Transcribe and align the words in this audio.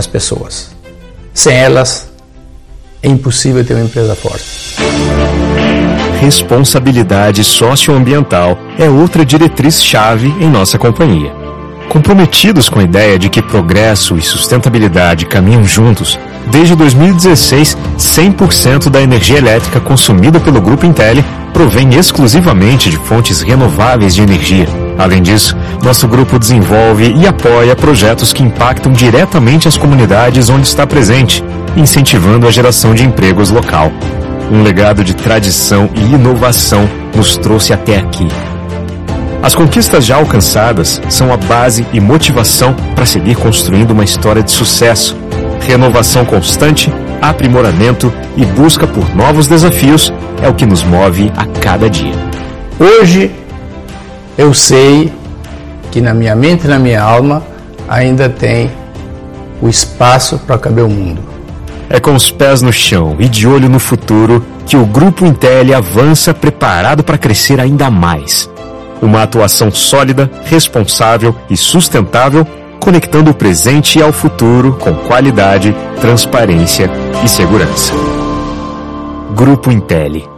as 0.00 0.06
pessoas. 0.06 0.74
Sem 1.32 1.54
elas, 1.54 2.10
é 3.02 3.08
impossível 3.08 3.64
ter 3.64 3.74
uma 3.74 3.84
empresa 3.84 4.14
forte. 4.16 4.44
Responsabilidade 6.20 7.44
socioambiental 7.44 8.58
é 8.78 8.90
outra 8.90 9.24
diretriz-chave 9.24 10.28
em 10.40 10.50
nossa 10.50 10.78
companhia. 10.78 11.32
Comprometidos 11.88 12.68
com 12.68 12.78
a 12.78 12.82
ideia 12.84 13.18
de 13.18 13.28
que 13.28 13.42
progresso 13.42 14.16
e 14.16 14.22
sustentabilidade 14.22 15.26
caminham 15.26 15.64
juntos, 15.64 16.18
desde 16.50 16.76
2016, 16.76 17.76
100% 17.98 18.90
da 18.90 19.00
energia 19.00 19.38
elétrica 19.38 19.80
consumida 19.80 20.38
pelo 20.38 20.60
Grupo 20.60 20.86
Intel 20.86 21.16
provém 21.52 21.94
exclusivamente 21.94 22.90
de 22.90 22.96
fontes 22.96 23.40
renováveis 23.42 24.14
de 24.14 24.22
energia 24.22 24.79
Além 25.00 25.22
disso, 25.22 25.56
nosso 25.82 26.06
grupo 26.06 26.38
desenvolve 26.38 27.10
e 27.16 27.26
apoia 27.26 27.74
projetos 27.74 28.34
que 28.34 28.42
impactam 28.42 28.92
diretamente 28.92 29.66
as 29.66 29.78
comunidades 29.78 30.50
onde 30.50 30.66
está 30.66 30.86
presente, 30.86 31.42
incentivando 31.74 32.46
a 32.46 32.50
geração 32.50 32.94
de 32.94 33.02
empregos 33.02 33.48
local. 33.48 33.90
Um 34.52 34.62
legado 34.62 35.02
de 35.02 35.14
tradição 35.14 35.88
e 35.94 36.00
inovação 36.00 36.86
nos 37.16 37.38
trouxe 37.38 37.72
até 37.72 37.96
aqui. 37.96 38.28
As 39.42 39.54
conquistas 39.54 40.04
já 40.04 40.16
alcançadas 40.16 41.00
são 41.08 41.32
a 41.32 41.38
base 41.38 41.86
e 41.94 41.98
motivação 41.98 42.74
para 42.94 43.06
seguir 43.06 43.36
construindo 43.36 43.92
uma 43.92 44.04
história 44.04 44.42
de 44.42 44.50
sucesso. 44.50 45.16
Renovação 45.66 46.26
constante, 46.26 46.92
aprimoramento 47.22 48.12
e 48.36 48.44
busca 48.44 48.86
por 48.86 49.16
novos 49.16 49.46
desafios 49.46 50.12
é 50.42 50.48
o 50.48 50.54
que 50.54 50.66
nos 50.66 50.82
move 50.82 51.32
a 51.38 51.46
cada 51.46 51.88
dia. 51.88 52.12
Hoje 52.78 53.30
eu 54.40 54.54
sei 54.54 55.12
que 55.90 56.00
na 56.00 56.14
minha 56.14 56.34
mente 56.34 56.64
e 56.64 56.68
na 56.68 56.78
minha 56.78 57.02
alma 57.02 57.42
ainda 57.86 58.26
tem 58.26 58.70
o 59.60 59.68
espaço 59.68 60.38
para 60.38 60.56
caber 60.56 60.82
o 60.82 60.88
mundo. 60.88 61.20
É 61.90 62.00
com 62.00 62.14
os 62.14 62.30
pés 62.30 62.62
no 62.62 62.72
chão 62.72 63.16
e 63.18 63.28
de 63.28 63.46
olho 63.46 63.68
no 63.68 63.78
futuro 63.78 64.42
que 64.64 64.78
o 64.78 64.86
Grupo 64.86 65.26
Intel 65.26 65.76
avança 65.76 66.32
preparado 66.32 67.04
para 67.04 67.18
crescer 67.18 67.60
ainda 67.60 67.90
mais. 67.90 68.48
Uma 69.02 69.24
atuação 69.24 69.70
sólida, 69.70 70.30
responsável 70.46 71.36
e 71.50 71.56
sustentável, 71.56 72.46
conectando 72.78 73.32
o 73.32 73.34
presente 73.34 74.00
ao 74.00 74.10
futuro 74.10 74.72
com 74.80 74.94
qualidade, 74.94 75.76
transparência 76.00 76.90
e 77.22 77.28
segurança. 77.28 77.92
Grupo 79.34 79.70
Intel 79.70 80.29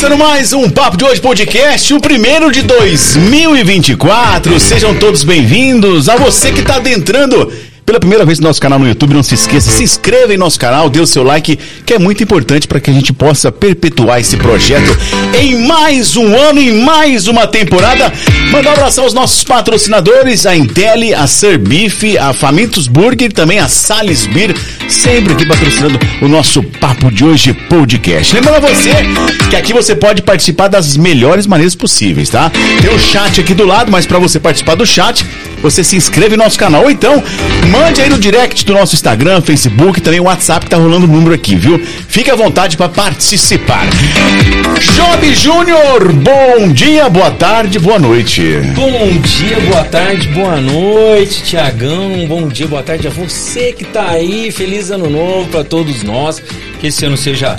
Começando 0.00 0.18
mais 0.18 0.54
um 0.54 0.70
Papo 0.70 0.96
de 0.96 1.04
Hoje 1.04 1.20
Podcast, 1.20 1.92
o 1.92 2.00
primeiro 2.00 2.50
de 2.50 2.62
2024. 2.62 4.58
Sejam 4.58 4.94
todos 4.94 5.22
bem-vindos. 5.22 6.08
A 6.08 6.16
você 6.16 6.50
que 6.50 6.60
está 6.60 6.76
adentrando 6.76 7.52
pela 7.90 7.98
primeira 7.98 8.24
vez 8.24 8.38
no 8.38 8.46
nosso 8.46 8.60
canal 8.60 8.78
no 8.78 8.86
YouTube, 8.86 9.14
não 9.14 9.22
se 9.22 9.34
esqueça, 9.34 9.68
se 9.68 9.82
inscreva 9.82 10.32
em 10.32 10.36
nosso 10.36 10.56
canal, 10.56 10.88
dê 10.88 11.00
o 11.00 11.06
seu 11.06 11.24
like, 11.24 11.58
que 11.84 11.94
é 11.94 11.98
muito 11.98 12.22
importante 12.22 12.68
para 12.68 12.78
que 12.78 12.88
a 12.88 12.92
gente 12.92 13.12
possa 13.12 13.50
perpetuar 13.50 14.20
esse 14.20 14.36
projeto 14.36 14.96
em 15.36 15.66
mais 15.66 16.14
um 16.14 16.36
ano, 16.36 16.60
em 16.60 16.84
mais 16.84 17.26
uma 17.26 17.48
temporada. 17.48 18.12
Mandar 18.52 18.70
um 18.70 18.72
abração 18.74 19.02
aos 19.02 19.12
nossos 19.12 19.42
patrocinadores, 19.42 20.46
a 20.46 20.56
Intel, 20.56 21.00
a 21.16 21.58
Beef, 21.58 22.16
a 22.20 22.32
Famintos 22.32 22.86
Burger, 22.86 23.32
também 23.32 23.58
a 23.58 23.66
Sales 23.66 24.24
Beer, 24.26 24.54
sempre 24.88 25.32
aqui 25.32 25.44
patrocinando 25.44 25.98
o 26.22 26.28
nosso 26.28 26.62
Papo 26.62 27.10
de 27.10 27.24
Hoje 27.24 27.52
Podcast. 27.52 28.32
Lembrando 28.32 28.66
a 28.66 28.68
você 28.68 28.90
que 29.48 29.56
aqui 29.56 29.72
você 29.72 29.96
pode 29.96 30.22
participar 30.22 30.68
das 30.68 30.96
melhores 30.96 31.44
maneiras 31.44 31.74
possíveis, 31.74 32.28
tá? 32.28 32.52
Tem 32.80 32.94
o 32.94 32.98
chat 33.00 33.40
aqui 33.40 33.52
do 33.52 33.64
lado, 33.64 33.90
mas 33.90 34.06
para 34.06 34.20
você 34.20 34.38
participar 34.38 34.76
do 34.76 34.86
chat, 34.86 35.26
você 35.62 35.84
se 35.84 35.96
inscreve 35.96 36.36
no 36.36 36.44
nosso 36.44 36.58
canal. 36.58 36.82
Ou 36.82 36.90
então, 36.90 37.22
mande 37.70 38.00
aí 38.00 38.08
no 38.08 38.18
direct 38.18 38.64
do 38.64 38.72
nosso 38.72 38.94
Instagram, 38.94 39.40
Facebook, 39.40 40.00
também 40.00 40.20
o 40.20 40.24
WhatsApp 40.24 40.68
tá 40.68 40.76
rolando 40.76 41.06
o 41.06 41.08
número 41.08 41.34
aqui, 41.34 41.56
viu? 41.56 41.78
Fique 42.08 42.30
à 42.30 42.34
vontade 42.34 42.76
para 42.76 42.88
participar. 42.88 43.88
Job 44.94 45.34
Júnior, 45.34 46.12
bom 46.12 46.72
dia, 46.72 47.08
boa 47.08 47.30
tarde, 47.30 47.78
boa 47.78 47.98
noite. 47.98 48.42
Bom 48.74 49.18
dia, 49.18 49.60
boa 49.60 49.84
tarde, 49.84 50.28
boa 50.28 50.60
noite, 50.60 51.42
Tiagão. 51.42 52.26
Bom 52.26 52.48
dia, 52.48 52.66
boa 52.66 52.82
tarde 52.82 53.06
a 53.06 53.10
você 53.10 53.72
que 53.72 53.84
tá 53.84 54.10
aí. 54.10 54.50
Feliz 54.50 54.90
ano 54.90 55.10
novo 55.10 55.48
para 55.50 55.64
todos 55.64 56.02
nós. 56.02 56.42
Que 56.80 56.86
esse 56.86 57.04
ano 57.04 57.16
seja 57.16 57.58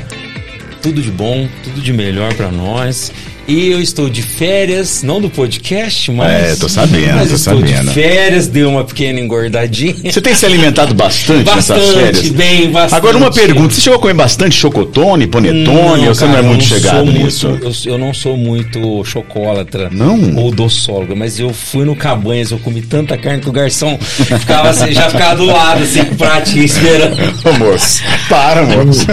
tudo 0.82 1.02
de 1.02 1.12
bom, 1.12 1.48
tudo 1.64 1.80
de 1.82 1.94
melhor 1.94 2.34
para 2.34 2.50
nós. 2.52 3.12
E 3.52 3.70
eu 3.70 3.82
estou 3.82 4.10
de 4.10 4.22
férias, 4.22 5.04
não 5.04 5.20
do 5.20 5.30
podcast, 5.30 6.10
mas. 6.10 6.54
É, 6.54 6.56
tô 6.56 6.70
sabendo, 6.70 7.16
mas 7.16 7.28
tô 7.30 7.36
estou 7.36 7.58
sabendo. 7.60 7.88
de 7.90 7.94
férias, 7.94 8.48
dei 8.48 8.64
uma 8.64 8.86
pequena 8.86 9.20
engordadinha. 9.20 9.94
Você 10.10 10.22
tem 10.22 10.34
se 10.34 10.46
alimentado 10.46 10.94
bastante, 10.94 11.44
nessas 11.46 11.68
Bastante, 11.78 11.94
férias? 11.94 12.30
bem, 12.30 12.72
bastante. 12.72 12.96
Agora, 12.98 13.18
uma 13.18 13.30
pergunta: 13.30 13.74
você 13.74 13.82
chegou 13.82 13.98
a 14.00 14.02
comer 14.02 14.14
bastante 14.14 14.56
chocotone, 14.56 15.28
panetone, 15.28 16.08
ou 16.08 16.16
você 16.16 16.24
não 16.24 16.32
é 16.32 16.36
cara, 16.36 16.48
muito 16.48 16.62
não 16.62 16.68
chegado 16.68 17.12
nisso? 17.12 17.50
muito- 17.50 17.66
eu, 17.86 17.92
eu 17.92 17.98
não 17.98 18.14
sou 18.14 18.38
muito 18.38 19.04
chocólatra. 19.04 19.90
Não? 19.92 20.34
Ou 20.38 20.50
doçóloga, 20.50 21.14
mas 21.14 21.38
eu 21.38 21.54
fui 21.54 21.84
no 21.84 21.94
Cabanhas, 21.94 22.52
eu 22.52 22.60
comi 22.60 22.82
tanta 22.82 23.18
carne 23.18 23.42
que 23.42 23.50
o 23.50 23.52
garçom 23.52 23.98
ficava 24.00 24.70
assim, 24.70 24.94
já 24.94 25.10
ficava 25.10 25.36
do 25.36 25.46
lado, 25.46 25.84
assim, 25.84 26.06
pratinho 26.06 26.64
esperando. 26.64 27.18
Ô, 27.44 27.52
moço, 27.60 28.02
para, 28.30 28.64
moço. 28.64 29.06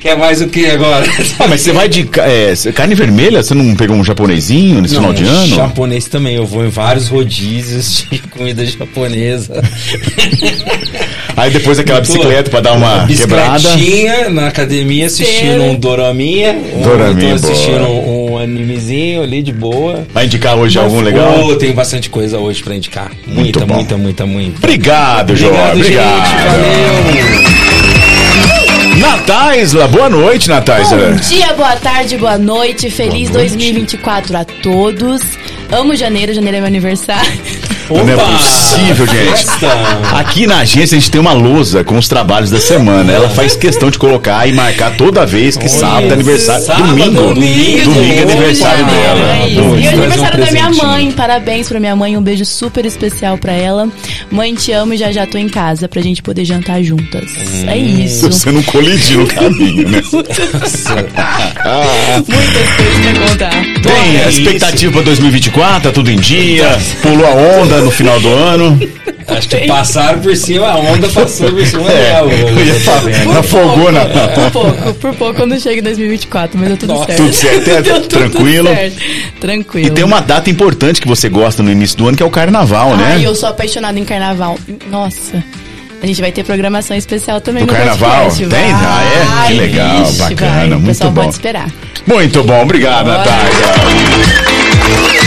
Quer 0.00 0.16
mais 0.16 0.40
o 0.40 0.48
que 0.48 0.70
agora? 0.70 1.04
Ah, 1.38 1.46
mas 1.46 1.60
você 1.60 1.72
vai 1.72 1.86
de 1.86 2.08
é, 2.16 2.72
carne 2.72 2.94
vermelha? 2.94 3.42
Você 3.42 3.57
não 3.62 3.74
pegou 3.76 3.96
um 3.96 4.04
japonesinho 4.04 4.80
nesse 4.80 4.94
final 4.94 5.12
de 5.12 5.24
ano? 5.24 5.46
Japonês 5.54 6.06
também, 6.06 6.36
eu 6.36 6.46
vou 6.46 6.64
em 6.64 6.70
vários 6.70 7.08
rodízios 7.08 8.06
de 8.10 8.18
comida 8.18 8.64
japonesa. 8.64 9.62
Aí 11.36 11.52
depois 11.52 11.78
aquela 11.78 12.00
bicicleta 12.00 12.50
pra 12.50 12.60
dar 12.60 12.72
uma 12.72 13.06
quebrada. 13.06 13.68
Na 14.30 14.48
academia 14.48 15.06
assistindo 15.06 15.62
um 15.62 15.74
doraminha. 15.76 16.52
Um, 16.74 16.82
Doraminha, 16.82 17.34
assistindo 17.34 17.84
boa. 17.86 18.32
um 18.32 18.38
animezinho 18.38 19.22
ali 19.22 19.40
de 19.40 19.52
boa. 19.52 20.04
Vai 20.12 20.24
indicar 20.26 20.56
hoje 20.56 20.78
algum 20.80 21.00
legal? 21.00 21.46
Oh, 21.46 21.54
tem 21.54 21.72
bastante 21.72 22.10
coisa 22.10 22.38
hoje 22.38 22.60
pra 22.62 22.74
indicar. 22.74 23.12
Muito 23.24 23.60
Muita, 23.60 23.66
bom. 23.66 23.74
muita, 23.74 23.96
muita, 23.96 24.26
muita. 24.26 24.58
Obrigado, 24.58 25.36
João. 25.36 25.72
Obrigado. 25.74 26.26
gente. 26.26 26.44
Valeu. 26.44 27.87
Nataisla, 29.08 29.88
boa 29.88 30.10
noite, 30.10 30.50
Nataisla. 30.50 30.98
Bom 30.98 31.16
dia, 31.16 31.54
boa 31.54 31.74
tarde, 31.76 32.18
boa 32.18 32.36
noite. 32.36 32.90
Feliz 32.90 33.30
Boa 33.30 33.40
noite. 33.40 33.56
2024 33.56 34.36
a 34.36 34.44
todos. 34.44 35.22
Amo 35.72 35.96
janeiro, 35.96 36.34
janeiro 36.34 36.58
é 36.58 36.60
meu 36.60 36.66
aniversário. 36.66 37.32
Não 37.90 38.08
é 38.08 38.16
possível, 38.16 39.06
gente. 39.06 39.46
Aqui 40.14 40.46
na 40.46 40.58
agência 40.58 40.96
a 40.96 41.00
gente 41.00 41.10
tem 41.10 41.20
uma 41.20 41.32
lousa 41.32 41.82
com 41.84 41.96
os 41.96 42.08
trabalhos 42.08 42.50
da 42.50 42.60
semana. 42.60 43.10
Ela 43.12 43.28
faz 43.30 43.56
questão 43.56 43.90
de 43.90 43.98
colocar 43.98 44.46
e 44.46 44.52
marcar 44.52 44.96
toda 44.96 45.24
vez 45.26 45.56
que 45.56 45.68
sábado 45.68 46.08
é 46.10 46.12
aniversário. 46.12 46.64
sábado, 46.64 46.88
domingo. 46.88 47.34
domingo, 47.34 47.94
Domingo 47.94 48.18
é 48.18 48.22
aniversário 48.22 48.84
domingo. 48.84 49.02
dela. 49.02 49.36
É. 49.36 49.48
Domingo. 49.50 49.76
E 49.76 49.78
o 49.78 49.82
Traz 49.82 49.98
um 49.98 50.02
aniversário 50.02 50.44
da 50.44 50.50
minha 50.52 50.70
mãe. 50.70 51.12
Parabéns 51.12 51.68
pra 51.68 51.80
minha 51.80 51.96
mãe. 51.96 52.16
Um 52.16 52.22
beijo 52.22 52.44
super 52.44 52.84
especial 52.84 53.38
pra 53.38 53.52
ela. 53.52 53.88
Mãe, 54.30 54.54
te 54.54 54.72
amo 54.72 54.94
e 54.94 54.96
já 54.96 55.10
já 55.12 55.26
tô 55.26 55.38
em 55.38 55.48
casa 55.48 55.88
pra 55.88 56.00
gente 56.02 56.22
poder 56.22 56.44
jantar 56.44 56.82
juntas. 56.82 57.24
É 57.66 57.72
Se 57.74 57.78
isso. 58.04 58.30
você 58.32 58.50
não 58.52 58.62
colidir 58.64 59.18
no 59.18 59.26
caminho, 59.26 59.88
né? 59.88 60.02
Muitas 60.12 60.36
coisas 62.76 63.00
pra 63.02 63.12
contar. 63.28 63.50
Tem 63.82 64.16
é 64.16 64.24
a 64.24 64.28
expectativa 64.28 64.92
pra 64.92 65.02
2024, 65.02 65.80
tá 65.82 65.90
tudo 65.90 66.10
em 66.10 66.16
dia, 66.16 66.78
pulou 67.02 67.26
a 67.26 67.30
onda 67.62 67.77
no 67.82 67.90
final 67.90 68.18
do 68.20 68.28
ano. 68.28 68.78
Acho 69.28 69.48
que 69.48 69.66
passaram 69.66 70.20
por 70.20 70.34
cima, 70.36 70.66
a 70.68 70.76
onda 70.78 71.06
passou 71.08 71.50
por 71.50 71.66
cima 71.66 71.82
É, 71.92 71.94
dela. 72.14 72.32
eu 72.32 72.64
ia 72.64 72.74
falar. 72.80 73.38
Afogou 73.38 73.92
na. 73.92 74.00
Por 74.06 74.50
pouco, 74.50 74.94
por 74.94 75.14
pouco 75.16 75.42
eu 75.42 75.46
não 75.46 75.60
chego 75.60 75.80
em 75.80 75.82
2024, 75.82 76.58
mas 76.58 76.68
deu 76.68 76.76
tudo 76.78 76.94
Nossa, 76.94 77.06
certo. 77.06 77.18
tudo 77.22 77.32
certo, 77.34 77.70
é, 77.70 77.82
tudo 77.94 78.06
tranquilo. 78.06 78.68
certo. 78.68 78.96
Tranquilo. 79.40 79.86
E 79.86 79.90
tem 79.90 80.04
uma 80.04 80.20
data 80.20 80.48
importante 80.48 81.00
que 81.00 81.06
você 81.08 81.28
gosta 81.28 81.62
no 81.62 81.70
início 81.70 81.96
do 81.98 82.08
ano, 82.08 82.16
que 82.16 82.22
é 82.22 82.26
o 82.26 82.30
carnaval, 82.30 82.96
né? 82.96 83.14
Ai, 83.16 83.26
eu 83.26 83.34
sou 83.34 83.48
apaixonada 83.50 83.98
em 83.98 84.04
carnaval. 84.04 84.58
Nossa. 84.90 85.44
A 86.00 86.06
gente 86.06 86.20
vai 86.20 86.30
ter 86.30 86.44
programação 86.44 86.96
especial 86.96 87.40
também 87.40 87.64
Do 87.66 87.72
no 87.72 87.76
carnaval? 87.76 88.26
podcast. 88.30 88.46
Tem? 88.46 88.72
Ah, 88.72 89.44
é? 89.44 89.48
Que 89.48 89.54
legal, 89.60 90.04
vixe, 90.04 90.18
bacana, 90.20 90.52
vai. 90.54 90.68
muito 90.68 90.82
O 90.84 90.86
pessoal 90.86 91.10
bom. 91.10 91.20
pode 91.22 91.32
esperar. 91.34 91.70
Muito 92.06 92.42
bom, 92.44 92.62
obrigado, 92.62 93.04
Bora. 93.06 93.18
Natália. 93.18 94.47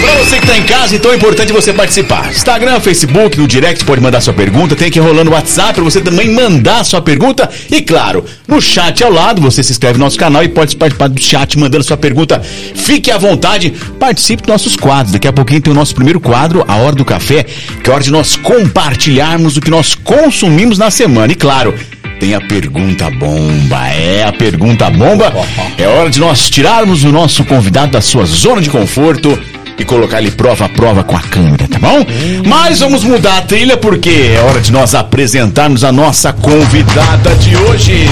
Pra 0.02 0.16
você 0.16 0.40
que 0.40 0.48
tá 0.48 0.58
em 0.58 0.64
casa, 0.64 0.96
então 0.96 1.12
é 1.12 1.16
importante 1.16 1.54
você 1.54 1.72
participar. 1.72 2.32
Instagram, 2.32 2.80
Facebook, 2.80 3.40
no 3.40 3.48
direct 3.48 3.86
pode 3.86 4.02
mandar 4.02 4.20
sua 4.20 4.34
pergunta. 4.34 4.76
Tem 4.76 4.88
aqui 4.88 5.00
rolando 5.00 5.30
o 5.30 5.34
WhatsApp 5.34 5.76
pra 5.76 5.84
você 5.84 6.02
também 6.02 6.34
mandar 6.34 6.84
sua 6.84 7.02
pergunta. 7.02 7.50
E 7.70 7.82
claro, 7.82 8.26
no 8.48 8.60
chat 8.60 9.04
ao 9.04 9.12
lado, 9.12 9.42
você 9.42 9.62
se 9.62 9.72
inscreve 9.72 10.00
no 10.00 10.06
nosso 10.06 10.18
canal 10.18 10.44
e 10.44 10.50
pode 10.50 10.76
participar 10.76 11.08
do 11.08 11.22
chat 11.22 11.58
mandando 11.60 11.84
sua 11.84 11.98
pergunta. 11.98 12.42
Fique 12.42 13.12
à 13.12 13.18
vontade, 13.18 13.72
participe 14.00 14.42
dos 14.42 14.52
nossos 14.52 14.76
quadros. 14.76 15.14
Daqui 15.14 15.28
a 15.28 15.34
pouquinho 15.34 15.62
tem 15.62 15.72
o 15.72 15.76
nosso 15.76 15.94
primeiro 15.94 16.20
quadro, 16.20 16.66
a 16.68 16.78
Hora 16.78 16.96
do 16.96 17.06
Café, 17.06 17.44
que 17.84 17.90
é 17.90 17.92
a 17.92 17.96
hora 17.96 18.04
de 18.04 18.12
nós 18.12 18.36
compartilharmos 18.36 19.58
o 19.58 19.62
que 19.62 19.70
nós 19.70 19.94
consumimos 19.94 20.78
na 20.78 20.90
semana. 20.90 21.32
E 21.32 21.36
claro, 21.36 21.76
tem 22.20 22.36
a 22.36 22.42
pergunta 22.42 23.10
bomba. 23.10 23.88
É 23.88 24.24
a 24.24 24.32
pergunta 24.32 24.90
bomba. 24.90 25.34
É 25.76 25.88
hora 25.88 26.10
de 26.10 26.20
nós 26.20 26.50
tirarmos 26.50 27.04
o 27.04 27.12
nosso 27.12 27.44
convidado 27.46 27.94
da 27.94 28.02
sua 28.02 28.26
zona 28.26 28.62
de 28.62 28.70
conforto 28.70 29.40
e 29.78 29.86
colocar 29.86 30.20
ele 30.20 30.32
prova 30.32 30.66
a 30.66 30.70
prova 30.70 31.04
com 31.04 31.16
a 31.16 31.22
câmera, 31.22 31.68
tá 31.68 31.80
bom? 31.80 32.06
Mas 32.46 32.80
vamos 32.80 33.04
mudar 33.04 33.38
a 33.38 33.42
trilha 33.42 33.78
porque 33.78 34.34
é 34.36 34.42
hora 34.42 34.62
de 34.62 34.72
nós 34.72 34.96
apresentarmos 34.96 35.84
a 35.84 35.92
nossa 35.92 36.34
convidada 36.34 37.34
de 37.36 37.56
hoje. 37.56 38.08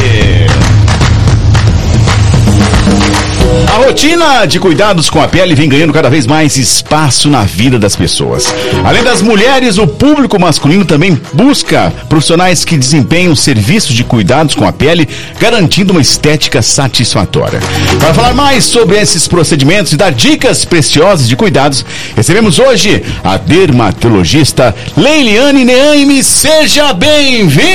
A 3.69 3.77
rotina 3.85 4.45
de 4.45 4.59
cuidados 4.59 5.11
com 5.11 5.21
a 5.21 5.27
pele 5.27 5.53
vem 5.53 5.69
ganhando 5.69 5.93
cada 5.93 6.09
vez 6.09 6.25
mais 6.25 6.57
espaço 6.57 7.29
na 7.29 7.43
vida 7.43 7.77
das 7.77 7.95
pessoas. 7.95 8.51
Além 8.83 9.03
das 9.03 9.21
mulheres, 9.21 9.77
o 9.77 9.85
público 9.85 10.39
masculino 10.39 10.83
também 10.83 11.21
busca 11.31 11.93
profissionais 12.09 12.65
que 12.65 12.75
desempenham 12.75 13.35
serviços 13.35 13.93
de 13.93 14.03
cuidados 14.03 14.55
com 14.55 14.65
a 14.65 14.73
pele, 14.73 15.07
garantindo 15.39 15.91
uma 15.93 16.01
estética 16.01 16.63
satisfatória. 16.63 17.59
Para 17.99 18.13
falar 18.13 18.33
mais 18.33 18.63
sobre 18.63 18.99
esses 18.99 19.27
procedimentos 19.27 19.93
e 19.93 19.97
dar 19.97 20.11
dicas 20.11 20.65
preciosas 20.65 21.27
de 21.27 21.35
cuidados, 21.35 21.85
recebemos 22.15 22.57
hoje 22.57 23.03
a 23.23 23.37
dermatologista 23.37 24.75
Leiliane 24.97 25.63
Neaime. 25.63 26.23
Seja 26.23 26.91
bem-vinda! 26.91 27.69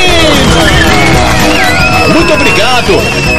Muito 2.14 2.32
obrigado 2.32 2.92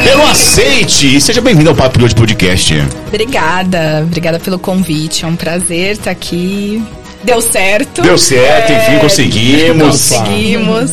pelo 0.04 0.22
aceite 0.26 1.16
e 1.16 1.20
seja 1.20 1.40
bem-vindo 1.40 1.70
ao 1.70 1.74
Papo 1.74 1.98
de 1.98 2.04
Hoje 2.04 2.14
Podcast. 2.14 2.74
Obrigada, 3.08 4.02
obrigada 4.02 4.38
pelo 4.38 4.58
convite. 4.58 5.24
É 5.24 5.28
um 5.28 5.34
prazer 5.34 5.92
estar 5.92 6.10
aqui. 6.10 6.82
Deu 7.24 7.40
certo. 7.40 8.02
Deu 8.02 8.18
certo, 8.18 8.72
enfim, 8.72 8.98
conseguimos. 8.98 10.10
Conseguimos. 10.12 10.92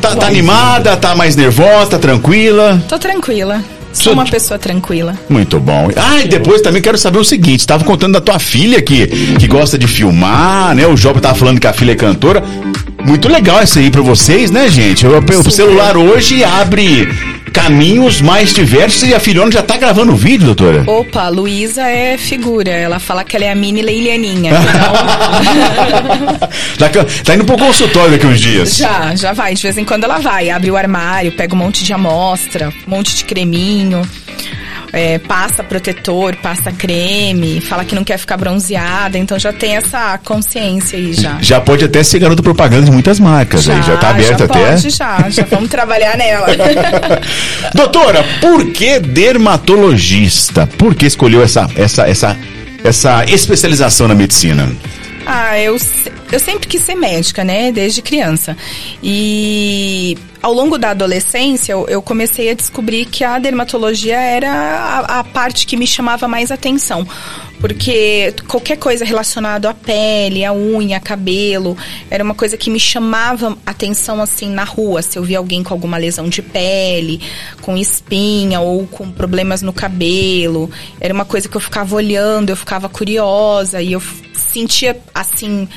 Tá, 0.00 0.14
tá 0.14 0.26
animada, 0.26 0.96
tá 0.98 1.14
mais 1.16 1.34
nervosa, 1.34 1.92
tá 1.92 1.98
tranquila? 1.98 2.80
Tô 2.86 2.98
tranquila. 2.98 3.64
Sou 3.96 4.12
uma 4.12 4.24
pessoa 4.24 4.58
tranquila. 4.58 5.14
Muito 5.28 5.58
bom. 5.58 5.90
Ah, 5.96 6.20
e 6.22 6.28
depois 6.28 6.60
também 6.60 6.82
quero 6.82 6.98
saber 6.98 7.18
o 7.18 7.24
seguinte: 7.24 7.60
estava 7.60 7.84
contando 7.84 8.12
da 8.12 8.20
tua 8.20 8.38
filha 8.38 8.80
que, 8.82 9.06
que 9.06 9.46
gosta 9.46 9.78
de 9.78 9.86
filmar, 9.86 10.74
né? 10.74 10.86
O 10.86 10.94
Job 10.94 11.20
tava 11.20 11.34
falando 11.34 11.60
que 11.60 11.66
a 11.66 11.72
filha 11.72 11.92
é 11.92 11.96
cantora. 11.96 12.42
Muito 13.04 13.28
legal 13.28 13.62
isso 13.62 13.78
aí 13.78 13.90
pra 13.90 14.02
vocês, 14.02 14.50
né, 14.50 14.68
gente? 14.68 15.06
O, 15.06 15.18
o 15.18 15.50
celular 15.50 15.96
hoje 15.96 16.42
abre 16.42 17.08
caminhos 17.52 18.20
mais 18.20 18.52
diversos 18.52 19.08
e 19.08 19.14
a 19.14 19.20
filhona 19.20 19.50
já 19.50 19.62
tá 19.62 19.76
gravando 19.76 20.12
o 20.12 20.16
vídeo, 20.16 20.46
doutora? 20.46 20.84
Opa, 20.86 21.22
a 21.22 21.28
Luísa 21.28 21.82
é 21.82 22.16
figura. 22.16 22.70
Ela 22.70 22.98
fala 22.98 23.24
que 23.24 23.36
ela 23.36 23.44
é 23.44 23.52
a 23.52 23.54
mini 23.54 23.82
Leilianinha. 23.82 24.52
Então... 26.76 27.04
tá 27.24 27.34
indo 27.34 27.44
pro 27.44 27.56
consultório 27.56 28.12
daqui 28.12 28.26
uns 28.26 28.40
dias. 28.40 28.76
Já, 28.76 29.14
já 29.14 29.32
vai. 29.32 29.54
De 29.54 29.62
vez 29.62 29.78
em 29.78 29.84
quando 29.84 30.04
ela 30.04 30.18
vai. 30.18 30.50
Abre 30.50 30.70
o 30.70 30.76
armário, 30.76 31.32
pega 31.32 31.54
um 31.54 31.58
monte 31.58 31.82
de 31.84 31.92
amostra, 31.92 32.72
um 32.86 32.90
monte 32.90 33.14
de 33.16 33.24
creminho 33.24 34.02
é, 34.92 35.18
passa 35.18 35.62
protetor, 35.62 36.36
passa 36.36 36.72
creme, 36.72 37.60
fala 37.60 37.84
que 37.84 37.94
não 37.94 38.04
quer 38.04 38.18
ficar 38.18 38.36
bronzeada, 38.36 39.18
então 39.18 39.38
já 39.38 39.52
tem 39.52 39.76
essa 39.76 40.18
consciência 40.24 40.98
aí 40.98 41.12
já. 41.12 41.38
Já 41.40 41.60
pode 41.60 41.84
até 41.84 42.02
ser 42.02 42.18
garoto 42.18 42.42
propaganda 42.42 42.86
de 42.86 42.90
muitas 42.90 43.18
marcas 43.18 43.64
já, 43.64 43.74
aí, 43.74 43.82
já 43.82 43.96
tá 43.96 44.10
aberto 44.10 44.38
já 44.38 44.44
até. 44.44 44.70
Pode, 44.70 44.90
já, 44.90 45.30
já 45.30 45.44
vamos 45.44 45.68
trabalhar 45.68 46.16
nela. 46.16 46.46
Doutora, 47.74 48.24
por 48.40 48.70
que 48.72 48.98
dermatologista? 49.00 50.66
Por 50.66 50.94
que 50.94 51.06
escolheu 51.06 51.42
essa, 51.42 51.68
essa, 51.76 52.08
essa, 52.08 52.36
essa 52.82 53.24
especialização 53.24 54.08
na 54.08 54.14
medicina? 54.14 54.70
Ah, 55.26 55.58
eu, 55.58 55.76
eu 56.30 56.40
sempre 56.40 56.66
quis 56.66 56.82
ser 56.82 56.94
médica, 56.94 57.44
né? 57.44 57.70
Desde 57.72 58.02
criança. 58.02 58.56
E 59.02 60.16
ao 60.42 60.52
longo 60.52 60.78
da 60.78 60.90
adolescência, 60.90 61.72
eu, 61.72 62.02
comecei 62.02 62.50
a 62.50 62.54
descobrir 62.54 63.06
que 63.06 63.24
a 63.24 63.38
dermatologia 63.38 64.18
era 64.18 64.50
a, 64.50 65.20
a 65.20 65.24
parte 65.24 65.66
que 65.66 65.76
me 65.76 65.86
chamava 65.86 66.28
mais 66.28 66.50
atenção 66.50 67.06
porque 67.60 68.34
qualquer 68.46 68.76
coisa 68.76 69.04
relacionada 69.04 69.70
à 69.70 69.74
pele, 69.74 70.44
à 70.44 70.52
unha, 70.52 71.00
cabelo, 71.00 71.76
era 72.10 72.22
uma 72.22 72.34
coisa 72.34 72.56
que 72.56 72.70
me 72.70 72.78
chamava 72.78 73.56
atenção 73.64 74.20
assim 74.20 74.50
na 74.50 74.64
rua, 74.64 75.02
se 75.02 75.18
eu 75.18 75.22
via 75.22 75.38
alguém 75.38 75.62
com 75.62 75.72
alguma 75.72 75.96
lesão 75.96 76.28
de 76.28 76.42
pele, 76.42 77.20
com 77.62 77.76
espinha 77.76 78.60
ou 78.60 78.86
com 78.86 79.10
problemas 79.10 79.62
no 79.62 79.72
cabelo, 79.72 80.70
era 81.00 81.12
uma 81.12 81.24
coisa 81.24 81.48
que 81.48 81.56
eu 81.56 81.60
ficava 81.60 81.94
olhando, 81.96 82.50
eu 82.50 82.56
ficava 82.56 82.88
curiosa 82.88 83.80
e 83.80 83.92
eu 83.92 84.02
sentia 84.34 85.00
assim 85.14 85.68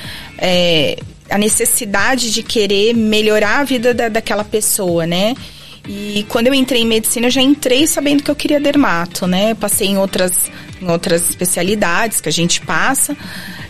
é, 0.42 0.98
a 1.30 1.38
necessidade 1.38 2.32
de 2.32 2.42
querer 2.42 2.94
melhorar 2.94 3.60
a 3.60 3.64
vida 3.64 3.94
da, 3.94 4.10
daquela 4.10 4.44
pessoa, 4.44 5.06
né? 5.06 5.36
E 5.88 6.26
quando 6.30 6.48
eu 6.48 6.54
entrei 6.54 6.82
em 6.82 6.86
medicina, 6.86 7.28
eu 7.28 7.32
já 7.32 7.42
entrei 7.42 7.88
sabendo 7.88 8.24
que 8.24 8.30
eu 8.30 8.36
queria 8.36 8.60
dermato, 8.60 9.26
né? 9.26 9.54
Passei 9.56 9.88
em 9.88 9.98
outras, 9.98 10.52
em 10.82 10.90
outras 10.90 11.30
especialidades 11.30 12.22
que 12.22 12.30
a 12.30 12.32
gente 12.32 12.62
passa. 12.62 13.16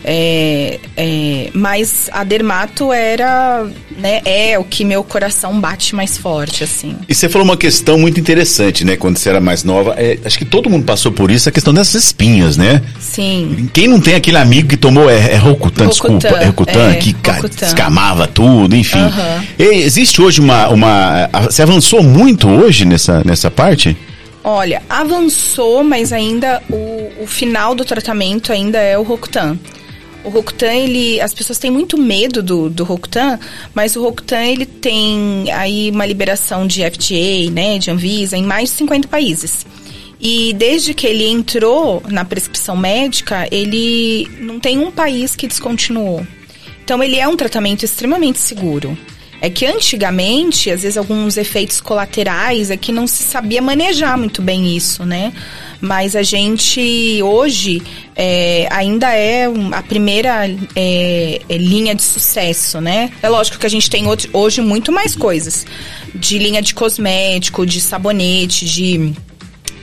É, 0.03 0.79
é, 0.95 1.49
mas 1.53 2.09
a 2.13 2.23
dermato 2.23 2.93
era, 2.93 3.67
né, 3.97 4.21
é 4.23 4.57
o 4.57 4.63
que 4.63 4.85
meu 4.85 5.03
coração 5.03 5.59
bate 5.59 5.93
mais 5.93 6.17
forte, 6.17 6.63
assim. 6.63 6.95
E 7.07 7.13
você 7.13 7.27
falou 7.27 7.45
uma 7.45 7.57
questão 7.57 7.99
muito 7.99 8.17
interessante, 8.17 8.85
né, 8.85 8.95
quando 8.95 9.17
você 9.17 9.27
era 9.27 9.41
mais 9.41 9.63
nova, 9.65 9.95
é, 9.97 10.17
acho 10.23 10.37
que 10.37 10.45
todo 10.45 10.69
mundo 10.69 10.85
passou 10.85 11.11
por 11.11 11.29
isso, 11.29 11.49
a 11.49 11.51
questão 11.51 11.73
dessas 11.73 12.05
espinhas, 12.05 12.55
né? 12.55 12.81
Sim. 12.99 13.69
Quem 13.73 13.87
não 13.89 13.99
tem 13.99 14.15
aquele 14.15 14.37
amigo 14.37 14.69
que 14.69 14.77
tomou, 14.77 15.09
é, 15.09 15.33
é 15.33 15.35
Rocutan, 15.35 15.87
desculpa, 15.87 16.27
é 16.27 16.45
Rocutan, 16.45 16.91
é, 16.91 16.95
que 16.95 17.13
descamava 17.59 18.25
tudo, 18.25 18.75
enfim. 18.75 18.99
Uhum. 18.99 19.43
existe 19.59 20.21
hoje 20.21 20.39
uma, 20.39 20.69
uma, 20.69 21.29
você 21.43 21.61
avançou 21.61 22.01
muito 22.01 22.47
hoje 22.47 22.85
nessa, 22.85 23.21
nessa 23.25 23.51
parte? 23.51 23.97
Olha, 24.43 24.81
avançou, 24.89 25.83
mas 25.83 26.13
ainda 26.13 26.61
o, 26.69 27.23
o 27.23 27.27
final 27.27 27.75
do 27.75 27.83
tratamento 27.83 28.53
ainda 28.53 28.79
é 28.79 28.97
o 28.97 29.03
Rocutan. 29.03 29.57
O 30.23 30.29
Rocutan, 30.29 30.73
ele, 30.73 31.19
as 31.21 31.33
pessoas 31.33 31.59
têm 31.59 31.71
muito 31.71 31.97
medo 31.97 32.43
do, 32.43 32.69
do 32.69 32.83
Rocutan, 32.83 33.39
mas 33.73 33.95
o 33.95 34.01
Rocutan, 34.01 34.43
ele 34.43 34.65
tem 34.65 35.49
aí 35.51 35.89
uma 35.91 36.05
liberação 36.05 36.67
de 36.67 36.81
FDA, 36.81 37.49
né, 37.51 37.77
de 37.77 37.89
Anvisa, 37.89 38.37
em 38.37 38.43
mais 38.43 38.69
de 38.69 38.75
50 38.77 39.07
países. 39.07 39.65
E 40.19 40.53
desde 40.53 40.93
que 40.93 41.07
ele 41.07 41.25
entrou 41.25 42.03
na 42.09 42.25
prescrição 42.25 42.75
médica, 42.75 43.47
ele 43.51 44.27
não 44.39 44.59
tem 44.59 44.77
um 44.77 44.91
país 44.91 45.35
que 45.35 45.47
descontinuou. 45.47 46.25
Então, 46.83 47.01
ele 47.01 47.17
é 47.17 47.27
um 47.27 47.37
tratamento 47.37 47.83
extremamente 47.83 48.39
seguro. 48.39 48.97
É 49.41 49.49
que 49.49 49.65
antigamente, 49.65 50.69
às 50.69 50.81
vezes, 50.81 50.97
alguns 50.97 51.37
efeitos 51.37 51.79
colaterais 51.79 52.69
é 52.69 52.77
que 52.77 52.91
não 52.91 53.07
se 53.07 53.23
sabia 53.23 53.61
manejar 53.61 54.17
muito 54.17 54.41
bem 54.41 54.75
isso, 54.75 55.05
né? 55.05 55.31
Mas 55.79 56.15
a 56.15 56.23
gente 56.23 57.21
hoje 57.23 57.81
é, 58.15 58.67
ainda 58.69 59.13
é 59.13 59.45
a 59.71 59.81
primeira 59.81 60.45
é, 60.75 61.41
é, 61.47 61.57
linha 61.57 61.95
de 61.95 62.01
sucesso, 62.01 62.81
né? 62.81 63.11
É 63.21 63.29
lógico 63.29 63.57
que 63.57 63.65
a 63.65 63.69
gente 63.69 63.89
tem 63.89 64.03
hoje 64.33 64.61
muito 64.61 64.91
mais 64.91 65.15
coisas. 65.15 65.65
De 66.13 66.37
linha 66.37 66.61
de 66.61 66.73
cosmético, 66.73 67.65
de 67.65 67.79
sabonete, 67.79 68.65
de 68.65 69.13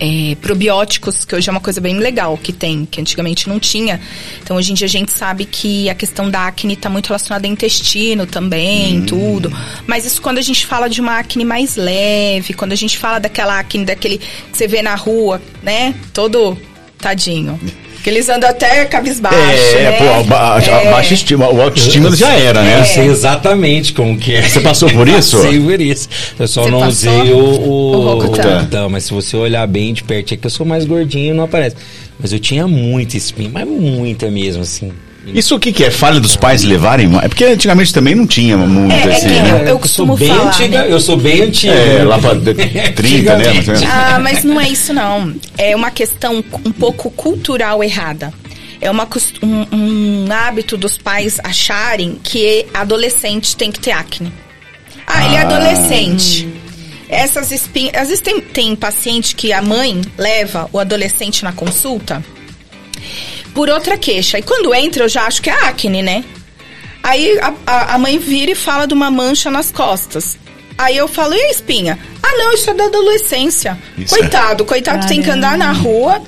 é, 0.00 0.37
probióticos, 0.37 1.24
que 1.24 1.35
hoje 1.35 1.48
é 1.48 1.52
uma 1.52 1.61
coisa 1.61 1.80
bem 1.80 1.98
legal 1.98 2.37
que 2.37 2.52
tem, 2.52 2.87
que 2.87 3.00
antigamente 3.00 3.48
não 3.48 3.59
tinha. 3.59 4.00
Então, 4.42 4.56
hoje 4.56 4.72
em 4.72 4.74
dia 4.74 4.87
a 4.87 4.90
gente 4.90 5.12
sabe 5.12 5.44
que 5.44 5.88
a 5.88 5.94
questão 5.94 6.30
da 6.30 6.46
acne 6.46 6.74
está 6.74 6.88
muito 6.88 7.06
relacionada 7.09 7.46
ao 7.46 7.52
intestino 7.52 8.26
também, 8.26 9.00
hum. 9.00 9.06
tudo. 9.06 9.52
Mas 9.87 10.04
isso 10.04 10.20
quando 10.20 10.38
a 10.38 10.42
gente 10.42 10.66
fala 10.66 10.88
de 10.88 11.00
uma 11.00 11.18
acne 11.18 11.44
mais 11.44 11.76
leve, 11.76 12.54
quando 12.54 12.72
a 12.72 12.76
gente 12.76 12.98
fala 12.98 13.18
daquela 13.18 13.59
acne, 13.59 13.85
daquele 13.85 14.18
que 14.18 14.26
você 14.52 14.66
vê 14.66 14.82
na 14.82 14.94
rua, 14.94 15.40
né? 15.62 15.94
Todo 16.12 16.56
tadinho. 16.98 17.59
Que 18.06 18.10
eles 18.10 18.28
andam 18.28 18.48
até 18.48 18.84
cabisbaixo. 18.84 19.36
É, 19.36 19.82
né? 19.82 19.92
pô, 19.98 20.32
a, 20.32 20.58
a, 20.58 20.62
é. 20.62 20.90
baixa 20.92 21.12
estima, 21.12 21.50
o 21.50 21.60
autoestima 21.60 22.14
já 22.14 22.34
era, 22.34 22.62
né? 22.62 22.78
Eu 22.78 22.84
sei 22.84 23.06
exatamente 23.06 23.92
como 23.92 24.16
que 24.16 24.32
é. 24.32 24.42
Você 24.42 24.60
passou 24.60 24.88
por 24.88 25.08
isso? 25.08 25.38
Passei 25.38 25.58
por 25.58 25.80
isso. 25.80 26.08
Eu 26.38 26.46
só 26.46 26.62
Você 26.62 26.70
não 26.70 26.86
usei 26.86 27.32
o, 27.32 27.36
o, 27.36 27.96
O 27.96 28.18
Rocutan. 28.20 28.88
mas 28.88 29.06
se 29.06 29.12
você 29.12 29.36
olhar 29.36 29.66
bem 29.66 29.92
de 29.92 30.04
perto, 30.04 30.34
é 30.34 30.36
que 30.36 30.46
eu 30.46 30.50
sou 30.50 30.64
mais 30.64 30.84
gordinho 30.84 31.34
não 31.34 31.42
aparece. 31.42 31.74
Mas 32.16 32.32
eu 32.32 32.38
tinha 32.38 32.68
muita 32.68 33.16
espinha, 33.16 33.50
mas 33.52 33.66
muita 33.66 34.30
mesmo, 34.30 34.62
assim. 34.62 34.92
Isso 35.34 35.56
o 35.56 35.60
que, 35.60 35.72
que 35.72 35.84
é? 35.84 35.90
Falha 35.90 36.20
dos 36.20 36.36
pais 36.36 36.62
levarem? 36.62 37.10
É 37.22 37.28
porque 37.28 37.44
antigamente 37.44 37.92
também 37.92 38.14
não 38.14 38.26
tinha 38.26 38.56
muito 38.56 38.92
É, 38.94 39.10
é 39.12 39.16
assim, 39.16 39.26
que 39.28 39.34
né? 39.34 39.60
eu- 39.62 39.68
eu 39.68 39.78
costumo 39.78 40.16
sou 40.16 40.16
bem 40.26 40.28
falar, 40.36 40.48
antiga, 40.48 40.82
né? 40.82 40.92
eu 40.92 41.00
sou 41.00 41.16
bem 41.16 41.42
antiga. 41.42 41.72
É, 41.74 42.04
lá 42.04 42.18
pra 42.18 42.34
de- 42.34 42.54
30, 42.94 43.36
né? 43.36 43.52
menos. 43.52 43.82
Ah, 43.82 44.18
mas 44.22 44.44
não 44.44 44.60
é 44.60 44.68
isso 44.68 44.92
não. 44.94 45.34
É 45.58 45.74
uma 45.74 45.90
questão 45.90 46.44
um 46.64 46.72
pouco 46.72 47.10
cultural 47.10 47.82
errada. 47.82 48.32
É 48.80 48.90
uma, 48.90 49.08
um, 49.42 49.66
um 49.76 50.28
hábito 50.32 50.76
dos 50.76 50.96
pais 50.98 51.40
acharem 51.42 52.18
que 52.22 52.66
adolescente 52.74 53.56
tem 53.56 53.72
que 53.72 53.80
ter 53.80 53.90
acne. 53.92 54.32
Ah, 55.06 55.24
ele 55.26 55.34
é 55.36 55.40
adolescente. 55.40 56.46
Essas 57.08 57.50
espinhas. 57.52 57.94
Às 57.94 58.08
vezes 58.08 58.20
tem, 58.20 58.40
tem 58.40 58.76
paciente 58.76 59.34
que 59.34 59.52
a 59.52 59.62
mãe 59.62 60.00
leva 60.18 60.68
o 60.72 60.78
adolescente 60.78 61.42
na 61.42 61.52
consulta 61.52 62.22
por 63.56 63.70
outra 63.70 63.96
queixa. 63.96 64.38
E 64.38 64.42
quando 64.42 64.74
entra, 64.74 65.04
eu 65.04 65.08
já 65.08 65.22
acho 65.22 65.40
que 65.40 65.48
é 65.48 65.54
acne, 65.54 66.02
né? 66.02 66.22
Aí 67.02 67.38
a, 67.40 67.54
a, 67.66 67.94
a 67.94 67.98
mãe 67.98 68.18
vira 68.18 68.50
e 68.50 68.54
fala 68.54 68.86
de 68.86 68.92
uma 68.92 69.10
mancha 69.10 69.50
nas 69.50 69.72
costas. 69.72 70.36
Aí 70.76 70.94
eu 70.94 71.08
falo, 71.08 71.32
e 71.34 71.40
a 71.40 71.50
espinha? 71.50 71.98
Ah, 72.22 72.36
não, 72.36 72.52
isso 72.52 72.68
é 72.68 72.74
da 72.74 72.84
adolescência. 72.84 73.78
Isso 73.96 74.14
é. 74.14 74.18
coitado, 74.18 74.64
coitado 74.66 75.08
tem 75.08 75.22
que 75.22 75.30
andar 75.30 75.56
na 75.56 75.72
rua 75.72 76.22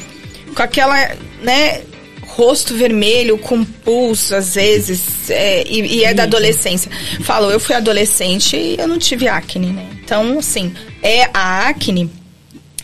com 0.55 0.63
aquela, 0.63 0.97
né, 1.43 1.83
rosto 2.29 2.73
vermelho, 2.73 3.37
com 3.37 3.63
pulso, 3.63 4.35
às 4.35 4.55
vezes, 4.55 5.29
é, 5.29 5.65
e, 5.69 5.99
e 5.99 6.05
é 6.05 6.15
da 6.15 6.23
adolescência. 6.23 6.91
Falo, 7.21 7.51
eu 7.51 7.61
fui 7.61 7.77
adolescente 7.77 8.57
e 8.57 8.77
eu 8.79 8.89
não 8.89 8.99
tive 8.99 9.29
acne, 9.29 9.67
né? 9.67 9.87
Então, 10.03 10.39
assim, 10.39 10.73
é 11.03 11.29
a 11.35 11.69
acne 11.69 12.11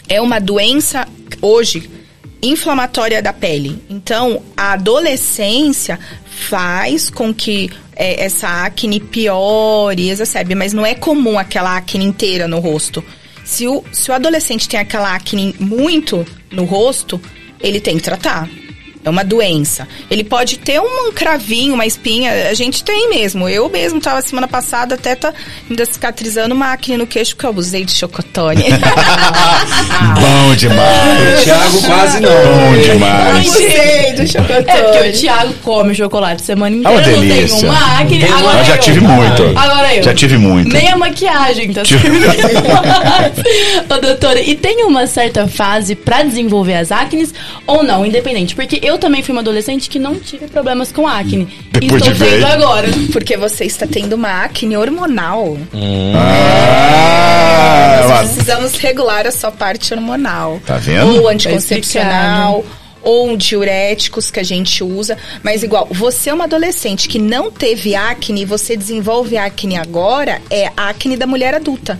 é 0.07 0.21
uma 0.21 0.39
doença 0.39 1.09
hoje 1.41 1.94
inflamatória 2.47 3.23
da 3.23 3.33
pele. 3.33 3.83
Então, 3.89 4.43
a 4.57 4.73
adolescência 4.73 5.99
faz 6.27 7.09
com 7.11 7.33
que 7.33 7.71
é, 7.97 8.25
essa 8.25 8.65
acne 8.65 9.01
piore, 9.01 10.11
exacerbe, 10.11 10.55
mas 10.55 10.73
não 10.73 10.85
é 10.85 10.95
comum 10.95 11.39
aquela 11.39 11.77
acne 11.77 12.05
inteira 12.05 12.49
no 12.49 12.59
rosto. 12.59 13.05
Se 13.45 13.67
o, 13.67 13.85
se 13.93 14.11
o 14.11 14.15
adolescente 14.15 14.69
tem 14.69 14.81
aquela 14.81 15.15
acne 15.15 15.55
muito 15.59 16.27
no 16.51 16.65
rosto, 16.65 17.21
ele 17.61 17.81
tem 17.81 17.97
que 17.97 18.03
tratar. 18.03 18.49
É 19.05 19.11
uma 19.11 19.23
doença. 19.23 19.87
Ele 20.11 20.25
pode 20.25 20.59
ter 20.59 20.81
um 20.81 21.13
cravinho, 21.13 21.75
uma 21.75 21.85
espinha. 21.85 22.49
A 22.49 22.55
gente 22.55 22.83
tem 22.83 23.11
mesmo. 23.11 23.49
Eu 23.49 23.69
mesmo 23.69 24.01
tava 24.01 24.23
semana 24.23 24.49
passada 24.49 24.95
até 24.95 25.15
tá 25.15 25.33
ainda 25.69 25.85
cicatrizando 25.85 26.55
uma 26.55 26.73
acne 26.73 26.97
no 26.97 27.07
queixo 27.07 27.37
que 27.37 27.45
eu 27.45 27.51
abusei 27.51 27.85
de 27.85 27.93
chocotone. 27.93 28.65
Bom 30.21 30.55
demais. 30.57 31.41
O 31.41 31.45
Thiago 31.45 31.83
quase 31.83 32.21
não. 32.21 32.31
Bom 32.31 32.81
demais. 32.83 33.49
abusei 33.49 34.13
do 34.15 34.23
É 34.23 34.25
porque 34.25 34.29
o 34.29 34.29
chocotone. 34.29 35.13
Thiago 35.13 35.55
come 35.63 35.95
chocolate 35.95 36.43
semana 36.43 36.75
É 36.75 36.79
inteira, 36.79 36.97
uma 36.99 37.01
não 37.01 37.21
tem 37.21 37.29
delícia. 37.29 37.69
uma 37.71 37.99
acne. 38.01 38.25
Uma- 38.25 38.39
Agora 38.39 38.59
Eu 38.59 38.65
já 38.65 38.75
eu. 38.75 38.81
tive 38.81 39.01
muito. 39.01 39.43
Agora 39.59 39.95
eu. 39.95 40.03
Já 40.03 40.15
tive 40.15 40.39
muito. 40.39 40.73
Nem 40.73 40.89
a 40.89 40.97
maquiagem 40.97 41.73
tá 41.73 41.83
Tive-. 41.83 42.09
Ô, 43.91 44.01
doutora, 44.01 44.41
e 44.41 44.55
tem 44.55 44.85
uma 44.85 45.07
certa 45.07 45.47
fase 45.47 45.95
pra 45.95 46.23
desenvolver 46.23 46.75
as 46.75 46.91
acnes 46.91 47.33
ou 47.67 47.83
não, 47.83 48.05
independente? 48.05 48.55
Porque 48.55 48.81
eu 48.83 48.94
também 48.99 49.23
fui 49.23 49.33
uma 49.33 49.41
adolescente 49.41 49.89
que 49.91 49.99
não 49.99 50.15
tive 50.17 50.47
problemas 50.49 50.91
com 50.93 51.07
acne. 51.07 51.47
Depois 51.73 52.01
Estou 52.01 52.13
de 52.13 52.19
velho. 52.19 52.33
tendo 52.33 52.47
agora. 52.47 52.89
Porque 53.13 53.37
você 53.37 53.65
está 53.65 53.87
tendo 53.87 54.15
uma 54.15 54.45
acne 54.45 54.77
hormonal. 54.77 55.57
Ah, 56.25 57.99
Nós 58.01 58.11
mas- 58.11 58.31
precisamos 58.33 58.75
regular 58.77 59.27
a 59.27 59.31
sua 59.33 59.51
parte 59.51 59.93
hormonal. 59.95 60.61
Tá 60.65 60.77
vendo? 60.77 61.21
Ou 61.21 61.29
anticoncepcional, 61.29 62.65
ou 63.03 63.37
diuréticos 63.37 64.31
que 64.31 64.41
a 64.41 64.43
gente 64.45 64.83
usa. 64.83 65.17
Mas 65.43 65.63
igual, 65.63 65.87
você 65.91 66.31
é 66.31 66.35
uma 66.35 66.45
adolescente 66.45 67.09
que 67.09 67.19
não 67.19 67.51
teve 67.51 67.95
acne 67.95 68.43
e 68.43 68.45
você 68.45 68.77
desenvolve 68.77 69.37
acne 69.37 69.77
agora, 69.77 70.41
é 70.51 70.71
acne 70.77 71.17
da 71.17 71.27
mulher 71.27 71.55
adulta. 71.55 71.99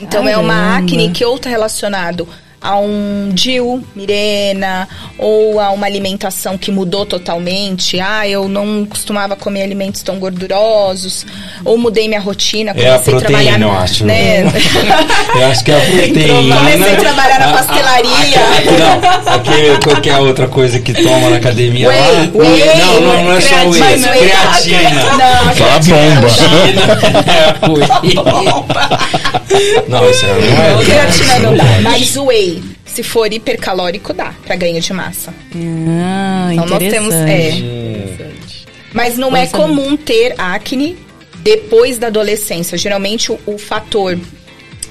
Então 0.00 0.28
é 0.28 0.36
uma 0.36 0.52
Caramba. 0.54 0.78
acne 0.78 1.10
que 1.10 1.24
ou 1.24 1.38
tá 1.38 1.48
relacionado 1.48 2.28
a 2.66 2.78
um 2.78 3.30
DIU, 3.32 3.82
Mirena, 3.94 4.88
ou 5.18 5.60
a 5.60 5.70
uma 5.70 5.86
alimentação 5.86 6.58
que 6.58 6.70
mudou 6.72 7.06
totalmente. 7.06 8.00
Ah, 8.00 8.26
eu 8.28 8.48
não 8.48 8.84
costumava 8.84 9.36
comer 9.36 9.62
alimentos 9.62 10.02
tão 10.02 10.18
gordurosos, 10.18 11.24
ou 11.64 11.78
mudei 11.78 12.08
minha 12.08 12.20
rotina, 12.20 12.72
É 12.76 12.88
a 12.90 12.92
comecei 12.94 13.14
a 13.14 13.18
proteína, 13.18 13.42
trabalhar, 13.42 13.60
eu 13.60 13.72
acho. 13.72 14.04
né? 14.04 14.42
Eu 15.36 15.46
acho 15.46 15.64
que 15.64 15.70
é 15.70 15.76
a 15.76 15.80
proteína. 15.80 16.56
Comecei 16.56 16.94
a 16.94 16.96
trabalhar 16.96 17.38
na 17.38 17.46
A- 17.46 17.50
a- 17.50 17.52
pastelaria. 17.52 18.40
a- 18.40 18.56
aqui 18.56 18.70
não, 18.70 19.34
aquele, 19.34 19.78
qual 19.78 19.96
que 19.96 20.08
é 20.10 20.12
a 20.14 20.18
outra 20.20 20.48
coisa 20.48 20.80
que 20.80 20.92
toma 20.94 21.30
na 21.30 21.36
academia 21.36 21.88
Whey, 21.88 21.98
lá? 22.00 22.08
whey, 22.34 22.64
não, 22.78 23.00
não, 23.00 23.24
não 23.24 23.32
é 23.32 23.40
só 23.40 23.54
whey, 23.56 23.80
é 23.80 23.98
creatina, 23.98 24.10
whey. 24.10 24.28
creatina. 24.30 25.00
Não, 25.12 25.54
Fala 25.54 25.78
bomba. 25.80 26.26
É, 27.26 27.66
whey. 27.70 28.14
Não, 29.88 30.10
isso 30.10 30.26
não 30.26 30.34
é. 30.80 30.84
creatina 30.84 31.38
não 31.38 31.56
dá, 31.56 31.64
mas 31.82 32.16
o 32.16 32.24
whey, 32.26 32.55
se 32.96 33.02
for 33.02 33.30
hipercalórico, 33.30 34.14
dá 34.14 34.32
pra 34.46 34.56
ganho 34.56 34.80
de 34.80 34.92
massa. 34.94 35.34
Ah, 35.54 36.48
Então 36.52 36.66
nós 36.66 36.78
temos. 36.78 37.12
É, 37.14 37.50
interessante. 37.50 38.66
mas 38.94 39.18
não 39.18 39.36
é 39.36 39.46
comum 39.46 39.96
ter 39.98 40.34
acne 40.38 40.96
depois 41.40 41.98
da 41.98 42.06
adolescência. 42.06 42.78
Geralmente 42.78 43.30
o, 43.30 43.38
o 43.44 43.58
fator 43.58 44.18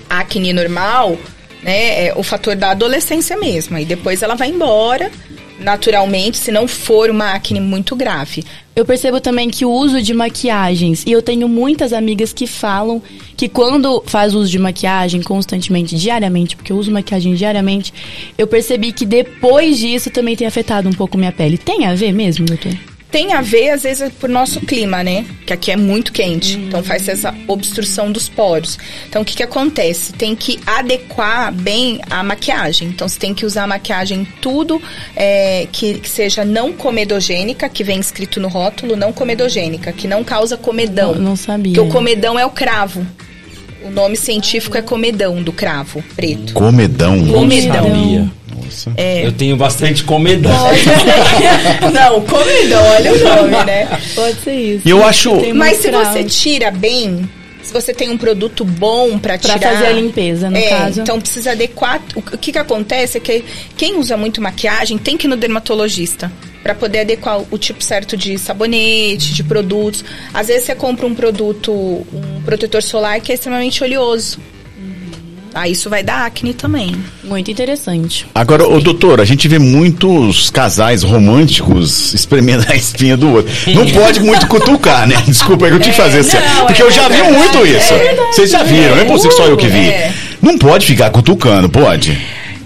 acne 0.08 0.54
normal, 0.54 1.18
né, 1.64 2.06
é 2.08 2.14
o 2.16 2.22
fator 2.22 2.56
da 2.56 2.72
adolescência 2.72 3.36
mesmo. 3.38 3.76
E 3.80 3.86
depois 3.86 4.22
ela 4.22 4.36
vai 4.36 4.50
embora 4.50 5.12
naturalmente, 5.60 6.38
se 6.38 6.52
não 6.52 6.68
for 6.68 7.10
uma 7.10 7.32
acne 7.32 7.60
muito 7.60 7.96
grave. 7.96 8.44
Eu 8.76 8.86
percebo 8.86 9.22
também 9.22 9.50
que 9.50 9.64
o 9.64 9.72
uso 9.72 10.02
de 10.02 10.14
maquiagens, 10.14 11.04
e 11.06 11.12
eu 11.12 11.22
tenho 11.22 11.48
muitas 11.48 11.94
amigas 11.94 12.34
que 12.34 12.46
falam 12.46 13.02
que 13.38 13.48
quando 13.48 14.04
faz 14.06 14.34
uso 14.34 14.52
de 14.52 14.60
maquiagem 14.60 15.22
constantemente, 15.22 15.96
diariamente, 15.96 16.56
porque 16.56 16.72
eu 16.72 16.78
uso 16.78 16.92
maquiagem 16.92 17.36
diariamente, 17.36 17.94
eu 18.38 18.48
percebi 18.48 18.92
que 18.92 19.06
depois 19.06 19.78
disso 19.78 20.10
também 20.10 20.36
tem 20.36 20.46
afetado 20.46 20.90
um 20.90 20.94
pouco 20.94 21.18
minha 21.18 21.32
pele. 21.32 21.58
Tem 21.58 21.86
a 21.86 21.96
ver 21.96 22.12
mesmo, 22.12 22.46
doutor? 22.46 22.76
Tem 23.16 23.32
a 23.32 23.40
ver, 23.40 23.70
às 23.70 23.84
vezes, 23.84 24.12
por 24.20 24.28
nosso 24.28 24.60
clima, 24.60 25.02
né? 25.02 25.26
Que 25.46 25.54
aqui 25.54 25.72
é 25.72 25.78
muito 25.78 26.12
quente. 26.12 26.58
Então 26.58 26.84
faz 26.84 27.08
essa 27.08 27.34
obstrução 27.48 28.12
dos 28.12 28.28
poros. 28.28 28.78
Então 29.08 29.22
o 29.22 29.26
que, 29.26 29.38
que 29.38 29.42
acontece? 29.42 30.12
Tem 30.12 30.36
que 30.36 30.60
adequar 30.66 31.54
bem 31.54 32.02
a 32.10 32.22
maquiagem. 32.22 32.90
Então 32.90 33.08
você 33.08 33.18
tem 33.18 33.34
que 33.34 33.46
usar 33.46 33.64
a 33.64 33.68
maquiagem 33.68 34.28
tudo 34.42 34.82
é, 35.16 35.66
que, 35.72 35.94
que 35.94 36.10
seja 36.10 36.44
não 36.44 36.74
comedogênica, 36.74 37.70
que 37.70 37.86
vem 37.86 38.02
escrito 38.02 38.42
no 38.42 38.50
rótulo, 38.50 38.98
não 38.98 39.14
comedogênica, 39.14 39.94
que 39.94 40.10
não 40.10 40.22
causa 40.22 40.58
comedão. 40.58 41.14
Eu 41.14 41.22
não 41.22 41.38
sabia. 41.38 41.74
Porque 41.74 41.90
o 41.90 41.94
comedão 41.94 42.38
é 42.38 42.46
o 42.46 42.50
cravo. 42.50 43.08
O 43.82 43.92
nome 43.92 44.18
científico 44.18 44.76
é 44.76 44.82
comedão 44.82 45.42
do 45.42 45.54
cravo 45.54 46.04
preto. 46.18 46.54
Comedão. 46.54 47.26
Comedão. 47.28 47.88
Sabia. 47.88 48.32
Nossa. 48.66 48.92
É. 48.98 49.26
Eu 49.26 49.32
tenho 49.32 49.56
bastante 49.56 50.04
comedão. 50.04 50.52
não, 51.94 52.22
comedão, 52.22 52.84
olha 52.84 53.14
o 53.14 53.20
nome, 53.20 53.66
né? 53.66 53.88
Pode 54.14 54.40
ser 54.42 54.56
isso. 54.56 54.88
E 54.88 54.90
eu 54.90 55.04
acho. 55.06 55.54
Mas 55.54 55.78
se 55.78 55.92
você 55.92 56.24
tira 56.24 56.72
bem, 56.72 57.30
se 57.62 57.74
você 57.74 57.94
tem 57.94 58.10
um 58.10 58.18
produto 58.18 58.64
bom 58.64 59.18
pra 59.18 59.38
Pra 59.38 59.58
tirar... 59.58 59.74
fazer 59.74 59.88
a 59.88 59.92
limpeza, 59.92 60.50
no 60.50 60.58
é, 60.58 60.70
caso. 60.70 61.02
então 61.02 61.20
precisa 61.20 61.52
adequar... 61.52 62.02
O 62.16 62.20
o 62.20 62.38
que 62.38 62.52
que 62.52 62.58
acontece 62.60 63.18
é 63.18 63.22
que 63.22 63.44
quem 63.78 63.98
usa 63.98 64.16
muito 64.18 64.42
maquiagem 64.42 64.98
tem 64.98 65.18
que 65.18 65.28
ir 65.28 65.30
no 65.30 65.36
dermatologista 65.38 66.32
pra 66.64 66.74
poder 66.74 67.02
adequar 67.02 67.42
o 67.52 67.58
tipo 67.60 67.84
certo 67.84 68.18
de 68.18 68.40
sabonete, 68.40 69.34
de 69.34 69.44
produtos. 69.44 70.04
Às 70.34 70.48
vezes 70.48 70.64
você 70.64 70.74
compra 70.74 71.06
um 71.06 71.14
produto, 71.14 71.72
um 71.72 72.42
protetor 72.44 72.82
solar 72.82 73.22
que 73.22 73.32
é 73.32 73.36
extremamente 73.36 73.84
oleoso. 73.84 74.40
Aí 75.56 75.72
isso 75.72 75.90
vai 75.90 76.04
dar 76.04 76.26
acne 76.26 76.54
também. 76.54 76.94
Muito 77.24 77.50
interessante. 77.50 78.28
Agora, 78.36 78.68
ô 78.68 78.82
doutor, 78.82 79.22
a 79.22 79.26
gente 79.26 79.48
vê 79.48 79.58
muitos 79.58 80.50
casais 80.50 81.02
românticos 81.02 82.14
espremendo 82.14 82.66
a 82.70 82.76
espinha 82.76 83.16
do 83.16 83.32
outro. 83.32 83.54
Não 83.74 83.88
pode 83.90 84.20
muito 84.20 84.46
cutucar, 84.48 85.08
né? 85.08 85.16
Desculpa, 85.26 85.68
é 85.68 85.70
que 85.70 85.76
eu 85.76 85.80
tive 85.80 85.92
que 85.96 85.98
fazer 85.98 86.20
assim. 86.20 86.36
não, 86.38 86.66
Porque 86.66 86.82
é 86.82 86.86
eu 86.86 86.92
já 86.92 87.08
vi 87.08 87.24
muito 87.24 87.66
isso. 87.66 87.94
é 87.94 87.98
verdade. 87.98 88.36
Vocês 88.36 88.52
já 88.52 88.64
viram, 88.64 88.96
não 88.98 89.02
é 89.04 89.06
possível 89.06 89.32
que 89.32 89.38
só 89.38 89.46
eu 89.48 89.56
que 89.56 89.68
vi. 89.68 89.88
É. 89.88 90.14
Não 90.42 90.58
pode 90.58 90.86
ficar 90.86 91.10
cutucando, 91.10 91.70
pode? 91.70 92.22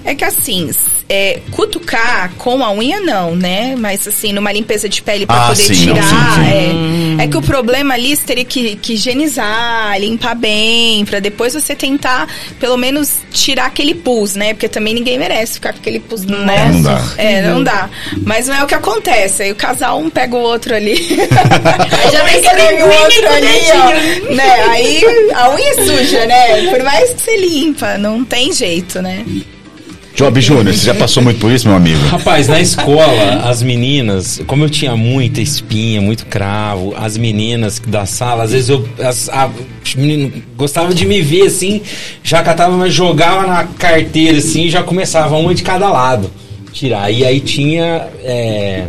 É 0.10 0.16
que 0.16 0.26
assim, 0.26 0.72
é, 1.08 1.40
cutucar 1.52 2.32
com 2.36 2.64
a 2.64 2.72
unha 2.72 3.00
não, 3.00 3.36
né? 3.36 3.76
Mas 3.78 4.08
assim, 4.08 4.34
numa 4.34 4.52
limpeza 4.52 4.90
de 4.90 5.04
pele 5.04 5.24
pra 5.28 5.46
Ah, 5.46 5.48
poder 5.50 5.76
sim, 5.76 5.86
não, 5.86 5.94
tirar. 5.94 6.04
sim, 6.08 6.42
sim. 6.42 7.18
É, 7.20 7.24
é 7.26 7.28
que 7.28 7.38
o 7.38 7.42
problema 7.44 7.94
ali 7.94 8.16
você 8.16 8.24
teria 8.24 8.44
que, 8.44 8.76
que 8.78 8.94
higienizar, 8.94 10.00
limpar 10.00 10.34
bem, 10.34 11.06
pra 11.06 11.20
depois 11.20 11.54
você 11.54 11.76
tentar, 11.76 12.28
pelo 12.60 12.76
menos, 12.76 13.20
tirar 13.32 13.68
aquele 13.68 13.94
pus, 13.94 14.34
né? 14.34 14.56
Porque 14.56 14.68
também 14.68 14.96
ninguém 14.96 15.20
merece 15.20 15.54
ficar 15.54 15.74
com 15.74 15.80
aquele 15.80 16.00
pus, 16.00 16.26
né? 16.26 16.72
Não 16.74 16.82
dá. 16.82 17.04
É, 17.16 17.42
não 17.44 17.64
dá. 17.64 17.88
Mas 18.26 18.48
não 18.48 18.56
é 18.56 18.64
o 18.64 18.66
que 18.68 18.74
acontece. 18.74 19.44
Aí 19.44 19.52
o 19.52 19.56
casal 19.56 20.00
um 20.00 20.10
pega 20.10 20.36
o 20.36 20.40
outro 20.40 20.74
ali. 20.74 20.96
Já 22.12 22.24
vem 22.24 22.40
escreve 22.40 22.82
o 22.82 22.88
outro 22.88 23.28
ali, 23.32 24.28
ó. 24.32 24.34
Né? 24.34 24.62
Aí 24.70 25.02
a 25.36 25.50
unha 25.54 25.70
é 25.70 25.74
suja, 25.86 26.26
né? 26.26 26.68
Por 26.72 26.82
mais 26.82 27.14
que 27.14 27.22
você 27.22 27.38
limpa, 27.38 27.96
não 28.00 28.26
tem 28.26 28.52
jeito, 28.52 29.04
né? 29.04 29.24
Job 30.16 30.42
Júnior, 30.42 30.74
você 30.74 30.86
já 30.86 30.96
passou 30.96 31.24
muito 31.24 31.40
por 31.40 31.52
isso, 31.52 31.68
meu 31.68 31.78
amigo? 31.78 32.00
Rapaz, 32.08 32.48
na 32.48 32.60
escola, 32.60 33.42
as 33.46 33.64
meninas, 33.64 34.42
como 34.46 34.66
eu 34.66 34.70
tinha 34.70 34.96
muita 34.96 35.40
espinha, 35.40 36.02
muito 36.02 36.26
cravo, 36.26 36.94
as 36.98 37.18
meninas 37.18 37.80
da 37.80 38.06
sala, 38.06 38.44
às 38.44 38.52
vezes 38.52 38.70
eu. 38.70 38.88
As, 39.00 39.30
a, 39.30 39.50
gostavam 40.58 40.94
de 40.94 41.06
me 41.06 41.22
ver 41.22 41.48
assim, 41.48 41.82
já 42.24 42.44
catava, 42.44 42.76
mas 42.76 42.94
jogava 42.94 43.48
na 43.48 43.64
carteira 43.64 44.38
assim, 44.38 44.70
já 44.70 44.84
começava 44.84 45.38
uma 45.38 45.56
de 45.56 45.64
cada 45.64 45.90
lado 45.90 46.30
tirar. 46.72 47.12
E 47.12 47.26
aí 47.26 47.40
tinha. 47.40 48.08
é, 48.24 48.86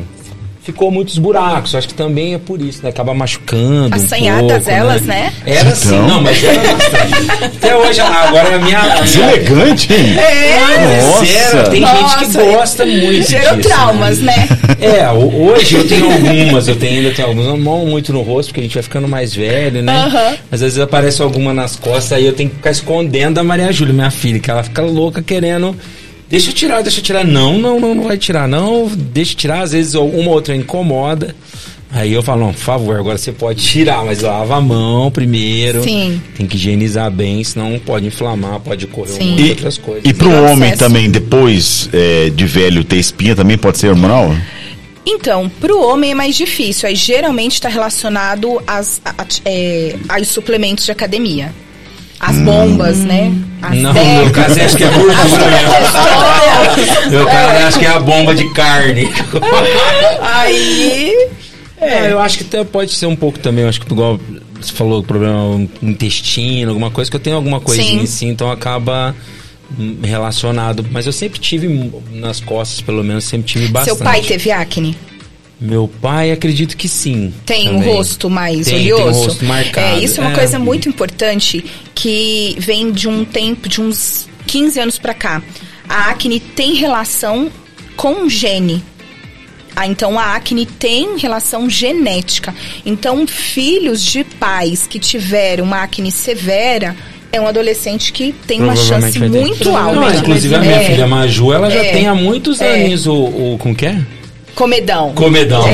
ficou 0.62 0.90
muitos 0.90 1.18
buracos, 1.18 1.74
acho 1.74 1.88
que 1.88 1.94
também 1.94 2.34
é 2.34 2.38
por 2.38 2.60
isso, 2.60 2.80
né? 2.82 2.90
Acaba 2.90 3.12
machucando. 3.14 3.94
Assanhadas 3.94 4.42
um 4.44 4.48
pouco, 4.48 4.70
elas, 4.70 5.02
né? 5.02 5.32
Era 5.46 5.70
assim, 5.70 5.88
Então. 5.94 6.06
não, 6.08 6.22
mas 6.22 6.42
era 6.44 6.74
bastante. 6.74 7.44
Até 7.56 7.76
hoje, 7.76 8.00
agora 8.00 8.56
a 8.56 8.58
minha. 8.58 8.78
a 8.78 8.84
minha 8.84 9.02
Deselegante, 9.02 9.92
hein? 9.92 10.18
É, 10.18 11.02
Nossa. 11.02 11.70
Tem 11.70 11.86
gente 11.86 12.16
que 12.18 12.24
Nossa, 12.26 12.42
gosta 12.44 12.86
muito 12.86 13.28
Gerou 13.30 13.56
disso, 13.56 13.68
traumas, 13.68 14.18
né? 14.20 14.48
É, 14.80 15.08
ho- 15.10 15.50
hoje 15.50 15.74
eu 15.76 15.86
tenho 15.88 16.12
algumas, 16.12 16.68
eu 16.68 16.76
tenho, 16.76 16.98
ainda 17.00 17.14
tenho 17.14 17.28
algumas, 17.28 17.58
não 17.58 17.86
muito 17.86 18.12
no 18.12 18.22
rosto, 18.22 18.48
porque 18.48 18.60
a 18.60 18.62
gente 18.64 18.74
vai 18.74 18.82
ficando 18.82 19.08
mais 19.08 19.34
velho, 19.34 19.82
né? 19.82 19.92
Aham. 19.92 20.36
Mas 20.50 20.60
às 20.60 20.60
vezes 20.60 20.78
aparece 20.78 21.20
alguma 21.22 21.52
nas 21.52 21.76
costas, 21.76 22.12
aí 22.12 22.26
eu 22.26 22.32
tenho 22.32 22.48
que 22.50 22.56
ficar 22.56 22.70
escondendo 22.70 23.34
da 23.34 23.42
Maria 23.44 23.72
Júlia, 23.72 23.92
minha 23.94 24.10
filha, 24.10 24.38
que 24.38 24.50
ela 24.50 24.62
fica 24.62 24.82
louca 24.82 25.22
querendo. 25.22 25.76
Deixa 26.30 26.50
eu 26.50 26.54
tirar, 26.54 26.80
deixa 26.82 27.00
eu 27.00 27.04
tirar. 27.04 27.24
Não, 27.24 27.58
não, 27.58 27.80
não, 27.80 27.94
não 27.94 28.04
vai 28.04 28.16
tirar, 28.16 28.46
não. 28.48 28.86
Deixa 28.88 29.32
eu 29.32 29.36
tirar, 29.36 29.62
às 29.62 29.72
vezes 29.72 29.94
uma 29.94 30.04
ou 30.06 30.28
outra 30.28 30.54
incomoda. 30.54 31.34
Aí 31.92 32.12
eu 32.12 32.22
falo, 32.22 32.42
não, 32.42 32.52
por 32.52 32.60
favor, 32.60 33.00
agora 33.00 33.18
você 33.18 33.32
pode 33.32 33.60
tirar, 33.64 34.04
mas 34.04 34.20
lava 34.20 34.54
a 34.54 34.60
mão 34.60 35.10
primeiro. 35.10 35.82
Sim. 35.82 36.22
Tem 36.36 36.46
que 36.46 36.56
higienizar 36.56 37.10
bem, 37.10 37.42
senão 37.42 37.80
pode 37.84 38.06
inflamar, 38.06 38.60
pode 38.60 38.86
correr 38.86 39.08
Sim. 39.10 39.30
umas 39.32 39.40
E, 39.40 39.50
outras 39.50 39.76
coisas. 39.78 40.04
e 40.08 40.14
pro 40.14 40.28
Processo. 40.30 40.52
homem 40.52 40.76
também, 40.76 41.10
depois 41.10 41.90
é, 41.92 42.30
de 42.30 42.46
velho 42.46 42.84
ter 42.84 42.96
espinha, 42.98 43.34
também 43.34 43.58
pode 43.58 43.78
ser 43.78 43.88
hormonal? 43.88 44.32
Então, 45.04 45.50
pro 45.60 45.82
homem 45.82 46.12
é 46.12 46.14
mais 46.14 46.36
difícil. 46.36 46.88
Aí 46.88 46.94
geralmente 46.94 47.54
está 47.54 47.68
relacionado 47.68 48.62
às, 48.68 49.00
a- 49.04 49.10
a- 49.22 49.26
é, 49.44 49.96
aos 50.08 50.28
suplementos 50.28 50.84
de 50.84 50.92
academia. 50.92 51.52
As 52.20 52.36
bombas, 52.36 52.98
né? 52.98 53.32
As 53.62 53.78
Não, 53.78 53.94
no 53.94 54.24
meu 54.24 54.30
caso 54.30 54.60
acho 54.60 54.76
que 54.76 54.84
é 54.84 54.88
gordura 54.90 55.16
mesmo. 55.24 57.10
Meu 57.10 57.26
caso 57.26 57.66
acho 57.66 57.78
que 57.78 57.86
é 57.86 57.88
a 57.88 57.98
bomba 57.98 58.34
de 58.34 58.48
carne. 58.52 59.08
Aí. 60.20 61.28
É, 61.80 62.12
eu 62.12 62.20
acho 62.20 62.38
que 62.38 62.44
até 62.44 62.62
pode 62.62 62.92
ser 62.92 63.06
um 63.06 63.16
pouco 63.16 63.38
também, 63.38 63.64
acho 63.64 63.80
que 63.80 63.90
igual 63.90 64.20
você 64.60 64.72
falou, 64.72 65.02
problema 65.02 65.56
no 65.56 65.68
intestino, 65.82 66.70
alguma 66.70 66.90
coisa, 66.90 67.10
que 67.10 67.16
eu 67.16 67.20
tenho 67.20 67.36
alguma 67.36 67.58
coisinha 67.58 68.00
Sim. 68.00 68.04
assim, 68.04 68.28
então 68.28 68.50
acaba 68.50 69.16
hum, 69.78 69.96
relacionado. 70.02 70.84
Mas 70.90 71.06
eu 71.06 71.12
sempre 71.12 71.40
tive 71.40 71.66
hum, 71.66 71.90
nas 72.12 72.38
costas, 72.38 72.82
pelo 72.82 73.02
menos, 73.02 73.24
sempre 73.24 73.46
tive 73.46 73.68
bastante. 73.68 73.96
Seu 73.96 74.04
pai 74.04 74.20
teve 74.20 74.50
acne? 74.52 74.94
Meu 75.60 75.86
pai, 76.00 76.30
acredito 76.32 76.74
que 76.76 76.88
sim. 76.88 77.34
Tem 77.44 77.68
um 77.68 77.74
também. 77.80 77.94
rosto 77.94 78.30
mais 78.30 78.66
Tem- 78.66 78.84
tem 78.84 78.92
um 78.94 78.96
oleoso? 78.96 79.20
rosto 79.26 79.44
marcado. 79.44 80.00
É, 80.00 80.04
isso 80.04 80.18
é 80.20 80.24
uma 80.24 80.32
É. 80.32 80.34
coisa 80.34 80.58
muito 80.58 80.88
importante 80.88 81.62
que 81.94 82.56
vem 82.58 82.90
de 82.90 83.06
um 83.08 83.24
tempo, 83.26 83.68
de 83.68 83.80
uns 83.80 84.26
15 84.46 84.80
anos 84.80 84.98
pra 84.98 85.12
cá. 85.12 85.42
A 85.88 86.10
acne 86.10 86.40
tem 86.40 86.74
relação 86.74 87.50
com 87.94 88.26
gene. 88.28 88.82
Ah, 89.76 89.86
então 89.86 90.18
a 90.18 90.34
acne 90.34 90.64
tem 90.64 91.18
relação 91.18 91.68
genética. 91.68 92.54
Então, 92.84 93.26
filhos 93.26 94.02
de 94.02 94.24
pais 94.24 94.86
que 94.86 94.98
tiveram 94.98 95.64
uma 95.64 95.82
acne 95.82 96.10
severa 96.10 96.96
é 97.32 97.40
um 97.40 97.46
adolescente 97.46 98.12
que 98.12 98.32
tem 98.46 98.62
uma 98.62 98.74
chance 98.74 99.18
muito 99.18 99.68
alta. 99.76 99.94
Não, 100.00 100.14
inclusive 100.14 100.54
a 100.54 100.58
minha 100.58 100.72
É, 100.76 100.84
filha 100.84 101.06
Maju, 101.06 101.52
ela 101.52 101.70
já 101.70 101.84
É. 101.84 101.92
tem 101.92 102.06
há 102.08 102.14
muitos 102.14 102.60
É. 102.60 102.84
anos 102.86 103.06
o, 103.06 103.14
o. 103.14 103.56
Como 103.58 103.74
que 103.74 103.86
é? 103.86 104.00
Comedão. 104.54 105.12
Comedão. 105.14 105.64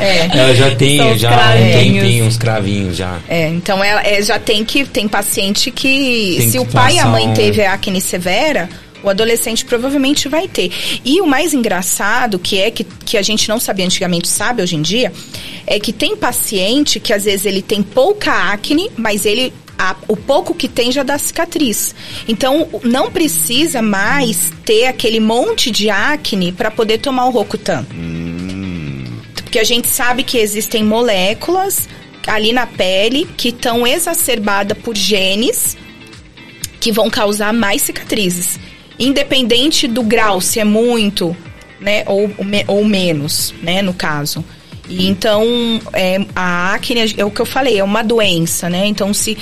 É. 0.00 0.28
Ela 0.38 0.54
já 0.54 0.74
tem, 0.74 0.98
São 0.98 1.18
já 1.18 1.30
há 1.30 1.32
um 1.32 1.36
cravinhos. 1.36 1.82
tempinho, 2.02 2.24
uns 2.26 2.36
cravinhos 2.36 2.96
já. 2.96 3.18
É, 3.28 3.48
então 3.48 3.82
ela 3.82 4.02
é, 4.06 4.22
já 4.22 4.38
tem 4.38 4.64
que 4.64 4.84
tem 4.84 5.08
paciente 5.08 5.70
que 5.70 6.34
Tem 6.38 6.46
se 6.50 6.52
que 6.52 6.58
o 6.58 6.66
pai 6.66 6.94
e 6.94 6.98
a 6.98 7.06
mãe 7.06 7.28
um- 7.28 7.34
teve 7.34 7.64
acne 7.64 8.00
severa, 8.00 8.68
o 9.02 9.08
adolescente 9.10 9.64
provavelmente 9.64 10.28
vai 10.28 10.46
ter. 10.48 10.70
E 11.04 11.20
o 11.20 11.26
mais 11.26 11.52
engraçado, 11.54 12.38
que 12.38 12.60
é 12.60 12.70
que, 12.70 12.84
que 12.84 13.16
a 13.16 13.22
gente 13.22 13.48
não 13.48 13.58
sabia 13.58 13.84
antigamente, 13.84 14.28
sabe 14.28 14.62
hoje 14.62 14.76
em 14.76 14.82
dia, 14.82 15.12
é 15.66 15.78
que 15.80 15.92
tem 15.92 16.16
paciente 16.16 17.00
que 17.00 17.12
às 17.12 17.24
vezes 17.24 17.46
ele 17.46 17.62
tem 17.62 17.82
pouca 17.82 18.52
acne, 18.52 18.90
mas 18.96 19.24
ele 19.26 19.52
a- 19.78 19.96
o 20.08 20.16
pouco 20.16 20.54
que 20.54 20.68
tem 20.68 20.90
já 20.92 21.02
dá 21.02 21.18
cicatriz. 21.18 21.94
Então, 22.26 22.68
não 22.82 23.10
precisa 23.10 23.82
mais 23.82 24.52
ter 24.64 24.86
aquele 24.86 25.20
monte 25.20 25.70
de 25.70 25.90
acne 25.90 26.52
para 26.52 26.70
poder 26.70 26.98
tomar 26.98 27.26
o 27.26 27.30
Rocutan. 27.30 27.84
Porque 29.34 29.58
a 29.58 29.64
gente 29.64 29.88
sabe 29.88 30.22
que 30.22 30.38
existem 30.38 30.82
moléculas 30.84 31.88
ali 32.26 32.52
na 32.52 32.66
pele 32.66 33.26
que 33.36 33.50
estão 33.50 33.86
exacerbadas 33.86 34.76
por 34.78 34.96
genes 34.96 35.76
que 36.80 36.90
vão 36.90 37.08
causar 37.08 37.52
mais 37.52 37.82
cicatrizes. 37.82 38.58
Independente 38.98 39.86
do 39.86 40.02
grau, 40.02 40.40
se 40.40 40.58
é 40.58 40.64
muito, 40.64 41.36
né, 41.80 42.02
ou, 42.06 42.30
ou 42.66 42.84
menos, 42.84 43.54
né, 43.62 43.82
no 43.82 43.94
caso. 43.94 44.44
E 44.88 45.08
então, 45.08 45.44
é, 45.92 46.24
a 46.34 46.74
acne, 46.74 47.14
é 47.16 47.24
o 47.24 47.30
que 47.30 47.40
eu 47.40 47.46
falei, 47.46 47.78
é 47.78 47.84
uma 47.84 48.02
doença, 48.02 48.68
né? 48.68 48.86
Então, 48.86 49.12
se 49.12 49.36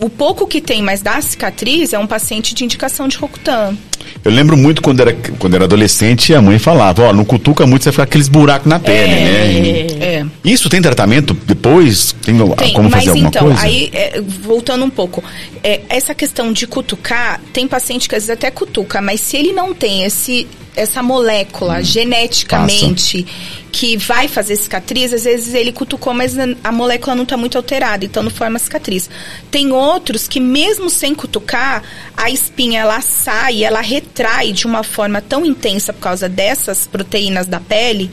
o 0.00 0.08
pouco 0.08 0.46
que 0.46 0.60
tem, 0.60 0.80
mas 0.82 1.00
dá 1.02 1.20
cicatriz, 1.20 1.92
é 1.92 1.98
um 1.98 2.06
paciente 2.06 2.54
de 2.54 2.64
indicação 2.64 3.08
de 3.08 3.16
Rocutan. 3.16 3.76
Eu 4.24 4.30
lembro 4.32 4.56
muito 4.56 4.80
quando 4.80 5.00
era, 5.00 5.12
quando 5.38 5.54
era 5.54 5.64
adolescente, 5.64 6.34
a 6.34 6.40
mãe 6.40 6.58
falava, 6.58 7.02
ó, 7.08 7.12
não 7.12 7.24
cutuca 7.24 7.66
muito, 7.66 7.82
você 7.82 7.88
vai 7.90 7.92
ficar 7.92 8.02
aqueles 8.04 8.28
buracos 8.28 8.66
na 8.68 8.78
pele, 8.78 9.12
né? 9.14 9.52
E- 9.52 9.98
É. 10.02 10.26
Isso 10.44 10.68
tem 10.68 10.80
tratamento 10.80 11.34
depois? 11.46 12.14
Tem, 12.22 12.36
Tem, 12.56 12.72
como 12.72 12.88
fazer 12.90 13.10
alguma 13.10 13.28
então, 13.28 13.46
coisa? 13.46 13.60
aí, 13.62 13.90
é, 13.92 14.20
voltando 14.20 14.84
um 14.84 14.90
pouco, 14.90 15.22
é, 15.62 15.80
essa 15.88 16.14
questão 16.14 16.52
de 16.52 16.66
cutucar, 16.66 17.40
tem 17.52 17.66
paciente 17.68 18.08
que 18.08 18.14
às 18.14 18.22
vezes 18.22 18.30
até 18.30 18.50
cutuca, 18.50 19.00
mas 19.02 19.20
se 19.20 19.36
ele 19.36 19.52
não 19.52 19.74
tem 19.74 20.04
esse, 20.04 20.46
essa 20.78 21.02
molécula 21.02 21.82
geneticamente 21.82 23.26
que 23.70 23.96
vai 23.96 24.28
fazer 24.28 24.56
cicatriz, 24.56 25.12
às 25.12 25.24
vezes 25.24 25.52
ele 25.54 25.72
cutucou, 25.72 26.14
mas 26.14 26.36
a- 26.64 26.72
molécula 26.72 27.14
não 27.14 27.22
está 27.24 27.36
muito 27.36 27.56
alterada, 27.56 28.04
então 28.04 28.22
não 28.22 28.30
forma 28.30 28.58
cicatriz. 28.58 29.08
Tem 29.50 29.70
outros 29.72 30.26
que 30.26 30.40
mesmo 30.40 30.88
sem 30.88 31.14
cutucar, 31.14 31.82
a 32.16 32.30
espinha 32.30 32.80
ela 32.80 33.00
sai, 33.00 33.62
ela 33.64 33.80
retrai 33.80 34.52
de 34.52 34.66
uma 34.66 34.82
forma 34.82 35.20
tão 35.20 35.44
intensa 35.44 35.92
por 35.92 36.00
causa 36.00 36.28
dessas 36.28 36.86
proteínas 36.86 37.46
da 37.46 37.60
pele, 37.60 38.10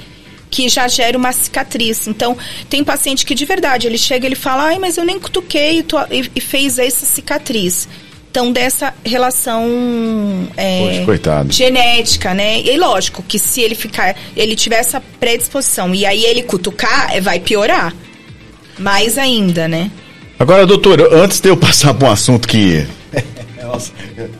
que 0.51 0.69
já 0.69 0.87
gera 0.87 1.17
uma 1.17 1.31
cicatriz. 1.31 2.07
Então, 2.07 2.37
tem 2.69 2.83
paciente 2.83 3.25
que 3.25 3.33
de 3.35 3.45
verdade, 3.45 3.87
ele 3.87 3.97
chega 3.97 4.25
e 4.25 4.27
ele 4.29 4.35
fala, 4.35 4.65
ai, 4.65 4.79
mas 4.79 4.97
eu 4.97 5.03
nem 5.05 5.19
cutuquei 5.19 5.79
e, 5.79 5.83
tô- 5.83 5.99
e- 6.11 6.31
e 6.35 6.41
fez 6.41 6.77
essa 6.79 7.05
cicatriz. 7.05 7.87
Então, 8.35 8.51
dessa 8.51 8.93
relação 9.05 9.65
é, 10.57 10.81
Poxa, 10.89 11.05
coitado. 11.05 11.53
genética, 11.53 12.33
né? 12.33 12.59
E 12.59 12.77
lógico 12.77 13.23
que 13.25 13.39
se 13.39 13.61
ele 13.61 13.75
ficar, 13.75 14.13
ele 14.35 14.57
tiver 14.57 14.75
essa 14.75 15.01
predisposição 15.21 15.95
e 15.95 16.05
aí 16.05 16.25
ele 16.25 16.43
cutucar, 16.43 17.15
é, 17.15 17.21
vai 17.21 17.39
piorar. 17.39 17.93
Mais 18.77 19.17
ainda, 19.17 19.69
né? 19.69 19.89
Agora, 20.37 20.65
doutor, 20.65 21.13
antes 21.13 21.39
de 21.39 21.47
eu 21.47 21.55
passar 21.55 21.93
para 21.93 22.09
um 22.09 22.11
assunto 22.11 22.45
que. 22.45 22.85
Nossa, 23.63 23.93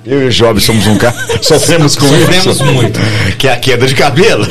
eu 0.06 0.24
e 0.24 0.26
o 0.26 0.30
Job 0.30 0.60
somos 0.60 0.86
um 0.88 0.98
cara. 0.98 1.16
Sofremos 1.42 1.96
com 1.96 2.06
Sofremos 2.06 2.48
isso. 2.48 2.66
muito. 2.66 3.00
Que 3.38 3.48
é 3.48 3.54
a 3.54 3.58
queda 3.58 3.88
de 3.88 3.96
cabelo. 3.96 4.46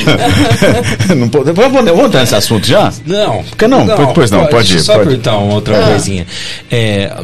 não 1.15 1.29
pode, 1.29 1.51
vamos, 1.51 1.85
vamos 1.85 2.05
entrar 2.07 2.21
nesse 2.21 2.33
assunto 2.33 2.65
já? 2.65 2.91
Não. 3.05 3.43
Porque 3.43 3.67
não, 3.67 3.85
pois 4.11 4.31
não, 4.31 4.47
pode 4.47 4.73
eu 4.73 4.79
ir, 4.79 4.81
Só 4.81 4.93
pode. 4.93 5.09
perguntar 5.09 5.37
uma 5.37 5.53
outra 5.53 5.83
coisinha. 5.83 6.25
É, 6.71 7.15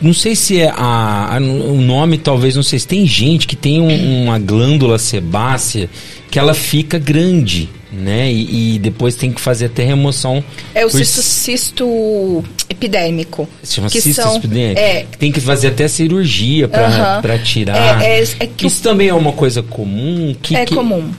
não 0.00 0.12
sei 0.12 0.34
se 0.36 0.60
é 0.60 0.68
a, 0.70 1.36
a- 1.36 1.38
o 1.40 1.80
nome, 1.80 2.18
talvez, 2.18 2.54
não 2.56 2.62
sei 2.62 2.78
se 2.78 2.86
tem 2.86 3.06
gente 3.06 3.46
que 3.46 3.56
tem 3.56 3.80
um- 3.80 4.24
uma 4.24 4.38
glândula 4.38 4.98
sebácea 4.98 5.88
que 6.30 6.38
ela 6.38 6.54
fica 6.54 6.98
grande, 6.98 7.68
né? 7.90 8.30
E, 8.30 8.74
e 8.74 8.78
depois 8.78 9.16
tem 9.16 9.32
que 9.32 9.40
fazer 9.40 9.66
até 9.66 9.82
remoção. 9.84 10.44
É 10.74 10.84
o 10.84 10.90
cisto, 10.90 11.22
cisto 11.22 12.44
epidêmico. 12.68 13.48
Se 13.62 13.74
chama 13.76 13.88
que 13.90 14.00
cisto 14.00 14.22
são- 14.22 14.36
epidêmico. 14.36 14.78
É, 14.80 15.06
Tem 15.18 15.32
que 15.32 15.40
fazer 15.40 15.68
até 15.68 15.88
cirurgia 15.88 16.68
pra 16.68 16.86
Aham. 16.86 17.22
pra 17.22 17.38
tirar. 17.38 18.02
É, 18.02 18.20
é- 18.20 18.26
é 18.40 18.46
que 18.46 18.66
Isso 18.66 18.82
também 18.82 19.08
é 19.08 19.14
uma 19.14 19.32
coisa 19.32 19.62
comum? 19.62 20.34
Que, 20.40 20.54
é 20.54 20.64
que- 20.66 20.74
comum. 20.74 21.10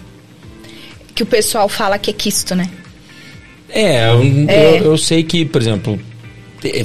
Que 1.16 1.24
o 1.24 1.26
pessoal 1.26 1.68
fala 1.68 1.98
que 1.98 2.12
é 2.12 2.14
quisto, 2.14 2.56
né? 2.56 2.70
É, 3.68 4.08
eu, 4.10 4.22
É. 4.48 4.80
eu- 4.80 4.86
eu 4.92 4.98
sei 4.98 5.22
que, 5.24 5.44
por 5.46 5.62
exemplo, 5.62 6.00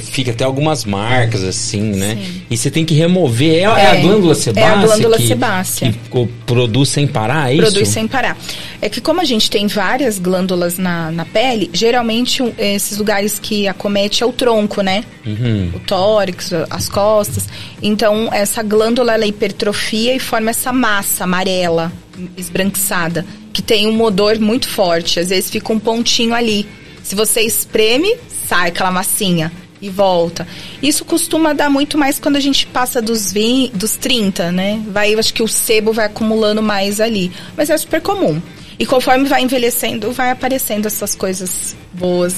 fica 0.01 0.31
até 0.31 0.43
algumas 0.43 0.85
marcas 0.85 1.43
assim, 1.43 1.81
né? 1.81 2.17
E 2.49 2.55
você 2.57 2.71
tem 2.71 2.85
que 2.85 2.93
remover. 2.93 3.55
É, 3.55 3.61
é 3.61 3.65
a 3.67 3.95
É. 3.95 4.01
glândula 4.01 4.33
É 4.33 4.37
a 4.37 4.41
sebácea? 4.41 4.75
glândula 4.81 5.17
que, 5.17 5.27
sebácea. 5.27 5.91
Que 6.11 6.27
produz 6.45 6.89
sem 6.89 7.05
parar, 7.07 7.53
é 7.53 7.57
Produz 7.57 7.81
isso? 7.83 7.91
sem 7.91 8.07
parar. 8.07 8.37
É 8.81 8.89
que 8.89 9.01
como 9.01 9.19
a 9.21 9.25
gente 9.25 9.49
tem 9.49 9.67
várias 9.67 10.17
glândulas 10.19 10.77
na, 10.77 11.11
na 11.11 11.25
pele, 11.25 11.69
geralmente 11.73 12.41
esses 12.57 12.97
lugares 12.97 13.37
que 13.39 13.67
acomete 13.67 14.23
é 14.23 14.25
o 14.25 14.31
tronco, 14.31 14.81
né? 14.81 15.03
Uhum. 15.25 15.71
O 15.73 15.79
tórax, 15.79 16.51
as 16.69 16.87
costas. 16.87 17.47
Então, 17.81 18.29
essa 18.31 18.61
glândula, 18.63 19.13
ela 19.13 19.25
hipertrofia 19.25 20.15
e 20.15 20.19
forma 20.19 20.51
essa 20.51 20.71
massa 20.71 21.23
amarela, 21.23 21.91
esbranquiçada, 22.37 23.25
que 23.51 23.61
tem 23.61 23.87
um 23.87 24.01
odor 24.01 24.39
muito 24.39 24.67
forte. 24.67 25.19
Às 25.19 25.29
vezes 25.29 25.49
fica 25.49 25.71
um 25.73 25.79
pontinho 25.79 26.33
ali. 26.33 26.67
Se 27.03 27.15
você 27.15 27.41
espreme, 27.41 28.15
sai 28.47 28.69
aquela 28.69 28.91
massinha 28.91 29.51
e 29.85 29.89
volta. 29.89 30.47
Isso 30.81 31.05
costuma 31.05 31.53
dar 31.53 31.69
muito 31.69 31.97
mais 31.97 32.19
quando 32.19 32.35
a 32.35 32.39
gente 32.39 32.65
passa 32.67 33.01
dos 33.01 33.31
20, 33.31 33.71
dos 33.75 33.95
30, 33.95 34.51
né? 34.51 34.81
Vai, 34.91 35.13
eu 35.13 35.19
acho 35.19 35.33
que 35.33 35.43
o 35.43 35.47
sebo 35.47 35.91
vai 35.93 36.05
acumulando 36.05 36.61
mais 36.61 36.99
ali. 36.99 37.31
Mas 37.55 37.69
é 37.69 37.77
super 37.77 38.01
comum. 38.01 38.41
E 38.77 38.85
conforme 38.85 39.25
vai 39.29 39.41
envelhecendo, 39.41 40.11
vai 40.11 40.31
aparecendo 40.31 40.85
essas 40.85 41.15
coisas 41.15 41.75
boas. 41.93 42.35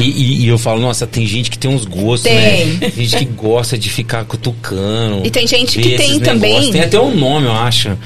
E, 0.00 0.04
e- 0.04 0.44
e 0.44 0.48
eu 0.48 0.58
falo, 0.58 0.80
nossa, 0.80 1.06
tem 1.06 1.26
gente 1.26 1.50
que 1.50 1.58
tem 1.58 1.70
uns 1.70 1.84
gostos, 1.84 2.22
Tem. 2.30 2.66
né? 2.66 2.90
Tem 2.90 3.04
gente 3.06 3.16
que 3.26 3.32
gosta 3.32 3.76
de 3.76 3.90
ficar 3.90 4.24
cutucando. 4.24 5.26
E 5.26 5.30
tem 5.30 5.46
gente 5.46 5.78
que 5.78 5.96
tem 5.96 6.18
também-. 6.20 6.70
Tem 6.70 6.80
até 6.82 6.98
um 7.00 7.14
nome, 7.14 7.46
eu 7.46 7.52
acho. 7.52 7.96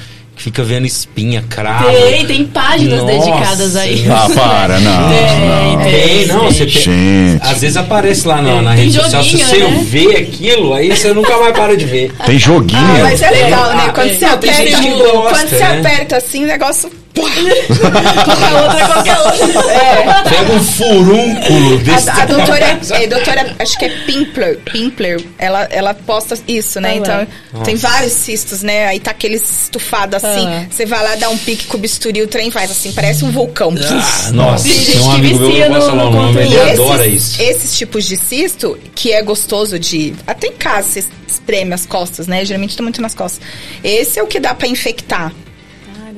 Fica 0.41 0.63
vendo 0.63 0.87
espinha, 0.87 1.45
cravo. 1.47 1.85
Tem, 1.91 2.25
tem 2.25 2.45
páginas 2.47 3.03
Nossa. 3.03 3.13
dedicadas 3.13 3.75
a 3.75 3.85
isso. 3.85 4.11
Ah, 4.11 4.27
para, 4.33 4.79
não. 4.79 5.01
não. 5.77 5.83
Tem, 5.83 6.25
não, 6.25 6.45
você 6.45 6.65
tem. 6.65 6.81
Gente. 6.81 7.39
Às 7.43 7.61
vezes 7.61 7.77
aparece 7.77 8.27
lá 8.27 8.41
na, 8.41 8.59
na 8.59 8.73
Tem 8.73 8.85
rede 8.85 8.95
social. 8.95 9.23
Se 9.23 9.37
você 9.37 9.57
né? 9.59 9.85
vê 9.85 10.15
aquilo, 10.15 10.73
aí 10.73 10.89
você 10.89 11.13
nunca 11.13 11.37
mais 11.37 11.53
para 11.53 11.77
de 11.77 11.85
ver. 11.85 12.11
Tem 12.25 12.39
joguinho. 12.39 12.81
Ah, 12.81 13.03
mas 13.03 13.21
é 13.21 13.29
legal, 13.29 13.69
né? 13.75 13.83
Ah, 13.85 13.91
Quando 13.93 14.09
é. 14.09 14.13
você 14.13 14.19
tem 14.19 14.29
aperta, 14.29 14.81
gosta, 14.81 15.29
quando 15.29 15.49
você 15.49 15.59
né? 15.59 15.79
aperta 15.79 16.17
assim, 16.17 16.43
o 16.43 16.47
negócio. 16.47 16.91
Qualquer 17.11 18.53
outra, 18.63 18.87
qualquer 18.87 19.19
outra. 19.19 19.71
É. 19.73 20.29
Pega 20.29 20.53
um 20.53 20.63
furúnculo 20.63 21.77
desse 21.79 22.09
A, 22.09 22.23
a 22.23 22.25
doutora, 22.25 22.79
é, 22.91 23.07
doutora, 23.07 23.55
acho 23.59 23.77
que 23.77 23.85
é 23.85 23.89
Pimpler, 24.05 24.57
Pimpler, 24.59 25.21
ela, 25.37 25.67
ela 25.71 25.93
posta 25.93 26.37
isso, 26.47 26.79
né? 26.79 26.91
Ah, 26.91 26.95
então, 26.95 27.27
Nossa. 27.53 27.65
tem 27.65 27.75
vários 27.75 28.13
cistos, 28.13 28.63
né? 28.63 28.87
Aí 28.87 28.99
tá 28.99 29.11
aquele 29.11 29.35
estufado 29.35 30.15
assim, 30.15 30.30
assim, 30.31 30.67
você 30.69 30.85
vai 30.85 31.03
lá 31.03 31.15
dar 31.15 31.29
um 31.29 31.37
pique 31.37 31.65
com 31.65 31.77
o 31.77 31.79
bisturi, 31.79 32.21
o 32.21 32.27
trem 32.27 32.51
faz 32.51 32.71
assim, 32.71 32.91
parece 32.91 33.23
um 33.23 33.31
vulcão. 33.31 33.73
Ah, 33.77 34.31
nossa, 34.31 34.67
Tem 34.67 34.99
um 34.99 35.11
amigo 35.11 35.39
meu, 35.39 35.49
o 35.49 35.95
nome, 35.95 36.41
ele 36.41 36.55
conteúdo. 36.55 36.83
adora 36.83 37.07
esses, 37.07 37.31
isso. 37.31 37.41
Esses 37.41 37.77
tipos 37.77 38.05
de 38.05 38.17
cisto, 38.17 38.77
que 38.95 39.11
é 39.11 39.21
gostoso 39.21 39.77
de. 39.79 40.13
Até 40.25 40.47
em 40.47 40.53
casa 40.53 40.87
você 40.89 41.03
espreme 41.27 41.73
as 41.73 41.85
costas, 41.85 42.27
né? 42.27 42.43
Geralmente 42.45 42.75
tá 42.75 42.83
muito 42.83 43.01
nas 43.01 43.13
costas. 43.13 43.41
Esse 43.83 44.19
é 44.19 44.23
o 44.23 44.27
que 44.27 44.39
dá 44.39 44.53
pra 44.53 44.67
infectar. 44.67 45.33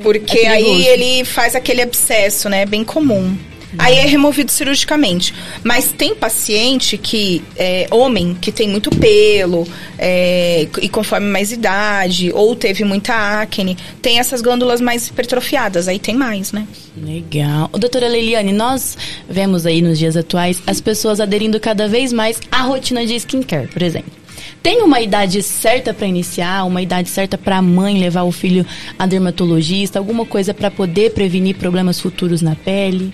Porque 0.01 0.39
é 0.39 0.47
aí 0.49 0.87
ele 0.87 1.23
faz 1.23 1.55
aquele 1.55 1.81
abscesso, 1.81 2.49
né? 2.49 2.65
Bem 2.65 2.83
comum. 2.83 3.37
Aí 3.77 3.97
é 3.97 4.05
removido 4.05 4.51
cirurgicamente. 4.51 5.33
Mas 5.63 5.91
tem 5.91 6.15
paciente 6.15 6.97
que, 6.97 7.43
é, 7.55 7.87
homem, 7.91 8.37
que 8.39 8.51
tem 8.51 8.69
muito 8.69 8.89
pelo, 8.89 9.67
é, 9.97 10.67
e 10.81 10.89
conforme 10.89 11.27
mais 11.27 11.51
idade, 11.51 12.31
ou 12.33 12.55
teve 12.55 12.83
muita 12.83 13.41
acne, 13.41 13.77
tem 14.01 14.19
essas 14.19 14.41
glândulas 14.41 14.79
mais 14.81 15.07
hipertrofiadas, 15.07 15.87
aí 15.87 15.99
tem 15.99 16.15
mais, 16.15 16.51
né? 16.51 16.67
Legal. 16.95 17.69
Doutora 17.69 18.07
Leiliane, 18.07 18.51
nós 18.51 18.97
vemos 19.27 19.65
aí 19.65 19.81
nos 19.81 19.97
dias 19.97 20.15
atuais 20.15 20.61
as 20.67 20.79
pessoas 20.79 21.19
aderindo 21.19 21.59
cada 21.59 21.87
vez 21.87 22.13
mais 22.13 22.39
à 22.51 22.61
rotina 22.61 23.05
de 23.05 23.15
skincare, 23.15 23.67
por 23.67 23.81
exemplo. 23.81 24.23
Tem 24.61 24.81
uma 24.81 25.01
idade 25.01 25.43
certa 25.43 25.93
para 25.93 26.07
iniciar, 26.07 26.65
uma 26.65 26.81
idade 26.81 27.09
certa 27.09 27.37
para 27.37 27.57
a 27.57 27.61
mãe 27.61 27.99
levar 27.99 28.23
o 28.23 28.31
filho 28.31 28.65
a 28.97 29.05
dermatologista, 29.05 29.99
alguma 29.99 30.25
coisa 30.25 30.53
para 30.53 30.71
poder 30.71 31.11
prevenir 31.11 31.57
problemas 31.57 31.99
futuros 31.99 32.41
na 32.41 32.55
pele? 32.55 33.13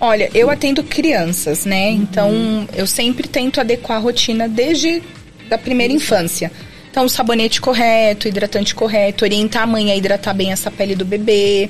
Olha, 0.00 0.30
eu 0.32 0.48
atendo 0.48 0.82
crianças, 0.84 1.64
né? 1.64 1.90
Então, 1.90 2.68
eu 2.76 2.86
sempre 2.86 3.26
tento 3.26 3.60
adequar 3.60 3.98
a 3.98 4.00
rotina 4.00 4.48
desde 4.48 5.02
da 5.48 5.58
primeira 5.58 5.92
infância. 5.92 6.52
Então, 6.90 7.04
o 7.04 7.08
sabonete 7.08 7.60
correto, 7.60 8.28
hidratante 8.28 8.74
correto, 8.74 9.24
orientar 9.24 9.62
a 9.62 9.66
mãe 9.66 9.90
a 9.90 9.96
hidratar 9.96 10.34
bem 10.34 10.52
essa 10.52 10.70
pele 10.70 10.94
do 10.94 11.04
bebê, 11.04 11.68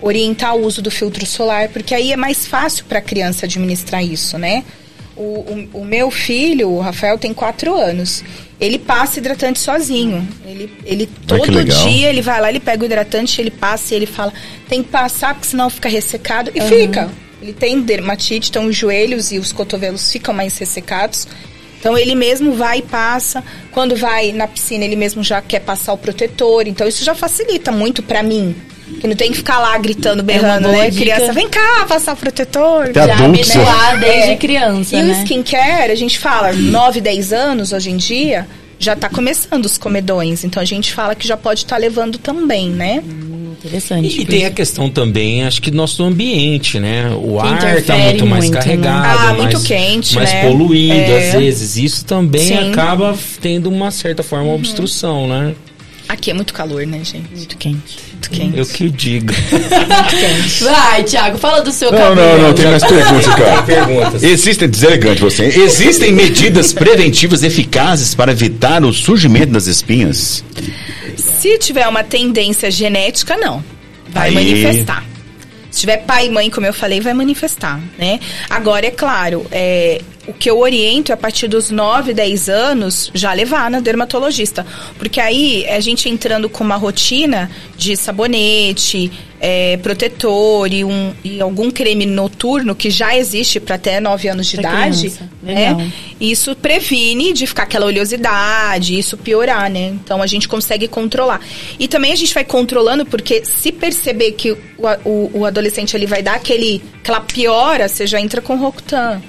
orientar 0.00 0.54
o 0.54 0.66
uso 0.66 0.82
do 0.82 0.90
filtro 0.90 1.24
solar, 1.24 1.68
porque 1.68 1.94
aí 1.94 2.12
é 2.12 2.16
mais 2.16 2.46
fácil 2.46 2.84
para 2.84 2.98
a 2.98 3.02
criança 3.02 3.46
administrar 3.46 4.04
isso, 4.04 4.36
né? 4.36 4.64
O, 5.16 5.22
o, 5.22 5.80
o 5.80 5.84
meu 5.84 6.10
filho, 6.10 6.70
o 6.70 6.80
Rafael, 6.80 7.18
tem 7.18 7.32
quatro 7.32 7.74
anos. 7.74 8.24
Ele 8.60 8.78
passa 8.78 9.18
hidratante 9.18 9.58
sozinho. 9.58 10.26
Ele, 10.46 10.72
ele 10.84 11.08
todo 11.26 11.64
dia 11.64 12.08
ele 12.08 12.22
vai 12.22 12.40
lá, 12.40 12.48
ele 12.48 12.60
pega 12.60 12.82
o 12.82 12.86
hidratante, 12.86 13.40
ele 13.40 13.50
passa 13.50 13.92
e 13.92 13.96
ele 13.96 14.06
fala: 14.06 14.32
tem 14.68 14.82
que 14.82 14.88
passar, 14.88 15.34
porque 15.34 15.48
senão 15.48 15.68
fica 15.68 15.88
ressecado. 15.88 16.50
E 16.54 16.60
fica. 16.62 17.10
Ele 17.42 17.52
tem 17.52 17.80
dermatite, 17.80 18.50
então 18.50 18.66
os 18.66 18.76
joelhos 18.76 19.32
e 19.32 19.38
os 19.38 19.50
cotovelos 19.52 20.10
ficam 20.12 20.32
mais 20.32 20.56
ressecados. 20.58 21.26
Então 21.80 21.98
ele 21.98 22.14
mesmo 22.14 22.52
vai 22.54 22.78
e 22.78 22.82
passa. 22.82 23.42
Quando 23.72 23.96
vai 23.96 24.30
na 24.30 24.46
piscina, 24.46 24.84
ele 24.84 24.94
mesmo 24.94 25.24
já 25.24 25.42
quer 25.42 25.58
passar 25.60 25.92
o 25.92 25.98
protetor. 25.98 26.68
Então 26.68 26.86
isso 26.86 27.04
já 27.04 27.14
facilita 27.14 27.72
muito 27.72 28.00
pra 28.02 28.22
mim. 28.22 28.54
Que 29.00 29.08
não 29.08 29.16
tem 29.16 29.30
que 29.32 29.38
ficar 29.38 29.58
lá 29.58 29.76
gritando, 29.78 30.22
berrando, 30.22 30.68
boa 30.68 30.84
né? 30.84 30.90
dica. 30.90 31.02
Criança, 31.02 31.32
vem 31.32 31.48
cá, 31.48 31.84
passar 31.88 32.12
o 32.12 32.16
protetor. 32.16 32.90
Até 32.90 33.06
Já 33.06 33.14
adultos, 33.14 33.50
habituar 33.56 33.98
desde 33.98 34.30
É. 34.30 34.36
criança, 34.36 34.96
E 34.96 35.02
né? 35.02 35.12
o 35.12 35.22
skincare, 35.22 35.90
a 35.90 35.94
gente 35.96 36.18
fala, 36.20 36.52
9, 36.52 37.00
10 37.00 37.32
anos 37.32 37.72
hoje 37.72 37.90
em 37.90 37.96
dia, 37.96 38.46
já 38.78 38.94
tá 38.94 39.08
começando 39.08 39.64
os 39.64 39.76
comedões. 39.78 40.44
Então 40.44 40.62
a 40.62 40.66
gente 40.66 40.92
fala 40.92 41.14
que 41.16 41.26
já 41.26 41.36
pode 41.36 41.60
estar 41.64 41.78
levando 41.78 42.18
também, 42.18 42.70
né? 42.70 43.02
Interessante. 43.64 44.18
E, 44.18 44.22
e 44.22 44.24
tem 44.24 44.44
a 44.44 44.50
questão 44.50 44.90
também, 44.90 45.44
acho 45.44 45.62
que 45.62 45.70
do 45.70 45.76
nosso 45.76 46.02
ambiente, 46.02 46.80
né? 46.80 47.10
O 47.14 47.38
Que 47.40 47.46
ar 47.46 47.58
tá 47.58 47.70
interfere 47.70 48.02
muito 48.08 48.26
mais 48.26 48.44
muito, 48.44 48.54
né? 48.54 48.60
carregado, 48.60 49.06
Ah, 49.18 49.24
mais, 49.34 49.36
muito 49.54 49.60
quente, 49.62 50.14
mais 50.16 50.32
né? 50.32 50.48
poluído 50.48 50.94
É. 50.94 51.28
às 51.28 51.34
vezes. 51.40 51.76
Isso 51.76 52.04
também 52.04 52.42
Sim. 52.48 52.70
acaba 52.70 53.16
tendo 53.40 53.68
uma 53.70 53.90
certa 53.90 54.22
forma 54.22 54.46
Uhum. 54.48 54.54
obstrução, 54.56 55.28
né? 55.28 55.54
Aqui 56.08 56.30
é 56.30 56.34
muito 56.34 56.52
calor, 56.52 56.84
né, 56.86 56.98
gente? 57.04 57.24
Muito 57.34 57.56
quente. 57.56 57.98
Muito 58.12 58.30
quente. 58.30 58.58
Eu 58.58 58.66
que 58.66 58.84
o 58.84 58.90
digo. 58.90 59.32
Muito 59.50 60.16
quente. 60.16 60.64
Vai, 60.64 61.04
Thiago, 61.04 61.38
fala 61.38 61.60
do 61.62 61.72
seu 61.72 61.90
Não, 61.90 61.98
cabelo. 61.98 62.38
não, 62.38 62.48
não, 62.48 62.54
tem 62.54 62.66
mais 62.66 62.84
perguntas, 62.84 63.26
cara. 63.34 63.62
Perguntas. 63.62 64.22
Existem, 64.22 64.68
deselegante 64.68 65.20
você, 65.20 65.44
existem 65.46 66.12
medidas 66.12 66.72
preventivas 66.72 67.42
eficazes 67.42 68.14
para 68.14 68.32
evitar 68.32 68.84
o 68.84 68.92
surgimento 68.92 69.52
das 69.52 69.66
espinhas? 69.66 70.44
Se 71.42 71.58
tiver 71.58 71.88
uma 71.88 72.04
tendência 72.04 72.70
genética, 72.70 73.36
não. 73.36 73.64
Vai 74.10 74.28
Aí. 74.28 74.34
manifestar. 74.36 75.04
Se 75.72 75.80
tiver 75.80 75.96
pai 76.04 76.26
e 76.26 76.30
mãe, 76.30 76.48
como 76.48 76.68
eu 76.68 76.72
falei, 76.72 77.00
vai 77.00 77.12
manifestar, 77.14 77.80
né? 77.98 78.20
Agora, 78.48 78.86
é 78.86 78.92
claro, 78.92 79.44
é, 79.50 80.00
o 80.26 80.32
que 80.32 80.48
eu 80.48 80.58
oriento 80.58 81.10
é 81.10 81.14
a 81.14 81.16
partir 81.16 81.48
dos 81.48 81.70
9, 81.70 82.14
10 82.14 82.48
anos 82.48 83.10
já 83.12 83.32
levar 83.32 83.70
na 83.70 83.80
dermatologista. 83.80 84.64
Porque 84.96 85.20
aí 85.20 85.66
a 85.68 85.80
gente 85.80 86.08
entrando 86.08 86.48
com 86.48 86.62
uma 86.62 86.76
rotina 86.76 87.50
de 87.76 87.96
sabonete, 87.96 89.10
é, 89.40 89.76
protetor 89.78 90.72
e, 90.72 90.84
um, 90.84 91.12
e 91.24 91.40
algum 91.40 91.68
creme 91.68 92.06
noturno 92.06 92.76
que 92.76 92.90
já 92.90 93.16
existe 93.16 93.58
para 93.58 93.74
até 93.74 93.98
9 93.98 94.28
anos 94.28 94.46
de 94.46 94.56
Pra 94.56 94.70
idade, 94.70 94.98
criança. 95.00 95.30
Legal. 95.42 95.76
né? 95.78 95.92
Isso 96.20 96.54
previne 96.54 97.32
de 97.32 97.44
ficar 97.44 97.64
aquela 97.64 97.86
oleosidade, 97.86 98.96
isso 98.96 99.16
piorar, 99.16 99.68
né? 99.68 99.88
Então 99.88 100.22
a 100.22 100.26
gente 100.28 100.46
consegue 100.46 100.86
controlar. 100.86 101.40
E 101.80 101.88
também 101.88 102.12
a 102.12 102.16
gente 102.16 102.32
vai 102.32 102.44
controlando, 102.44 103.04
porque 103.04 103.44
se 103.44 103.72
perceber 103.72 104.32
que 104.32 104.52
o, 104.52 104.58
o, 105.04 105.30
o 105.40 105.44
adolescente 105.44 105.96
ele 105.96 106.06
vai 106.06 106.22
dar 106.22 106.36
aquele, 106.36 106.80
aquela 107.00 107.20
piora, 107.20 107.88
você 107.88 108.06
já 108.06 108.20
entra 108.20 108.40
com 108.40 108.54
Rocutan. 108.54 109.20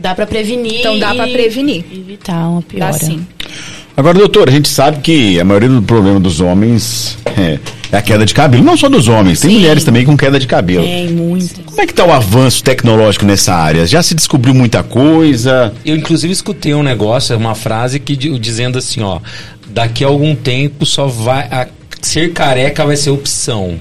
Dá 0.00 0.14
pra 0.14 0.26
prevenir. 0.26 0.80
Então 0.80 0.98
dá 0.98 1.14
pra 1.14 1.28
e 1.28 1.32
prevenir. 1.32 1.84
Evitar 1.92 2.48
uma 2.48 2.62
piora. 2.62 2.92
Dá 2.92 2.98
sim. 2.98 3.26
Agora, 3.96 4.16
doutor, 4.16 4.48
a 4.48 4.52
gente 4.52 4.68
sabe 4.68 4.98
que 5.00 5.40
a 5.40 5.44
maioria 5.44 5.68
do 5.68 5.82
problema 5.82 6.20
dos 6.20 6.40
homens 6.40 7.18
é, 7.36 7.58
é 7.90 7.96
a 7.96 8.00
queda 8.02 8.24
de 8.24 8.32
cabelo. 8.32 8.62
Não 8.62 8.76
só 8.76 8.88
dos 8.88 9.08
homens, 9.08 9.40
tem 9.40 9.50
Sim. 9.50 9.56
mulheres 9.56 9.82
também 9.82 10.04
com 10.04 10.16
queda 10.16 10.38
de 10.38 10.46
cabelo. 10.46 10.84
Tem 10.84 11.08
muito. 11.08 11.60
Como 11.64 11.80
é 11.80 11.86
que 11.86 11.92
tá 11.92 12.04
o 12.04 12.12
avanço 12.12 12.62
tecnológico 12.62 13.24
nessa 13.24 13.54
área? 13.54 13.84
Já 13.86 14.00
se 14.02 14.14
descobriu 14.14 14.54
muita 14.54 14.84
coisa? 14.84 15.72
Eu, 15.84 15.96
inclusive, 15.96 16.32
escutei 16.32 16.74
um 16.74 16.82
negócio, 16.82 17.36
uma 17.36 17.56
frase 17.56 17.98
que 17.98 18.14
di- 18.14 18.38
dizendo 18.38 18.78
assim, 18.78 19.02
ó. 19.02 19.18
Daqui 19.68 20.04
a 20.04 20.06
algum 20.06 20.34
tempo 20.34 20.86
só 20.86 21.06
vai... 21.08 21.48
A, 21.50 21.66
ser 22.00 22.32
careca 22.32 22.86
vai 22.86 22.96
ser 22.96 23.10
opção. 23.10 23.76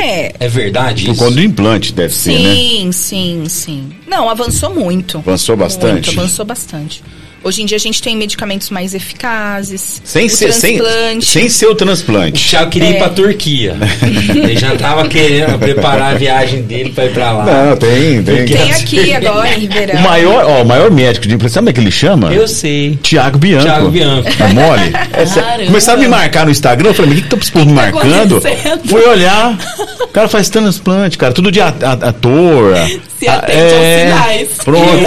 É. 0.00 0.34
É 0.40 0.48
verdade 0.48 1.04
Por 1.04 1.12
isso? 1.12 1.20
conta 1.20 1.34
do 1.34 1.42
implante, 1.42 1.92
deve 1.92 2.14
ser, 2.14 2.38
né? 2.38 2.54
Sim, 2.54 2.92
sim, 2.92 3.44
sim. 3.48 3.92
Não, 4.06 4.28
avançou 4.28 4.74
muito. 4.74 5.18
Avançou 5.18 5.56
bastante? 5.56 6.06
Muito, 6.06 6.20
avançou 6.20 6.44
bastante. 6.44 7.02
Hoje 7.42 7.62
em 7.62 7.64
dia 7.66 7.76
a 7.76 7.80
gente 7.80 8.02
tem 8.02 8.14
medicamentos 8.16 8.68
mais 8.68 8.92
eficazes. 8.94 10.02
Sem 10.04 10.26
o 10.26 10.30
ser, 10.30 10.52
sem, 10.52 10.76
transplante. 10.76 11.24
sem 11.26 11.48
ser 11.48 11.66
o 11.66 11.70
O 11.70 11.74
transplante. 11.74 12.48
Thiago 12.50 12.70
queria 12.70 12.90
ir 12.90 12.96
É. 12.96 12.98
pra 12.98 13.08
Turquia. 13.08 13.76
Ele 14.28 14.56
já 14.56 14.76
tava 14.76 15.08
querendo 15.08 15.58
preparar 15.58 16.14
a 16.14 16.18
viagem 16.18 16.62
dele 16.62 16.90
pra 16.90 17.06
ir 17.06 17.12
pra 17.14 17.32
lá. 17.32 17.44
Não, 17.46 17.76
tem, 17.78 18.22
tem. 18.22 18.44
Tem 18.44 18.72
aqui 18.72 19.14
agora 19.14 19.54
em 19.54 19.60
Ribeirão. 19.60 20.00
O 20.00 20.02
maior, 20.02 20.44
ó, 20.44 20.62
o 20.62 20.66
maior 20.66 20.90
médico 20.90 21.26
de 21.26 21.34
implante, 21.34 21.54
sabe 21.54 21.64
como 21.64 21.70
é 21.70 21.72
que 21.72 21.80
ele 21.80 21.90
chama? 21.90 22.32
Eu 22.32 22.46
sei. 22.46 22.98
Tiago 23.02 23.38
Bianco. 23.38 23.64
Thiago 23.64 23.90
Bianco. 23.90 24.28
É 24.28 24.52
mole? 24.52 24.92
É 25.12 25.24
Caramba. 25.26 25.66
Começaram 25.66 25.98
a 25.98 26.02
me 26.02 26.08
marcar 26.08 26.44
no 26.44 26.50
Instagram, 26.52 26.90
eu 26.90 26.94
falei, 26.94 27.10
mas 27.10 27.18
o 27.20 27.22
que, 27.22 27.36
que 27.36 27.52
tá 27.52 27.64
me 27.64 27.72
marcando? 27.72 28.36
acontecendo? 28.36 28.80
Fui 28.88 29.02
olhar, 29.02 29.58
o 30.02 30.08
cara 30.08 30.28
faz 30.28 30.48
transplante, 30.48 31.16
cara, 31.18 31.32
tudo 31.32 31.50
de 31.50 31.60
a- 31.60 31.74
a- 31.82 32.08
ator. 32.08 32.74
Se 33.18 33.28
Ah, 33.28 33.34
atente 33.34 33.58
aos 33.58 34.02
sinais. 34.02 34.48
Pronto. 34.64 35.06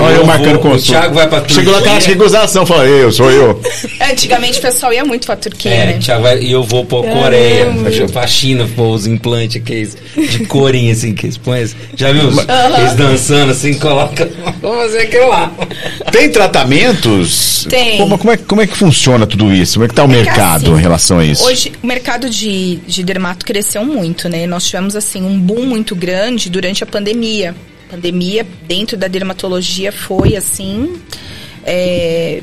Olha 0.00 0.12
eu 0.14 0.16
Eu 0.20 0.26
marcando 0.26 0.46
vou- 0.46 0.54
o 0.56 0.60
consulta. 0.72 1.00
Thiago 1.00 1.14
vai 1.14 1.26
pra 1.28 1.40
Chegou 1.68 1.80
lá, 1.80 1.82
cara, 1.82 2.00
que 2.00 2.14
gozação, 2.14 2.64
falei, 2.64 3.02
eu, 3.04 3.12
sou 3.12 3.30
eu. 3.30 3.60
Antigamente 4.10 4.58
o 4.58 4.62
pessoal 4.62 4.92
ia 4.92 5.04
muito 5.04 5.26
pra 5.26 5.36
Turquia, 5.36 5.70
É, 5.70 5.86
né? 5.86 6.18
Vai, 6.20 6.38
e 6.42 6.50
eu 6.50 6.62
vou 6.62 6.84
pra 6.84 6.98
Coreia, 7.02 7.66
pra- 7.66 8.08
pra 8.08 8.26
China, 8.26 8.66
pôr 8.74 8.88
os 8.94 9.06
implantes 9.06 9.60
aqueles 9.60 9.96
de 10.16 10.46
corinha, 10.46 10.92
assim, 10.92 11.14
que 11.14 11.26
eles 11.26 11.36
põem. 11.36 11.68
Já 11.94 12.10
viu? 12.12 12.28
os- 12.28 12.38
Eles 12.78 12.94
dançando 12.94 13.52
assim, 13.52 13.74
coloca. 13.74 14.28
Vou 14.62 14.76
fazer 14.76 15.00
aquilo 15.00 15.28
lá. 15.28 15.52
Tem 16.10 16.30
tratamentos? 16.30 17.66
Tem. 17.68 17.98
Como, 17.98 18.16
como 18.18 18.32
é, 18.32 18.36
como 18.36 18.62
é 18.62 18.66
que 18.66 18.76
funciona 18.76 19.26
tudo 19.26 19.52
isso? 19.52 19.74
Como 19.74 19.84
é 19.84 19.88
que 19.88 19.94
tá 19.94 20.04
o 20.04 20.06
É 20.06 20.08
mercado 20.08 20.70
assim, 20.70 20.78
em 20.78 20.82
relação 20.82 21.18
a 21.18 21.24
isso? 21.24 21.44
Hoje, 21.44 21.72
o 21.82 21.86
mercado 21.86 22.30
de, 22.30 22.76
de 22.86 23.02
dermato 23.02 23.44
cresceu 23.44 23.84
muito, 23.84 24.28
né? 24.28 24.46
Nós 24.46 24.64
tivemos, 24.66 24.96
assim, 24.96 25.22
um 25.22 25.38
boom 25.38 25.66
muito 25.66 25.94
grande 25.94 26.48
durante 26.48 26.82
a 26.82 26.86
pandemia. 26.86 27.54
A 27.88 27.92
pandemia, 27.94 28.46
dentro 28.66 28.96
da 28.96 29.08
dermatologia, 29.08 29.90
foi, 29.92 30.36
assim... 30.36 30.94
é, 31.68 32.42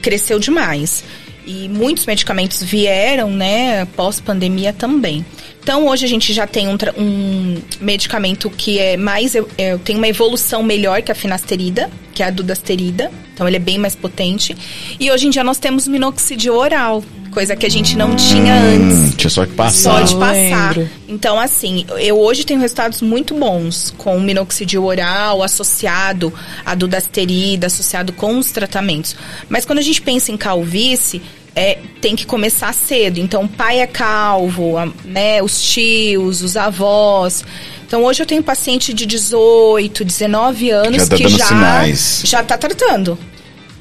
cresceu 0.00 0.38
demais. 0.38 1.04
E 1.44 1.68
muitos 1.68 2.06
medicamentos 2.06 2.62
vieram, 2.62 3.30
né, 3.30 3.84
pós-pandemia 3.96 4.72
também. 4.72 5.24
Então, 5.62 5.86
hoje 5.86 6.04
a 6.04 6.08
gente 6.08 6.32
já 6.32 6.44
tem 6.44 6.66
um, 6.66 6.76
um 6.98 7.62
medicamento 7.80 8.50
que 8.50 8.80
é 8.80 8.96
mais... 8.96 9.36
É, 9.36 9.44
é, 9.56 9.78
tem 9.78 9.96
uma 9.96 10.08
evolução 10.08 10.60
melhor 10.60 11.02
que 11.02 11.12
a 11.12 11.14
finasterida, 11.14 11.88
que 12.12 12.20
é 12.20 12.26
a 12.26 12.30
dudasterida. 12.30 13.12
Então, 13.32 13.46
ele 13.46 13.56
é 13.56 13.60
bem 13.60 13.78
mais 13.78 13.94
potente. 13.94 14.56
E 14.98 15.10
hoje 15.10 15.28
em 15.28 15.30
dia 15.30 15.44
nós 15.44 15.58
temos 15.58 15.86
minoxidil 15.86 16.56
oral, 16.56 17.02
coisa 17.30 17.54
que 17.54 17.64
a 17.64 17.68
gente 17.68 17.96
não 17.96 18.16
tinha 18.16 18.54
antes. 18.54 18.98
Hum, 18.98 19.10
tinha 19.16 19.30
só 19.30 19.46
que 19.46 19.52
passar. 19.52 20.00
Só 20.00 20.02
de 20.02 20.12
Eu 20.14 20.18
passar. 20.18 20.76
Então, 21.08 21.38
assim, 21.38 21.86
eu 21.98 22.18
hoje 22.18 22.44
tenho 22.44 22.58
resultados 22.60 23.00
muito 23.00 23.32
bons 23.32 23.94
com 23.96 24.16
o 24.16 24.20
minoxidil 24.20 24.84
oral 24.84 25.44
associado 25.44 26.32
à 26.64 26.74
dudasterida, 26.74 27.68
associado 27.68 28.12
com 28.12 28.36
os 28.36 28.50
tratamentos. 28.50 29.14
Mas 29.48 29.64
quando 29.64 29.78
a 29.78 29.82
gente 29.82 30.02
pensa 30.02 30.32
em 30.32 30.36
calvície, 30.36 31.22
é, 31.54 31.78
tem 32.00 32.14
que 32.16 32.24
começar 32.26 32.72
cedo. 32.72 33.18
Então, 33.18 33.46
pai 33.46 33.80
é 33.80 33.86
calvo, 33.86 34.76
a- 34.78 34.88
né, 35.04 35.42
os 35.42 35.60
tios, 35.62 36.42
os 36.42 36.56
avós. 36.56 37.44
Então, 37.86 38.04
hoje 38.04 38.22
eu 38.22 38.26
tenho 38.26 38.42
paciente 38.42 38.92
de 38.94 39.04
18, 39.04 40.04
19 40.04 40.70
anos 40.70 41.02
Já 41.02 41.06
tá 41.08 41.16
que 41.16 41.28
já 41.28 41.46
sinais. 41.46 42.22
já 42.24 42.42
tá 42.42 42.56
tratando. 42.56 43.18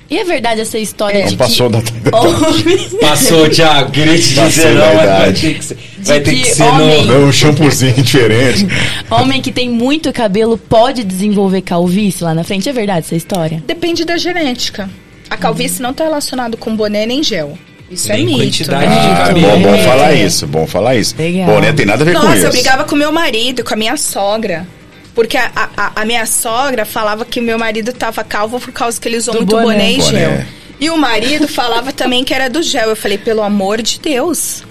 E 0.09 0.17
é 0.17 0.25
verdade 0.25 0.59
essa 0.59 0.77
história 0.77 1.19
É. 1.19 1.21
de 1.21 1.31
Não 1.31 1.37
passou 1.37 1.69
que 1.81 1.91
da 2.01 2.19
homem, 2.19 2.89
Passou, 2.99 3.49
Thiago. 3.49 3.91
Queria 3.91 4.19
te 4.19 4.33
Passou 4.35 4.49
dizer, 4.49 4.75
não, 4.75 4.93
mas 4.95 5.07
vai 5.09 5.31
ter 5.33 5.53
que 5.53 5.63
ser, 5.63 5.77
vai 5.99 6.19
ter 6.19 6.35
que 6.35 6.41
que 6.41 6.49
ser 6.53 6.63
homem- 6.63 7.05
no... 7.05 7.13
Não, 7.13 7.23
um 7.27 7.31
shampoozinho 7.31 7.93
diferente. 7.93 8.67
homem 9.09 9.41
que 9.41 9.53
tem 9.53 9.69
muito 9.69 10.11
cabelo 10.11 10.57
pode 10.57 11.05
desenvolver 11.05 11.61
calvície 11.61 12.25
lá 12.25 12.33
na 12.33 12.43
frente? 12.43 12.67
É 12.67 12.73
verdade 12.73 13.05
essa 13.05 13.15
história? 13.15 13.63
Depende 13.65 14.03
da 14.03 14.17
genética. 14.17 14.89
A 15.31 15.37
calvície 15.37 15.81
não 15.81 15.89
está 15.91 16.03
relacionado 16.03 16.57
com 16.57 16.75
boné 16.75 17.05
nem 17.07 17.23
gel. 17.23 17.57
Isso 17.89 18.07
Nem 18.09 18.21
é 18.21 18.25
mito. 18.25 18.37
quantidade 18.39 18.85
né? 18.87 18.95
de 19.01 19.07
Ah, 19.07 19.33
bom, 19.49 19.61
bom 19.63 19.73
É. 19.75 19.83
falar 19.83 20.13
isso, 20.13 20.45
bom 20.47 20.67
falar 20.67 20.95
isso. 20.95 21.15
Legal. 21.17 21.45
Bom, 21.47 21.59
né, 21.59 21.73
tem 21.73 21.85
nada 21.85 22.03
a 22.03 22.05
ver 22.05 22.13
com 22.15 22.21
Nossa, 22.23 22.35
isso. 22.37 22.45
eu 22.45 22.51
brigava 22.51 22.83
com 22.83 22.95
meu 22.95 23.11
marido, 23.11 23.63
com 23.63 23.73
a 23.73 23.77
minha 23.77 23.97
sogra. 23.97 24.67
Porque 25.15 25.35
a, 25.37 25.51
a, 25.75 25.91
a 26.01 26.05
minha 26.05 26.25
sogra 26.25 26.85
falava 26.85 27.25
que 27.25 27.41
meu 27.41 27.57
marido 27.59 27.91
tava 27.91 28.23
calvo 28.23 28.59
por 28.61 28.71
causa 28.71 28.99
que 29.01 29.07
ele 29.09 29.17
usou 29.17 29.33
Do 29.33 29.39
muito 29.39 29.51
boné. 29.51 29.63
boné, 29.73 29.91
e 29.93 29.97
Boné. 29.97 30.09
gel. 30.19 30.45
E 30.79 30.89
o 30.89 30.97
marido 30.97 31.47
falava 31.49 31.91
também 31.91 32.23
que 32.23 32.33
era 32.33 32.49
do 32.49 32.61
gel. 32.63 32.89
Eu 32.89 32.95
falei, 32.95 33.17
pelo 33.17 33.41
amor 33.41 33.81
de 33.81 33.99
Deus. 33.99 34.63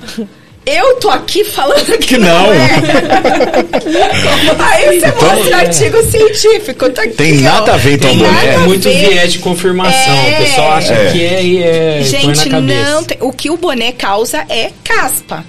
Eu 0.67 0.97
tô 0.97 1.09
aqui 1.09 1.43
falando 1.43 1.85
que, 1.99 2.07
Que 2.09 2.19
não. 2.19 2.53
é. 2.53 2.69
Aí 4.61 5.01
você 5.01 5.07
mostra 5.07 5.57
artigo 5.57 6.03
científico. 6.11 6.91
Tá 6.91 7.03
aqui, 7.03 7.15
Tem 7.15 7.35
nada 7.39 7.73
ó. 7.73 7.75
a 7.75 7.79
ver, 7.79 7.95
então, 7.95 8.11
Tem 8.11 8.49
É 8.49 8.59
muito 8.59 8.83
ver. 8.85 9.09
viés 9.09 9.33
de 9.33 9.39
confirmação. 9.39 10.13
É. 10.15 10.31
O 10.41 10.45
pessoal 10.45 10.73
acha 10.73 10.93
É. 10.93 11.11
que 11.13 11.25
é 11.25 11.43
e 11.43 11.63
é, 11.63 12.03
Gente, 12.03 12.45
na 12.51 12.51
cabeça. 12.59 12.91
não 12.91 13.05
tem. 13.05 13.19
O 13.21 13.33
que 13.33 13.51
o 13.51 13.57
boné 13.57 13.93
causa 13.93 14.45
é 14.49 14.71
caspa, 14.85 15.45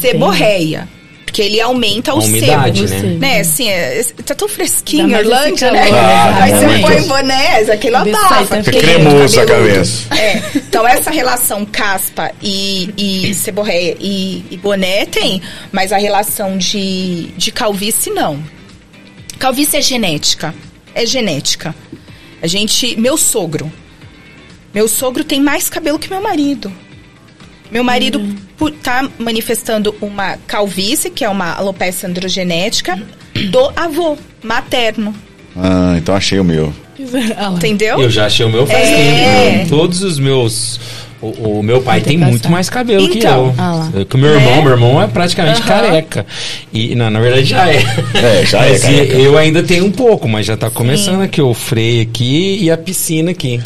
seborreia. 0.00 0.88
Porque 1.34 1.42
ele 1.42 1.60
aumenta 1.60 2.12
A 2.12 2.14
o 2.14 2.22
umidade, 2.22 2.86
sebo. 2.86 3.06
né? 3.08 3.16
Né, 3.18 3.40
assim, 3.40 3.68
é- 3.68 4.04
tá 4.24 4.36
tão 4.36 4.48
fresquinho, 4.48 5.08
mais 5.08 5.26
Irlândia, 5.26 5.66
esse 5.66 5.70
né? 5.72 5.90
Ah, 5.92 6.44
Aí 6.44 6.50
você 6.52 6.66
muito. 6.66 6.82
põe 6.86 7.02
boné, 7.08 7.60
aquilo 7.72 7.92
Cabeça 7.94 8.18
abafa. 8.26 8.62
Fica 8.62 8.78
cremoso 8.78 9.40
a 9.40 9.44
cabeça. 9.44 10.14
É, 10.14 10.42
então 10.54 10.86
essa 10.86 11.10
relação 11.10 11.64
caspa 11.66 12.30
e, 12.40 12.88
e 12.96 13.34
seborreia 13.34 13.96
e, 13.98 14.44
e 14.48 14.56
boné 14.58 15.06
tem, 15.06 15.42
mas 15.72 15.90
a 15.92 15.96
relação 15.96 16.56
de, 16.56 17.24
de 17.36 17.50
calvície 17.50 18.12
não. 18.12 18.40
Calvície 19.36 19.76
é 19.78 19.82
genética, 19.82 20.54
é 20.94 21.04
genética. 21.04 21.74
A 22.40 22.46
gente, 22.46 22.94
meu 22.96 23.16
sogro, 23.16 23.72
meu 24.72 24.86
sogro 24.86 25.24
tem 25.24 25.40
mais 25.40 25.68
cabelo 25.68 25.98
que 25.98 26.08
meu 26.08 26.22
marido. 26.22 26.72
Meu 27.74 27.82
marido 27.82 28.20
pu- 28.56 28.70
tá 28.70 29.06
manifestando 29.18 29.92
uma 30.00 30.38
calvície, 30.46 31.10
que 31.10 31.24
é 31.24 31.28
uma 31.28 31.52
alopecia 31.54 32.08
androgenética, 32.08 32.96
do 33.50 33.72
avô 33.74 34.16
materno. 34.42 35.12
Ah, 35.56 35.94
então 35.98 36.14
achei 36.14 36.38
o 36.38 36.44
meu. 36.44 36.72
Entendeu? 37.56 38.00
Eu 38.00 38.08
já 38.08 38.26
achei 38.26 38.46
o 38.46 38.48
meu 38.48 38.64
faz 38.64 38.88
É. 38.88 39.50
tempo. 39.58 39.68
Todos 39.70 40.02
os 40.04 40.18
meus. 40.20 40.78
O, 41.20 41.58
o 41.58 41.62
meu 41.64 41.80
pai 41.80 42.00
tem 42.00 42.18
que 42.18 42.24
muito 42.24 42.48
mais 42.50 42.68
cabelo 42.70 43.08
que 43.08 43.18
Então. 43.18 43.46
eu. 43.46 43.54
Ah 43.58 43.72
lá. 43.74 43.90
Eu- 43.94 44.06
Que 44.06 44.14
o 44.14 44.18
meu 44.18 44.30
irmão, 44.34 44.54
Né? 44.56 44.62
meu 44.62 44.70
irmão 44.72 45.02
é 45.02 45.06
praticamente 45.08 45.60
careca. 45.62 46.24
E 46.72 46.94
na, 46.94 47.10
na 47.10 47.18
verdade 47.18 47.44
já 47.46 47.68
é. 47.72 47.78
É, 48.14 48.46
já 48.46 48.64
é 48.66 48.70
Mas 48.70 48.82
careca. 48.82 49.14
eu 49.16 49.36
ainda 49.36 49.62
tenho 49.64 49.84
um 49.86 49.90
pouco, 49.90 50.28
mas 50.28 50.46
já 50.46 50.56
tá 50.56 50.70
começando 50.70 51.22
aqui 51.22 51.40
o 51.42 51.52
freio 51.54 52.02
aqui 52.02 52.58
e 52.62 52.70
a 52.70 52.76
piscina 52.76 53.32
aqui. 53.32 53.60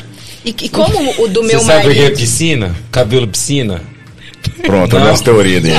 E, 0.47 0.51
e 0.63 0.69
como 0.71 1.15
o 1.23 1.29
do 1.29 1.43
meu 1.43 1.59
Você 1.59 1.67
sabe 1.67 1.89
o 1.89 1.93
que 1.93 1.99
é 1.99 2.03
marido. 2.05 2.19
piscina? 2.19 2.75
Cabelo 2.93 3.27
piscina? 3.29 3.83
Pronto, 4.63 4.95
Não. 4.97 5.03
olha 5.03 5.13
as 5.13 5.21
teorias 5.21 5.63
dele. 5.63 5.77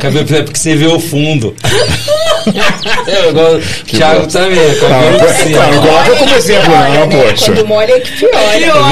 Cabelo 0.00 0.24
piscina 0.24 0.38
é 0.40 0.42
porque 0.42 0.58
você 0.58 0.76
vê 0.76 0.86
o 0.86 0.98
fundo. 1.00 1.54
eu 3.06 3.32
gosto. 3.32 3.84
Thiago 3.86 4.20
bom. 4.22 4.26
tá 4.26 4.40
vendo? 4.40 4.80
Não, 4.88 5.12
não, 5.12 5.26
piscina. 5.26 5.66
não 5.68 5.82
coloca 5.86 6.16
como 6.16 6.34
exemplo, 6.34 6.68
não, 6.70 6.80
Olha, 6.80 7.06
né? 7.06 7.22
poxa. 7.22 7.46
Quando 7.46 7.66
molha 7.66 7.92
é 7.92 8.00
que 8.00 8.12
piora. 8.12 8.38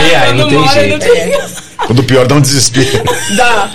Vê, 0.02 0.14
aí 0.14 0.32
não 0.34 0.48
tem 0.48 0.68
jeito. 0.68 1.70
Quando 1.86 2.04
pior 2.04 2.26
dá 2.26 2.34
um 2.34 2.40
desespero. 2.40 3.02
Dá. 3.36 3.70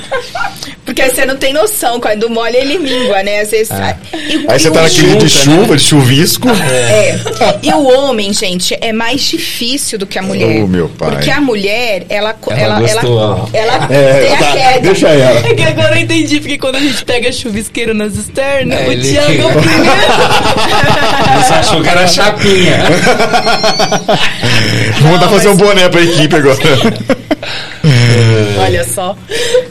Porque 0.85 1.01
aí 1.01 1.09
você 1.09 1.25
não 1.25 1.35
tem 1.35 1.51
noção. 1.51 1.99
Quando 1.99 2.29
molha, 2.29 2.57
ele 2.59 2.77
mingua, 2.77 3.23
né? 3.23 3.39
Às 3.41 3.49
vezes. 3.49 3.71
E- 3.71 4.45
Aí 4.47 4.59
você 4.59 4.69
tá 4.69 4.83
naquele 4.83 5.07
de 5.07 5.09
junta, 5.09 5.23
né? 5.23 5.29
chuva, 5.29 5.75
de 5.77 5.83
chuvisco. 5.83 6.47
É. 6.49 7.15
E 7.63 7.73
o 7.73 7.83
homem, 7.83 8.31
gente, 8.31 8.77
é 8.79 8.93
mais 8.93 9.21
difícil 9.23 9.97
do 9.97 10.05
que 10.05 10.19
a 10.19 10.21
mulher. 10.21 10.61
Oh, 10.63 10.67
meu 10.67 10.87
pai. 10.87 11.09
Porque 11.09 11.31
a 11.31 11.41
mulher, 11.41 12.05
ela. 12.07 12.35
Ela 12.51 12.79
Ela, 12.87 12.87
ela, 12.87 13.49
ela 13.51 13.87
É, 13.89 14.21
tem 14.21 14.33
a 14.33 14.37
tá, 14.37 14.51
queda. 14.51 14.79
deixa 14.81 15.07
ela. 15.07 15.39
É 15.49 15.53
que 15.55 15.63
agora 15.63 15.97
eu 15.97 16.03
entendi, 16.03 16.39
porque 16.39 16.57
quando 16.59 16.75
a 16.75 16.79
gente 16.79 17.03
pega 17.03 17.31
chuvisqueiro 17.31 17.95
nas 17.95 18.13
externas, 18.15 18.79
É, 18.81 18.87
o 18.87 18.91
ele- 18.91 19.01
É. 19.67 21.41
Você 21.41 21.53
achou 21.53 21.81
que 21.81 21.89
era 21.89 22.07
chapinha. 22.07 22.77
Vou 25.01 25.11
mandar 25.11 25.29
fazer 25.29 25.49
um 25.49 25.55
boné 25.55 25.87
pra 25.89 26.01
equipe 26.01 26.35
agora. 26.35 26.57
Olha 28.65 28.83
só. 28.83 29.15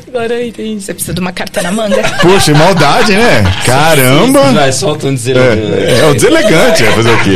Agora 0.09 0.34
eu 0.34 0.47
entendi. 0.47 0.80
Você 0.80 0.95
precisa 0.95 1.12
de 1.14 1.20
uma 1.20 1.32
carta 1.32 1.61
na 1.62 1.72
manga. 1.72 2.01
Poxa, 2.22 2.55
maldade, 2.55 3.16
né? 3.16 3.42
Caramba! 3.66 4.53
Vai, 4.53 4.72
solta 4.72 5.09
um 5.09 5.14
dizer. 5.14 5.36
É, 5.36 5.99
é 6.01 6.05
o 6.07 6.14
deselegante, 6.14 6.84
é 6.84 6.92
fazer 6.92 7.11
o 7.11 7.18
quê? 7.18 7.34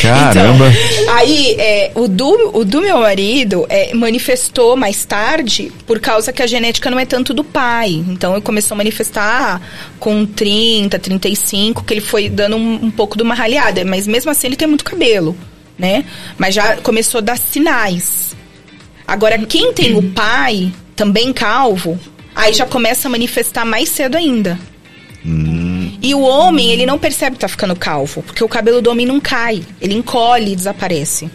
Caramba! 0.00 0.66
Aí, 1.14 1.56
é, 1.58 1.92
o, 1.94 2.08
do, 2.08 2.58
o 2.58 2.64
do 2.64 2.80
meu 2.80 2.98
marido 2.98 3.66
é, 3.68 3.92
manifestou 3.94 4.76
mais 4.76 5.04
tarde 5.04 5.70
por 5.86 6.00
causa 6.00 6.32
que 6.32 6.42
a 6.42 6.46
genética 6.46 6.90
não 6.90 6.98
é 6.98 7.04
tanto 7.04 7.34
do 7.34 7.44
pai. 7.44 8.02
Então, 8.08 8.32
ele 8.32 8.42
começou 8.42 8.74
a 8.74 8.78
manifestar 8.78 9.60
com 9.98 10.24
30, 10.24 10.98
35, 10.98 11.84
que 11.84 11.94
ele 11.94 12.00
foi 12.00 12.28
dando 12.28 12.56
um, 12.56 12.86
um 12.86 12.90
pouco 12.90 13.16
de 13.16 13.22
uma 13.22 13.34
ralhada. 13.34 13.84
Mas 13.84 14.06
mesmo 14.06 14.30
assim, 14.30 14.46
ele 14.46 14.56
tem 14.56 14.68
muito 14.68 14.84
cabelo, 14.84 15.36
né? 15.78 16.04
Mas 16.38 16.54
já 16.54 16.76
começou 16.78 17.18
a 17.18 17.22
dar 17.22 17.38
sinais. 17.38 18.34
Agora, 19.06 19.38
quem 19.38 19.72
tem 19.72 19.96
o 19.96 20.02
pai, 20.12 20.72
também 20.94 21.32
calvo, 21.32 21.98
aí 22.34 22.52
já 22.52 22.64
começa 22.64 23.08
a 23.08 23.10
manifestar 23.10 23.64
mais 23.64 23.88
cedo 23.88 24.16
ainda. 24.16 24.58
E 26.02 26.14
o 26.14 26.20
homem, 26.20 26.70
ele 26.70 26.86
não 26.86 26.98
percebe 26.98 27.36
que 27.36 27.40
tá 27.40 27.48
ficando 27.48 27.76
calvo, 27.76 28.22
porque 28.22 28.42
o 28.42 28.48
cabelo 28.48 28.80
do 28.80 28.90
homem 28.90 29.06
não 29.06 29.20
cai, 29.20 29.62
ele 29.80 29.94
encolhe 29.94 30.52
e 30.52 30.56
desaparece. 30.56 31.30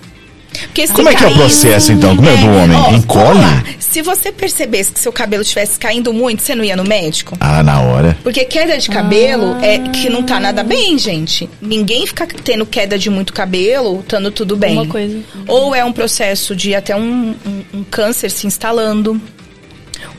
Porque 0.68 0.88
se 0.88 0.94
Como 0.94 1.10
é 1.10 1.14
que 1.16 1.22
é 1.22 1.28
o 1.28 1.34
processo, 1.36 1.92
então? 1.92 2.16
Como 2.16 2.30
é 2.30 2.38
do 2.38 2.48
homem? 2.48 2.78
ó, 2.78 2.92
Encolhe? 2.94 3.40
lá. 3.40 3.62
Se 3.78 4.02
você 4.02 4.32
percebesse 4.32 4.90
que 4.94 5.00
seu 5.02 5.12
cabelo 5.12 5.42
estivesse 5.44 5.78
caindo 5.78 6.14
muito, 6.14 6.42
você 6.42 6.56
não 6.56 6.64
ia 6.64 6.78
no 6.78 6.86
médico? 6.86 7.36
Ah, 7.42 7.62
na 7.62 7.82
hora. 7.82 8.18
Porque 8.24 8.46
queda 8.46 8.78
de 8.78 8.88
cabelo 8.90 9.58
é 9.62 9.80
que 9.80 10.10
não 10.10 10.24
tá 10.24 10.40
nada 10.40 10.64
bem, 10.64 10.98
gente. 10.98 11.50
Ninguém 11.62 12.08
fica 12.08 12.26
tendo 12.26 12.66
queda 12.66 12.98
de 12.98 13.10
muito 13.10 13.34
cabelo, 13.34 14.00
estando 14.00 14.32
tudo 14.32 14.56
bem. 14.56 14.76
Uma 14.78 14.86
coisa. 14.88 15.20
Ou 15.46 15.76
é 15.76 15.84
um 15.84 15.92
processo 15.92 16.56
de 16.56 16.74
até 16.74 16.96
um, 16.96 17.36
um- 17.46 17.64
um 17.80 17.84
câncer 17.84 18.32
se 18.32 18.48
instalando. 18.48 19.22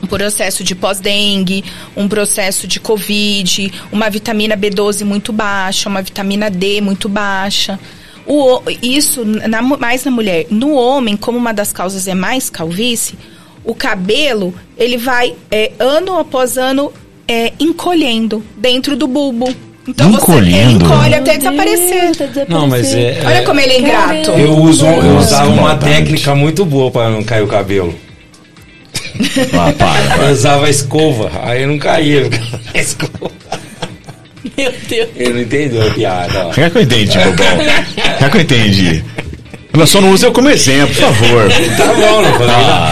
Um 0.01 0.07
processo 0.07 0.63
de 0.63 0.75
pós-dengue, 0.75 1.63
um 1.95 2.07
processo 2.07 2.67
de 2.67 2.79
covid, 2.79 3.71
uma 3.91 4.09
vitamina 4.09 4.55
B12 4.55 5.03
muito 5.03 5.33
baixa, 5.33 5.89
uma 5.89 6.01
vitamina 6.01 6.49
D 6.49 6.81
muito 6.81 7.09
baixa. 7.09 7.79
O, 8.25 8.61
isso 8.81 9.23
na 9.23 9.61
mais 9.61 10.03
na 10.03 10.11
mulher. 10.11 10.47
No 10.49 10.73
homem, 10.73 11.15
como 11.15 11.37
uma 11.37 11.53
das 11.53 11.71
causas 11.71 12.07
é 12.07 12.13
mais 12.13 12.49
calvície, 12.49 13.15
o 13.63 13.73
cabelo 13.73 14.53
ele 14.77 14.97
vai 14.97 15.33
é, 15.49 15.71
ano 15.79 16.17
após 16.17 16.57
ano 16.57 16.91
é, 17.27 17.53
encolhendo 17.59 18.43
dentro 18.57 18.95
do 18.95 19.07
bulbo. 19.07 19.53
Então 19.87 20.11
você 20.11 20.17
Encolhendo? 20.17 20.85
encolhe 20.85 21.13
até 21.15 21.37
desaparecer. 21.37 22.15
Tá. 22.15 22.45
Não, 22.49 22.67
mas 22.67 22.93
é. 22.93 23.21
Olha 23.25 23.43
como 23.43 23.59
ele 23.59 23.73
é 23.73 23.79
ingrato. 23.79 24.31
Eu 24.31 24.57
uso, 24.57 24.85
eu 24.85 25.17
usava 25.17 25.49
uma 25.49 25.77
técnica 25.77 26.35
muito 26.35 26.65
boa 26.65 26.91
pra 26.91 27.09
não 27.09 27.23
cair 27.23 27.43
o 27.43 27.47
cabelo. 27.47 27.95
Ah, 29.53 29.73
para, 29.77 30.25
Eu 30.25 30.33
usava 30.33 30.65
a 30.65 30.69
escova, 30.69 31.31
aí 31.43 31.65
não 31.65 31.77
caía, 31.77 32.21
eu 32.21 32.31
ficava 32.31 32.61
na 32.73 32.79
escova. 32.79 33.31
Meu 34.57 34.73
Deus. 34.87 35.09
Ele 35.15 35.33
não 35.33 35.41
entendeu 35.41 35.87
a 35.87 35.91
piada, 35.91 36.47
ó. 36.47 36.51
Quer 36.51 36.71
que 36.71 36.77
eu 36.77 36.81
entendi, 36.81 37.17
Bobão? 37.17 37.57
Quer 38.19 38.31
que 38.31 38.37
eu 38.37 38.41
entendi? 38.41 39.03
Ela 39.73 39.85
só 39.85 40.01
não 40.01 40.11
usa 40.11 40.25
eu 40.27 40.31
como 40.31 40.49
exemplo, 40.49 40.87
por 40.95 41.01
favor. 41.01 41.47
Tá 41.77 41.93
bom, 41.93 42.21
não 42.23 42.33
falei, 42.33 42.47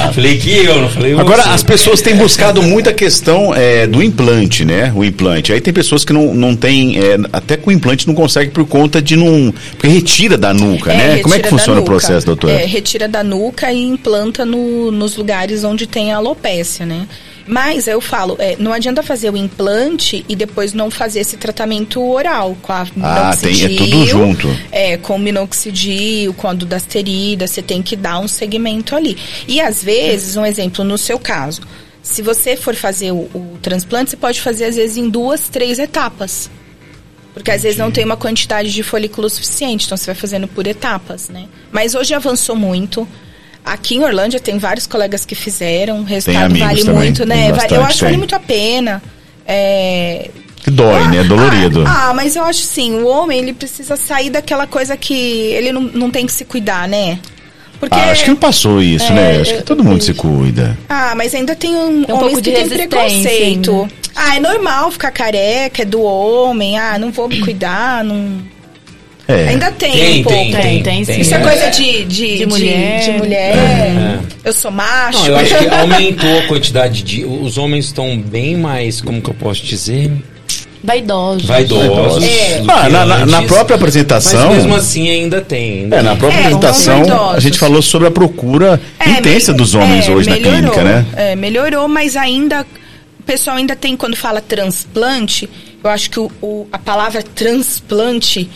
não. 0.05 0.13
falei 0.13 0.37
que 0.37 0.55
eu, 0.65 0.81
não 0.81 0.89
falei 0.89 1.13
Agora, 1.13 1.41
você. 1.41 1.49
as 1.49 1.63
pessoas 1.63 2.01
têm 2.01 2.15
buscado 2.15 2.61
muito 2.61 2.89
a 2.89 2.93
questão 2.93 3.55
é, 3.55 3.87
do 3.87 4.03
implante, 4.03 4.63
né? 4.63 4.91
O 4.95 5.03
implante. 5.03 5.51
Aí 5.51 5.59
tem 5.59 5.73
pessoas 5.73 6.05
que 6.05 6.13
não, 6.13 6.33
não 6.35 6.55
têm, 6.55 6.97
é, 6.99 7.17
até 7.33 7.57
com 7.57 7.69
o 7.71 7.73
implante 7.73 8.05
não 8.07 8.13
consegue 8.13 8.51
por 8.51 8.65
conta 8.67 9.01
de 9.01 9.15
não. 9.15 9.51
Porque 9.71 9.87
retira 9.87 10.37
da 10.37 10.53
nuca, 10.53 10.91
É, 10.93 10.97
né? 11.15 11.17
Como 11.23 11.33
é 11.33 11.39
que 11.39 11.47
funciona 11.49 11.79
o 11.81 11.83
processo, 11.85 12.25
doutora? 12.25 12.53
É, 12.53 12.65
retira 12.65 13.07
da 13.07 13.23
nuca 13.23 13.71
e 13.71 13.81
implanta 13.81 14.45
no- 14.45 14.91
nos 14.91 15.15
lugares 15.15 15.63
onde 15.63 15.87
tem 15.87 16.11
a 16.13 16.17
alopécia, 16.17 16.85
né? 16.85 17.07
Mas 17.47 17.87
eu 17.87 18.01
falo, 18.01 18.35
é, 18.39 18.55
não 18.57 18.73
adianta 18.73 19.03
fazer 19.03 19.29
o 19.29 19.37
implante 19.37 20.25
e 20.27 20.35
depois 20.35 20.73
não 20.73 20.89
fazer 20.89 21.19
esse 21.19 21.37
tratamento 21.37 22.03
oral 22.03 22.57
com 22.61 22.73
a 22.73 22.81
Ah, 23.01 23.37
tem, 23.39 23.51
é 23.51 23.67
minoxidil. 23.67 23.77
tudo 23.77 24.05
junto. 24.07 24.59
É, 24.71 24.97
com 24.97 25.15
o 25.15 25.19
minoxidil, 25.19 26.33
com 26.33 26.47
a 26.47 26.53
dudasterida, 26.53 27.45
você 27.45 27.61
tem 27.61 27.83
que 27.83 27.95
dar 27.95 28.19
um 28.19 28.27
segmento 28.27 28.95
ali. 28.95 29.15
E 29.47 29.61
às 29.61 29.83
vezes, 29.83 30.35
um 30.35 30.45
exemplo, 30.45 30.83
no 30.83 30.97
seu 30.97 31.19
caso, 31.19 31.61
se 32.01 32.21
você 32.21 32.55
for 32.55 32.73
fazer 32.75 33.11
o, 33.11 33.29
o 33.33 33.57
transplante, 33.61 34.11
você 34.11 34.17
pode 34.17 34.41
fazer 34.41 34.65
às 34.65 34.75
vezes 34.75 34.97
em 34.97 35.07
duas, 35.07 35.47
três 35.47 35.77
etapas. 35.77 36.49
Porque 37.33 37.51
às 37.51 37.63
vezes 37.63 37.77
não 37.77 37.91
tem 37.91 38.05
uma 38.05 38.15
quantidade 38.15 38.71
de 38.71 38.81
folículo 38.81 39.29
suficiente, 39.29 39.85
então 39.85 39.97
você 39.97 40.05
vai 40.05 40.15
fazendo 40.15 40.47
por 40.47 40.65
etapas, 40.65 41.29
né? 41.29 41.47
Mas 41.71 41.93
hoje 41.93 42.13
avançou 42.13 42.55
muito. 42.55 43.07
Aqui 43.65 43.95
em 43.95 44.03
Orlândia 44.03 44.39
tem 44.39 44.57
vários 44.59 44.85
colegas 44.85 45.25
que 45.25 45.33
fizeram, 45.33 45.99
o 46.01 46.03
resultado 46.03 46.55
vale 46.55 46.83
também, 46.83 46.95
muito, 47.01 47.25
né? 47.25 47.51
Bastante, 47.51 47.73
eu 47.73 47.83
acho 47.83 47.97
que 47.97 48.03
vale 48.05 48.17
muito 48.17 48.35
a 48.35 48.39
pena. 48.39 49.01
É, 49.47 50.29
Que 50.63 50.71
dói, 50.71 51.07
né? 51.07 51.17
É 51.17 51.23
dolorido. 51.23 51.83
ah, 51.87 52.09
ah, 52.09 52.13
mas 52.13 52.35
eu 52.35 52.43
acho 52.43 52.61
sim, 52.61 52.93
o 52.95 53.07
homem 53.07 53.39
ele 53.39 53.53
precisa 53.53 53.95
sair 53.97 54.29
daquela 54.29 54.67
coisa 54.67 54.95
que 54.95 55.13
ele 55.13 55.71
não, 55.71 55.81
não 55.81 56.11
tem 56.11 56.25
que 56.25 56.33
se 56.33 56.45
cuidar, 56.45 56.87
né? 56.87 57.19
Porque 57.79 57.93
Ah, 57.95 58.11
acho 58.11 58.23
que 58.23 58.29
não 58.29 58.37
passou 58.37 58.81
isso, 58.81 59.05
É, 59.11 59.15
né? 59.15 59.41
Acho 59.41 59.55
que 59.57 59.63
todo 59.63 59.83
mundo 59.83 60.01
se 60.03 60.13
cuida. 60.13 60.77
ah, 60.87 61.13
mas 61.15 61.35
ainda 61.35 61.55
tem 61.55 61.75
um, 61.75 62.03
Tem 62.03 62.15
um 62.15 62.19
pouco 62.19 62.41
que 62.41 62.51
de 62.51 62.69
preconceito. 62.69 63.71
ainda. 63.81 63.93
Ah, 64.15 64.37
é 64.37 64.39
normal 64.39 64.89
ficar 64.91 65.11
careca, 65.11 65.81
é 65.81 65.85
do 65.85 66.01
homem. 66.01 66.79
Ah, 66.79 66.97
não 66.97 67.11
vou 67.11 67.27
me 67.27 67.41
cuidar, 67.41 68.03
não. 68.03 68.37
É. 69.27 69.47
Ainda 69.49 69.71
tem, 69.71 69.91
Tem, 69.91 70.19
um 70.19 70.23
pouco. 70.23 70.37
tem, 70.37 70.51
Tem, 70.53 70.83
tem, 70.83 71.03
sim. 71.05 71.19
Isso 71.21 71.33
é 71.33 71.39
coisa 71.39 71.69
de, 71.71 72.05
de, 72.05 72.37
De 72.37 72.45
mulher. 72.45 72.99
De, 73.03 73.11
mulher. 73.13 73.55
É. 73.55 74.19
Eu 74.43 74.53
sou 74.53 74.69
macho. 74.69 75.17
Não, 75.17 75.27
eu 75.27 75.37
acho 75.37 75.57
que 75.57 75.67
aumentou 75.73 76.37
a 76.39 76.41
quantidade 76.47 77.01
de. 77.01 77.25
Os 77.25 77.57
homens 77.57 77.85
estão 77.85 78.17
bem 78.19 78.55
mais, 78.55 79.01
como 79.01 79.19
que 79.21 79.29
eu 79.29 79.33
posso 79.33 79.63
dizer? 79.65 80.11
Vaidosos. 80.83 81.47
Vaidosos. 81.47 82.23
É. 82.23 82.63
Ah, 82.67 82.87
na, 82.89 83.05
na- 83.05 83.25
na 83.25 83.41
própria 83.41 83.75
Mas 83.75 83.81
apresentação. 83.81 84.51
mesmo 84.53 84.75
assim 84.75 85.09
ainda 85.09 85.41
tem. 85.41 85.83
ainda 85.85 85.95
É, 85.95 86.01
na 86.03 86.11
tem. 86.11 86.19
própria 86.19 86.37
É, 86.37 86.41
apresentação, 86.41 87.31
a 87.31 87.39
gente 87.39 87.57
falou 87.57 87.81
sobre 87.81 88.07
a 88.07 88.11
procura 88.11 88.79
É, 88.99 89.09
intensa 89.09 89.51
dos 89.51 89.73
homens 89.73 90.07
é, 90.07 90.11
hoje 90.11 90.29
na 90.29 90.35
melhorou, 90.35 90.59
clínica, 90.59 90.83
né? 90.83 91.05
É, 91.15 91.35
melhorou, 91.35 91.87
mas 91.87 92.15
ainda. 92.15 92.63
O 93.19 93.23
pessoal 93.25 93.57
ainda 93.57 93.75
tem, 93.75 93.97
quando 93.97 94.15
fala 94.15 94.39
transplante, 94.39 95.49
eu 95.83 95.89
acho 95.89 96.11
que 96.11 96.19
o, 96.19 96.31
o- 96.43 96.67
a 96.71 96.77
palavra 96.77 97.23
transplante 97.23 98.47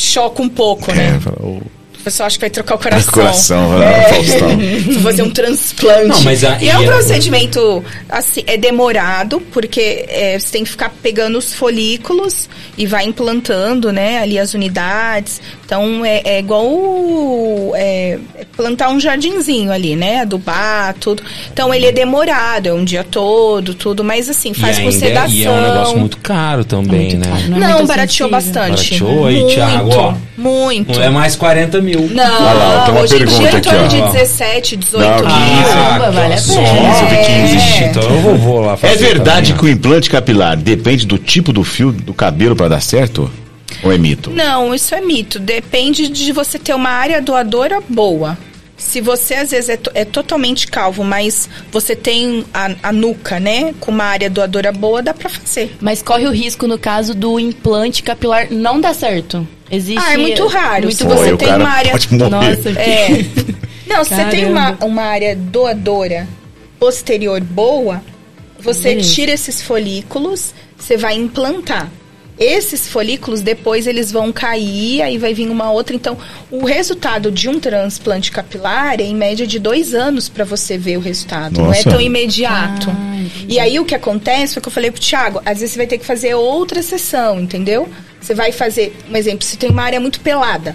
choca 0.00 0.42
um 0.42 0.48
pouco, 0.48 0.92
né? 0.92 1.18
É, 1.18 1.79
O 2.00 2.02
pessoal 2.02 2.26
acha 2.28 2.36
que 2.36 2.40
vai 2.40 2.50
trocar 2.50 2.74
o 2.76 2.78
coração. 2.78 3.12
coração, 3.12 3.78
né, 3.78 4.02
Faustão. 4.04 4.58
Fazer 5.02 5.22
um 5.22 5.30
transplante. 5.30 6.08
Não, 6.08 6.22
mas 6.22 6.42
a- 6.44 6.58
e 6.60 6.68
é 6.68 6.78
um 6.78 6.82
a- 6.82 6.86
procedimento, 6.86 7.84
assim, 8.08 8.42
é 8.46 8.56
demorado, 8.56 9.40
porque 9.52 10.06
é, 10.08 10.38
você 10.38 10.48
tem 10.50 10.64
que 10.64 10.70
ficar 10.70 10.90
pegando 11.02 11.36
os 11.38 11.52
folículos 11.54 12.48
e 12.78 12.86
vai 12.86 13.04
implantando, 13.04 13.92
né, 13.92 14.18
ali 14.20 14.38
as 14.38 14.54
unidades. 14.54 15.40
Então, 15.64 16.04
é, 16.04 16.22
é 16.24 16.38
igual 16.38 16.64
o- 16.66 17.72
é, 17.76 18.18
é 18.34 18.44
plantar 18.56 18.88
um 18.90 18.98
jardinzinho 18.98 19.70
ali, 19.70 19.94
né, 19.94 20.20
adubar, 20.20 20.94
tudo. 20.98 21.22
Então, 21.52 21.72
ele 21.72 21.86
é 21.86 21.92
demorado, 21.92 22.66
é 22.66 22.72
um 22.72 22.84
dia 22.84 23.04
todo, 23.04 23.74
tudo, 23.74 24.02
mas 24.02 24.28
assim, 24.28 24.54
faz 24.54 24.78
e 24.78 24.82
com 24.82 24.90
sedação. 24.92 25.30
E 25.34 25.44
é 25.44 25.50
um 25.50 25.60
negócio 25.62 25.98
muito 25.98 26.16
caro 26.18 26.64
também, 26.64 27.10
Muito 27.14 27.18
né? 27.18 27.24
caro, 27.26 27.48
não 27.50 27.56
é 27.56 27.60
Não, 27.60 27.86
barateou 27.86 28.04
acessível. 28.06 28.30
bastante. 28.30 28.98
Barateou 28.98 29.26
aí, 29.26 29.40
muito, 29.40 29.54
Thiago, 29.54 29.90
ó. 29.94 30.14
Muito. 30.36 30.98
Não 30.98 31.04
é 31.04 31.10
mais 31.10 31.36
40 31.36 31.80
mil. 31.82 31.89
Não, 31.96 32.24
Olha 32.24 32.52
lá, 32.54 32.84
tem 32.84 32.94
uma 32.94 33.00
hoje 33.02 33.14
em 33.14 33.18
pergunta 33.18 33.38
dia 33.38 33.48
é 33.48 33.52
em 33.52 33.56
aqui, 33.56 33.68
torno 33.68 33.84
ó. 33.84 33.88
de 33.88 34.12
17, 34.18 34.76
18 34.76 35.04
Não, 35.04 35.16
mil. 35.16 35.26
15. 35.26 35.64
Caramba, 35.74 36.10
vale 36.10 36.34
a 36.34 36.38
só. 36.38 36.54
pena. 36.54 36.68
15, 36.68 37.02
eu 37.02 37.08
vi 37.08 37.16
15. 37.16 37.56
Ixi, 37.56 37.84
Então 37.84 38.02
eu 38.02 38.18
vou, 38.20 38.36
vou 38.36 38.60
lá 38.60 38.76
fazer 38.76 38.94
É 38.94 38.96
verdade 38.96 39.54
que 39.54 39.64
o 39.64 39.68
implante 39.68 40.10
capilar 40.10 40.56
depende 40.56 41.06
do 41.06 41.18
tipo 41.18 41.52
do 41.52 41.64
fio 41.64 41.92
do 41.92 42.12
cabelo 42.14 42.54
para 42.56 42.68
dar 42.68 42.80
certo? 42.80 43.30
Ou 43.82 43.92
é 43.92 43.96
mito? 43.98 44.30
Não, 44.30 44.74
isso 44.74 44.94
é 44.94 45.00
mito. 45.00 45.38
Depende 45.38 46.08
de 46.08 46.32
você 46.32 46.58
ter 46.58 46.74
uma 46.74 46.90
área 46.90 47.22
doadora 47.22 47.80
boa. 47.88 48.36
Se 48.80 49.00
você 49.00 49.34
às 49.34 49.50
vezes 49.50 49.68
é, 49.68 49.76
to- 49.76 49.90
é 49.94 50.04
totalmente 50.04 50.66
calvo, 50.66 51.04
mas 51.04 51.48
você 51.70 51.94
tem 51.94 52.44
a, 52.52 52.70
a 52.82 52.92
nuca, 52.92 53.38
né, 53.38 53.74
com 53.78 53.90
uma 53.92 54.04
área 54.04 54.30
doadora 54.30 54.72
boa, 54.72 55.02
dá 55.02 55.12
pra 55.12 55.28
fazer. 55.28 55.76
Mas 55.80 56.00
corre 56.02 56.26
o 56.26 56.30
risco, 56.32 56.66
no 56.66 56.78
caso 56.78 57.14
do 57.14 57.38
implante 57.38 58.02
capilar, 58.02 58.48
não 58.50 58.80
dar 58.80 58.94
certo. 58.94 59.46
Existe. 59.70 60.02
Ah, 60.04 60.14
é 60.14 60.16
muito 60.16 60.46
raro. 60.46 60.84
Muito 60.84 60.96
Se 60.96 61.04
Pô, 61.04 61.10
você 61.10 61.36
tem 61.36 61.54
uma 61.54 61.68
área-. 61.70 61.92
Nossa, 62.30 62.70
É. 62.70 63.08
Não, 63.86 64.02
se 64.02 64.14
você 64.14 64.24
tem 64.30 64.46
uma, 64.46 64.76
uma 64.82 65.02
área 65.02 65.36
doadora 65.36 66.26
posterior 66.78 67.40
boa, 67.40 68.02
você 68.58 68.96
tira 68.96 69.32
esses 69.32 69.60
folículos, 69.62 70.54
você 70.78 70.96
vai 70.96 71.14
implantar. 71.14 71.90
Esses 72.40 72.88
folículos 72.88 73.42
depois 73.42 73.86
eles 73.86 74.10
vão 74.10 74.32
cair, 74.32 75.02
aí 75.02 75.18
vai 75.18 75.34
vir 75.34 75.46
uma 75.50 75.70
outra. 75.70 75.94
Então, 75.94 76.16
o 76.50 76.64
resultado 76.64 77.30
de 77.30 77.50
um 77.50 77.60
transplante 77.60 78.32
capilar 78.32 78.98
é 78.98 79.04
em 79.04 79.14
média 79.14 79.46
de 79.46 79.58
dois 79.58 79.92
anos 79.92 80.26
para 80.30 80.42
você 80.42 80.78
ver 80.78 80.96
o 80.96 81.00
resultado. 81.00 81.60
Não 81.60 81.66
é 81.66 81.76
Nossa. 81.76 81.90
tão 81.90 82.00
imediato. 82.00 82.88
Ah, 82.88 83.10
e 83.46 83.60
aí 83.60 83.78
o 83.78 83.84
que 83.84 83.94
acontece 83.94 84.54
foi 84.54 84.62
que 84.62 84.68
eu 84.68 84.72
falei 84.72 84.90
pro 84.90 84.98
Thiago, 84.98 85.42
às 85.44 85.60
vezes 85.60 85.72
você 85.72 85.76
vai 85.76 85.86
ter 85.86 85.98
que 85.98 86.06
fazer 86.06 86.32
outra 86.32 86.82
sessão, 86.82 87.38
entendeu? 87.38 87.86
Você 88.18 88.32
vai 88.32 88.52
fazer, 88.52 88.96
um 89.10 89.16
exemplo, 89.16 89.44
se 89.44 89.58
tem 89.58 89.68
uma 89.68 89.82
área 89.82 90.00
muito 90.00 90.20
pelada. 90.20 90.74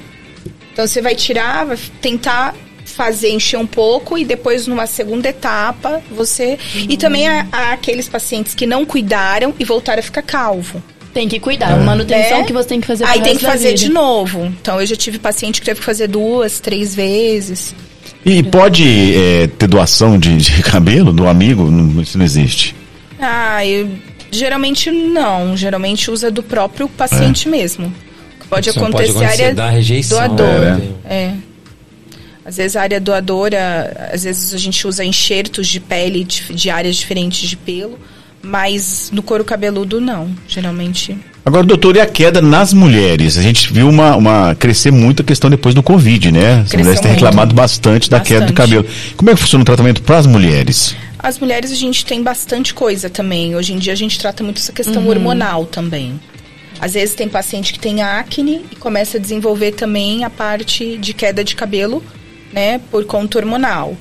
Então 0.71 0.85
você 0.85 1.01
vai 1.01 1.15
tirar, 1.15 1.65
vai 1.65 1.79
tentar 1.99 2.53
fazer 2.85 3.29
encher 3.31 3.57
um 3.57 3.65
pouco 3.65 4.19
e 4.19 4.23
depois 4.23 4.67
numa 4.67 4.85
segunda 4.85 5.29
etapa 5.29 5.99
você 6.11 6.59
e 6.87 6.95
também 6.95 7.27
há, 7.27 7.47
há 7.51 7.73
aqueles 7.73 8.07
pacientes 8.07 8.53
que 8.53 8.67
não 8.67 8.85
cuidaram 8.85 9.51
e 9.57 9.65
voltaram 9.65 9.99
a 9.99 10.03
ficar 10.03 10.21
calvo. 10.21 10.83
Tem 11.15 11.29
que 11.29 11.39
cuidar. 11.39 11.79
Manutenção 11.79 12.39
né? 12.39 12.43
que 12.43 12.51
você 12.51 12.67
tem 12.67 12.81
que 12.81 12.87
fazer 12.87 13.05
Aí 13.05 13.21
tem 13.21 13.37
que 13.37 13.45
fazer 13.45 13.69
vida. 13.69 13.77
de 13.79 13.89
novo. 13.89 14.47
Então 14.47 14.81
eu 14.81 14.85
já 14.85 14.97
tive 14.97 15.17
paciente 15.17 15.61
que 15.61 15.65
teve 15.65 15.79
que 15.79 15.85
fazer 15.85 16.09
duas, 16.09 16.59
três 16.59 16.93
vezes. 16.93 17.73
E 18.25 18.43
pode 18.43 19.15
é, 19.15 19.47
ter 19.47 19.65
doação 19.65 20.19
de, 20.19 20.35
de 20.35 20.59
cabelo 20.69 21.13
do 21.13 21.25
amigo? 21.25 21.71
Não, 21.71 22.01
isso 22.01 22.17
não 22.17 22.25
existe. 22.25 22.75
Ah, 23.17 23.65
eu, 23.65 23.89
geralmente 24.29 24.91
não. 24.91 25.55
Geralmente 25.55 26.11
usa 26.11 26.29
do 26.29 26.43
próprio 26.43 26.89
paciente 26.89 27.47
mesmo. 27.47 27.87
O 27.87 28.41
que 28.41 28.47
Pode 28.49 28.69
acontecer, 28.69 29.13
pode 29.13 29.25
acontecer 29.25 29.43
área 29.43 29.69
rejeição, 29.69 30.17
doadora. 30.17 30.75
né? 30.75 30.89
É. 31.05 31.33
Às 32.43 32.57
vezes 32.57 32.75
a 32.75 32.81
área 32.81 32.99
doadora, 32.99 34.09
às 34.11 34.25
vezes 34.25 34.53
a 34.53 34.57
gente 34.57 34.85
usa 34.85 35.05
enxertos 35.05 35.65
de 35.65 35.79
pele 35.79 36.25
de, 36.25 36.53
de 36.53 36.69
áreas 36.69 36.97
diferentes 36.97 37.47
de 37.47 37.55
pelo, 37.55 37.97
mas 38.45 39.09
no 39.11 39.21
couro 39.21 39.43
cabeludo 39.43 39.99
não. 39.99 40.29
Geralmente. 40.47 41.17
Agora, 41.45 41.63
doutor, 41.63 41.95
e 41.95 41.99
a 41.99 42.05
queda 42.07 42.41
nas 42.41 42.73
mulheres? 42.73 43.37
A 43.37 43.41
gente 43.41 43.71
viu 43.71 43.87
uma, 43.87 44.15
uma 44.15 44.55
crescer 44.55 44.91
muito 44.91 45.21
a 45.21 45.25
questão 45.25 45.49
depois 45.49 45.75
do 45.75 45.83
Covid, 45.83 46.31
né? 46.31 46.53
As 46.53 46.69
Cresceu 46.69 46.79
mulheres 46.79 46.99
têm 47.01 47.11
reclamado 47.11 47.53
bastante 47.53 48.09
da 48.09 48.19
queda 48.19 48.47
do 48.47 48.53
Bastante. 48.53 48.75
cabelo. 48.81 48.85
Como 49.15 49.29
é 49.29 49.33
que 49.35 49.39
funciona 49.41 49.61
o 49.61 49.65
tratamento 49.65 50.01
para 50.01 50.17
as 50.17 50.25
mulheres? 50.25 50.95
As 51.19 51.37
mulheres 51.39 51.71
a 51.71 51.75
gente 51.75 52.05
tem 52.05 52.21
bastante 52.23 52.73
coisa 52.73 53.09
também. 53.09 53.55
Hoje 53.55 53.73
em 53.73 53.77
dia 53.77 53.93
a 53.93 53.95
gente 53.95 54.17
trata 54.17 54.43
muito 54.43 54.57
essa 54.59 54.71
questão 54.71 55.03
Uhum. 55.03 55.09
hormonal 55.09 55.65
também. 55.65 56.19
Às 56.79 56.93
vezes 56.93 57.15
tem 57.15 57.29
paciente 57.29 57.71
que 57.73 57.79
tem 57.79 58.01
acne 58.01 58.61
e 58.71 58.75
começa 58.75 59.17
a 59.17 59.19
desenvolver 59.21 59.71
também 59.71 60.23
a 60.23 60.29
parte 60.29 60.97
de 60.97 61.13
queda 61.13 61.43
de 61.43 61.55
cabelo, 61.55 62.03
né, 62.51 62.81
por 62.91 63.05
conta 63.05 63.37
hormonal. 63.39 63.95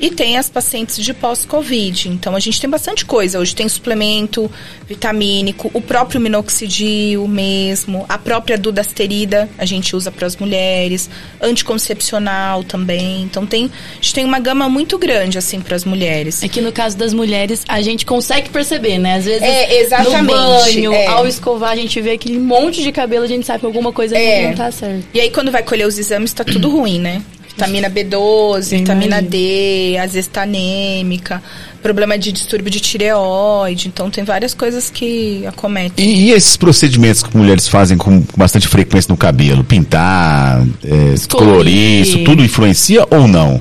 E 0.00 0.10
tem 0.10 0.36
as 0.38 0.48
pacientes 0.48 0.96
de 0.98 1.12
pós-Covid. 1.12 2.08
Então 2.08 2.36
a 2.36 2.40
gente 2.40 2.60
tem 2.60 2.70
bastante 2.70 3.04
coisa. 3.04 3.38
Hoje 3.38 3.54
tem 3.54 3.68
suplemento 3.68 4.50
vitamínico, 4.88 5.70
o 5.74 5.80
próprio 5.80 6.20
minoxidil 6.20 7.26
mesmo, 7.26 8.04
a 8.08 8.16
própria 8.16 8.56
dudasterida 8.56 9.48
a 9.58 9.64
gente 9.64 9.94
usa 9.94 10.10
para 10.10 10.26
as 10.26 10.36
mulheres, 10.36 11.10
anticoncepcional 11.40 12.64
também. 12.64 13.22
Então 13.22 13.44
tem, 13.46 13.66
a 13.66 13.94
gente 13.96 14.14
tem 14.14 14.24
uma 14.24 14.38
gama 14.38 14.68
muito 14.68 14.98
grande 14.98 15.36
assim 15.38 15.60
para 15.60 15.76
as 15.76 15.84
mulheres. 15.84 16.42
É 16.42 16.48
que 16.48 16.60
no 16.60 16.72
caso 16.72 16.96
das 16.96 17.12
mulheres, 17.12 17.64
a 17.68 17.80
gente 17.82 18.06
consegue 18.06 18.48
perceber, 18.50 18.98
né? 18.98 19.16
Às 19.16 19.24
vezes, 19.24 19.42
É, 19.42 19.80
exatamente, 19.80 20.22
no 20.22 20.26
banho, 20.26 20.92
é. 20.92 21.06
ao 21.06 21.26
escovar, 21.26 21.70
a 21.70 21.76
gente 21.76 22.00
vê 22.00 22.12
aquele 22.12 22.38
monte 22.38 22.82
de 22.82 22.92
cabelo, 22.92 23.24
a 23.24 23.28
gente 23.28 23.46
sabe 23.46 23.60
que 23.60 23.66
alguma 23.66 23.92
coisa 23.92 24.16
É. 24.16 24.48
não 24.48 24.54
tá 24.54 24.70
certo. 24.70 25.04
E 25.12 25.20
aí, 25.20 25.30
quando 25.30 25.50
vai 25.50 25.62
colher 25.62 25.86
os 25.86 25.98
exames, 25.98 26.32
tá 26.32 26.44
tudo 26.44 26.70
ruim, 26.70 26.98
né? 26.98 27.22
Vitamina 27.58 27.90
B12, 27.90 28.72
Eu 28.72 28.78
vitamina. 28.78 29.20
D, 29.20 29.98
às 30.00 30.12
vezes 30.12 30.28
tá 30.28 30.42
anêmica, 30.42 31.42
problema 31.82 32.16
de 32.16 32.30
distúrbio 32.30 32.70
de 32.70 32.78
tireoide. 32.78 33.88
Então, 33.88 34.08
tem 34.10 34.22
várias 34.22 34.54
coisas 34.54 34.88
que 34.88 35.44
acometem. 35.44 36.04
E, 36.04 36.26
e 36.26 36.30
esses 36.30 36.56
procedimentos 36.56 37.22
que 37.22 37.36
mulheres 37.36 37.66
fazem 37.66 37.98
com 37.98 38.22
bastante 38.36 38.68
frequência 38.68 39.10
no 39.10 39.16
cabelo? 39.16 39.64
Pintar, 39.64 40.64
é, 40.84 41.14
colorir, 41.28 42.02
isso 42.02 42.22
tudo 42.24 42.44
influencia 42.44 43.04
ou 43.10 43.26
não? 43.26 43.60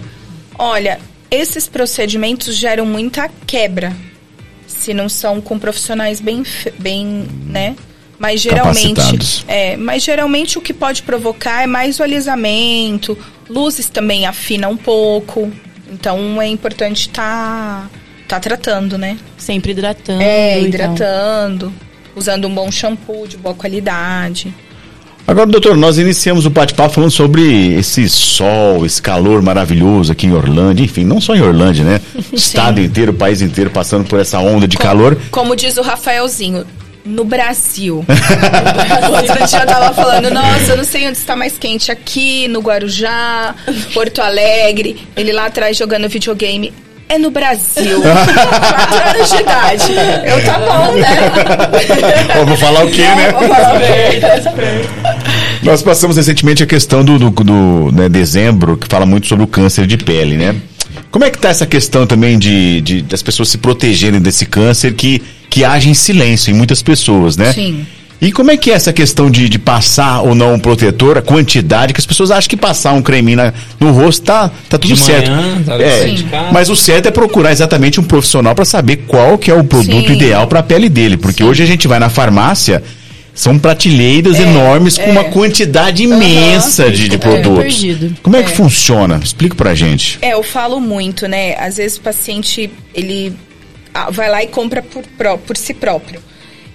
Olha, 0.60 1.00
esses 1.32 1.68
procedimentos 1.68 2.56
geram 2.56 2.86
muita 2.86 3.30
quebra. 3.48 3.95
Se 4.68 4.93
não 4.93 5.10
são 5.10 5.41
com 5.41 5.58
profissionais 5.58 6.22
bem, 6.22 6.43
bem 6.80 7.28
né? 7.45 7.76
Mas 8.20 8.41
geralmente, 8.41 9.45
é, 9.47 9.78
mas 9.78 10.03
geralmente 10.03 10.57
o 10.57 10.61
que 10.61 10.74
pode 10.74 11.03
provocar 11.03 11.61
é 11.61 11.68
mais 11.68 11.99
o 11.99 12.03
alisamento, 12.03 13.18
luzes 13.47 13.89
também 13.89 14.26
afina 14.26 14.68
um 14.68 14.78
pouco. 14.78 15.51
Então 15.91 16.41
é 16.41 16.47
importante 16.47 17.01
estar 17.01 17.88
tá 18.28 18.39
tratando, 18.39 18.97
né? 18.97 19.18
Sempre 19.38 19.72
hidratando. 19.72 20.22
É, 20.22 20.57
e 20.57 20.59
tal. 20.59 20.68
hidratando, 20.68 21.74
usando 22.15 22.47
um 22.47 22.53
bom 22.53 22.72
shampoo 22.72 23.28
de 23.28 23.38
boa 23.38 23.53
qualidade. 23.53 24.53
Agora, 25.28 25.45
doutor, 25.45 25.76
nós 25.76 25.97
iniciamos 25.97 26.45
o 26.45 26.49
bate-papo 26.49 26.95
falando 26.95 27.11
sobre 27.11 27.74
esse 27.74 28.07
sol, 28.07 28.86
esse 28.86 29.01
calor 29.01 29.41
maravilhoso 29.41 30.09
aqui 30.13 30.26
em 30.26 30.32
Orlândia, 30.32 30.86
enfim, 30.86 31.03
não 31.03 31.20
só 31.20 31.36
em 31.36 31.41
Orlândia, 31.41 31.84
né? 31.84 32.01
O 32.32 32.32
estado 32.34 32.80
inteiro, 32.80 33.11
o 33.11 33.15
país 33.15 33.41
inteiro 33.41 33.70
passando 33.70 34.07
por 34.07 34.22
essa 34.22 34.39
onda 34.39 34.65
de 34.65 34.78
calor. 34.78 35.18
Como 35.30 35.53
diz 35.53 35.76
o 35.76 35.82
Rafaelzinho, 35.82 36.65
no 37.08 37.24
Brasil. 37.24 38.05
Outro 39.10 39.47
dia 39.47 39.60
eu 39.60 39.66
tava 39.66 39.93
falando, 39.93 40.30
nossa, 40.30 40.72
eu 40.72 40.78
não 40.78 40.84
sei 40.84 41.08
onde 41.08 41.18
está 41.18 41.36
mais 41.36 41.58
quente, 41.58 41.91
aqui 41.91 42.47
no 42.47 42.60
Guarujá, 42.60 43.55
Porto 43.93 44.22
Alegre, 44.22 45.08
ele 45.16 45.32
lá 45.32 45.45
atrás 45.45 45.78
jogando 45.78 46.10
videogame. 46.10 46.74
É 47.10 47.18
no 47.18 47.32
Brasil. 47.32 48.01
Quatro 48.03 49.10
anos 49.10 49.30
de 49.30 49.38
idade. 49.38 49.93
Eu 50.26 50.43
tá 50.43 50.60
bom, 50.60 50.93
né? 50.95 52.43
Vou 52.45 52.58
falar 52.58 52.84
o 52.84 52.91
quê, 52.91 53.03
né? 53.03 53.32
Vou 53.32 53.47
falar 53.47 53.80
bem. 53.80 54.20
Nós 55.64 55.82
passamos 55.82 56.18
recentemente 56.18 56.64
a 56.64 56.66
questão 56.66 57.05
do, 57.05 57.18
do, 57.18 57.30
do, 57.30 57.91
né, 57.93 58.10
dezembro, 58.10 58.76
que 58.76 58.88
fala 58.88 59.05
muito 59.05 59.26
sobre 59.26 59.45
o 59.45 59.47
câncer 59.47 59.88
de 59.88 59.97
pele, 59.97 60.36
né? 60.36 60.55
Como 61.10 61.24
é 61.24 61.30
que 61.30 61.38
tá 61.38 61.49
essa 61.49 61.66
questão 61.66 62.05
também 62.05 62.38
de, 62.38 62.82
de 62.82 63.01
das 63.01 63.22
pessoas 63.22 63.49
se 63.49 63.58
protegerem 63.58 64.20
desse 64.20 64.45
câncer 64.45 64.93
que, 64.93 65.22
que 65.50 65.64
age 65.64 65.89
em 65.89 65.93
silêncio 65.93 66.52
em 66.52 66.54
muitas 66.54 66.82
pessoas, 66.82 67.38
né? 67.38 67.54
Sim. 67.54 67.86
E 68.20 68.32
como 68.32 68.50
é 68.50 68.58
que 68.58 68.72
é 68.72 68.74
essa 68.74 68.91
questão 68.91 69.30
de, 69.30 69.48
de 69.48 69.60
passar 69.60 70.22
ou 70.22 70.34
não 70.34 70.56
um 70.56 70.60
protetor, 70.60 71.20
a 71.20 71.22
quantidade, 71.22 71.93
que 71.93 72.00
as 72.00 72.06
pessoas 72.06 72.32
acham 72.32 72.50
que 72.50 72.58
passar 72.58 72.93
um 72.93 73.02
creminho 73.02 73.38
na- 73.38 73.54
no 73.80 73.91
rosto 73.91 74.24
tá, 74.26 74.50
tá 74.68 74.78
tudo 74.80 74.95
De 74.95 75.00
certo. 75.00 75.30
manhã, 75.30 75.62
tá 75.64 75.76
é, 75.80 76.16
mas 76.52 76.68
o 76.68 76.76
certo 76.76 77.06
é 77.08 77.12
procurar 77.12 77.52
exatamente 77.52 78.00
um 78.00 78.04
profissional 78.04 78.56
para 78.56 78.66
saber 78.66 79.04
qual 79.08 79.38
que 79.38 79.52
é 79.52 79.54
o 79.54 79.64
produto 79.64 80.08
Sim. 80.08 80.14
ideal 80.14 80.48
para 80.48 80.62
a 80.62 80.64
pele 80.64 80.89
dele, 80.89 81.16
porque 81.16 81.43
hoje 81.43 81.62
a 81.62 81.66
gente 81.68 81.88
vai 81.88 82.00
na 82.00 82.10
farmácia, 82.10 82.82
são 83.36 83.60
prateleiras 83.60 84.39
enormes 84.39 84.98
com 84.98 85.12
uma 85.12 85.26
quantidade 85.26 86.02
imensa 86.02 86.89
de, 86.89 87.08
de 87.08 87.16
É, 87.16 87.20
produtos. 87.20 87.76
perdido. 87.76 88.16
Como 88.24 88.36
é 88.36 88.41
que 88.41 88.50
funciona? 88.50 89.20
Explica 89.24 89.54
pra 89.54 89.76
gente. 89.76 90.18
É, 90.24 90.34
eu 90.34 90.41
falo 90.41 90.80
muito, 90.80 91.28
né? 91.28 91.56
Às 91.60 91.78
vezes 91.78 91.98
o 91.98 92.02
paciente, 92.02 92.68
ele 92.95 93.32
vai 94.12 94.30
lá 94.30 94.43
e 94.43 94.48
compra 94.48 94.82
por, 94.82 95.04
por 95.39 95.58
si 95.58 95.74
próprio. 95.74 96.22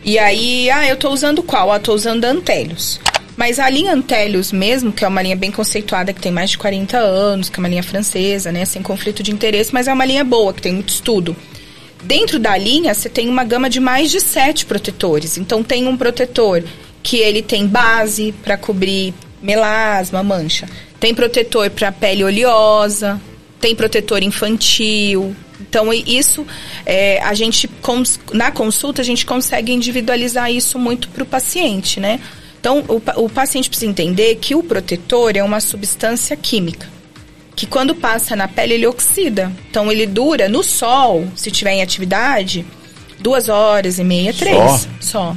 E 0.04 0.18
aí, 0.18 0.68
ah, 0.70 0.86
eu 0.86 0.96
tô 0.96 1.10
usando 1.10 1.42
qual? 1.42 1.70
Ah, 1.70 1.78
tô 1.78 1.94
usando 1.94 2.24
a 2.24 2.28
Antélios. 2.28 3.00
Mas 3.36 3.58
a 3.58 3.68
linha 3.70 3.94
Antélios 3.94 4.52
mesmo, 4.52 4.92
que 4.92 5.04
é 5.04 5.08
uma 5.08 5.22
linha 5.22 5.36
bem 5.36 5.50
conceituada, 5.50 6.12
que 6.12 6.20
tem 6.20 6.32
mais 6.32 6.50
de 6.50 6.58
40 6.58 6.98
anos, 6.98 7.48
que 7.48 7.58
é 7.58 7.60
uma 7.60 7.68
linha 7.68 7.82
francesa, 7.82 8.50
né? 8.50 8.64
Sem 8.64 8.82
conflito 8.82 9.22
de 9.22 9.32
interesse, 9.32 9.72
mas 9.72 9.88
é 9.88 9.92
uma 9.92 10.04
linha 10.04 10.24
boa, 10.24 10.52
que 10.52 10.60
tem 10.60 10.72
muito 10.72 10.92
estudo. 10.92 11.36
Dentro 12.02 12.38
da 12.38 12.56
linha, 12.56 12.92
você 12.92 13.08
tem 13.08 13.28
uma 13.28 13.44
gama 13.44 13.70
de 13.70 13.78
mais 13.78 14.10
de 14.10 14.20
sete 14.20 14.66
protetores. 14.66 15.38
Então, 15.38 15.62
tem 15.62 15.86
um 15.86 15.96
protetor 15.96 16.62
que 17.02 17.18
ele 17.18 17.42
tem 17.42 17.66
base 17.66 18.32
para 18.42 18.56
cobrir 18.56 19.14
melasma, 19.40 20.22
mancha. 20.22 20.68
Tem 20.98 21.14
protetor 21.14 21.70
para 21.70 21.90
pele 21.92 22.24
oleosa. 22.24 23.20
Tem 23.60 23.74
protetor 23.74 24.22
infantil. 24.22 25.34
Então, 25.68 25.92
isso, 25.92 26.46
é, 26.84 27.20
a 27.22 27.34
gente, 27.34 27.68
na 28.32 28.50
consulta, 28.50 29.02
a 29.02 29.04
gente 29.04 29.24
consegue 29.24 29.72
individualizar 29.72 30.50
isso 30.50 30.78
muito 30.78 31.08
para 31.08 31.22
o 31.22 31.26
paciente, 31.26 32.00
né? 32.00 32.20
Então, 32.60 32.84
o, 32.88 33.24
o 33.24 33.28
paciente 33.28 33.68
precisa 33.68 33.90
entender 33.90 34.36
que 34.36 34.54
o 34.54 34.62
protetor 34.62 35.36
é 35.36 35.42
uma 35.42 35.60
substância 35.60 36.36
química 36.36 36.86
que 37.54 37.66
quando 37.66 37.94
passa 37.94 38.34
na 38.34 38.48
pele 38.48 38.74
ele 38.74 38.86
oxida. 38.86 39.52
Então 39.70 39.90
ele 39.90 40.06
dura 40.06 40.48
no 40.48 40.62
sol, 40.62 41.28
se 41.36 41.50
tiver 41.50 41.72
em 41.72 41.82
atividade, 41.82 42.64
duas 43.20 43.48
horas 43.48 43.98
e 43.98 44.04
meia, 44.04 44.32
três. 44.32 44.88
Só. 45.00 45.36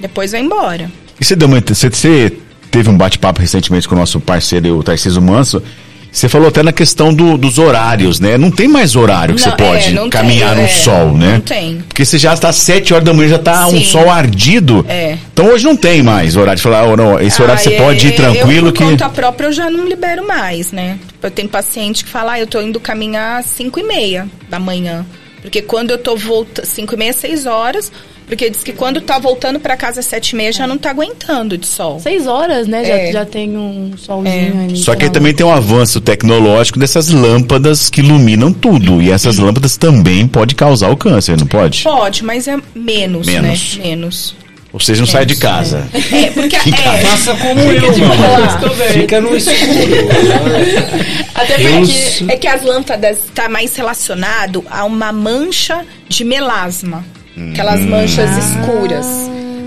Depois 0.00 0.32
vai 0.32 0.40
embora. 0.40 0.90
E 1.20 1.24
você, 1.24 1.34
deu 1.34 1.48
uma, 1.48 1.60
você, 1.60 1.88
você 1.88 2.36
teve 2.70 2.88
um 2.90 2.96
bate-papo 2.96 3.40
recentemente 3.40 3.88
com 3.88 3.94
o 3.94 3.98
nosso 3.98 4.20
parceiro, 4.20 4.78
o 4.78 4.82
Tarcísio 4.82 5.22
Manso. 5.22 5.62
Você 6.10 6.28
falou 6.28 6.48
até 6.48 6.62
na 6.62 6.72
questão 6.72 7.12
do- 7.12 7.36
dos 7.36 7.58
horários, 7.58 8.18
né? 8.18 8.38
Não 8.38 8.50
tem 8.50 8.66
mais 8.66 8.96
horário 8.96 9.34
que 9.34 9.42
Não, 9.44 9.50
você 9.50 9.56
pode 9.56 9.96
é, 9.98 10.08
caminhar 10.08 10.54
tem, 10.54 10.62
no 10.64 10.68
é, 10.68 10.72
sol, 10.72 11.12
né? 11.12 11.32
não 11.34 11.40
tem. 11.40 11.76
Porque 11.86 12.04
você 12.04 12.18
já 12.18 12.32
está 12.34 12.48
às 12.48 12.56
7 12.56 12.94
horas 12.94 13.04
da 13.04 13.12
manhã, 13.12 13.28
já 13.28 13.36
está 13.36 13.66
um 13.68 13.80
sol 13.82 14.10
ardido. 14.10 14.84
É. 14.88 15.18
Então 15.32 15.46
hoje 15.46 15.64
não 15.64 15.76
tem 15.76 16.02
mais 16.02 16.34
horário 16.34 16.56
de 16.56 16.62
falar, 16.62 16.84
oh, 16.84 16.96
não, 16.96 17.20
esse 17.20 17.40
horário 17.42 17.60
Ah, 17.60 17.62
você 17.62 17.74
é, 17.74 17.78
pode 17.78 18.06
ir 18.06 18.12
é, 18.14 18.16
tranquilo 18.16 18.68
eu, 18.68 18.72
que. 18.72 18.82
por 18.82 18.90
conta 18.90 19.08
própria 19.10 19.46
eu 19.48 19.52
já 19.52 19.70
não 19.70 19.86
libero 19.86 20.26
mais, 20.26 20.72
né? 20.72 20.98
Eu 21.22 21.30
tenho 21.30 21.48
paciente 21.48 22.02
que 22.04 22.10
fala, 22.10 22.32
ah, 22.32 22.40
eu 22.40 22.46
tô 22.46 22.60
indo 22.60 22.80
caminhar 22.80 23.40
às 23.40 23.46
5 23.46 23.78
e 23.78 23.82
meia 23.82 24.26
da 24.48 24.58
manhã. 24.58 25.04
Porque 25.42 25.62
quando 25.62 25.90
eu 25.90 25.98
tô 25.98 26.16
voltando, 26.16 26.64
5 26.64 26.94
e 26.94 26.98
meia, 26.98 27.12
6 27.12 27.46
horas, 27.46 27.92
porque 28.28 28.50
diz 28.50 28.62
que 28.62 28.72
quando 28.72 29.00
tá 29.00 29.18
voltando 29.18 29.58
para 29.58 29.76
casa 29.76 30.00
às 30.00 30.06
7 30.06 30.30
e 30.30 30.36
meia 30.36 30.52
já 30.52 30.66
não 30.66 30.78
tá 30.78 30.90
aguentando 30.90 31.56
de 31.58 31.66
sol. 31.66 31.98
Seis 32.00 32.26
horas, 32.26 32.66
né? 32.68 32.84
Já, 32.84 32.94
É. 32.98 33.12
já 33.12 33.24
tem 33.24 33.56
um 33.56 33.92
solzinho 33.96 34.62
ali. 34.64 34.76
Só 34.76 34.94
que 34.94 35.04
aí 35.04 35.10
pra- 35.10 35.18
também 35.18 35.34
tem 35.34 35.44
um 35.44 35.52
avanço 35.52 36.00
tecnológico 36.00 36.78
dessas 36.78 37.08
lâmpadas 37.08 37.90
que 37.90 38.00
iluminam 38.00 38.52
tudo. 38.52 39.00
E 39.02 39.10
essas 39.10 39.38
lâmpadas 39.38 39.76
também 39.76 40.28
podem 40.28 40.54
causar 40.54 40.90
o 40.90 40.96
câncer, 40.96 41.36
não 41.38 41.46
pode? 41.46 41.82
Pode, 41.82 42.22
mas 42.24 42.46
é 42.46 42.56
menos, 42.74 43.26
Menos. 43.26 43.76
né? 43.78 43.82
Menos. 43.84 44.34
Ou 44.70 44.78
seja, 44.78 45.00
não 45.00 45.06
sai 45.08 45.24
de 45.24 45.34
casa. 45.36 45.88
É, 45.94 46.30
porque 46.30 46.56
Fica- 46.60 46.82
é, 46.82 46.98
Faça 46.98 47.34
como 47.36 47.58
eu, 47.60 47.90
de 47.90 48.00
mano. 48.02 48.82
Fica 48.92 49.18
no 49.20 49.34
escuro. 49.34 49.56
Até 51.34 51.54
Eu 51.64 51.70
porque 51.78 51.86
sou- 51.92 52.28
é 52.30 52.36
que 52.36 52.46
as 52.46 52.62
lâmpadas 52.62 53.18
está 53.24 53.48
mais 53.48 53.74
relacionado 53.74 54.62
a 54.70 54.84
uma 54.84 55.10
mancha 55.12 55.84
de 56.08 56.22
melasma. 56.24 57.04
Aquelas 57.52 57.80
manchas 57.80 58.30
escuras. 58.36 59.06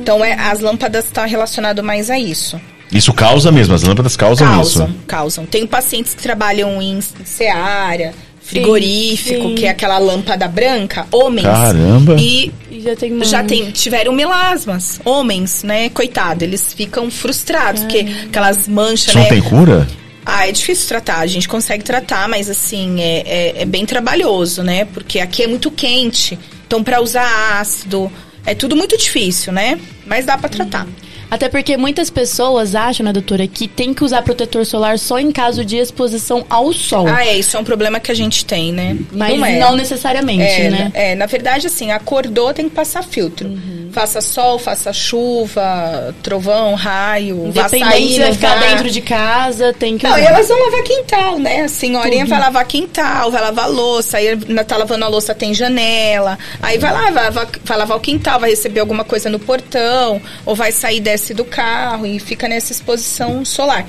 Então 0.01 0.23
é, 0.23 0.33
as 0.33 0.59
lâmpadas 0.59 1.05
estão 1.05 1.27
relacionado 1.27 1.83
mais 1.83 2.09
a 2.09 2.17
isso. 2.17 2.59
Isso 2.91 3.13
causa 3.13 3.51
mesmo, 3.51 3.73
as 3.73 3.83
lâmpadas 3.83 4.17
causam, 4.17 4.47
Causam, 4.47 4.87
isso. 4.87 4.95
causam. 5.07 5.45
Tem 5.45 5.65
pacientes 5.65 6.13
que 6.13 6.21
trabalham 6.21 6.81
em 6.81 6.99
seara, 7.23 8.13
frigorífico, 8.41 9.49
sim. 9.49 9.55
que 9.55 9.65
é 9.65 9.69
aquela 9.69 9.97
lâmpada 9.97 10.47
branca, 10.47 11.07
homens. 11.11 11.45
Caramba. 11.47 12.15
E 12.19 12.51
E 12.69 12.81
já 12.81 12.95
tem 12.95 13.23
já 13.23 13.43
tem, 13.43 13.71
tiveram 13.71 14.11
melasmas, 14.13 14.99
homens, 15.05 15.63
né? 15.63 15.89
Coitado, 15.89 16.43
eles 16.43 16.73
ficam 16.73 17.09
frustrados, 17.09 17.83
porque 17.83 18.05
aquelas 18.25 18.67
manchas, 18.67 19.07
Isso 19.09 19.17
né? 19.17 19.23
não 19.23 19.29
tem 19.29 19.41
cura? 19.41 19.87
Ah, 20.25 20.47
é 20.47 20.51
difícil 20.51 20.87
tratar. 20.87 21.19
A 21.19 21.27
gente 21.27 21.47
consegue 21.47 21.83
tratar, 21.83 22.27
mas 22.27 22.49
assim, 22.49 23.01
é, 23.01 23.23
é, 23.25 23.61
é 23.61 23.65
bem 23.65 23.85
trabalhoso, 23.85 24.61
né? 24.63 24.85
Porque 24.85 25.19
aqui 25.19 25.43
é 25.43 25.47
muito 25.47 25.71
quente. 25.71 26.37
Então, 26.71 26.81
para 26.81 27.01
usar 27.01 27.59
ácido, 27.59 28.09
é 28.45 28.55
tudo 28.55 28.77
muito 28.77 28.97
difícil, 28.97 29.51
né? 29.51 29.77
Mas 30.05 30.25
dá 30.25 30.37
para 30.37 30.47
tratar. 30.47 30.87
Até 31.29 31.49
porque 31.49 31.75
muitas 31.75 32.09
pessoas 32.09 32.75
acham, 32.75 33.05
né, 33.05 33.11
doutora, 33.11 33.45
que 33.45 33.67
tem 33.67 33.93
que 33.93 34.05
usar 34.05 34.21
protetor 34.21 34.65
solar 34.65 34.97
só 34.97 35.19
em 35.19 35.33
caso 35.33 35.65
de 35.65 35.75
exposição 35.75 36.45
ao 36.49 36.71
sol. 36.71 37.09
Ah, 37.09 37.25
é, 37.25 37.37
isso 37.37 37.57
é 37.57 37.59
um 37.59 37.65
problema 37.65 37.99
que 37.99 38.09
a 38.09 38.15
gente 38.15 38.45
tem, 38.45 38.71
né? 38.71 38.97
mas 39.11 39.37
não, 39.37 39.45
é. 39.45 39.59
não 39.59 39.75
necessariamente, 39.75 40.61
é, 40.61 40.69
né? 40.69 40.91
é, 40.93 41.13
na 41.13 41.25
verdade, 41.25 41.67
assim, 41.67 41.91
acordou, 41.91 42.53
tem 42.53 42.69
que 42.69 42.75
passar 42.75 43.03
filtro. 43.03 43.49
Uhum. 43.49 43.80
Faça 43.91 44.21
sol, 44.21 44.57
faça 44.57 44.93
chuva, 44.93 46.15
trovão, 46.23 46.75
raio, 46.75 47.47
Independente 47.47 47.89
sair, 47.91 48.13
se 48.13 48.19
vai 48.19 48.33
ficar 48.33 48.59
dentro 48.59 48.89
de 48.89 49.01
casa, 49.01 49.73
tem 49.73 49.97
que 49.97 50.07
Não, 50.07 50.17
e 50.17 50.21
elas 50.23 50.47
vão 50.47 50.57
lavar 50.65 50.83
quintal, 50.83 51.39
né? 51.39 51.61
A 51.63 51.67
senhorinha 51.67 52.25
vai 52.25 52.39
lavar 52.39 52.65
quintal, 52.65 53.31
vai 53.31 53.41
lavar 53.41 53.69
louça, 53.69 54.17
aí 54.17 54.35
na- 54.47 54.63
tá 54.63 54.77
lavando 54.77 55.05
a 55.05 55.07
louça, 55.07 55.33
tem 55.35 55.53
janela. 55.53 56.37
Aí 56.61 56.77
vai 56.77 56.93
lá, 56.93 57.11
vai 57.11 57.23
lavar, 57.25 57.47
vai 57.63 57.77
lavar 57.77 57.97
o 57.97 58.01
quintal, 58.01 58.39
vai 58.39 58.49
receber 58.51 58.79
alguma 58.79 59.03
coisa 59.03 59.29
no 59.29 59.39
portão, 59.39 60.21
ou 60.45 60.55
vai 60.55 60.71
sair, 60.71 60.99
desce 60.99 61.33
do 61.33 61.43
carro 61.45 62.05
e 62.05 62.19
fica 62.19 62.47
nessa 62.47 62.71
exposição 62.71 63.43
solar. 63.43 63.85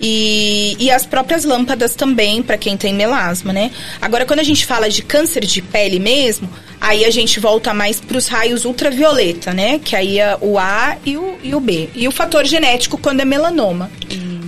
E, 0.00 0.76
e 0.78 0.90
as 0.90 1.06
próprias 1.06 1.44
lâmpadas 1.44 1.94
também, 1.94 2.42
para 2.42 2.58
quem 2.58 2.76
tem 2.76 2.92
melasma, 2.92 3.52
né? 3.52 3.70
Agora, 4.00 4.26
quando 4.26 4.40
a 4.40 4.44
gente 4.44 4.66
fala 4.66 4.90
de 4.90 5.02
câncer 5.02 5.44
de 5.44 5.62
pele 5.62 5.98
mesmo, 5.98 6.48
aí 6.80 7.04
a 7.04 7.10
gente 7.10 7.40
volta 7.40 7.72
mais 7.72 8.00
para 8.00 8.18
os 8.18 8.28
raios 8.28 8.64
ultravioleta, 8.64 9.54
né? 9.54 9.80
Que 9.82 9.96
aí 9.96 10.18
é 10.18 10.36
o 10.40 10.58
A 10.58 10.96
e 11.04 11.16
o, 11.16 11.36
e 11.42 11.54
o 11.54 11.60
B. 11.60 11.88
E 11.94 12.06
o 12.06 12.10
fator 12.10 12.44
genético 12.44 12.98
quando 12.98 13.20
é 13.20 13.24
melanoma. 13.24 13.90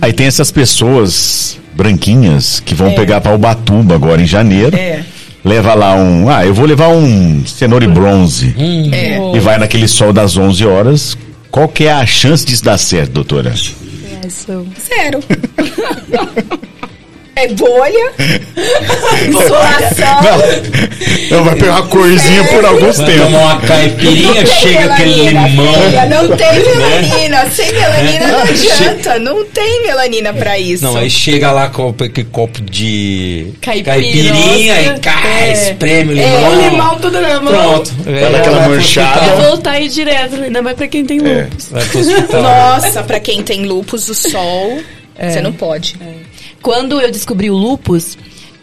Aí 0.01 0.13
tem 0.13 0.27
essas 0.27 0.51
pessoas 0.51 1.57
branquinhas 1.73 2.59
que 2.59 2.75
vão 2.75 2.93
pegar 2.93 3.21
para 3.21 3.33
Ubatuba 3.33 3.95
agora 3.95 4.21
em 4.21 4.27
janeiro. 4.27 4.75
É. 4.75 5.03
Leva 5.43 5.73
lá 5.73 5.95
um. 5.95 6.29
Ah, 6.29 6.45
eu 6.45 6.53
vou 6.53 6.65
levar 6.65 6.89
um 6.89 7.43
cenoura 7.45 7.85
e 7.85 7.87
bronze. 7.87 8.53
É. 8.91 9.35
E 9.35 9.39
vai 9.39 9.57
naquele 9.57 9.87
sol 9.87 10.13
das 10.13 10.37
11 10.37 10.65
horas. 10.65 11.17
Qual 11.49 11.67
que 11.67 11.85
é 11.85 11.91
a 11.91 12.05
chance 12.05 12.45
disso 12.45 12.63
dar 12.63 12.77
certo, 12.77 13.13
doutora? 13.13 13.53
Isso. 14.25 14.65
Zero. 14.79 15.19
É 17.41 17.47
bolha. 17.49 18.11
Insolação. 19.29 20.21
Não, 21.29 21.37
não, 21.37 21.43
vai 21.45 21.55
pegar 21.55 21.71
uma 21.75 21.87
corzinha 21.87 22.43
por 22.45 22.65
alguns 22.65 22.97
Vai 22.97 23.05
tempos. 23.07 23.25
tomar 23.25 23.39
uma 23.39 23.61
caipirinha, 23.61 24.45
chega 24.45 24.93
aquele 24.93 25.23
melanina, 25.23 25.47
limão. 25.47 25.73
filha, 25.73 26.05
Não 26.05 26.37
tem 26.37 26.47
Né? 26.53 26.75
melanina. 26.75 27.49
Sem 27.49 27.71
melanina 27.71 28.27
não 28.27 28.39
adianta. 28.41 29.19
Não 29.19 29.45
tem 29.45 29.83
melanina 29.83 30.33
pra 30.33 30.59
isso. 30.59 30.83
Não, 30.83 30.97
aí 30.97 31.09
chega 31.09 31.51
lá 31.51 31.69
com 31.69 31.89
aquele 31.89 32.25
copo 32.25 32.61
de 32.61 33.53
caipirinha 33.61 34.81
e 34.95 34.99
cai, 34.99 35.49
É. 35.49 35.51
espreme 35.53 36.13
o 36.13 36.19
É, 36.19 36.25
limão. 36.25 36.51
o 36.51 36.61
limão 36.69 36.99
tudo 36.99 37.21
na 37.21 37.39
mão. 37.41 37.53
Pronto. 37.53 37.91
Dá 38.03 38.37
aquela 38.37 38.57
Vai 38.57 38.67
pro 38.67 38.75
manchada. 38.75 39.25
É 39.31 39.35
voltar 39.47 39.71
aí 39.71 39.87
direto, 39.87 40.35
ainda 40.35 40.61
mais 40.61 40.75
pra 40.75 40.87
quem 40.87 41.05
tem 41.05 41.19
lupus. 41.19 41.69
Vai 41.69 41.83
pro 41.85 41.99
hospital. 41.99 42.41
Nossa, 42.41 43.03
pra 43.03 43.19
quem 43.19 43.41
tem 43.43 43.65
lupus, 43.65 44.09
o 44.09 44.15
sol, 44.15 44.79
É. 45.17 45.29
você 45.31 45.41
não 45.41 45.51
pode. 45.53 45.95
Quando 46.61 46.99
eu 46.99 47.11
descobri 47.11 47.49
o 47.49 47.55
lupus, 47.55 48.17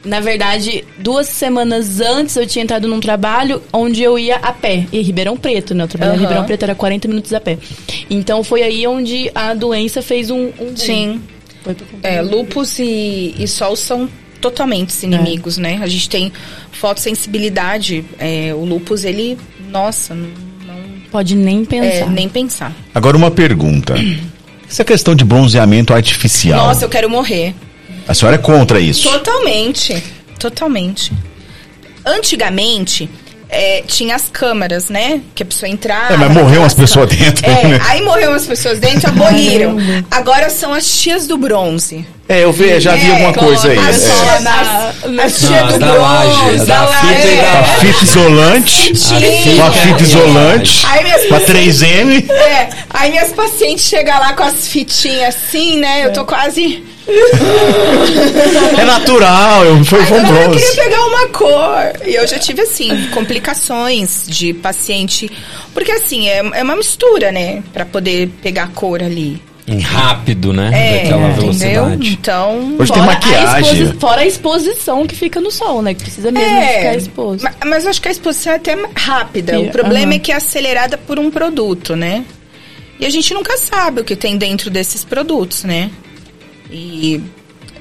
na 0.05 0.21
verdade, 0.21 0.85
duas 0.99 1.27
semanas 1.29 2.01
antes 2.01 2.37
eu 2.37 2.47
tinha 2.47 2.63
entrado 2.63 2.87
num 2.87 3.01
trabalho 3.01 3.61
onde 3.73 4.03
eu 4.03 4.19
ia 4.19 4.37
a 4.37 4.53
pé. 4.53 4.87
E 4.93 5.01
Ribeirão 5.01 5.37
Preto, 5.37 5.75
né? 5.75 5.85
Eu 5.85 5.89
trabalhava 5.89 6.17
em 6.17 6.21
Aham. 6.21 6.27
Ribeirão 6.29 6.47
Preto, 6.47 6.63
era 6.63 6.75
40 6.75 7.09
minutos 7.09 7.33
a 7.33 7.41
pé. 7.41 7.59
Então 8.09 8.45
foi 8.45 8.63
aí 8.63 8.87
onde 8.87 9.31
a 9.35 9.53
doença 9.55 10.01
fez 10.03 10.31
um. 10.31 10.51
um. 10.61 10.77
Sim. 10.77 11.21
Foi 11.65 11.75
por 11.75 11.87
conta 11.87 12.07
É, 12.07 12.23
lupus 12.23 12.79
e, 12.79 13.35
e 13.39 13.49
sol 13.49 13.75
são 13.75 14.09
totalmente 14.41 14.93
inimigos, 15.05 15.57
né? 15.59 15.81
A 15.83 15.87
gente 15.89 16.09
tem 16.09 16.31
fotossensibilidade. 16.71 18.05
É, 18.19 18.53
o 18.55 18.65
lupus, 18.65 19.05
ele, 19.05 19.37
nossa, 19.71 20.15
não, 20.15 20.29
não 20.67 20.77
Pode 21.11 21.35
nem 21.35 21.65
pensar. 21.65 22.07
é, 22.07 22.09
nem 22.09 22.29
pensar. 22.29 22.73
Agora 22.95 23.17
uma 23.17 23.31
pergunta. 23.31 23.95
Essa 24.69 24.85
questão 24.85 25.15
de 25.15 25.25
bronzeamento 25.25 25.93
artificial. 25.93 26.67
Nossa, 26.69 26.85
eu 26.85 26.89
quero 26.89 27.09
morrer. 27.11 27.55
A 28.09 28.15
senhora 28.15 28.37
é 28.37 28.39
contra 28.39 28.79
isso? 28.81 29.11
Totalmente. 29.11 30.03
Totalmente. 30.39 31.13
Antigamente, 32.05 33.11
é, 33.49 33.83
tinha 33.87 34.15
as 34.15 34.29
câmaras, 34.33 34.89
né? 34.89 35.21
Que 35.35 35.43
a 35.43 35.47
pessoa 35.47 35.69
entrava. 35.69 36.15
É, 36.15 36.17
mas 36.17 36.31
morreu 36.33 36.61
umas 36.61 36.75
pessoas 36.75 37.09
dentro, 37.09 37.45
É, 37.45 37.65
né? 37.67 37.81
aí 37.89 38.03
morreu 38.03 38.31
umas 38.31 38.47
pessoas 38.47 38.79
dentro, 38.79 39.09
aboliram. 39.09 39.77
Agora 40.11 40.49
são 40.51 40.73
as 40.73 40.87
tias 41.01 41.27
do 41.27 41.37
bronze. 41.37 42.07
É, 42.29 42.43
eu 42.43 42.53
vi, 42.53 42.79
já 42.81 42.95
vi 42.97 43.07
É, 43.07 43.11
alguma 43.13 43.33
coisa 43.33 43.69
aí. 43.71 43.79
as 43.79 44.05
É. 44.05 44.13
as- 45.23 45.39
tias 45.39 45.73
do 45.75 45.79
da 45.79 45.93
laje, 45.95 46.41
bronze, 46.45 46.67
da 46.67 46.87
fita 46.89 47.29
e 47.29 47.37
da 47.37 47.65
fita 47.81 48.05
isolante. 48.05 48.97
Sim. 48.99 49.57
Com 49.57 49.63
a 49.67 49.73
fita 49.73 50.03
isolante. 50.03 50.87
Aí 50.89 51.03
Com 51.05 51.09
a 51.09 51.13
pacientes- 51.41 51.47
3M. 51.47 52.27
É, 52.31 52.69
aí 52.91 53.11
minhas 53.11 53.33
pacientes 53.33 53.85
chegam 53.85 54.19
lá 54.19 54.33
com 54.33 54.43
as 54.43 54.67
fitinhas 54.69 55.35
assim, 55.37 55.79
né? 55.79 56.05
Eu 56.05 56.13
tô 56.13 56.25
quase. 56.25 56.83
É 58.79 58.85
natural, 58.85 59.65
eu 59.65 59.75
um 59.75 59.83
não, 60.23 60.43
eu 60.43 60.51
queria 60.51 60.75
pegar 60.75 61.05
uma 61.07 61.29
cor. 61.29 61.93
E 62.07 62.15
eu 62.15 62.27
já 62.27 62.39
tive, 62.39 62.63
assim, 62.63 62.89
complicações 63.15 64.25
de 64.27 64.53
paciente. 64.55 65.31
Porque, 65.73 65.93
assim, 65.93 66.29
é, 66.29 66.39
é 66.39 66.63
uma 66.63 66.77
mistura, 66.77 67.31
né? 67.31 67.63
Pra 67.73 67.85
poder 67.85 68.29
pegar 68.43 68.65
a 68.65 68.69
cor 68.69 69.03
ali. 69.03 69.41
Rápido, 69.83 70.53
né? 70.53 70.71
É, 70.73 71.03
Daquela 71.03 71.29
entendeu? 71.31 71.41
velocidade. 71.87 72.09
Então. 72.13 72.77
Hoje 72.79 72.93
tem 72.93 73.03
Fora 73.03 73.03
a 73.03 73.15
maquiagem. 73.15 73.61
exposi- 73.83 73.99
Fora 73.99 74.21
a 74.21 74.27
exposição 74.27 75.07
que 75.07 75.17
fica 75.17 75.41
no 75.41 75.51
sol, 75.51 75.83
né? 75.83 75.93
Que 75.95 76.03
precisa 76.03 76.31
mesmo 76.31 76.49
ficar 76.49 76.97
exposto. 76.97 77.43
ma- 77.43 77.53
Mas 77.67 77.83
eu 77.85 77.91
acho 77.91 78.01
que 78.01 78.07
a 78.09 78.13
exposição 78.13 78.53
é 78.53 78.57
até 78.57 78.77
rápida. 78.95 79.59
O 79.59 79.69
problema 79.71 80.15
é 80.15 80.19
que 80.21 80.31
é 80.31 80.37
acelerada 80.37 80.97
por 80.97 81.19
um 81.19 81.31
produto, 81.33 81.97
né? 81.97 82.25
E 83.01 83.05
a 83.05 83.11
gente 83.11 83.35
nunca 83.35 83.57
sabe 83.59 84.01
o 84.03 84.05
que 84.05 84.15
tem 84.15 84.39
dentro 84.39 84.71
desses 84.71 85.05
produtos, 85.05 85.65
né? 85.65 85.91
E, 86.71 87.21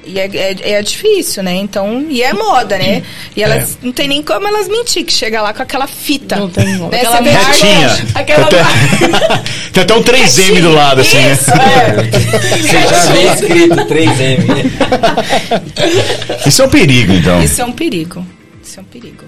e 0.04 0.18
é, 0.20 0.30
é, 0.34 0.70
é 0.74 0.82
difícil, 0.82 1.42
né? 1.42 1.54
Então, 1.56 2.06
e 2.08 2.22
é 2.22 2.32
moda, 2.32 2.78
né? 2.78 3.02
E 3.34 3.42
elas 3.42 3.76
não 3.82 3.90
tem 3.92 4.06
nem 4.06 4.22
como 4.22 4.46
elas 4.46 4.68
mentir 4.68 5.04
que 5.04 5.12
chega 5.12 5.42
lá 5.42 5.52
com 5.52 5.62
aquela 5.62 5.86
fita. 5.86 6.36
Não 6.36 6.48
tem 6.48 6.78
como. 6.78 6.90
Né? 6.90 7.00
Aquela 7.00 7.20
Retinha. 7.20 8.06
Aquela 8.14 8.46
Tem 8.46 8.60
até, 8.60 9.42
tem 9.72 9.82
até 9.82 9.94
um 9.94 10.02
3M 10.02 10.60
do 10.60 10.72
lado, 10.72 11.00
assim, 11.00 11.16
né? 11.16 11.32
Isso, 11.32 11.50
é. 11.50 12.02
Você 12.60 12.88
já 12.88 13.06
vê 13.12 13.22
escrito 13.24 13.76
3M. 13.76 14.70
Isso 16.46 16.62
é 16.62 16.64
um 16.64 16.68
perigo, 16.70 17.12
então. 17.12 17.42
Isso 17.42 17.60
é 17.60 17.64
um 17.64 17.72
perigo. 17.72 18.24
Isso 18.62 18.78
é 18.78 18.82
um 18.82 18.86
perigo. 18.86 19.24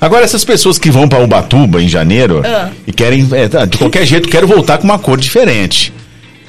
Agora, 0.00 0.24
essas 0.24 0.44
pessoas 0.44 0.78
que 0.78 0.90
vão 0.90 1.08
pra 1.08 1.20
Ubatuba 1.20 1.82
em 1.82 1.88
janeiro 1.88 2.42
Ah. 2.44 2.68
e 2.86 2.92
querem, 2.92 3.26
é, 3.32 3.48
tá, 3.48 3.64
de 3.64 3.78
qualquer 3.78 4.04
jeito, 4.04 4.28
quero 4.28 4.46
voltar 4.46 4.78
com 4.78 4.84
uma 4.84 4.98
cor 4.98 5.18
diferente. 5.18 5.92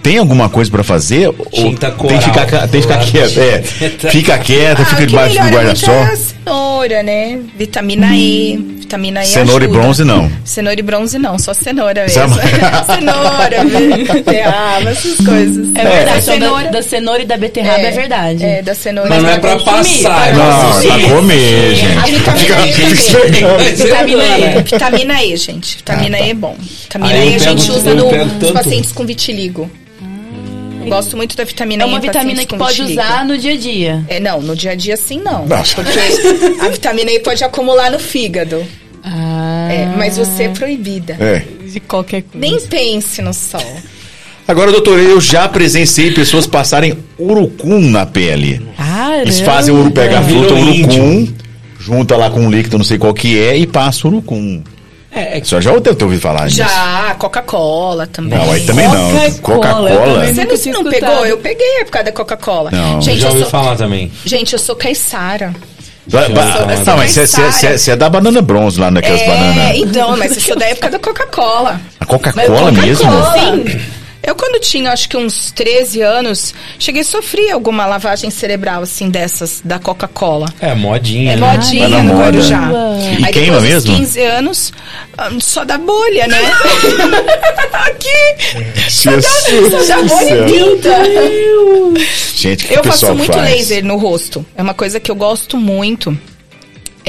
Tem 0.08 0.18
alguma 0.20 0.47
coisa 0.47 0.72
pra 0.72 0.86
fazer? 0.86 1.28
Ou 1.28 1.36
tem 1.36 1.76
que 1.76 2.24
ficar, 2.24 2.45
tem 2.70 2.82
que 2.82 2.88
ficar 2.88 2.99
quieto, 2.99 3.39
é. 3.41 3.62
Fica 4.10 4.38
quieta, 4.38 4.82
Ah, 4.84 4.86
fica 4.86 5.05
debaixo 5.05 5.36
do 5.36 5.41
muito 5.41 5.53
guarda-sol. 5.55 5.93
é 5.95 6.03
a 6.03 6.16
cenoura, 6.16 7.03
né? 7.03 7.39
Vitamina 7.58 8.16
E. 8.16 8.55
Vitamina 8.80 9.22
E 9.22 9.28
Cenoura 9.28 9.66
e 9.66 9.68
ajuda. 9.68 9.82
bronze, 9.82 10.03
não. 10.05 10.32
Cenoura 10.45 10.80
e 10.80 10.82
bronze 10.84 11.20
não, 11.20 11.38
só 11.38 11.53
cenoura 11.53 12.05
mesmo. 12.05 12.36
Cenoura, 12.88 13.66
beterraba, 14.14 14.89
essas 14.91 15.18
coisas. 15.18 15.76
É 15.76 15.84
verdade, 15.84 16.05
Da 16.05 16.12
então, 16.12 16.22
cenoura, 16.22 16.64
da, 16.64 16.72
da 16.72 16.82
cenoura 16.82 17.22
e 17.22 17.26
da 17.26 17.38
beterraba 17.38 17.80
é, 17.80 17.91
verdade. 17.91 18.45
É, 18.45 18.62
da 18.62 18.74
cenoura. 18.74 19.10
Mas 19.10 19.24
não 19.24 19.30
é 19.30 19.39
pra 19.39 19.55
consumir, 19.60 20.03
passar, 20.03 20.30
é 20.30 20.34
Não, 20.34 20.80
é 20.80 20.99
pra 20.99 21.16
comer, 21.16 21.76
gente. 21.76 22.12
vitamina 22.12 22.66
E. 22.66 23.74
Vitamina 23.76 24.24
E. 24.24 24.64
Vitamina 24.64 25.24
E, 25.26 25.36
gente. 25.36 25.76
Vitamina 25.76 26.18
E 26.18 26.30
é 26.30 26.34
bom. 26.34 26.55
Vitamina 26.58 27.26
E 27.26 27.36
a 27.36 27.38
gente 27.39 27.70
usa 27.72 27.93
nos 27.93 28.51
pacientes 28.53 28.93
com 28.93 29.05
vitiligo. 29.05 29.70
Eu 30.88 30.96
gosto 30.96 31.18
muito 31.18 31.36
da 31.36 31.44
vitamina 31.44 31.84
É 31.84 31.86
E 31.86 31.90
uma 31.90 31.98
em 31.98 32.02
vitamina 32.02 32.46
que 32.46 32.58
pode 32.58 32.82
usar 32.82 33.26
no 33.26 33.38
dia 33.38 33.54
a 33.54 33.58
dia. 33.58 34.06
É, 34.08 34.20
não, 34.20 34.42
no 34.42 34.56
dia 34.56 34.72
a 34.72 34.76
dia 34.76 34.98
sim 34.98 35.22
não. 35.24 35.46
Porque 35.76 36.00
a 36.62 36.70
vitamina 36.70 37.12
E 37.12 37.20
pode 37.20 37.44
acumular 37.44 37.92
no 37.92 38.00
fígado. 38.00 38.66
Ah, 39.04 39.68
É, 39.72 39.86
mas 39.98 40.18
você 40.18 40.44
é 40.44 40.50
proibida. 40.50 41.18
É. 41.20 41.44
de 41.68 41.80
qualquer 41.80 42.24
coisa. 42.24 42.38
Nem 42.38 42.60
pense 42.60 43.22
no 43.22 43.34
sol. 43.34 43.62
Agora, 44.48 44.72
doutor, 44.72 44.98
eu 45.00 45.20
já 45.20 45.48
presenciei 45.50 46.12
pessoas 46.12 46.48
passarem 46.48 46.98
urucum 47.20 47.82
na 47.82 48.06
pele. 48.06 48.66
Caramba. 48.78 49.22
Eles 49.24 49.42
fazem 49.42 49.74
o 49.74 49.80
uru, 49.80 49.92
pega 49.92 50.20
a 50.20 50.24
fruta 50.24 50.54
urucum, 50.54 51.28
junta 51.80 52.16
lá 52.16 52.30
com 52.30 52.40
um 52.40 52.50
líquido, 52.50 52.78
não 52.78 52.86
sei 52.86 52.98
qual 52.98 53.14
que 53.14 53.38
é, 53.38 53.58
e 53.58 53.68
passa 53.68 54.08
o 54.08 54.12
urucum. 54.12 54.64
É, 55.18 55.38
é 55.38 55.41
já 55.43 55.72
deve 55.80 55.95
ter 55.95 56.03
ouvido 56.05 56.22
falar 56.22 56.47
disso. 56.47 56.57
Já, 56.57 57.15
Coca-Cola 57.18 58.07
também. 58.07 58.38
Não, 58.38 58.51
aí 58.51 58.65
também 58.65 58.88
não. 58.88 59.32
Coca-Cola, 59.41 59.89
Você 60.34 60.72
não, 60.72 60.84
não 60.84 60.91
pegou? 60.91 61.26
Eu 61.26 61.38
peguei 61.38 61.84
por 61.86 61.91
causa 61.91 62.05
da 62.05 62.11
Coca-Cola. 62.11 62.72
Não. 62.72 63.01
Gente, 63.01 63.20
já 63.20 63.28
eu 63.28 63.32
ouvi 63.32 63.41
sou, 63.41 63.49
falar 63.51 63.76
também. 63.76 64.11
gente, 64.26 64.53
eu 64.53 64.59
sou. 64.59 64.76
Ba- 66.09 66.30
ba- 66.30 66.53
sou- 66.53 66.86
Não, 66.86 66.97
mas 66.97 67.11
você- 67.11 67.91
é 67.91 67.95
da 67.95 68.09
banana 68.09 68.41
bronze 68.41 68.80
lá 68.80 68.89
naquelas 68.89 69.22
É, 69.22 69.28
bananas. 69.28 69.76
então, 69.78 70.15
mas 70.18 70.36
eu 70.36 70.41
sou 70.41 70.55
da 70.57 70.65
época 70.65 70.89
da 70.89 70.99
Coca-Cola. 70.99 71.82
A 71.99 72.05
Coca-Cola 72.05 72.72
mesmo? 72.72 73.11
Sim. 73.34 73.80
Eu, 74.24 74.36
quando 74.36 74.59
tinha, 74.59 74.91
acho 74.91 75.07
que 75.07 75.15
uns 75.15 75.51
13 75.51 76.01
anos, 76.01 76.53
cheguei 76.78 77.01
a 77.01 77.05
sofrer 77.05 77.51
alguma 77.51 77.86
lavagem 77.86 78.30
cerebral, 78.30 78.82
assim, 78.82 79.09
dessas, 79.09 79.61
da 79.63 79.80
Coca-Cola. 79.80 80.47
É 80.59 80.74
modinha. 80.76 81.34
É 81.34 81.36
né? 81.38 81.53
modinha 81.53 81.88
na 81.88 82.03
no 82.03 82.13
moda. 82.13 82.24
Guarujá. 82.24 82.70
E 83.20 83.26
Aí 83.26 83.32
queima 83.32 83.59
depois 83.61 83.86
mesmo? 83.86 83.95
15 83.95 84.22
anos, 84.22 84.74
ah, 85.18 85.30
só 85.39 85.63
da 85.63 85.78
bolha, 85.78 86.28
né? 86.28 86.39
Aqui! 87.74 88.89
Só 88.89 89.11
da, 89.11 89.22
só 89.22 89.88
da 89.88 90.01
bolha 90.03 90.45
pinta. 90.45 90.89
Gente, 92.36 92.65
que 92.65 92.74
Eu 92.74 92.80
o 92.80 92.84
pessoal 92.84 93.15
faço 93.15 93.15
muito 93.15 93.34
faz? 93.34 93.51
laser 93.51 93.86
no 93.86 93.97
rosto. 93.97 94.45
É 94.55 94.61
uma 94.61 94.74
coisa 94.74 94.99
que 94.99 95.09
eu 95.09 95.15
gosto 95.15 95.57
muito. 95.57 96.18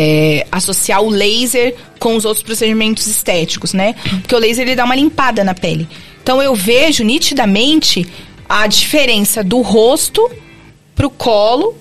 É, 0.00 0.46
associar 0.52 1.02
o 1.02 1.10
laser 1.10 1.74
com 1.98 2.14
os 2.14 2.24
outros 2.24 2.44
procedimentos 2.44 3.08
estéticos, 3.08 3.72
né? 3.72 3.96
Porque 4.20 4.32
o 4.32 4.38
laser 4.38 4.64
ele 4.64 4.76
dá 4.76 4.84
uma 4.84 4.94
limpada 4.94 5.42
na 5.42 5.54
pele. 5.54 5.88
Então 6.28 6.42
eu 6.42 6.54
vejo 6.54 7.04
nitidamente 7.04 8.06
a 8.46 8.66
diferença 8.66 9.42
do 9.42 9.62
rosto 9.62 10.30
pro 10.94 11.08
colo 11.08 11.74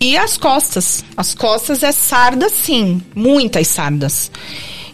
e 0.00 0.16
as 0.16 0.38
costas. 0.38 1.04
As 1.14 1.34
costas 1.34 1.82
é 1.82 1.92
sarda 1.92 2.48
sim, 2.48 3.02
muitas 3.14 3.68
sardas. 3.68 4.30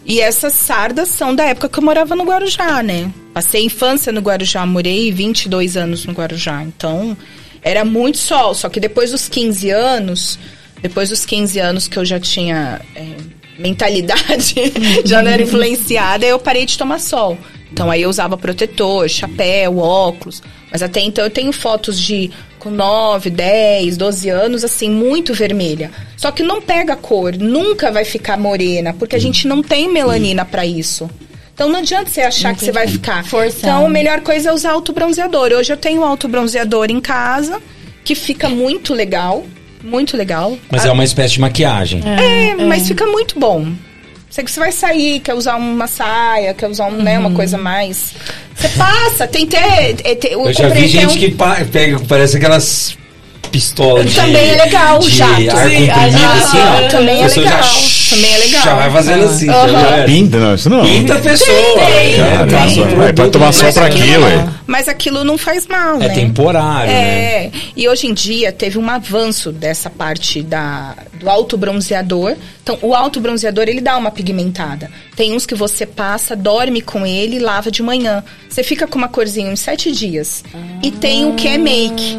E 0.05 0.19
essas 0.19 0.51
sardas 0.51 1.07
são 1.07 1.33
da 1.33 1.45
época 1.45 1.69
que 1.69 1.79
eu 1.79 1.83
morava 1.83 2.13
no 2.13 2.25
Guarujá, 2.25 2.83
né? 2.83 3.09
Passei 3.33 3.63
infância 3.63 4.11
no 4.11 4.19
Guarujá, 4.19 4.65
morei 4.65 5.13
22 5.13 5.77
anos 5.77 6.05
no 6.05 6.11
Guarujá. 6.11 6.61
Então, 6.61 7.15
era 7.61 7.85
muito 7.85 8.17
sol. 8.17 8.53
Só 8.53 8.67
que 8.67 8.81
depois 8.81 9.11
dos 9.11 9.29
15 9.29 9.69
anos, 9.69 10.37
depois 10.81 11.07
dos 11.07 11.25
15 11.25 11.57
anos 11.57 11.87
que 11.87 11.95
eu 11.95 12.03
já 12.03 12.19
tinha 12.19 12.81
é, 12.93 13.15
mentalidade, 13.57 14.55
já 15.07 15.23
não 15.23 15.31
era 15.31 15.43
influenciada, 15.43 16.25
eu 16.25 16.37
parei 16.37 16.65
de 16.65 16.77
tomar 16.77 16.99
sol. 16.99 17.37
Então 17.71 17.89
aí 17.91 18.01
eu 18.01 18.09
usava 18.09 18.37
protetor, 18.37 19.07
chapéu, 19.09 19.77
óculos. 19.77 20.41
Mas 20.71 20.81
até 20.81 20.99
então 21.01 21.23
eu 21.23 21.29
tenho 21.29 21.51
fotos 21.51 21.99
de 21.99 22.31
com 22.57 22.69
9, 22.69 23.29
10, 23.29 23.95
12 23.95 24.29
anos, 24.29 24.63
assim, 24.65 24.89
muito 24.89 25.33
vermelha. 25.33 25.91
Só 26.17 26.29
que 26.31 26.43
não 26.43 26.61
pega 26.61 26.95
cor, 26.95 27.35
nunca 27.37 27.89
vai 27.91 28.03
ficar 28.03 28.37
morena, 28.37 28.93
porque 28.93 29.15
a 29.15 29.19
gente 29.19 29.47
não 29.47 29.61
tem 29.63 29.89
melanina 29.91 30.43
pra 30.43 30.65
isso. 30.65 31.09
Então 31.53 31.69
não 31.69 31.79
adianta 31.79 32.09
você 32.09 32.21
achar 32.21 32.53
que 32.55 32.63
você 32.65 32.71
vai 32.71 32.87
ficar. 32.87 33.23
Forçar. 33.25 33.57
Então 33.71 33.85
a 33.85 33.89
melhor 33.89 34.21
coisa 34.21 34.49
é 34.49 34.53
usar 34.53 34.71
autobronzeador. 34.71 35.51
Hoje 35.51 35.71
eu 35.71 35.77
tenho 35.77 36.03
autobronzeador 36.03 36.89
em 36.89 36.99
casa, 36.99 37.61
que 38.03 38.15
fica 38.15 38.49
muito 38.49 38.93
legal. 38.93 39.45
muito 39.81 40.17
legal. 40.17 40.57
Mas 40.69 40.85
A- 40.85 40.89
é 40.89 40.91
uma 40.91 41.05
espécie 41.05 41.35
de 41.35 41.39
maquiagem. 41.39 42.01
é, 42.05 42.55
mas 42.65 42.85
fica 42.89 43.05
muito 43.05 43.39
bom. 43.39 43.65
Você 44.29 44.43
que 44.43 44.51
você 44.51 44.59
vai 44.59 44.71
sair, 44.71 45.19
quer 45.21 45.33
usar 45.33 45.55
uma 45.55 45.87
saia, 45.87 46.53
quer 46.53 46.67
usar 46.69 46.85
um, 46.87 47.01
né, 47.01 47.17
uma 47.17 47.31
coisa 47.31 47.57
mais. 47.57 48.13
Você 48.55 48.69
passa, 48.69 49.27
tem 49.27 49.45
até. 49.45 49.91
é, 50.03 50.15
tem- 50.15 50.33
Eu 50.33 50.53
já 50.53 50.67
vi 50.69 50.87
gente 50.87 51.15
um- 51.15 51.19
que 51.19 51.31
pa- 51.31 51.57
pega, 51.71 51.99
parece 52.07 52.37
aquelas 52.37 52.95
pistolas 53.51 54.05
de... 54.09 54.15
Também 54.15 54.49
é 54.51 54.63
legal, 54.63 54.99
de 54.99 55.09
jato. 55.09 55.31
ar 55.31 55.39
comprimido, 55.63 55.91
a 55.91 56.09
jato. 56.09 56.37
assim, 56.37 56.57
ó. 56.59 56.89
Também 56.89 57.15
é 57.15 57.19
A 57.19 57.23
pessoa 57.27 57.45
legal, 57.45 57.63
Já, 57.63 58.09
também 58.15 58.33
é 58.33 58.37
legal. 58.37 58.63
Já 58.63 58.75
vai 58.75 58.91
fazendo 58.91 59.23
assim, 59.25 59.45
vai. 59.47 60.05
Pinta, 60.05 60.37
não, 60.37 60.55
isso 60.55 60.69
não. 60.69 60.83
Pinta 60.85 61.15
a 61.15 61.19
pessoa. 61.19 61.57
Tem, 61.85 62.19
É 63.07 63.13
produto, 63.13 63.33
tomar 63.33 63.51
sol 63.51 63.73
pra 63.73 63.85
aquilo 63.87 64.23
ué? 64.25 64.47
Mas 64.67 64.87
aquilo 64.87 65.23
não 65.23 65.37
faz 65.37 65.65
mal, 65.67 65.95
É 65.95 66.07
né? 66.07 66.09
temporário, 66.09 66.91
né? 66.91 67.45
É, 67.45 67.51
e 67.75 67.87
hoje 67.89 68.05
em 68.07 68.13
dia 68.13 68.51
teve 68.51 68.77
um 68.77 68.87
avanço 68.89 69.51
dessa 69.51 69.89
parte 69.89 70.43
da, 70.43 70.95
do 71.19 71.27
autobronzeador. 71.29 72.35
Então, 72.61 72.77
o 72.83 72.93
autobronzeador, 72.93 73.67
ele 73.67 73.81
dá 73.81 73.97
uma 73.97 74.11
pigmentada. 74.11 74.91
Tem 75.15 75.33
uns 75.35 75.45
que 75.47 75.55
você 75.55 75.87
passa, 75.87 76.35
dorme 76.35 76.81
com 76.81 77.03
ele 77.05 77.37
e 77.37 77.39
lava 77.39 77.71
de 77.71 77.81
manhã. 77.81 78.23
Você 78.47 78.63
fica 78.63 78.85
com 78.85 78.97
uma 78.99 79.07
corzinha 79.07 79.49
uns 79.51 79.59
sete 79.59 79.91
dias. 79.91 80.43
E 80.83 80.91
tem 80.91 81.25
o 81.25 81.33
que 81.33 81.47
é 81.47 81.57
make. 81.57 82.17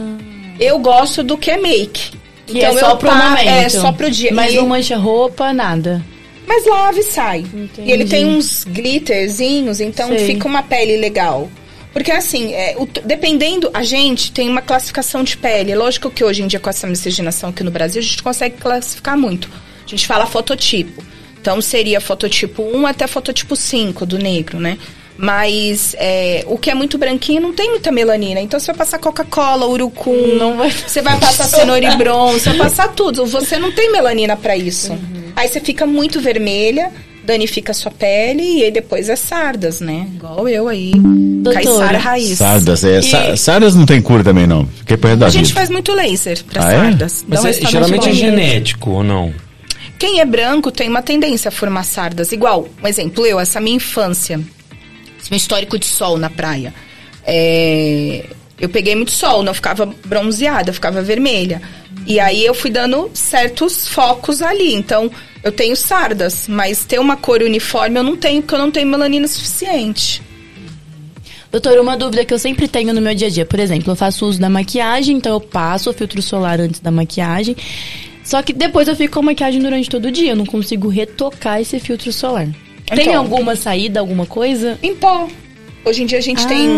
Eu 0.61 0.79
gosto 0.79 1.23
do 1.25 1.37
que 1.39 1.51
é 1.51 1.57
make. 1.57 2.13
Que 2.47 2.63
é 2.63 2.73
só 2.79 2.95
pro 2.97 3.09
pa- 3.09 3.15
momento. 3.31 3.49
É, 3.49 3.69
só 3.69 3.91
pro 3.93 4.11
dia. 4.11 4.33
Mas 4.33 4.53
E- 4.53 4.57
não 4.57 4.67
mancha 4.67 4.97
roupa, 4.97 5.53
nada. 5.53 6.05
mas 6.47 6.67
lava 6.67 6.99
e 6.99 7.03
sai. 7.05 7.45
E 7.79 7.91
ele 7.93 8.03
Entendi. 8.05 8.11
tem 8.11 8.25
uns 8.27 8.65
glitterzinhos, 8.65 9.81
então 9.81 10.09
Sei. 10.09 10.27
fica 10.27 10.47
uma 10.47 10.63
pele 10.63 10.97
legal. 10.97 11.49
Porque 11.93 12.11
assim, 12.13 12.53
é, 12.53 12.75
o 12.79 12.87
dependendo, 13.05 13.71
a 13.75 13.83
gente 13.83 14.31
tem 14.31 14.49
uma 14.49 14.63
classificação 14.63 15.25
de 15.25 15.37
pele. 15.37 15.73
É 15.73 15.77
Lógico 15.77 16.11
que 16.11 16.23
hoje 16.25 16.43
em 16.43 16.47
dia, 16.47 16.61
com 16.61 16.71
essa 16.71 16.87
miscigenação 16.87 17.51
aqui 17.51 17.65
no 17.65 17.71
Brasil, 17.71 18.01
a 18.01 18.05
gente 18.05 18.23
consegue 18.23 18.57
classificar 18.59 19.17
muito. 19.17 19.49
A 19.85 19.89
gente 19.89 20.07
fala 20.07 20.27
fototipo. 20.27 21.03
Então 21.41 21.61
seria 21.61 22.01
fototipo 22.01 22.63
1 22.63 22.87
até 22.87 23.07
fototipo 23.07 23.57
5 23.57 24.05
do 24.07 24.19
negro, 24.19 24.61
né? 24.61 24.77
Mas 25.23 25.95
é, 25.99 26.45
o 26.49 26.57
que 26.57 26.71
é 26.71 26.75
muito 26.75 26.97
branquinho 26.97 27.43
não 27.43 27.53
tem 27.53 27.69
muita 27.71 27.93
melanina. 27.93 28.41
Então 28.41 28.59
você 28.59 28.69
vai 28.69 28.77
passar 28.79 28.99
Coca-Cola, 28.99 29.67
urucum, 29.67 30.37
Não 30.39 30.57
vai- 30.57 30.71
você 30.73 31.03
vai 31.03 31.19
passar 31.21 31.45
cenoura 31.45 31.85
e 31.93 31.97
bronze, 31.97 32.41
você 32.41 32.51
vai 32.51 32.59
passar 32.59 32.89
tudo. 32.89 33.27
Você 33.27 33.59
não 33.59 33.71
tem 33.71 33.93
melanina 33.93 34.35
pra 34.35 34.57
isso. 34.57 34.97
Aí 35.37 35.47
você 35.47 35.61
fica 35.61 35.87
muito 35.87 36.21
vermelha, 36.21 36.91
danifica 37.23 37.73
a 37.73 37.75
sua 37.75 37.91
pele 37.91 38.43
e 38.43 38.65
aí 38.65 38.71
depois 38.71 39.11
é 39.11 39.17
sardas, 39.17 39.81
né? 39.81 40.07
Igual 40.15 40.49
eu 40.49 40.69
aí. 40.69 40.93
Doutora. 40.95 41.65
Caiçara 41.65 41.99
raiz. 41.99 42.39
Sardas, 42.39 42.85
é. 42.85 42.99
E 42.99 43.03
sa- 43.03 43.37
Sardas 43.37 43.75
não 43.75 43.85
tem 43.85 44.01
cura 44.01 44.25
também, 44.25 44.47
não. 44.47 44.67
Fiquei 44.67 44.97
da 45.17 45.27
a 45.27 45.31
gente 45.31 45.49
vida. 45.49 45.55
faz 45.55 45.69
muito 45.69 45.93
laser 45.93 46.43
pra 46.45 46.65
Ah, 46.67 46.73
é? 46.73 46.77
sardas. 46.77 47.25
Dá 47.29 47.43
Mas 47.43 47.59
é- 47.63 47.67
geralmente 47.67 48.09
é 48.09 48.13
genético 48.13 48.91
ou 48.91 49.05
não? 49.05 49.33
Quem 49.99 50.21
é 50.21 50.25
branco 50.25 50.71
tem 50.71 50.89
uma 50.89 51.03
tendência 51.03 51.51
a 51.51 51.53
formar 51.53 51.83
sardas. 51.83 52.33
Igual, 52.33 52.67
um 52.83 52.87
exemplo, 52.89 53.27
eu, 53.27 53.39
essa 53.39 53.61
minha 53.61 53.77
infância, 53.77 54.41
meu 55.29 55.37
histórico 55.37 55.79
de 55.79 55.87
sol 55.87 56.17
na 56.17 56.31
praia. 56.31 56.73
É, 57.27 58.27
eu 58.59 58.69
peguei 58.69 58.95
muito 58.95 59.11
sol, 59.11 59.43
não 59.43 59.55
ficava 59.55 59.87
bronzeada, 60.05 60.73
ficava 60.73 61.03
vermelha. 61.03 61.61
E 62.07 62.21
aí 62.21 62.45
eu 62.45 62.55
fui 62.55 62.71
dando 62.71 63.11
certos 63.15 63.89
focos 63.89 64.43
ali. 64.43 64.75
Então, 64.75 65.11
eu 65.43 65.51
tenho 65.51 65.75
sardas, 65.75 66.47
mas 66.49 66.85
ter 66.85 66.99
uma 66.99 67.17
cor 67.17 67.43
uniforme 67.43 67.99
eu 67.99 68.03
não 68.03 68.17
tenho, 68.17 68.43
porque 68.43 68.55
eu 68.55 68.59
não 68.59 68.71
tenho 68.71 68.87
melanina 68.87 69.27
suficiente. 69.27 70.23
Doutor, 71.51 71.79
uma 71.79 71.97
dúvida 71.97 72.25
que 72.25 72.33
eu 72.33 72.39
sempre 72.39 72.69
tenho 72.69 72.95
no 72.95 73.01
meu 73.01 73.15
dia 73.15 73.27
a 73.27 73.31
dia. 73.31 73.45
Por 73.45 73.59
exemplo, 73.59 73.93
eu 73.93 73.97
faço 73.97 74.27
uso 74.27 74.41
da 74.41 74.49
maquiagem, 74.49 75.17
então 75.17 75.33
eu 75.33 75.41
passo 75.41 75.91
o 75.91 75.93
filtro 75.93 76.23
solar 76.23 76.61
antes 76.61 76.81
da 76.81 76.91
maquiagem. 76.91 77.57
Só 78.23 78.41
que 78.43 78.53
depois 78.53 78.87
eu 78.87 78.95
fico 78.95 79.15
com 79.15 79.21
a 79.21 79.25
maquiagem 79.25 79.61
durante 79.61 79.91
todo 79.91 80.05
o 80.07 80.13
dia. 80.13 80.31
Eu 80.31 80.37
não 80.37 80.47
consigo 80.47 80.89
retocar 80.89 81.61
esse 81.61 81.81
filtro 81.81 82.13
solar. 82.13 82.47
Tem 82.95 83.07
Então. 83.09 83.17
alguma 83.19 83.57
saída, 83.57 84.01
alguma 84.01 84.27
coisa? 84.27 84.79
Em 84.83 84.95
pó. 84.95 85.29
Hoje 85.85 86.03
em 86.03 86.07
dia 86.07 86.19
a 86.19 86.23
gente 86.23 86.47
tem 86.47 86.69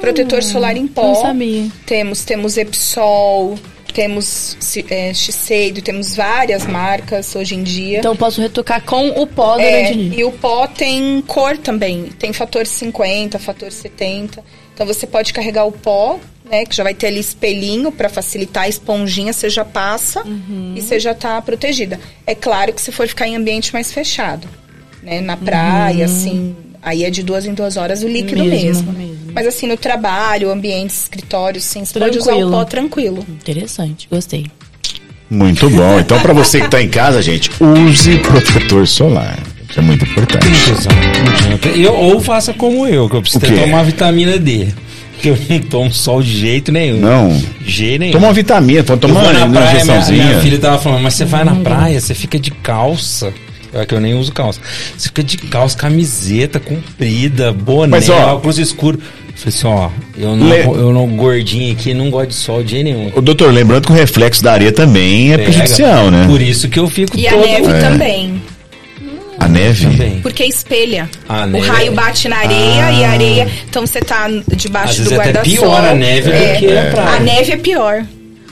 protetor 0.00 0.42
solar 0.42 0.76
em 0.76 0.86
pó. 0.86 1.02
Ah, 1.02 1.06
não 1.08 1.14
sabia. 1.22 1.66
Temos, 1.86 2.24
temos 2.24 2.56
Epsol, 2.56 3.58
temos 3.92 4.56
é, 4.90 5.14
Shiseido, 5.14 5.80
temos 5.80 6.14
várias 6.16 6.66
marcas 6.66 7.34
hoje 7.34 7.54
em 7.54 7.62
dia. 7.62 7.98
Então 8.00 8.12
eu 8.12 8.16
posso 8.16 8.40
retocar 8.40 8.82
com 8.84 9.08
o 9.10 9.26
pó 9.26 9.58
É, 9.58 9.84
durante 9.84 9.92
o 9.98 10.10
dia. 10.10 10.20
e 10.20 10.24
o 10.24 10.32
pó 10.32 10.66
tem 10.66 11.22
cor 11.26 11.56
também. 11.56 12.04
Tem 12.18 12.32
fator 12.32 12.66
50, 12.66 13.38
fator 13.38 13.70
70. 13.72 14.42
Então 14.74 14.84
você 14.86 15.06
pode 15.06 15.32
carregar 15.32 15.64
o 15.64 15.72
pó, 15.72 16.18
né? 16.50 16.66
Que 16.66 16.74
já 16.76 16.82
vai 16.82 16.92
ter 16.92 17.06
ali 17.06 17.20
espelhinho 17.20 17.90
para 17.92 18.08
facilitar 18.08 18.64
a 18.64 18.68
esponjinha, 18.68 19.32
você 19.32 19.48
já 19.48 19.64
passa 19.64 20.22
Uhum. 20.26 20.74
e 20.76 20.82
você 20.82 20.98
já 21.00 21.14
tá 21.14 21.40
protegida. 21.40 21.98
É 22.26 22.34
claro 22.34 22.72
que 22.72 22.82
se 22.82 22.90
for 22.92 23.06
ficar 23.08 23.26
em 23.28 23.36
ambiente 23.36 23.72
mais 23.72 23.90
fechado, 23.92 24.46
né? 25.04 25.20
Na 25.20 25.36
praia, 25.36 26.04
assim, 26.06 26.54
aí 26.82 27.04
é 27.04 27.10
de 27.10 27.22
duas 27.22 27.44
em 27.46 27.54
duas 27.54 27.76
horas 27.76 28.02
o 28.02 28.08
líquido 28.08 28.42
Uhum. 28.42 28.48
Mesmo, 28.48 28.92
mesmo. 28.92 28.92
mesmo. 28.92 29.32
Mas 29.34 29.46
assim, 29.46 29.66
no 29.66 29.76
trabalho, 29.76 30.50
ambientes, 30.50 31.02
escritórios, 31.04 31.64
sim, 31.64 31.84
você 31.84 31.98
pode 31.98 32.18
usar 32.18 32.34
o 32.34 32.50
pó 32.50 32.64
tranquilo. 32.64 33.24
Interessante, 33.28 34.08
gostei. 34.10 34.46
Muito 35.30 35.68
bom. 35.70 35.98
Então, 35.98 36.20
pra 36.20 36.32
você 36.32 36.60
que 36.60 36.68
tá 36.68 36.80
em 36.80 36.88
casa, 36.88 37.20
gente, 37.22 37.50
use 37.60 38.18
protetor 38.18 38.86
solar. 38.86 39.38
Isso 39.68 39.80
é 39.80 39.82
muito 39.82 40.04
importante. 40.04 40.46
Eu, 41.76 41.94
ou 41.94 42.20
faça 42.20 42.52
como 42.52 42.86
eu, 42.86 43.08
que 43.08 43.16
eu 43.16 43.22
preciso 43.22 43.44
tomar 43.44 43.82
vitamina 43.82 44.38
D. 44.38 44.68
Porque 45.12 45.30
eu 45.30 45.38
não 45.48 45.58
tomo 45.60 45.92
sol 45.92 46.22
de 46.22 46.38
jeito 46.38 46.70
nenhum. 46.70 47.00
Não. 47.00 47.28
De 47.60 47.70
jeito 47.70 48.00
nenhum. 48.00 48.12
Toma 48.12 48.26
uma 48.28 48.32
vitamina, 48.32 48.84
pode 48.84 49.02
Eu 49.02 49.08
tomar 49.08 49.20
vou 49.22 49.30
uma 49.32 49.32
na 49.32 49.48
praia, 49.48 49.70
minha, 49.70 49.74
injeçãozinha. 49.82 50.24
minha 50.26 50.40
filha 50.40 50.58
tava 50.58 50.78
falando, 50.78 51.02
mas 51.02 51.14
você 51.14 51.24
vai 51.24 51.44
na 51.44 51.54
praia, 51.56 52.00
você 52.00 52.14
fica 52.14 52.38
de 52.38 52.50
calça. 52.50 53.32
É 53.74 53.84
que 53.84 53.94
eu 53.94 54.00
nem 54.00 54.14
uso 54.14 54.32
calça. 54.32 54.60
Você 54.96 55.08
fica 55.08 55.22
de 55.22 55.36
calça, 55.36 55.76
camiseta 55.76 56.60
comprida, 56.60 57.52
boné, 57.52 57.88
Mas, 57.90 58.08
ó, 58.08 58.34
óculos 58.34 58.58
escuro. 58.58 58.98
Eu 59.00 59.34
falei 59.36 59.48
assim, 59.48 59.66
ó, 59.66 59.90
eu 60.16 60.36
não, 60.36 60.48
Le- 60.48 60.60
eu 60.80 60.92
não 60.92 61.08
gordinho 61.16 61.72
aqui, 61.72 61.92
não 61.92 62.08
gosto 62.08 62.28
de 62.28 62.34
sol 62.36 62.62
de 62.62 62.70
jeito 62.70 62.84
nenhum. 62.84 63.10
Ô, 63.14 63.20
doutor, 63.20 63.52
lembrando 63.52 63.86
que 63.86 63.92
o 63.92 63.94
reflexo 63.94 64.44
da 64.44 64.52
areia 64.52 64.70
também 64.72 65.32
é 65.32 65.36
Pega. 65.36 65.50
prejudicial, 65.50 66.10
né? 66.10 66.24
Por 66.28 66.40
isso 66.40 66.68
que 66.68 66.78
eu 66.78 66.88
fico 66.88 67.18
E 67.18 67.26
a 67.26 67.32
todo... 67.32 67.44
neve 67.44 67.66
É. 67.72 67.80
também. 67.80 68.42
A 69.40 69.48
neve. 69.48 69.86
Também. 69.86 70.20
Porque 70.22 70.44
espelha. 70.44 71.10
A 71.28 71.42
o 71.42 71.46
neve- 71.46 71.66
raio 71.66 71.92
bate 71.92 72.28
na 72.28 72.36
areia 72.36 72.86
Ah. 72.86 72.92
e 72.92 73.04
a 73.04 73.10
areia. 73.10 73.48
Então 73.68 73.84
você 73.84 74.00
tá 74.00 74.26
Às 74.26 74.56
debaixo 74.56 74.92
vezes 74.98 75.08
do 75.08 75.14
é 75.14 75.16
até 75.16 75.32
guarda-sol. 75.32 75.58
pior 75.58 75.84
a 75.84 75.94
neve 75.94 76.30
do 76.30 76.58
que 76.60 76.66
a 76.78 76.90
praia. 76.92 77.16
A 77.16 77.20
neve 77.20 77.52
é 77.52 77.56
pior. 77.56 78.04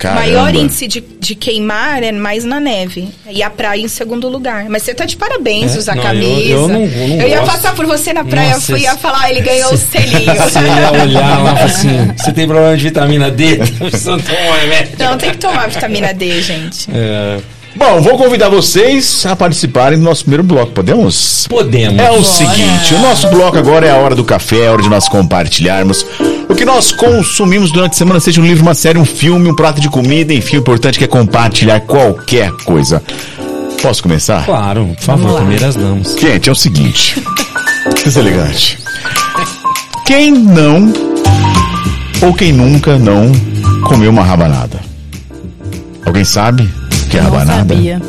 Caramba. 0.03 0.21
O 0.21 0.25
maior 0.25 0.55
índice 0.55 0.89
de, 0.89 1.01
de 1.01 1.35
queimar 1.37 2.03
é 2.03 2.11
mais 2.11 2.45
na 2.45 2.59
neve. 2.59 3.09
E 3.31 3.43
a 3.43 3.49
praia 3.49 3.81
em 3.81 3.87
segundo 3.89 4.29
lugar. 4.29 4.67
Mas 4.69 4.83
você 4.83 4.93
tá 4.95 5.05
de 5.05 5.17
parabéns, 5.17 5.75
É? 5.75 5.79
usar 5.79 5.95
Não, 5.95 6.03
camisa. 6.03 6.41
eu- 6.51 6.61
eu 6.63 6.69
não- 6.69 6.83
eu 6.85 7.17
não 7.19 7.29
ia 7.29 7.39
gosto. 7.41 7.53
passar 7.53 7.75
por 7.75 7.87
você 7.87 8.13
na 8.13 8.25
praia, 8.25 8.55
Nossa, 8.55 8.73
eu 8.73 8.79
ia 8.79 8.97
falar, 8.97 9.31
ele 9.31 9.41
ganhou 9.41 9.73
o 9.73 9.77
selinho. 9.77 10.33
Você 10.43 10.59
ia 10.59 10.91
olhar 10.91 10.91
lá 10.93 11.07
e 11.07 11.13
falar 11.13 11.65
assim, 11.65 12.13
você 12.17 12.33
tem 12.33 12.47
problema 12.49 12.77
de 12.77 12.83
vitamina 12.83 13.31
D? 13.31 13.57
Você 13.57 14.11
não 14.11 14.19
toma 14.19 14.57
remédio. 14.61 14.93
Não, 14.99 15.17
tem 15.17 15.31
que 15.31 15.39
tomar 15.39 15.69
vitamina 15.69 16.13
D, 16.13 16.43
gente. 16.43 16.89
É, 16.93 17.39
Bom, 17.75 18.03
vou 18.03 18.19
convidar 18.19 18.51
vocês 18.51 19.25
a 19.25 19.35
participarem 19.35 19.99
do 19.99 20.05
nosso 20.05 20.25
primeiro 20.25 20.43
bloco. 20.43 20.73
Podemos? 20.73 21.47
podemos. 21.49 21.99
É 21.99 22.11
o 22.11 22.23
seguinte, 22.23 22.95
o 22.95 22.99
nosso 22.99 23.29
bloco 23.31 23.57
agora 23.57 23.87
é 23.87 23.91
a 23.91 23.97
hora 23.97 24.15
do 24.15 24.23
café, 24.25 24.59
é 24.65 24.69
a 24.69 24.73
hora 24.73 24.83
de 24.83 24.91
nós 24.91 25.09
compartilharmos 25.09 26.05
o 26.53 26.55
que 26.57 26.65
nós 26.65 26.93
consumimos 26.93 27.73
durante 27.73 27.93
a 27.93 27.97
semana, 27.97 28.21
seja 28.21 28.41
um 28.41 28.45
livro, 28.45 28.63
uma 28.63 28.75
série, 28.75 28.99
um 28.99 29.05
filme, 29.05 29.51
um 29.51 29.55
prato 29.57 29.81
de 29.81 29.89
comida, 29.89 30.33
enfim, 30.35 30.57
o 30.57 30.61
importante 30.61 31.03
é 31.03 31.07
compartilhar 31.07 31.81
qualquer 31.81 32.51
coisa. 32.65 33.03
Posso 33.81 34.03
começar? 34.03 34.45
Claro, 34.45 34.87
por 34.97 35.03
favor, 35.03 35.37
primeiras 35.41 35.75
damas. 35.75 36.15
Gente, 36.19 36.49
é 36.49 36.53
o 36.53 36.55
seguinte. 36.55 37.21
Coisa 38.03 38.21
elegante. 38.21 38.79
Quem 40.07 40.31
não 40.31 40.93
ou 42.21 42.33
quem 42.35 42.53
nunca 42.53 42.99
não 42.99 43.33
comeu 43.85 44.11
uma 44.11 44.23
rabanada? 44.23 44.79
Alguém 46.05 46.25
sabe 46.25 46.63
o 47.05 47.09
que 47.09 47.17
é 47.19 47.23
Não 47.23 47.31
rabanada? 47.31 47.75
sabia. 47.75 48.03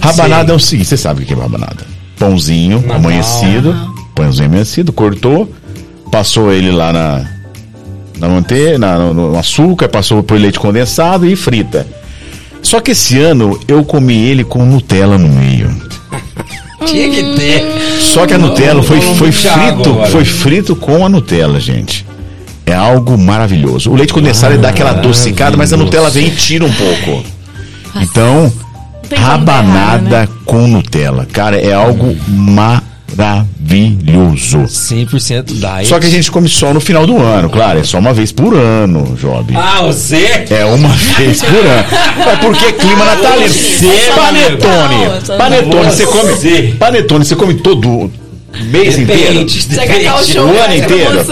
Rabanada 0.00 0.52
é 0.52 0.54
o 0.54 0.60
seguinte, 0.60 0.88
você 0.88 0.96
sabe 0.96 1.22
o 1.22 1.26
que 1.26 1.32
é 1.32 1.36
rabanada? 1.36 1.84
Pãozinho 2.18 2.78
Normal. 2.78 2.96
amanhecido, 2.98 3.74
pãozinho 4.14 4.48
amanhecido, 4.48 4.92
cortou, 4.92 5.50
passou 6.10 6.52
ele 6.52 6.70
lá 6.70 6.92
na 6.92 7.24
na 8.18 8.28
manteiga, 8.28 8.78
na- 8.78 8.98
no, 8.98 9.32
no 9.32 9.38
açúcar, 9.38 9.88
passou 9.88 10.22
por 10.22 10.38
leite 10.38 10.58
condensado 10.60 11.26
e 11.26 11.34
frita. 11.34 11.86
Só 12.62 12.78
que 12.80 12.90
esse 12.90 13.18
ano 13.18 13.58
eu 13.66 13.82
comi 13.82 14.14
ele 14.28 14.44
com 14.44 14.62
Nutella 14.66 15.16
no 15.16 15.28
meio. 15.28 15.74
Tinha 16.84 17.08
que 17.10 17.22
ter. 17.36 17.64
Só 18.00 18.26
que 18.26 18.34
a 18.34 18.38
Nutella 18.38 18.82
foi, 18.82 19.00
foi 19.00 19.32
frito, 19.32 20.00
foi 20.10 20.24
frito 20.24 20.76
com 20.76 21.04
a 21.04 21.08
Nutella, 21.08 21.58
gente. 21.60 22.04
É 22.66 22.74
algo 22.74 23.16
maravilhoso. 23.18 23.90
O 23.90 23.94
leite 23.96 24.12
condensado 24.12 24.52
ele 24.54 24.62
dá 24.62 24.68
aquela 24.68 24.90
adocicada, 24.90 25.56
mas 25.56 25.72
a 25.72 25.76
Nutella 25.76 26.10
vem 26.10 26.26
e 26.26 26.30
tira 26.30 26.64
um 26.64 26.72
pouco. 26.72 27.24
Então, 27.96 28.52
como 29.08 29.08
dar 29.10 29.18
rabanada 29.18 30.16
errado, 30.16 30.28
né? 30.30 30.38
com 30.44 30.66
Nutella. 30.66 31.26
Cara, 31.32 31.58
é 31.58 31.72
algo 31.72 32.16
maravilhoso. 32.28 32.89
100% 34.66 35.44
diet. 35.46 35.86
Só 35.86 35.98
que 35.98 36.06
a 36.06 36.10
gente 36.10 36.30
come 36.30 36.48
só 36.48 36.72
no 36.72 36.80
final 36.80 37.06
do 37.06 37.20
ano, 37.20 37.48
claro, 37.48 37.78
é 37.78 37.84
só 37.84 37.98
uma 37.98 38.12
vez 38.12 38.32
por 38.32 38.54
ano, 38.54 39.16
Job. 39.20 39.54
Ah, 39.56 39.82
você? 39.82 40.44
É 40.50 40.64
uma 40.64 40.88
vez 41.18 41.42
por 41.42 41.54
ano. 41.54 42.30
É 42.30 42.36
porque 42.36 42.72
clima 42.72 43.04
natalino. 43.04 43.48
Você, 43.48 44.10
Panetone. 44.14 45.04
Não, 45.28 45.36
Panetone, 45.36 45.84
você 45.90 46.06
come. 46.06 46.30
Você. 46.32 46.74
Panetone, 46.78 47.24
você 47.24 47.36
come 47.36 47.54
todo 47.54 48.10
mês 48.64 48.98
inteiro? 48.98 49.48
Você 49.48 49.86
Cacau. 49.86 50.24
Show? 50.24 50.46
o 50.46 50.48
ano 50.50 50.58
faz 50.58 50.82
inteiro. 50.82 51.24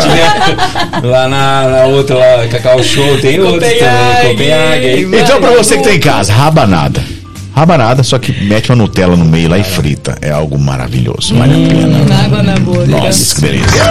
tiver 0.00 1.06
lá 1.06 1.28
na, 1.28 1.68
na 1.68 1.84
outra, 1.86 2.16
lá, 2.16 2.48
Cacau 2.48 2.82
Show, 2.82 3.18
tem 3.18 3.40
outros 3.40 3.72
também, 3.72 4.30
Copenhague. 4.30 5.16
Então, 5.16 5.40
pra 5.40 5.50
você 5.50 5.76
que 5.76 5.84
tá 5.84 5.94
em 5.94 6.00
casa, 6.00 6.32
rabanada. 6.32 7.19
Rabanada, 7.54 8.02
só 8.02 8.18
que 8.18 8.32
mete 8.44 8.70
uma 8.70 8.76
Nutella 8.76 9.16
no 9.16 9.24
meio 9.24 9.48
lá 9.48 9.58
e 9.58 9.64
frita. 9.64 10.16
É 10.22 10.30
algo 10.30 10.58
maravilhoso, 10.58 11.34
vale 11.34 11.52
a 11.64 11.68
pena. 11.68 12.24
Água 12.24 12.42
na 12.42 12.58
boca. 12.58 12.86
Nossa, 12.86 13.34
que 13.34 13.40
delícia. 13.42 13.82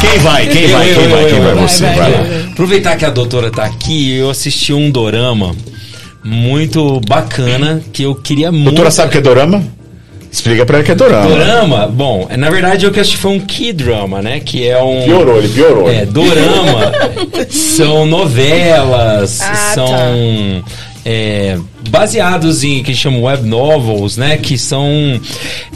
Quem 0.00 0.18
vai? 0.20 0.46
Quem 0.46 0.62
Eu, 0.64 0.70
vai? 0.78 0.90
eu, 0.90 0.94
Quem 0.94 1.04
eu, 1.04 1.10
vai? 1.10 1.22
eu, 1.24 1.28
Quem 1.28 1.40
vai? 1.40 1.52
eu. 1.52 1.56
Você, 1.68 1.84
Vai. 1.86 2.44
Aproveitar 2.52 2.96
que 2.96 3.04
a 3.04 3.10
doutora 3.10 3.50
tá 3.50 3.64
aqui, 3.64 4.16
eu 4.16 4.30
assisti 4.30 4.72
um 4.72 4.90
dorama 4.90 5.54
muito 6.24 7.00
bacana 7.08 7.80
que 7.92 8.02
eu 8.02 8.14
queria 8.14 8.50
muito. 8.52 8.64
Doutora 8.66 8.90
sabe 8.90 9.08
o 9.08 9.12
que 9.12 9.18
é 9.18 9.20
dorama? 9.20 9.62
Explica 10.30 10.66
pra 10.66 10.76
ela 10.76 10.84
que 10.84 10.92
é 10.92 10.94
dorama. 10.94 11.26
Dorama, 11.30 11.86
bom, 11.86 12.26
é, 12.28 12.36
na 12.36 12.50
verdade 12.50 12.88
que 12.90 12.98
eu 12.98 13.00
assisti 13.00 13.16
foi 13.16 13.30
um 13.32 13.40
K-drama, 13.40 14.20
né? 14.20 14.40
Que 14.40 14.68
é 14.68 14.80
um. 14.82 15.04
Piorou, 15.04 15.38
ele 15.38 15.48
piorou. 15.48 15.88
É, 15.90 16.04
dorama 16.04 16.92
são 17.48 18.04
novelas, 18.04 19.40
Ah, 19.40 19.54
são 19.74 20.64
é, 21.10 21.58
baseados 21.88 22.62
em 22.62 22.82
que 22.82 22.94
chamam 22.94 23.22
web 23.22 23.46
novels, 23.46 24.18
né? 24.18 24.36
Que 24.36 24.58
são 24.58 25.18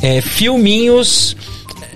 é, 0.02 0.20
filminhos 0.20 1.34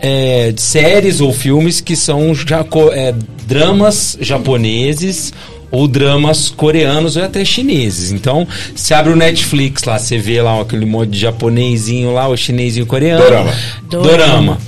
é, 0.01 0.55
séries 0.57 1.21
ou 1.21 1.35
filmes 1.35 1.83
que 1.83 1.95
são 1.95 2.35
jaco- 2.35 2.91
é, 2.93 3.15
dramas 3.47 4.17
japoneses 4.21 5.35
ou 5.71 5.87
dramas 5.87 6.49
coreanos 6.49 7.17
ou 7.17 7.25
até 7.25 7.45
chineses. 7.45 8.11
Então, 8.11 8.49
se 8.75 8.95
abre 8.95 9.13
o 9.13 9.17
Netflix 9.17 9.85
lá, 9.85 9.99
você 9.99 10.17
vê 10.17 10.41
lá 10.41 10.59
aquele 10.59 10.87
monte 10.87 11.11
de 11.11 11.19
japonesinho 11.19 12.15
lá, 12.15 12.29
o 12.29 12.37
chinesinho 12.39 12.87
coreano. 12.87 13.23
Dorama. 13.23 13.55
Dorama. 13.91 14.59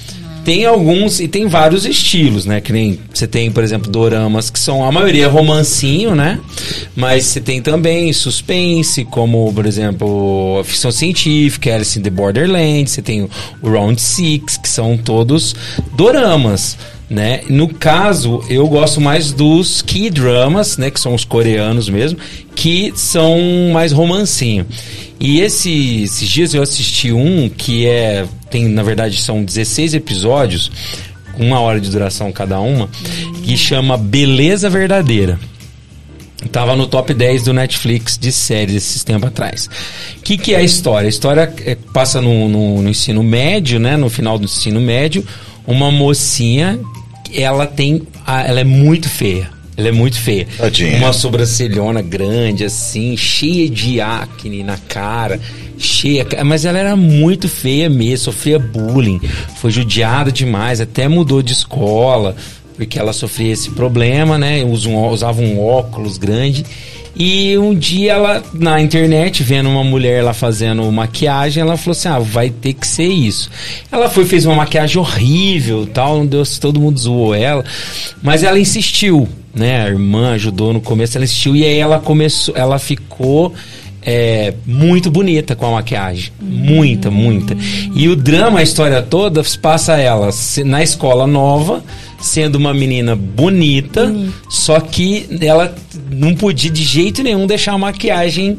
Tem 0.48 0.64
alguns 0.64 1.20
e 1.20 1.28
tem 1.28 1.46
vários 1.46 1.84
estilos, 1.84 2.46
né? 2.46 2.58
Que 2.58 2.72
nem 2.72 2.98
você 3.12 3.26
tem, 3.26 3.52
por 3.52 3.62
exemplo, 3.62 3.92
doramas 3.92 4.48
que 4.48 4.58
são 4.58 4.82
a 4.82 4.90
maioria 4.90 5.26
é 5.26 5.28
romancinho, 5.28 6.14
né? 6.14 6.40
Mas 6.96 7.26
você 7.26 7.38
tem 7.38 7.60
também 7.60 8.10
suspense, 8.14 9.04
como, 9.04 9.52
por 9.52 9.66
exemplo, 9.66 10.58
a 10.58 10.64
ficção 10.64 10.90
científica, 10.90 11.74
Alice 11.74 11.98
in 11.98 12.02
the 12.02 12.08
Borderlands, 12.08 12.92
você 12.92 13.02
tem 13.02 13.28
o 13.60 13.70
Round 13.70 14.00
Six, 14.00 14.56
que 14.56 14.70
são 14.70 14.96
todos 14.96 15.54
doramas. 15.92 16.78
Né? 17.10 17.40
No 17.48 17.68
caso, 17.72 18.44
eu 18.50 18.68
gosto 18.68 19.00
mais 19.00 19.32
dos 19.32 19.80
key 19.80 20.10
dramas, 20.10 20.76
né? 20.76 20.90
Que 20.90 21.00
são 21.00 21.14
os 21.14 21.24
coreanos 21.24 21.88
mesmo, 21.88 22.18
que 22.54 22.92
são 22.94 23.38
mais 23.72 23.92
romancinho. 23.92 24.66
E 25.18 25.40
esse- 25.40 26.02
esses 26.02 26.28
dias 26.28 26.52
eu 26.52 26.62
assisti 26.62 27.10
um 27.10 27.48
que 27.48 27.86
é. 27.86 28.26
Tem, 28.50 28.68
na 28.68 28.82
verdade, 28.82 29.20
são 29.22 29.42
16 29.42 29.94
episódios, 29.94 30.70
uma 31.38 31.60
hora 31.60 31.80
de 31.80 31.88
duração 31.90 32.30
cada 32.30 32.60
uma, 32.60 32.90
que 33.42 33.56
chama 33.56 33.96
Beleza 33.96 34.68
Verdadeira. 34.68 35.38
Tava 36.52 36.76
no 36.76 36.86
top 36.86 37.12
10 37.14 37.42
do 37.44 37.52
Netflix 37.52 38.16
de 38.18 38.30
séries 38.30 38.76
esses 38.76 39.02
tempos 39.02 39.28
atrás. 39.28 39.68
O 40.18 40.22
que, 40.22 40.36
que 40.38 40.54
é 40.54 40.58
a 40.58 40.62
história? 40.62 41.06
A 41.06 41.10
história 41.10 41.52
é, 41.64 41.74
passa 41.92 42.20
no, 42.20 42.48
no- 42.48 42.82
no 42.82 42.88
ensino 42.90 43.22
médio, 43.22 43.80
né? 43.80 43.96
No 43.96 44.08
final 44.10 44.38
do 44.38 44.44
ensino 44.44 44.80
médio, 44.80 45.26
uma 45.66 45.90
mocinha, 45.90 46.78
ela 47.34 47.66
tem. 47.66 48.02
ela 48.26 48.60
é 48.60 48.64
muito 48.64 49.08
feia. 49.08 49.50
Ela 49.76 49.88
é 49.88 49.92
muito 49.92 50.18
feia. 50.18 50.48
Tadinha. 50.56 50.98
Uma 50.98 51.12
sobrancelhona 51.12 52.02
grande, 52.02 52.64
assim, 52.64 53.16
cheia 53.16 53.70
de 53.70 54.00
acne 54.00 54.64
na 54.64 54.76
cara, 54.76 55.40
cheia. 55.78 56.26
Mas 56.44 56.64
ela 56.64 56.78
era 56.78 56.96
muito 56.96 57.48
feia 57.48 57.88
mesmo, 57.88 58.24
sofria 58.24 58.58
bullying, 58.58 59.20
foi 59.60 59.70
judiada 59.70 60.32
demais, 60.32 60.80
até 60.80 61.06
mudou 61.06 61.42
de 61.42 61.52
escola, 61.52 62.34
porque 62.76 62.98
ela 62.98 63.12
sofria 63.12 63.52
esse 63.52 63.70
problema, 63.70 64.36
né? 64.36 64.64
Usa 64.64 64.88
usava 64.88 65.40
um 65.40 65.64
óculos 65.64 66.18
grande. 66.18 66.66
E 67.18 67.58
um 67.58 67.74
dia 67.74 68.12
ela, 68.12 68.42
na 68.54 68.80
internet, 68.80 69.42
vendo 69.42 69.68
uma 69.68 69.82
mulher 69.82 70.22
lá 70.22 70.32
fazendo 70.32 70.90
maquiagem, 70.92 71.60
ela 71.60 71.76
falou 71.76 71.92
assim: 71.92 72.08
ah, 72.08 72.20
vai 72.20 72.48
ter 72.48 72.74
que 72.74 72.86
ser 72.86 73.08
isso. 73.08 73.50
Ela 73.90 74.08
foi, 74.08 74.24
fez 74.24 74.46
uma 74.46 74.54
maquiagem 74.54 74.98
horrível 74.98 75.84
tal, 75.92 76.18
não 76.18 76.26
deu, 76.26 76.44
todo 76.60 76.80
mundo 76.80 76.98
zoou 77.00 77.34
ela. 77.34 77.64
Mas 78.22 78.44
ela 78.44 78.58
insistiu, 78.58 79.28
né? 79.52 79.82
A 79.82 79.88
irmã 79.88 80.34
ajudou 80.34 80.72
no 80.72 80.80
começo, 80.80 81.18
ela 81.18 81.24
insistiu 81.24 81.56
e 81.56 81.64
aí 81.64 81.78
ela 81.78 81.98
começou, 81.98 82.54
ela 82.56 82.78
ficou 82.78 83.52
é, 84.02 84.54
muito 84.64 85.10
bonita 85.10 85.56
com 85.56 85.66
a 85.66 85.72
maquiagem. 85.72 86.32
Muita, 86.40 87.10
muita. 87.10 87.56
E 87.94 88.08
o 88.08 88.14
drama, 88.14 88.60
a 88.60 88.62
história 88.62 89.02
toda, 89.02 89.42
passa 89.60 89.96
ela 89.96 90.30
na 90.64 90.82
escola 90.82 91.26
nova, 91.26 91.82
sendo 92.20 92.56
uma 92.56 92.74
menina 92.74 93.14
bonita, 93.14 94.12
só 94.48 94.80
que 94.80 95.26
ela 95.40 95.74
não 96.10 96.34
podia 96.34 96.70
de 96.70 96.82
jeito 96.82 97.22
nenhum 97.22 97.46
deixar 97.46 97.72
a 97.72 97.78
maquiagem 97.78 98.58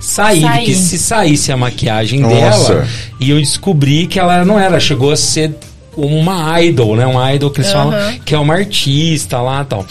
sair, 0.00 0.42
Sair. 0.42 0.58
porque 0.58 0.74
se 0.74 0.98
saísse 0.98 1.52
a 1.52 1.56
maquiagem 1.56 2.20
Nossa. 2.20 2.74
dela, 2.74 2.88
iam 3.20 3.40
descobrir 3.40 4.06
que 4.06 4.18
ela 4.18 4.44
não 4.44 4.58
era, 4.58 4.78
chegou 4.78 5.10
a 5.10 5.16
ser 5.16 5.54
uma 5.96 6.60
idol, 6.62 6.96
né? 6.96 7.06
Uma 7.06 7.34
idol 7.34 7.50
que 7.50 7.60
eles 7.60 7.72
falam 7.72 7.94
que 8.24 8.34
é 8.34 8.38
uma 8.38 8.54
artista 8.54 9.40
lá 9.40 9.62
e 9.62 9.64
tal. 9.64 9.86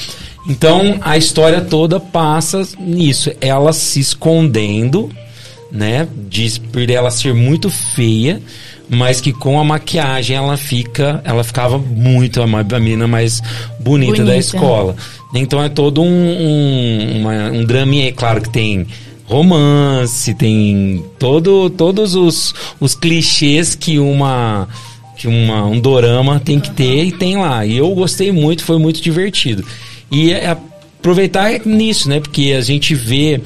Então 0.48 0.98
a 1.02 1.18
história 1.18 1.60
toda 1.62 2.00
passa 2.00 2.66
nisso, 2.80 3.32
ela 3.42 3.74
se 3.74 4.00
escondendo, 4.00 5.10
né? 5.72 6.08
Diz 6.30 6.58
por 6.58 6.90
ela 6.90 7.12
ser 7.12 7.34
muito 7.34 7.70
feia, 7.70 8.42
mas 8.90 9.20
que 9.22 9.34
com 9.34 9.60
a 9.60 9.64
maquiagem 9.64 10.36
ela 10.36 10.56
fica, 10.58 11.22
ela 11.26 11.44
ficava 11.44 11.78
muito 11.78 12.42
a 12.42 12.48
ma- 12.48 12.66
a 12.70 12.80
menina 12.80 13.08
mais 13.08 13.42
bonita, 13.80 14.14
da 14.18 14.24
Bonita. 14.24 14.38
escola. 14.38 14.96
Então 15.36 15.62
é 15.62 15.70
todo 15.70 16.02
um 16.02 16.08
um, 16.08 17.18
uma- 17.20 17.52
um 17.52 17.66
draminha, 17.66 18.08
é 18.08 18.12
claro 18.12 18.42
que 18.42 18.50
tem 18.50 18.86
romance, 19.26 20.34
tem 20.34 21.04
todo, 21.20 21.70
todos 21.70 22.16
os, 22.16 22.54
os 22.80 22.96
clichês 22.96 23.76
que 23.76 24.00
uma 24.00 24.68
que 25.18 25.28
uma, 25.28 25.66
um 25.66 25.80
dorama 25.80 26.40
tem 26.40 26.60
que 26.60 26.70
ter 26.72 27.04
e 27.06 27.12
tem 27.12 27.38
lá. 27.38 27.66
E 27.66 27.76
eu 27.78 27.90
gostei 27.96 28.32
muito, 28.32 28.64
foi 28.64 28.78
muito 28.78 29.02
divertido. 29.02 29.66
E 30.12 30.32
é 30.32 30.48
aproveitar 30.52 31.52
nisso, 31.66 32.08
né? 32.08 32.20
Porque 32.20 32.54
a 32.56 32.62
gente 32.62 32.94
vê 32.94 33.42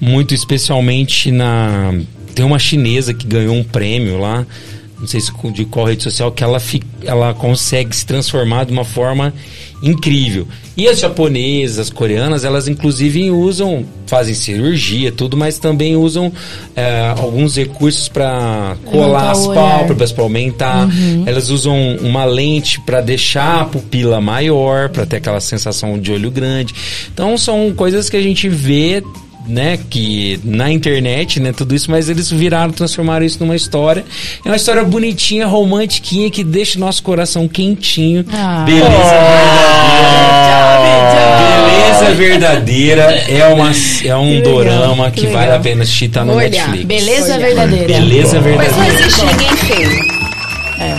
muito 0.00 0.32
especialmente 0.34 1.32
na 1.32 1.92
tem 2.34 2.44
uma 2.44 2.58
chinesa 2.60 3.12
que 3.12 3.26
ganhou 3.26 3.54
um 3.56 3.64
prêmio 3.64 4.20
lá, 4.20 4.46
não 4.98 5.06
sei 5.06 5.20
se 5.20 5.30
de 5.52 5.64
qual 5.66 5.86
rede 5.86 6.02
social, 6.02 6.32
que 6.32 6.42
ela, 6.42 6.58
fi- 6.58 6.82
ela 7.04 7.34
consegue 7.34 7.94
se 7.94 8.04
transformar 8.06 8.64
de 8.64 8.72
uma 8.72 8.84
forma 8.84 9.32
incrível. 9.82 10.46
E 10.76 10.88
as 10.88 10.98
japonesas, 11.00 11.78
as 11.78 11.90
coreanas, 11.90 12.44
elas 12.44 12.66
inclusive 12.66 13.30
usam, 13.30 13.84
fazem 14.06 14.34
cirurgia, 14.34 15.12
tudo, 15.12 15.36
mas 15.36 15.58
também 15.58 15.96
usam 15.96 16.32
é, 16.74 17.14
alguns 17.18 17.56
recursos 17.56 18.08
para 18.08 18.76
colar 18.86 19.30
as 19.32 19.46
pálpebras, 19.46 20.12
para 20.12 20.22
aumentar. 20.24 20.88
Elas 21.26 21.50
usam 21.50 21.96
uma 22.00 22.24
lente 22.24 22.80
para 22.80 23.00
deixar 23.00 23.60
a 23.60 23.64
pupila 23.66 24.20
maior, 24.20 24.88
para 24.88 25.04
ter 25.06 25.16
aquela 25.16 25.40
sensação 25.40 25.98
de 25.98 26.10
olho 26.12 26.30
grande. 26.30 26.74
Então 27.12 27.36
são 27.38 27.72
coisas 27.74 28.08
que 28.10 28.16
a 28.16 28.22
gente 28.22 28.48
vê 28.48 29.02
né, 29.46 29.78
que 29.88 30.40
na 30.44 30.70
internet, 30.70 31.40
né, 31.40 31.52
tudo 31.52 31.74
isso, 31.74 31.90
mas 31.90 32.08
eles 32.08 32.30
viraram, 32.30 32.72
transformaram 32.72 33.24
isso 33.24 33.38
numa 33.40 33.54
história. 33.56 34.04
É 34.44 34.48
uma 34.48 34.56
história 34.56 34.84
bonitinha, 34.84 35.46
romantiquinha, 35.46 36.30
que 36.30 36.42
deixa 36.42 36.78
o 36.78 36.80
nosso 36.80 37.02
coração 37.02 37.46
quentinho. 37.48 38.24
Ah. 38.32 38.64
Beleza 38.66 38.94
verdadeira. 40.94 41.66
Beleza 41.66 42.14
verdadeira 42.14 43.02
é, 43.28 43.46
uma, 43.48 43.70
é 44.04 44.16
um 44.16 44.28
Que 44.28 44.36
legal, 44.36 44.52
dorama 44.52 45.10
que, 45.10 45.20
que 45.22 45.26
vale 45.28 45.52
a 45.52 45.58
pena 45.58 45.82
assistir, 45.82 46.08
tá 46.08 46.24
no. 46.24 46.36
Netflix. 46.36 46.84
Beleza 46.84 47.34
Olha. 47.34 47.46
verdadeira. 47.46 47.86
Beleza 47.86 48.40
Mas 48.40 48.44
não 48.44 48.58
verdadeira. 48.58 49.00
existe 49.00 49.24
ninguém 49.24 49.56
feio. 49.56 50.16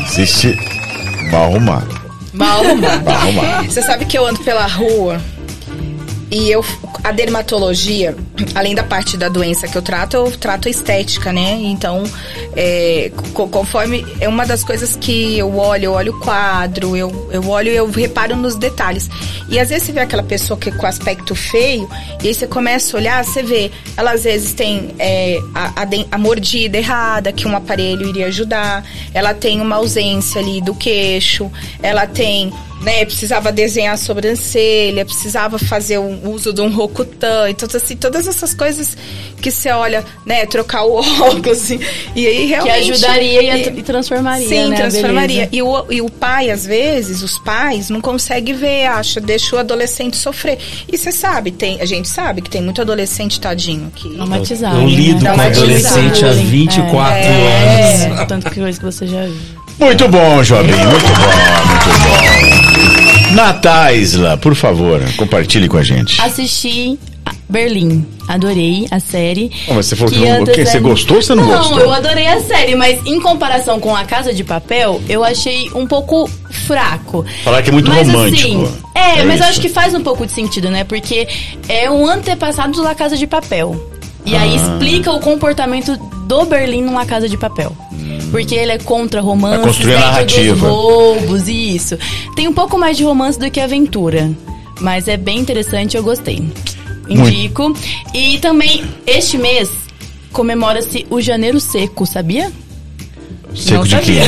Existe 0.07 0.57
mal 1.31 1.43
arrumado. 1.43 2.01
Mal 2.33 2.63
arrumado. 2.63 3.03
Mal 3.03 3.15
arrumado. 3.15 3.71
Você 3.71 3.81
sabe 3.81 4.05
que 4.05 4.17
eu 4.17 4.25
ando 4.25 4.39
pela 4.39 4.65
rua 4.65 5.19
e 6.31 6.49
eu 6.49 6.63
a 7.03 7.11
dermatologia, 7.11 8.15
além 8.55 8.73
da 8.75 8.83
parte 8.83 9.17
da 9.17 9.29
doença 9.29 9.67
que 9.67 9.77
eu 9.77 9.81
trato, 9.81 10.15
eu 10.17 10.31
trato 10.31 10.67
a 10.67 10.71
estética, 10.71 11.31
né? 11.31 11.57
Então, 11.61 12.03
é, 12.55 13.11
co- 13.33 13.47
conforme 13.47 14.05
é 14.19 14.27
uma 14.27 14.45
das 14.45 14.63
coisas 14.63 14.95
que 14.95 15.37
eu 15.37 15.55
olho, 15.57 15.85
eu 15.85 15.91
olho 15.93 16.13
o 16.13 16.19
quadro, 16.19 16.95
eu, 16.95 17.29
eu 17.31 17.47
olho 17.49 17.71
e 17.71 17.75
eu 17.75 17.89
reparo 17.89 18.35
nos 18.35 18.55
detalhes. 18.55 19.09
E 19.49 19.59
às 19.59 19.69
vezes 19.69 19.85
você 19.87 19.91
vê 19.93 19.99
aquela 20.01 20.23
pessoa 20.23 20.59
que 20.59 20.71
com 20.71 20.85
aspecto 20.85 21.35
feio, 21.35 21.87
e 22.23 22.27
aí 22.27 22.33
você 22.33 22.47
começa 22.47 22.95
a 22.95 22.99
olhar, 22.99 23.23
você 23.23 23.43
vê, 23.43 23.71
ela 23.95 24.11
às 24.11 24.23
vezes 24.23 24.53
tem 24.53 24.89
é, 24.99 25.39
a, 25.55 25.83
a 25.83 25.87
a 26.11 26.17
mordida 26.17 26.77
errada, 26.77 27.31
que 27.31 27.47
um 27.47 27.55
aparelho 27.55 28.07
iria 28.09 28.27
ajudar, 28.27 28.83
ela 29.13 29.33
tem 29.33 29.61
uma 29.61 29.77
ausência 29.77 30.41
ali 30.41 30.61
do 30.61 30.75
queixo, 30.75 31.49
ela 31.81 32.05
tem 32.05 32.51
né, 32.81 33.03
precisava 33.05 33.51
desenhar 33.51 33.95
a 33.95 33.97
sobrancelha, 33.97 35.03
precisava 35.03 35.57
fazer 35.57 35.97
o 35.97 36.29
uso 36.29 36.53
de 36.53 36.61
um 36.61 36.69
Rokutan, 36.77 37.49
então 37.49 37.67
assim, 37.73 37.95
todas 37.95 38.27
essas 38.27 38.53
coisas 38.53 38.95
que 39.41 39.49
você 39.51 39.69
olha, 39.71 40.03
né, 40.25 40.45
trocar 40.45 40.83
o 40.85 40.95
óculos, 41.21 41.47
assim, 41.63 41.79
e 42.15 42.25
aí 42.27 42.37
Que 42.37 42.45
realmente... 42.45 42.91
ajudaria 42.91 43.41
e, 43.43 43.49
a- 43.51 43.57
e 43.57 43.83
transformaria, 43.83 44.47
Sim, 44.47 44.69
né, 44.69 44.75
transformaria. 44.77 45.49
E 45.51 45.61
o, 45.61 45.85
e 45.91 46.01
o 46.01 46.09
pai, 46.09 46.49
às 46.51 46.65
vezes, 46.65 47.21
os 47.23 47.37
pais 47.39 47.89
não 47.89 47.99
conseguem 48.01 48.53
ver, 48.55 48.85
acha, 48.85 49.19
deixa 49.19 49.55
o 49.55 49.59
adolescente 49.59 50.15
sofrer. 50.17 50.57
E 50.91 50.97
você 50.97 51.11
sabe, 51.11 51.51
tem, 51.51 51.81
a 51.81 51.85
gente 51.85 52.07
sabe 52.07 52.41
que 52.41 52.49
tem 52.49 52.61
muito 52.61 52.79
adolescente 52.81 53.39
tadinho 53.41 53.91
que... 53.95 54.09
Traumatizado. 54.15 54.77
Eu 54.81 54.87
lido 54.87 55.23
né? 55.23 55.33
com 55.33 55.41
adolescente 55.41 56.25
há 56.25 56.31
24 56.31 57.13
É, 57.15 58.05
anos. 58.05 58.19
é, 58.21 58.25
tanto 58.25 58.49
que 58.49 58.59
coisa 58.59 58.77
que 58.79 58.85
você 58.85 59.07
já 59.07 59.25
viu. 59.25 59.56
Muito 59.79 60.07
bom, 60.07 60.41
Jobim, 60.43 60.71
muito 60.71 61.07
bom, 61.07 61.67
muito 61.67 61.89
bom. 63.29 63.35
Nataisla, 63.35 64.37
por 64.37 64.55
favor, 64.55 65.01
compartilhe 65.15 65.67
com 65.67 65.77
a 65.77 65.83
gente. 65.83 66.19
Assisti 66.21 66.97
Berlim. 67.49 68.05
Adorei 68.27 68.87
a 68.91 68.99
série. 68.99 69.49
Ah, 69.69 69.73
mas 69.75 69.85
você 69.85 69.95
falou 69.95 70.11
que 70.11 70.19
Que 70.19 70.25
não- 70.29 70.43
que 70.45 70.65
você 70.65 70.79
gostou 70.79 71.17
ou 71.17 71.23
você 71.23 71.33
não 71.35 71.45
gostou? 71.45 71.79
eu 71.79 71.93
adorei 71.93 72.27
a 72.27 72.41
série, 72.41 72.75
mas 72.75 72.99
em 73.05 73.21
comparação 73.21 73.79
com 73.79 73.95
A 73.95 74.03
Casa 74.03 74.33
de 74.33 74.43
Papel, 74.43 74.99
eu 75.07 75.23
achei 75.23 75.69
um 75.73 75.85
pouco 75.87 76.29
fraco. 76.65 77.23
Falaram 77.43 77.63
que 77.63 77.69
é 77.69 77.73
muito 77.73 77.89
mas, 77.89 78.05
romântico. 78.07 78.63
Assim, 78.63 78.73
é, 78.95 79.19
É 79.19 79.23
mas 79.23 79.27
eu 79.27 79.33
isso. 79.35 79.43
acho 79.45 79.61
que 79.61 79.69
faz 79.69 79.93
um 79.93 80.01
pouco 80.01 80.25
de 80.25 80.33
sentido, 80.33 80.69
né? 80.69 80.83
Porque 80.83 81.25
é 81.69 81.89
um 81.89 82.05
antepassado 82.05 82.73
do 82.73 82.81
La 82.83 82.95
Casa 82.95 83.15
de 83.15 83.25
Papel. 83.27 83.91
E 84.25 84.35
aí 84.35 84.53
Ah. 84.53 84.55
explica 84.55 85.11
o 85.13 85.19
comportamento 85.21 85.95
do 86.27 86.45
Berlim 86.45 86.81
numa 86.81 87.05
Casa 87.05 87.29
de 87.29 87.37
Papel. 87.37 87.73
Porque 88.31 88.55
ele 88.55 88.71
é 88.73 88.77
contra 88.77 89.21
romances, 89.21 89.57
Vai 89.59 89.67
construir 89.67 89.93
a 89.93 89.97
dentro 89.97 90.11
narrativa. 90.11 90.67
roubos 90.67 91.47
e 91.47 91.75
isso. 91.75 91.97
Tem 92.35 92.47
um 92.47 92.53
pouco 92.53 92.77
mais 92.77 92.97
de 92.97 93.03
romance 93.03 93.39
do 93.39 93.49
que 93.49 93.59
aventura. 93.59 94.29
Mas 94.81 95.07
é 95.07 95.17
bem 95.17 95.39
interessante, 95.39 95.97
eu 95.97 96.03
gostei. 96.03 96.43
Indico. 97.09 97.73
E 98.13 98.37
também, 98.39 98.83
este 99.05 99.37
mês, 99.37 99.69
comemora-se 100.31 101.05
o 101.09 101.21
Janeiro 101.21 101.59
Seco, 101.59 102.05
sabia? 102.05 102.51
Seco 103.57 103.75
Não 103.77 103.83
de 103.83 103.97
quê? 103.97 104.19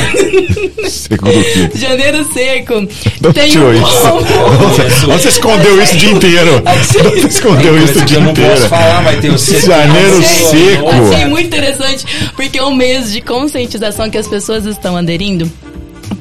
Seco 0.90 1.24
do 1.24 1.30
quê? 1.32 1.70
Janeiro 1.74 2.24
Seco. 2.32 2.74
Não 3.20 3.32
Tem 3.32 3.48
tirou 3.50 3.70
um 3.70 3.74
isso. 3.74 5.06
você 5.06 5.28
escondeu 5.28 5.82
isso 5.82 5.94
o 5.94 5.96
dia 5.96 6.10
inteiro? 6.10 6.62
Você 6.82 7.26
escondeu 7.28 7.76
isso 7.84 7.98
o 8.00 8.04
dia 8.04 8.18
eu 8.18 8.22
não 8.22 8.34
posso 8.34 8.48
inteiro? 8.50 8.68
falar, 8.68 9.00
vai 9.02 9.16
ter 9.20 9.30
o 9.30 9.38
seco. 9.38 9.66
Janeiro 9.66 10.22
seco. 10.22 10.88
Achei 11.12 11.26
muito 11.26 11.46
interessante, 11.46 12.04
porque 12.34 12.58
é 12.58 12.64
um 12.64 12.74
mês 12.74 13.12
de 13.12 13.20
conscientização 13.20 14.10
que 14.10 14.18
as 14.18 14.26
pessoas 14.26 14.66
estão 14.66 14.96
aderindo. 14.96 15.50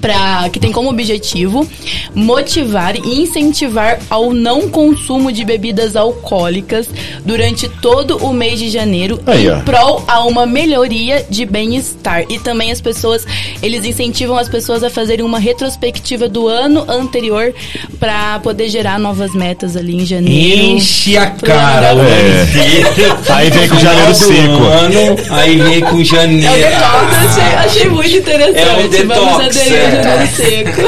Pra, 0.01 0.47
que 0.51 0.59
tem 0.59 0.71
como 0.71 0.89
objetivo 0.89 1.67
motivar 2.15 2.95
e 2.95 3.21
incentivar 3.21 3.99
ao 4.09 4.33
não 4.33 4.69
consumo 4.69 5.31
de 5.31 5.43
bebidas 5.43 5.95
alcoólicas 5.95 6.89
durante 7.25 7.67
todo 7.67 8.17
o 8.17 8.33
mês 8.33 8.59
de 8.59 8.69
janeiro 8.69 9.19
Aí, 9.25 9.49
ó. 9.49 9.57
em 9.57 9.61
prol 9.61 10.03
a 10.07 10.21
uma 10.25 10.45
melhoria 10.45 11.25
de 11.29 11.45
bem-estar. 11.45 12.23
E 12.29 12.39
também 12.39 12.71
as 12.71 12.79
pessoas, 12.81 13.25
eles 13.61 13.85
incentivam 13.85 14.37
as 14.37 14.47
pessoas 14.47 14.83
a 14.83 14.89
fazerem 14.89 15.25
uma 15.25 15.39
retrospectiva 15.39 16.27
do 16.29 16.47
ano 16.47 16.85
anterior 16.89 17.53
pra 17.99 18.39
poder 18.39 18.69
gerar 18.69 18.99
novas 18.99 19.33
metas 19.33 19.75
ali 19.75 19.95
em 20.01 20.05
janeiro. 20.05 20.61
Enche 20.77 21.17
a 21.17 21.27
cara 21.31 21.89
ano 21.89 22.01
o 22.01 22.05
da- 22.05 22.09
É. 22.09 23.33
Aí 23.35 23.49
vem 23.49 23.67
com 23.69 23.77
janeiro 23.79 24.15
seco. 24.15 24.63
Ano, 24.63 25.17
aí 25.31 25.57
vem 25.57 25.81
com 25.81 25.97
É 25.97 26.01
o 26.01 26.05
janeiro. 26.05 26.53
detox, 26.55 27.15
achei, 27.37 27.55
achei 27.57 27.89
muito 27.89 28.15
interessante. 28.17 28.57
É 28.59 28.85
o 28.85 28.87
detox, 28.89 29.19
Vamos 29.19 29.57
aderir 29.57 29.73
é. 29.73 29.88
Janeiro 29.89 30.27
seco. 30.35 30.81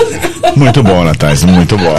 Muito 0.56 0.84
bom, 0.84 1.04
Natais, 1.04 1.43
muito 1.43 1.78
bom. 1.78 1.95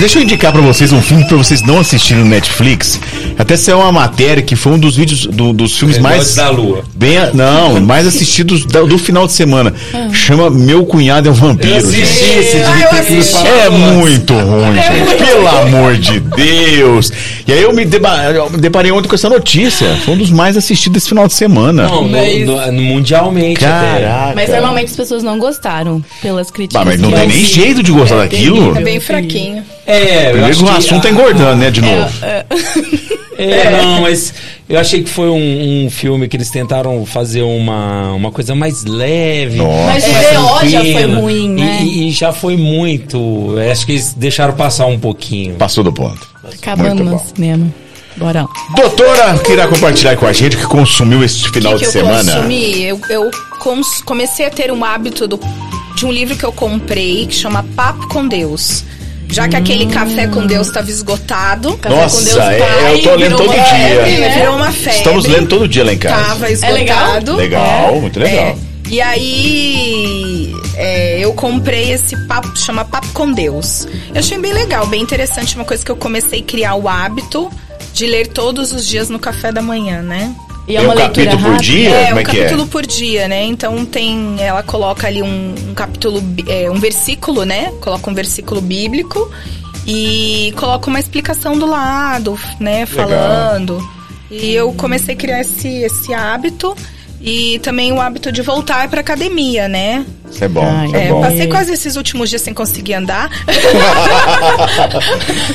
Deixa 0.00 0.18
eu 0.18 0.22
indicar 0.24 0.50
pra 0.52 0.60
vocês 0.60 0.92
um 0.92 1.00
filme 1.00 1.24
pra 1.26 1.36
vocês 1.36 1.62
não 1.62 1.78
assistirem 1.78 2.24
no 2.24 2.28
Netflix. 2.30 2.98
Até 3.38 3.56
saiu 3.56 3.78
uma 3.78 3.92
matéria 3.92 4.42
que 4.42 4.56
foi 4.56 4.72
um 4.72 4.78
dos 4.78 4.96
vídeos 4.96 5.26
do- 5.26 5.52
dos 5.52 5.76
filmes 5.78 5.98
mais 5.98 6.34
da 6.34 6.50
Lua. 6.50 6.82
bem 6.94 7.12
não 7.34 7.80
mais 7.80 8.06
assistidos 8.06 8.64
da- 8.66 8.82
do 8.82 8.98
final 8.98 9.26
de 9.26 9.32
semana. 9.32 9.72
Chama 10.12 10.50
Meu 10.50 10.84
Cunhado 10.84 11.28
é 11.28 11.32
um 11.32 11.34
Vampiro. 11.34 11.70
Eu 11.74 11.76
assisti 11.78 12.24
esse 12.38 12.56
Ah, 12.56 13.48
É 13.66 13.70
muito 13.70 14.34
ruim, 14.34 14.74
gente. 14.74 15.24
Pelo 15.24 15.48
amor 15.48 15.96
de 15.96 16.18
Deus. 16.20 17.12
E 17.46 17.52
aí 17.52 17.62
eu 17.62 17.72
me 17.72 17.84
deba- 17.84 18.24
eu 18.32 18.50
me 18.50 18.58
deparei 18.58 18.90
ontem 18.90 19.08
com 19.08 19.14
essa 19.14 19.28
notícia. 19.28 19.96
Foi 20.04 20.14
um 20.14 20.18
dos 20.18 20.30
mais 20.30 20.56
assistidos 20.56 20.98
esse 21.02 21.08
final 21.08 21.26
de 21.26 21.34
semana. 21.34 21.84
Não, 21.84 22.02
no- 22.02 22.08
Mas- 22.10 22.46
no- 22.46 22.72
no- 22.72 22.82
mundialmente 22.82 23.64
até. 23.64 24.02
Caraca. 24.02 24.32
Mas 24.34 24.50
normalmente 24.50 24.86
as 24.90 24.96
pessoas 24.96 25.22
não 25.22 25.38
gostaram 25.38 26.02
pelas 26.20 26.50
críticas. 26.50 26.82
Bah, 26.84 26.90
mas 26.90 27.00
não 27.00 27.10
tem 27.12 27.28
nem 27.28 27.44
jeito 27.44 27.82
de 27.82 27.92
gostar 27.92 28.16
daquilo. 28.16 28.76
É 28.76 28.80
bem 28.80 29.00
fraquinho. 29.00 29.51
É, 29.86 30.26
eu 30.26 30.30
Primeiro 30.32 30.46
acho 30.50 30.58
que 30.58 30.64
o 30.64 30.66
que 30.68 30.78
assunto 30.78 31.02
tá 31.02 31.10
engordando, 31.10 31.56
né, 31.56 31.70
de 31.70 31.80
novo. 31.80 32.12
É, 33.38 33.70
não, 33.82 34.02
mas 34.02 34.32
eu 34.68 34.78
achei 34.78 35.02
que 35.02 35.10
foi 35.10 35.28
um, 35.28 35.86
um 35.86 35.90
filme 35.90 36.28
que 36.28 36.36
eles 36.36 36.50
tentaram 36.50 37.04
fazer 37.06 37.42
uma, 37.42 38.12
uma 38.12 38.30
coisa 38.30 38.54
mais 38.54 38.84
leve. 38.84 39.56
Nossa. 39.56 39.84
Mas 39.86 40.04
o 40.04 40.68
já 40.68 40.80
foi 40.80 41.04
ruim, 41.14 41.48
né? 41.48 41.78
E, 41.82 42.08
e 42.08 42.12
já 42.12 42.32
foi 42.32 42.56
muito. 42.56 43.54
eu 43.56 43.72
Acho 43.72 43.86
que 43.86 43.92
eles 43.92 44.12
deixaram 44.14 44.54
passar 44.54 44.86
um 44.86 44.98
pouquinho. 44.98 45.54
Passou 45.54 45.82
do 45.82 45.92
ponto. 45.92 46.26
Acabando 46.44 46.88
Muito 46.96 47.04
no 47.04 47.10
bom. 47.18 47.26
cinema. 47.34 47.66
Bora. 48.16 48.46
Doutora, 48.76 49.38
que 49.38 49.52
irá 49.52 49.66
compartilhar 49.66 50.14
com 50.16 50.26
a 50.26 50.32
gente 50.34 50.54
o 50.54 50.58
que 50.60 50.66
consumiu 50.66 51.24
esse 51.24 51.48
final 51.48 51.72
que, 51.72 51.78
de 51.86 51.90
que 51.90 51.98
eu 51.98 52.02
semana? 52.04 52.32
consumi? 52.34 52.82
Eu, 52.82 53.00
eu 53.08 53.30
cons- 53.58 54.02
comecei 54.04 54.44
a 54.44 54.50
ter 54.50 54.70
um 54.70 54.84
hábito 54.84 55.26
do- 55.26 55.40
de 55.96 56.04
um 56.04 56.12
livro 56.12 56.36
que 56.36 56.44
eu 56.44 56.52
comprei 56.52 57.26
que 57.26 57.34
chama 57.34 57.64
Papo 57.74 58.06
com 58.08 58.28
Deus. 58.28 58.84
Já 59.32 59.48
que 59.48 59.56
aquele 59.56 59.86
café 59.86 60.26
com 60.26 60.46
Deus 60.46 60.66
estava 60.66 60.90
esgotado. 60.90 61.76
Café 61.78 61.96
Nossa, 61.96 62.18
com 62.18 62.24
Deus 62.24 62.36
é, 62.36 62.58
Pai, 62.58 62.92
eu 62.94 63.02
tô 63.02 63.10
lendo 63.14 63.22
virou 63.22 63.38
todo 63.38 63.54
dia. 63.54 63.64
febre, 63.64 64.10
É, 64.14 64.18
né? 64.20 64.38
virou 64.38 64.56
uma 64.56 64.72
febre. 64.72 64.98
Estamos 64.98 65.24
lendo 65.26 65.48
todo 65.48 65.66
dia 65.68 65.84
lá 65.84 65.92
em 65.92 65.98
casa. 65.98 66.24
Tava 66.24 66.46
legal? 66.46 66.68
esgotado. 66.72 67.36
Legal, 67.36 68.00
muito 68.00 68.20
legal. 68.20 68.44
É. 68.46 68.56
E 68.90 69.00
aí, 69.00 70.52
é, 70.76 71.18
eu 71.18 71.32
comprei 71.32 71.92
esse 71.92 72.14
papo, 72.26 72.54
chama 72.58 72.84
Papo 72.84 73.08
com 73.14 73.32
Deus. 73.32 73.86
Eu 74.12 74.18
achei 74.18 74.36
bem 74.38 74.52
legal, 74.52 74.86
bem 74.86 75.00
interessante, 75.02 75.54
uma 75.56 75.64
coisa 75.64 75.82
que 75.82 75.90
eu 75.90 75.96
comecei 75.96 76.40
a 76.40 76.42
criar 76.42 76.74
o 76.74 76.86
hábito 76.86 77.50
de 77.94 78.06
ler 78.06 78.26
todos 78.28 78.72
os 78.72 78.86
dias 78.86 79.08
no 79.08 79.18
café 79.18 79.50
da 79.50 79.62
manhã, 79.62 80.02
né? 80.02 80.34
E 80.72 80.76
é 80.76 80.80
um 80.80 80.94
leitura 80.94 81.06
capítulo 81.06 81.42
por 81.42 81.50
rápida. 81.50 81.62
dia? 81.62 81.90
É, 81.90 82.04
Como 82.04 82.14
um 82.14 82.18
é 82.18 82.22
é? 82.22 82.24
capítulo 82.24 82.66
por 82.66 82.86
dia, 82.86 83.28
né? 83.28 83.44
Então 83.44 83.84
tem, 83.84 84.36
ela 84.40 84.62
coloca 84.62 85.06
ali 85.06 85.22
um, 85.22 85.54
um 85.68 85.74
capítulo, 85.74 86.22
é, 86.48 86.70
um 86.70 86.80
versículo, 86.80 87.44
né? 87.44 87.70
Coloca 87.80 88.10
um 88.10 88.14
versículo 88.14 88.60
bíblico 88.60 89.30
e 89.86 90.54
coloca 90.56 90.88
uma 90.88 90.98
explicação 90.98 91.58
do 91.58 91.66
lado, 91.66 92.38
né? 92.58 92.86
Falando. 92.86 93.86
E 94.30 94.54
eu 94.54 94.72
comecei 94.72 95.14
a 95.14 95.18
criar 95.18 95.40
esse, 95.42 95.68
esse 95.68 96.14
hábito 96.14 96.74
e 97.22 97.58
também 97.60 97.92
o 97.92 98.00
hábito 98.00 98.32
de 98.32 98.42
voltar 98.42 98.88
pra 98.88 99.00
academia, 99.00 99.68
né? 99.68 100.04
Isso 100.30 100.44
é 100.44 100.48
bom, 100.48 100.64
Ai, 100.66 100.90
é, 100.94 101.06
É, 101.06 101.08
bom. 101.10 101.20
passei 101.20 101.46
quase 101.46 101.72
esses 101.74 101.94
últimos 101.96 102.30
dias 102.30 102.40
sem 102.40 102.54
conseguir 102.54 102.94
andar. 102.94 103.28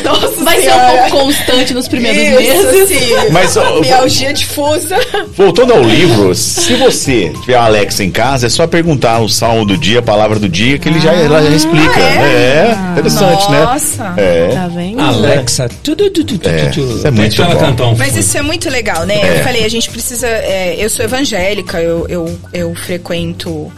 Nossa 0.04 0.44
Vai 0.44 0.62
ser 0.62 0.72
um 0.74 0.80
pouco 0.80 1.10
constante 1.26 1.74
nos 1.74 1.88
primeiros 1.88 2.42
Isso, 2.42 2.64
meses. 2.72 2.90
sim. 2.90 3.14
Mas, 3.32 3.58
ó, 3.58 3.80
Mialgia 3.82 4.34
difusa. 4.34 4.96
Voltando 5.36 5.74
ao 5.74 5.82
livro, 5.82 6.34
se 6.36 6.76
você 6.76 7.32
tiver 7.42 7.56
a 7.56 7.66
Alexa 7.66 8.04
em 8.04 8.12
casa, 8.12 8.48
é 8.48 8.50
só 8.50 8.68
perguntar 8.68 9.20
o 9.20 9.28
salmo 9.30 9.66
do 9.66 9.78
dia, 9.78 10.00
a 10.00 10.04
palavra 10.04 10.40
do 10.40 10.48
dia, 10.48 10.78
que 10.78 10.88
ele 10.88 11.00
já, 11.00 11.12
ela 11.14 11.42
já 11.44 11.50
explica. 11.50 11.98
Ah, 11.98 12.24
é? 12.24 12.78
interessante, 12.94 13.52
Nossa. 13.52 14.04
né? 14.12 14.16
É. 14.18 14.48
Tá 14.54 14.68
vendo? 14.68 15.00
Alexa, 15.02 15.70
tudo, 15.84 16.10
tudo, 16.12 16.38
tudo, 16.38 16.50
É, 16.50 16.70
isso 16.70 17.08
é 17.08 17.12
muito 17.12 17.44
bom. 17.76 17.96
Mas 17.98 18.16
isso 18.16 18.38
é 18.38 18.42
muito 18.42 18.70
legal, 18.70 19.06
né? 19.06 19.16
É. 19.16 19.40
Eu 19.40 19.44
falei, 19.44 19.66
a 19.66 19.70
gente 19.70 19.90
precisa. 19.90 20.28
é, 20.28 20.76
eu 20.78 20.90
sou 20.90 21.04
evangélica, 21.04 21.57
eu, 21.82 22.08
eu, 22.08 22.40
eu 22.54 22.76
frequento 22.76 23.72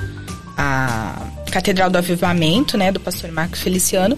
a 0.57 1.15
Catedral 1.51 1.89
do 1.89 1.97
Avivamento, 1.97 2.77
né? 2.77 2.91
Do 2.91 2.99
pastor 2.99 3.31
Marco 3.31 3.57
Feliciano. 3.57 4.17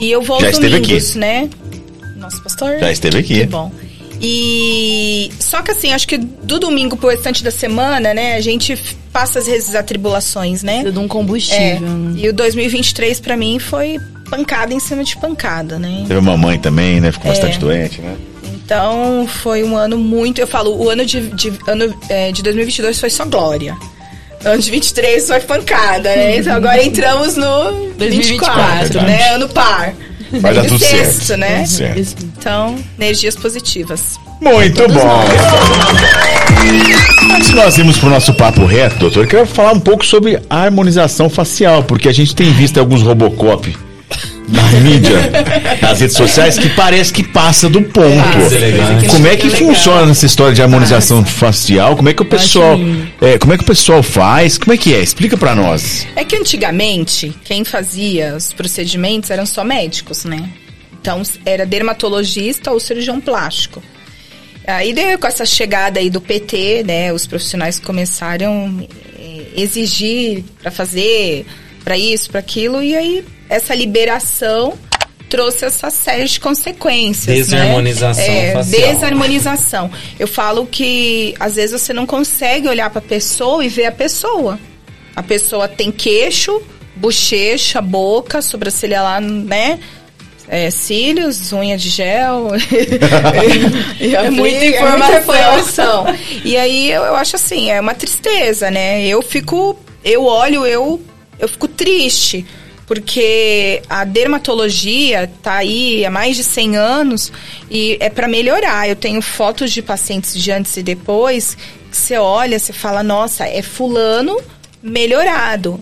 E 0.00 0.10
eu 0.10 0.22
vou 0.22 0.40
Já 0.40 0.46
aos 0.46 0.56
esteve 0.56 0.80
domingos, 0.80 1.10
aqui. 1.10 1.18
né? 1.18 1.50
Nosso 2.16 2.42
pastor. 2.42 2.78
Já 2.78 2.90
esteve 2.92 3.18
aqui. 3.18 3.34
Que 3.40 3.46
bom. 3.46 3.70
E 4.22 5.30
só 5.40 5.62
que 5.62 5.70
assim, 5.70 5.92
acho 5.92 6.06
que 6.06 6.18
do 6.18 6.58
domingo 6.58 6.96
pro 6.96 7.08
restante 7.08 7.42
da 7.42 7.50
semana, 7.50 8.12
né, 8.12 8.34
a 8.36 8.40
gente 8.40 8.76
passa 9.12 9.38
às 9.38 9.46
vezes 9.46 9.74
atribulações, 9.74 10.62
né? 10.62 10.84
De 10.84 10.98
um 10.98 11.04
É. 11.04 11.08
combustível. 11.08 11.80
né? 11.88 12.20
E 12.20 12.28
o 12.28 12.32
2023 12.32 13.18
pra 13.20 13.36
mim 13.36 13.58
foi 13.58 13.98
pancada 14.30 14.72
em 14.74 14.78
cima 14.80 15.02
de 15.02 15.16
pancada, 15.16 15.78
né? 15.78 16.04
Teve 16.06 16.18
a 16.18 16.22
mamãe 16.22 16.58
também, 16.58 17.00
né? 17.00 17.10
Ficou 17.10 17.30
É. 17.30 17.34
bastante 17.34 17.58
doente, 17.58 18.00
né? 18.00 18.16
Então 18.70 19.26
foi 19.26 19.64
um 19.64 19.76
ano 19.76 19.98
muito. 19.98 20.40
Eu 20.40 20.46
falo, 20.46 20.80
o 20.80 20.88
ano 20.88 21.04
de, 21.04 21.28
de, 21.30 21.52
ano, 21.66 21.92
é, 22.08 22.30
de 22.30 22.40
2022 22.40 23.00
foi 23.00 23.10
só 23.10 23.24
glória. 23.24 23.76
Ano 24.44 24.62
de 24.62 24.70
23 24.70 25.26
foi 25.26 25.40
pancada, 25.40 26.08
né? 26.14 26.36
Então 26.36 26.54
agora 26.54 26.80
entramos 26.80 27.34
no 27.34 27.90
2024, 27.98 29.02
né? 29.02 29.30
Ano 29.34 29.48
par. 29.48 29.92
Vai 30.34 30.54
dar 30.54 30.64
tudo 30.66 30.78
Sexto, 30.78 31.24
certo. 31.24 31.40
né? 31.40 31.66
Certo. 31.66 32.22
Então, 32.22 32.78
energias 32.96 33.34
positivas. 33.34 34.20
Muito 34.40 34.86
bom. 34.88 35.24
Antes 37.34 37.48
de 37.48 37.54
nós 37.56 37.76
irmos 37.76 37.98
para 37.98 38.06
o 38.06 38.10
nosso 38.10 38.32
papo 38.34 38.64
reto, 38.64 39.00
doutor, 39.00 39.24
eu 39.24 39.28
quero 39.28 39.46
falar 39.46 39.72
um 39.72 39.80
pouco 39.80 40.06
sobre 40.06 40.40
a 40.48 40.62
harmonização 40.62 41.28
facial, 41.28 41.82
porque 41.82 42.08
a 42.08 42.12
gente 42.12 42.36
tem 42.36 42.52
visto 42.52 42.78
alguns 42.78 43.02
Robocop 43.02 43.89
na 44.50 44.62
mídia, 44.80 45.30
nas 45.80 46.00
redes 46.00 46.16
sociais, 46.16 46.58
que 46.58 46.68
parece 46.70 47.12
que 47.12 47.22
passa 47.22 47.68
do 47.68 47.82
ponto. 47.82 48.18
Ah. 48.18 49.10
Como 49.10 49.26
é 49.26 49.36
que 49.36 49.48
funciona 49.50 50.10
essa 50.10 50.26
história 50.26 50.54
de 50.54 50.62
harmonização 50.62 51.24
facial? 51.24 51.96
Como 51.96 52.08
é 52.08 52.14
que 52.14 52.22
o 52.22 52.24
pessoal, 52.24 52.78
é, 53.20 53.38
como 53.38 53.52
é 53.52 53.56
que 53.56 53.62
o 53.62 53.66
pessoal 53.66 54.02
faz? 54.02 54.58
Como 54.58 54.72
é 54.72 54.76
que 54.76 54.94
é? 54.94 55.00
Explica 55.00 55.36
para 55.36 55.54
nós. 55.54 56.06
É 56.16 56.24
que 56.24 56.36
antigamente, 56.36 57.34
quem 57.44 57.64
fazia 57.64 58.34
os 58.36 58.52
procedimentos 58.52 59.30
eram 59.30 59.46
só 59.46 59.64
médicos, 59.64 60.24
né? 60.24 60.50
Então, 61.00 61.22
era 61.46 61.64
dermatologista 61.64 62.70
ou 62.70 62.80
cirurgião 62.80 63.20
plástico. 63.20 63.82
Aí, 64.66 64.94
com 65.18 65.26
essa 65.26 65.46
chegada 65.46 65.98
aí 65.98 66.10
do 66.10 66.20
PT, 66.20 66.84
né, 66.84 67.12
os 67.12 67.26
profissionais 67.26 67.78
começaram 67.78 68.86
a 69.16 69.60
exigir 69.60 70.44
para 70.60 70.70
fazer, 70.70 71.46
para 71.82 71.96
isso, 71.96 72.30
para 72.30 72.40
aquilo, 72.40 72.82
e 72.82 72.94
aí 72.94 73.24
essa 73.50 73.74
liberação 73.74 74.78
trouxe 75.28 75.64
essa 75.64 75.90
série 75.90 76.24
de 76.24 76.40
consequências. 76.40 77.36
Desarmonização 77.36 78.24
né? 78.24 78.46
é, 78.46 78.52
facial. 78.52 78.94
Desarmonização. 78.94 79.90
Eu 80.18 80.28
falo 80.28 80.66
que 80.66 81.34
às 81.38 81.56
vezes 81.56 81.80
você 81.80 81.92
não 81.92 82.06
consegue 82.06 82.68
olhar 82.68 82.88
para 82.90 83.00
a 83.00 83.02
pessoa 83.02 83.64
e 83.64 83.68
ver 83.68 83.86
a 83.86 83.92
pessoa. 83.92 84.58
A 85.14 85.22
pessoa 85.22 85.68
tem 85.68 85.90
queixo, 85.90 86.62
bochecha, 86.96 87.80
boca, 87.80 88.40
sobrancelha 88.40 89.02
lá, 89.02 89.20
né? 89.20 89.80
É, 90.48 90.68
cílios, 90.68 91.52
unha 91.52 91.76
de 91.76 91.88
gel. 91.88 92.48
é 94.00 94.30
muita 94.30 94.64
informação. 94.64 96.06
E 96.44 96.56
aí 96.56 96.90
eu, 96.90 97.02
eu 97.02 97.14
acho 97.14 97.36
assim, 97.36 97.70
é 97.70 97.80
uma 97.80 97.94
tristeza, 97.94 98.68
né? 98.68 99.06
Eu 99.06 99.22
fico, 99.22 99.76
eu 100.04 100.24
olho, 100.24 100.66
eu, 100.66 101.00
eu 101.38 101.48
fico 101.48 101.68
triste. 101.68 102.44
Porque 102.90 103.80
a 103.88 104.02
dermatologia 104.02 105.30
tá 105.44 105.58
aí 105.58 106.04
há 106.04 106.10
mais 106.10 106.34
de 106.34 106.42
100 106.42 106.76
anos 106.76 107.32
e 107.70 107.96
é 108.00 108.10
para 108.10 108.26
melhorar. 108.26 108.88
Eu 108.88 108.96
tenho 108.96 109.22
fotos 109.22 109.70
de 109.70 109.80
pacientes 109.80 110.34
de 110.34 110.50
antes 110.50 110.76
e 110.76 110.82
depois 110.82 111.56
que 111.88 111.96
você 111.96 112.18
olha, 112.18 112.58
você 112.58 112.72
fala, 112.72 113.04
nossa, 113.04 113.46
é 113.46 113.62
fulano 113.62 114.36
melhorado 114.82 115.80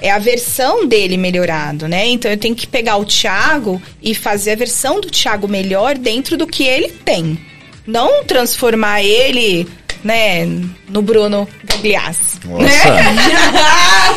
é 0.00 0.10
a 0.10 0.18
versão 0.18 0.86
dele 0.86 1.18
melhorado, 1.18 1.86
né? 1.88 2.06
Então 2.06 2.30
eu 2.30 2.38
tenho 2.38 2.54
que 2.54 2.66
pegar 2.66 2.96
o 2.96 3.04
Thiago 3.04 3.80
e 4.02 4.14
fazer 4.14 4.52
a 4.52 4.56
versão 4.56 4.98
do 4.98 5.10
Thiago 5.10 5.46
melhor 5.46 5.98
dentro 5.98 6.38
do 6.38 6.46
que 6.46 6.64
ele 6.64 6.88
tem. 6.88 7.38
Não 7.86 8.24
transformar 8.24 9.02
ele, 9.02 9.66
né, 10.02 10.46
no 10.88 11.02
Bruno 11.02 11.48
Gagliasso. 11.64 12.40
Nossa. 12.44 12.64
Né? 12.64 13.32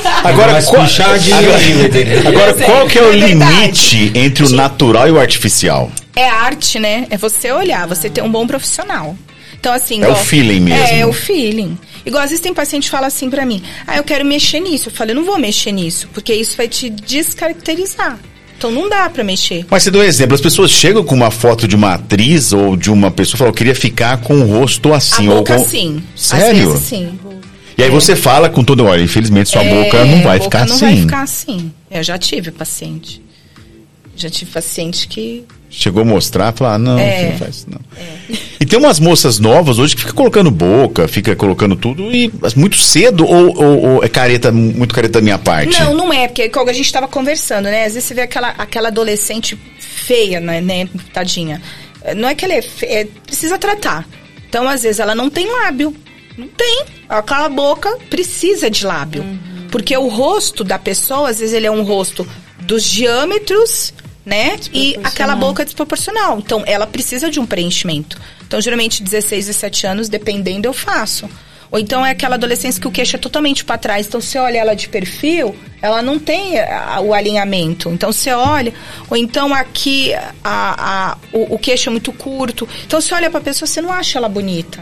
Agora, 0.24 0.62
qual, 0.64 0.84
agora, 0.84 1.18
agora, 2.28 2.54
qual 2.54 2.88
que 2.88 2.98
é 3.00 3.02
o 3.02 3.12
É 3.12 3.16
limite 3.16 4.12
entre 4.14 4.46
o 4.46 4.50
natural 4.50 5.08
e 5.08 5.12
o 5.12 5.20
artificial? 5.20 5.92
É 6.16 6.28
arte, 6.28 6.80
né? 6.80 7.08
É 7.10 7.18
você 7.18 7.52
olhar, 7.52 7.88
você 7.88 8.10
ter 8.10 8.22
um 8.22 8.32
bom 8.32 8.46
profissional. 8.46 9.16
Então, 9.60 9.74
assim. 9.74 10.02
É 10.04 10.08
o 10.08 10.16
feeling 10.16 10.62
mesmo. 10.62 10.86
É, 10.86 11.00
é 11.00 11.06
o 11.06 11.14
feeling. 11.14 11.78
Igual 12.06 12.24
às 12.24 12.30
vezes 12.30 12.42
tem 12.42 12.54
paciente 12.54 12.86
que 12.86 12.90
fala 12.90 13.08
assim 13.08 13.30
pra 13.30 13.46
mim: 13.46 13.62
ah, 13.86 13.98
eu 13.98 14.04
quero 14.04 14.26
mexer 14.26 14.60
nisso. 14.60 14.90
Eu 14.90 14.94
falo, 14.94 15.12
eu 15.12 15.16
não 15.16 15.26
vou 15.26 15.38
mexer 15.38 15.72
nisso, 15.72 16.10
porque 16.14 16.34
isso 16.34 16.56
vai 16.56 16.68
te 16.68 16.90
descaracterizar. 16.90 18.18
Então 18.60 18.70
não 18.72 18.90
dá 18.90 19.10
pra 19.10 19.24
mexer. 19.24 19.66
Mas 19.72 19.84
você 19.84 19.90
deu 19.90 20.02
um 20.02 20.04
exemplo, 20.04 20.36
as 20.36 20.42
pessoas 20.42 20.70
chegam 20.70 21.02
com 21.02 21.16
uma 21.16 21.32
foto 21.32 21.66
de 21.66 21.78
uma 21.78 21.94
atriz 21.94 22.52
ou 22.52 22.76
de 22.76 22.92
uma 22.92 23.10
pessoa 23.10 23.36
e 23.36 23.38
falam, 23.38 23.52
eu 23.52 23.56
queria 23.56 23.74
ficar 23.74 24.18
com 24.18 24.34
o 24.42 24.46
rosto 24.46 24.94
assim. 24.94 25.28
a 25.30 25.32
ou 25.32 25.38
boca 25.38 25.56
com... 25.56 25.66
sim. 25.66 26.04
Sério? 26.14 26.72
Vezes 26.74 26.86
sim. 26.86 27.18
E 27.78 27.84
aí 27.84 27.90
você 27.90 28.18
fala 28.18 28.50
com 28.50 28.62
todo, 28.62 28.84
olha, 28.84 29.02
infelizmente 29.02 29.48
sua 29.50 29.64
É, 29.64 29.70
boca 29.86 30.04
não 30.04 30.22
vai 30.22 30.36
a 30.36 30.40
boca 30.40 30.44
ficar 30.44 30.66
não 30.68 30.76
assim. 30.76 30.86
vai 30.86 30.98
ficar 30.98 31.22
assim. 31.22 31.72
Eu 31.90 32.04
já 32.04 32.18
tive 32.18 32.52
paciente. 32.52 33.22
Já 34.18 34.30
tive 34.30 34.52
paciente 34.52 35.08
que. 35.08 35.46
Chegou 35.70 36.02
a 36.02 36.06
mostrar, 36.06 36.52
falar, 36.54 36.74
ah, 36.76 36.78
não, 36.80 36.98
É. 36.98 37.30
não 37.32 37.38
faz 37.38 37.58
isso 37.58 37.68
não. 37.70 37.80
E 38.60 38.66
tem 38.66 38.78
umas 38.80 39.00
moças 39.00 39.38
novas 39.40 39.78
hoje 39.78 39.96
que 39.96 40.02
fica 40.02 40.14
colocando 40.14 40.50
boca, 40.50 41.08
fica 41.08 41.36
colocando 41.36 41.76
tudo 41.76 42.12
e 42.14 42.32
mas 42.42 42.56
muito 42.56 42.78
cedo 42.78 43.24
ou, 43.26 43.56
ou- 43.56 43.86
ou 43.96 44.04
é 44.04 44.10
careta, 44.10 44.52
muito 44.52 44.94
careta 44.96 45.20
da 45.20 45.22
minha 45.24 45.38
parte? 45.38 45.80
Não, 45.80 45.94
não 45.94 46.12
é, 46.14 46.28
porque 46.28 46.50
como 46.50 46.70
a 46.70 46.74
gente 46.74 46.92
tava 46.92 47.08
conversando, 47.08 47.66
né? 47.66 47.86
Às 47.86 47.94
vezes 47.94 48.06
você 48.08 48.14
vê 48.16 48.22
aquela, 48.22 48.50
aquela 48.58 48.88
adolescente 48.90 49.58
feia, 49.80 50.40
né, 50.40 50.60
né? 50.60 50.90
Tadinha. 51.14 51.62
É, 52.04 52.16
Não 52.16 52.28
é 52.30 52.34
que 52.36 52.46
ela 52.46 52.56
é 52.56 52.62
feia, 52.62 53.02
é- 53.02 53.08
precisa 53.26 53.58
tratar. 53.58 54.08
Então, 54.50 54.68
às 54.68 54.82
vezes, 54.82 55.00
ela 55.00 55.14
não 55.14 55.30
tem 55.30 55.46
lábio. 55.52 55.96
Não 56.36 56.48
tem. 56.48 56.84
Aquela 57.08 57.48
boca 57.50 57.96
precisa 58.10 58.70
de 58.72 58.84
lábio. 58.86 59.24
Porque 59.72 59.96
o 59.96 60.08
rosto 60.08 60.64
da 60.64 60.80
pessoa, 60.80 61.30
às 61.30 61.38
vezes, 61.40 61.54
ele 61.54 61.68
é 61.68 61.72
um 61.72 61.84
rosto 61.84 62.26
dos 62.62 62.84
diâmetros, 62.84 63.94
né? 64.30 64.58
E 64.72 64.96
aquela 65.04 65.36
boca 65.36 65.66
desproporcional. 65.66 66.38
Então, 66.38 66.64
ela 66.68 66.86
precisa 66.86 67.30
de 67.32 67.40
um 67.40 67.46
preenchimento. 67.46 68.20
Então, 68.46 68.62
geralmente, 68.62 69.02
16, 69.02 69.48
17 69.48 69.88
anos, 69.88 70.08
dependendo, 70.10 70.68
eu 70.68 70.74
faço. 70.74 71.28
Ou 71.72 71.78
então 71.80 72.04
é 72.06 72.12
aquela 72.12 72.34
adolescência 72.36 72.82
que 72.82 72.88
o 72.88 72.92
queixo 72.92 73.16
é 73.16 73.20
totalmente 73.20 73.64
para 73.66 73.78
trás. 73.78 74.08
Então, 74.08 74.20
você 74.22 74.38
olha 74.40 74.58
ela 74.58 74.76
de 74.76 74.90
perfil, 74.90 75.56
ela 75.82 76.02
não 76.02 76.18
tem 76.18 76.60
a- 76.60 77.00
o 77.00 77.14
alinhamento. 77.14 77.90
Então, 77.90 78.12
você 78.12 78.32
olha. 78.32 78.74
Ou 79.10 79.16
então 79.18 79.54
aqui 79.54 80.14
a, 80.14 80.32
a- 81.14 81.18
o, 81.32 81.56
o 81.56 81.60
queixo 81.60 81.90
é 81.90 81.92
muito 81.92 82.12
curto. 82.12 82.68
Então, 82.86 83.00
você 83.02 83.14
olha 83.14 83.30
para 83.30 83.40
a 83.40 83.44
pessoa, 83.44 83.68
você 83.68 83.82
não 83.82 83.92
acha 83.92 84.18
ela 84.18 84.28
bonita. 84.30 84.80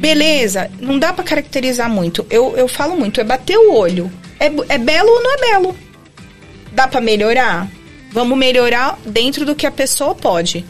Beleza, 0.00 0.70
não 0.80 0.98
dá 0.98 1.12
para 1.12 1.24
caracterizar 1.24 1.88
muito. 1.90 2.26
Eu, 2.30 2.54
eu 2.56 2.68
falo 2.68 2.96
muito, 2.96 3.20
é 3.20 3.24
bater 3.24 3.56
o 3.58 3.72
olho. 3.74 4.10
É, 4.40 4.46
é 4.68 4.78
belo 4.78 5.08
ou 5.10 5.22
não 5.22 5.34
é 5.34 5.40
belo? 5.50 5.76
Dá 6.72 6.86
para 6.88 7.00
melhorar? 7.00 7.68
Vamos 8.14 8.38
melhorar 8.38 8.96
dentro 9.04 9.44
do 9.44 9.56
que 9.56 9.66
a 9.66 9.72
pessoa 9.72 10.14
pode. 10.14 10.64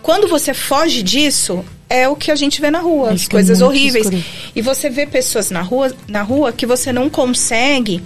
Quando 0.00 0.28
você 0.28 0.54
foge 0.54 1.02
disso, 1.02 1.64
é 1.90 2.08
o 2.08 2.14
que 2.14 2.30
a 2.30 2.36
gente 2.36 2.60
vê 2.60 2.70
na 2.70 2.78
rua, 2.78 3.10
as 3.10 3.22
Isso 3.22 3.28
que 3.28 3.34
é 3.34 3.38
coisas 3.38 3.60
muito 3.60 3.70
horríveis. 3.70 4.06
escuro. 4.06 4.24
E 4.54 4.62
você 4.62 4.88
vê 4.88 5.04
pessoas 5.04 5.50
na 5.50 5.62
rua, 5.62 5.92
na 6.06 6.22
rua 6.22 6.52
que 6.52 6.64
você 6.64 6.92
não 6.92 7.10
consegue 7.10 8.00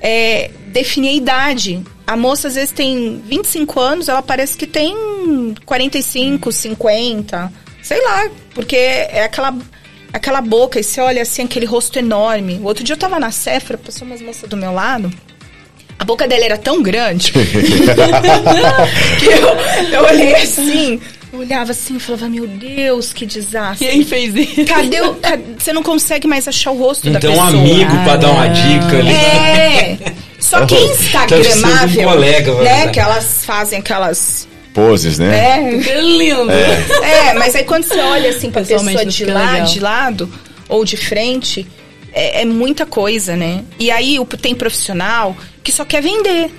é, 0.00 0.50
definir 0.72 1.10
a 1.10 1.12
idade. 1.12 1.80
A 2.04 2.16
moça 2.16 2.48
às 2.48 2.56
vezes 2.56 2.72
tem 2.72 3.22
25 3.24 3.78
anos, 3.78 4.08
ela 4.08 4.20
parece 4.20 4.56
que 4.56 4.66
tem 4.66 5.54
45, 5.64 6.50
50, 6.50 7.52
sei 7.82 8.02
lá, 8.04 8.28
porque 8.52 8.74
é 8.76 9.22
aquela 9.22 9.56
aquela 10.12 10.40
boca 10.40 10.78
e 10.78 10.84
você 10.84 11.00
olha 11.00 11.22
assim 11.22 11.42
aquele 11.42 11.66
rosto 11.66 11.98
enorme. 11.98 12.58
O 12.58 12.64
outro 12.64 12.82
dia 12.84 12.94
eu 12.94 12.98
tava 12.98 13.18
na 13.20 13.30
Cefra, 13.30 13.78
passou 13.78 14.06
umas 14.06 14.20
moças 14.20 14.48
do 14.48 14.56
meu 14.56 14.72
lado. 14.72 15.12
A 15.98 16.04
boca 16.04 16.26
dela 16.28 16.44
era 16.44 16.58
tão 16.58 16.82
grande 16.82 17.32
que 19.18 19.26
eu, 19.26 19.92
eu 19.92 20.04
olhei 20.04 20.34
assim, 20.42 21.00
eu 21.32 21.38
olhava 21.40 21.70
assim 21.72 21.96
e 21.96 22.00
falava, 22.00 22.28
meu 22.28 22.46
Deus, 22.46 23.12
que 23.12 23.24
desastre. 23.26 23.86
Quem 23.88 24.04
fez 24.04 24.34
isso? 24.34 24.64
Cadê 24.66 25.00
o. 25.00 25.14
cadê- 25.14 25.42
Você 25.58 25.72
não 25.72 25.82
consegue 25.82 26.26
mais 26.26 26.46
achar 26.48 26.70
o 26.72 26.78
rosto 26.78 27.06
Não 27.06 27.12
da 27.14 27.20
tem 27.20 27.30
um 27.30 27.32
pessoa. 27.34 27.48
amigo 27.48 27.90
pra 28.04 28.16
dar 28.16 28.30
uma 28.30 28.48
dica 28.48 28.98
ali. 28.98 29.12
É. 29.14 29.98
Só 30.38 30.66
que 30.66 30.74
Deve 30.76 30.94
ser 30.94 30.94
um 30.94 30.94
Instagramável, 30.94 32.08
colega, 32.10 32.54
né? 32.62 32.88
Que 32.88 33.00
elas 33.00 33.44
fazem 33.44 33.78
aquelas. 33.78 34.46
Poses, 34.74 35.18
né? 35.20 35.36
É, 35.60 35.78
Que 35.78 35.92
lindo. 36.00 36.50
é, 36.50 37.32
mas 37.34 37.54
aí 37.54 37.62
quando 37.62 37.84
você 37.84 37.98
olha 38.00 38.30
assim 38.30 38.50
pra 38.50 38.60
Pessoalmente 38.62 39.04
pessoa 39.04 39.26
de, 39.28 39.32
lá, 39.32 39.52
legal. 39.52 39.66
de 39.68 39.78
lado 39.80 40.32
ou 40.68 40.84
de 40.84 40.96
frente, 40.96 41.64
é, 42.12 42.42
é 42.42 42.44
muita 42.44 42.84
coisa, 42.84 43.36
né? 43.36 43.62
E 43.78 43.88
aí 43.90 44.18
o- 44.18 44.24
tem 44.26 44.52
profissional 44.52 45.36
que 45.64 45.72
só 45.72 45.84
quer 45.84 46.02
vender. 46.02 46.50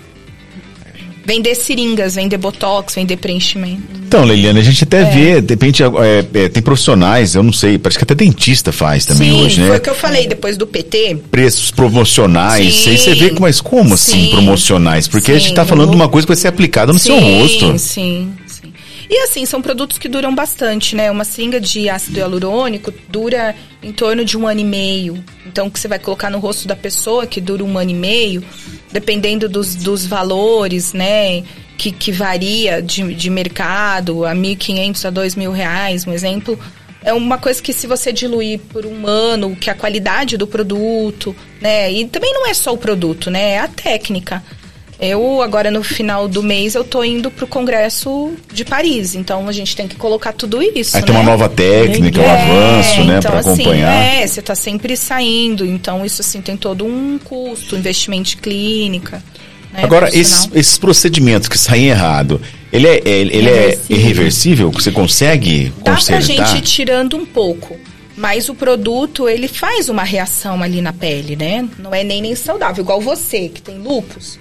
Vender 1.23 1.55
seringas, 1.55 2.15
vender 2.15 2.37
botox, 2.37 2.95
vender 2.95 3.17
preenchimento. 3.17 3.81
Então, 4.07 4.23
Leiliane, 4.23 4.59
a 4.59 4.63
gente 4.63 4.83
até 4.83 5.03
vê, 5.05 5.41
de 5.41 5.53
repente, 5.53 5.81
é, 5.81 5.87
é, 6.33 6.49
tem 6.49 6.61
profissionais, 6.61 7.33
eu 7.33 7.41
não 7.41 7.51
sei, 7.51 7.79
parece 7.79 7.97
que 7.97 8.03
até 8.03 8.13
dentista 8.13 8.71
faz 8.71 9.05
também 9.05 9.31
Sim, 9.31 9.43
hoje, 9.43 9.55
foi 9.61 9.69
né? 9.69 9.77
o 9.77 9.79
que 9.79 9.89
eu 9.89 9.95
falei 9.95 10.27
depois 10.27 10.55
do 10.55 10.67
PT. 10.67 11.17
Preços 11.31 11.71
promocionais, 11.71 12.75
Sim. 12.75 12.89
aí 12.91 12.97
você 12.97 13.15
vê, 13.15 13.33
mas 13.39 13.59
como 13.59 13.95
assim 13.95 14.25
Sim. 14.25 14.29
promocionais? 14.31 15.07
Porque 15.07 15.31
a 15.31 15.39
gente 15.39 15.49
Sim. 15.49 15.55
tá 15.55 15.65
falando 15.65 15.89
de 15.89 15.95
uma 15.95 16.07
coisa 16.07 16.27
que 16.27 16.33
vai 16.33 16.39
ser 16.39 16.47
aplicada 16.47 16.93
no 16.93 16.99
seu 16.99 17.19
rosto. 17.19 17.71
Sim, 17.71 17.77
sim. 17.79 18.31
E 19.09 19.17
assim, 19.19 19.45
são 19.45 19.61
produtos 19.61 19.97
que 19.97 20.07
duram 20.07 20.33
bastante, 20.33 20.95
né? 20.95 21.11
Uma 21.11 21.23
seringa 21.23 21.59
de 21.59 21.89
ácido 21.89 22.19
hialurônico 22.19 22.93
dura 23.07 23.55
em 23.83 23.91
torno 23.91 24.25
de 24.25 24.37
um 24.37 24.47
ano 24.47 24.61
e 24.61 24.65
meio. 24.65 25.23
Então, 25.45 25.69
que 25.69 25.79
você 25.79 25.87
vai 25.87 25.99
colocar 25.99 26.29
no 26.29 26.39
rosto 26.39 26.67
da 26.67 26.75
pessoa, 26.75 27.27
que 27.27 27.39
dura 27.39 27.63
um 27.63 27.77
ano 27.77 27.91
e 27.91 27.95
meio, 27.95 28.43
dependendo 28.91 29.47
dos, 29.47 29.75
dos 29.75 30.05
valores, 30.05 30.93
né? 30.93 31.43
que, 31.77 31.91
que 31.91 32.11
varia 32.11 32.81
de, 32.81 33.13
de 33.13 33.29
mercado 33.29 34.25
a 34.25 34.33
1.500 34.33 35.05
a 35.05 35.11
2.000 35.11 35.51
reais, 35.51 36.07
um 36.07 36.13
exemplo, 36.13 36.57
é 37.03 37.13
uma 37.13 37.37
coisa 37.37 37.61
que 37.61 37.71
se 37.71 37.85
você 37.85 38.11
diluir 38.11 38.59
por 38.59 38.85
um 38.85 39.05
ano, 39.05 39.55
que 39.55 39.69
a 39.69 39.75
qualidade 39.75 40.37
do 40.37 40.47
produto, 40.47 41.35
né? 41.61 41.91
E 41.91 42.05
também 42.07 42.33
não 42.33 42.47
é 42.47 42.53
só 42.53 42.73
o 42.73 42.77
produto, 42.77 43.29
né? 43.29 43.51
É 43.51 43.59
a 43.59 43.67
técnica. 43.67 44.43
Eu, 44.99 45.41
agora 45.41 45.69
no 45.69 45.83
final 45.83 46.27
do 46.27 46.41
mês, 46.41 46.73
eu 46.73 46.83
tô 46.83 47.03
indo 47.03 47.29
pro 47.29 47.45
Congresso 47.45 48.31
de 48.53 48.63
Paris. 48.63 49.13
Então 49.15 49.47
a 49.47 49.51
gente 49.51 49.75
tem 49.75 49.87
que 49.87 49.95
colocar 49.95 50.31
tudo 50.31 50.61
isso. 50.61 50.95
Aí 50.95 51.01
né? 51.01 51.07
tem 51.07 51.15
uma 51.15 51.23
nova 51.23 51.49
técnica, 51.49 52.21
um 52.21 52.23
É, 52.23 52.41
avanço, 52.41 53.03
né, 53.03 53.17
então, 53.19 53.31
pra 53.31 53.39
assim, 53.41 53.51
acompanhar. 53.63 53.93
é, 53.93 54.25
você 54.27 54.41
tá 54.41 54.55
sempre 54.55 54.95
saindo. 54.95 55.65
Então 55.65 56.05
isso 56.05 56.21
assim 56.21 56.41
tem 56.41 56.55
todo 56.55 56.85
um 56.85 57.19
custo, 57.23 57.75
investimento 57.75 58.29
de 58.29 58.37
clínica. 58.37 59.21
né, 59.73 59.83
Agora, 59.83 60.07
esses, 60.17 60.49
esses 60.53 60.77
procedimentos 60.77 61.49
que 61.49 61.57
saem 61.57 61.87
errado, 61.89 62.39
ele 62.71 62.87
é, 62.87 62.95
é- 63.05 63.09
ele 63.09 63.49
é 63.49 63.77
Irreversível. 63.89 64.71
Você 64.71 64.91
consegue 64.91 65.73
Dá 65.79 65.83
pra 65.83 65.93
consertar? 65.95 66.21
gente 66.21 66.57
ir 66.57 66.61
tirando 66.61 67.17
um 67.17 67.25
pouco. 67.25 67.75
Mas 68.17 68.47
o 68.47 68.55
produto, 68.55 69.27
ele 69.27 69.49
faz 69.49 69.89
uma 69.89 70.03
reação 70.03 70.63
ali 70.63 70.81
na 70.81 70.93
pele, 70.93 71.35
né? 71.35 71.67
Não 71.77 71.93
é 71.93 72.01
nem, 72.01 72.21
nem 72.21 72.33
saudável. 72.33 72.81
Igual 72.81 73.01
você, 73.01 73.49
que 73.49 73.61
tem 73.61 73.77
lupus. 73.77 74.39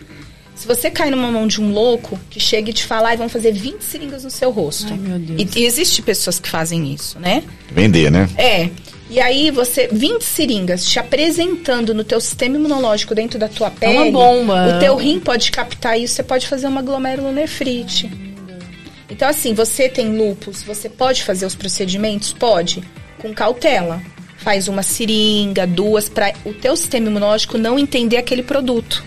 Se 0.65 0.69
você 0.69 0.91
cai 0.91 1.11
numa 1.11 1.31
mão 1.31 1.47
de 1.47 1.61
um 1.61 1.71
louco 1.71 2.19
que 2.31 2.41
chega 2.41 2.71
e 2.71 2.73
te 2.73 2.87
fala, 2.87 3.09
"Ai, 3.11 3.19
vão 3.19 3.29
fazer 3.29 3.53
20 3.53 3.83
seringas 3.83 4.25
no 4.25 4.31
seu 4.31 4.51
rosto. 4.51 4.91
Ai, 4.91 4.99
meu 4.99 5.19
Deus. 5.19 5.55
E, 5.55 5.61
e 5.61 5.67
existe 5.67 6.01
pessoas 6.01 6.39
que 6.39 6.49
fazem 6.49 6.91
isso, 6.91 7.21
né? 7.21 7.43
Vender, 7.71 8.11
né? 8.11 8.31
É. 8.39 8.71
E 9.11 9.21
aí 9.21 9.51
você, 9.51 9.91
20 9.93 10.23
seringas 10.23 10.87
te 10.87 10.99
apresentando 10.99 11.93
no 11.93 12.03
teu 12.03 12.19
sistema 12.19 12.57
imunológico 12.57 13.15
dentro 13.15 13.39
da 13.39 13.47
tua 13.47 13.71
pele. 13.71 13.93
uma 13.93 14.11
bomba. 14.11 14.75
O 14.75 14.81
teu 14.81 14.97
rim 14.97 15.21
pode 15.21 15.53
captar 15.53 16.01
isso, 16.01 16.15
você 16.15 16.23
pode 16.23 16.47
fazer 16.49 16.67
uma 16.67 16.81
glomerulonefrite. 16.81 18.11
Então 19.11 19.29
assim, 19.29 19.53
você 19.53 19.87
tem 19.87 20.17
lupus, 20.17 20.63
você 20.63 20.89
pode 20.89 21.25
fazer 21.25 21.45
os 21.45 21.55
procedimentos? 21.55 22.33
Pode, 22.33 22.83
com 23.19 23.35
cautela. 23.35 24.01
Faz 24.39 24.67
uma 24.67 24.83
seringa, 24.83 25.67
duas, 25.67 26.09
para 26.09 26.33
o 26.43 26.55
teu 26.55 26.75
sistema 26.75 27.09
imunológico 27.09 27.59
não 27.59 27.79
entender 27.79 28.17
aquele 28.17 28.43
produto. 28.43 29.05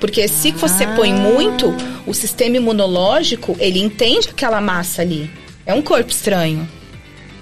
Porque 0.00 0.28
se 0.28 0.52
você 0.52 0.86
põe 0.88 1.12
muito, 1.12 1.74
o 2.06 2.12
sistema 2.12 2.56
imunológico, 2.56 3.56
ele 3.58 3.78
entende 3.78 4.28
aquela 4.28 4.60
massa 4.60 5.02
ali. 5.02 5.30
É 5.64 5.72
um 5.74 5.82
corpo 5.82 6.10
estranho 6.10 6.68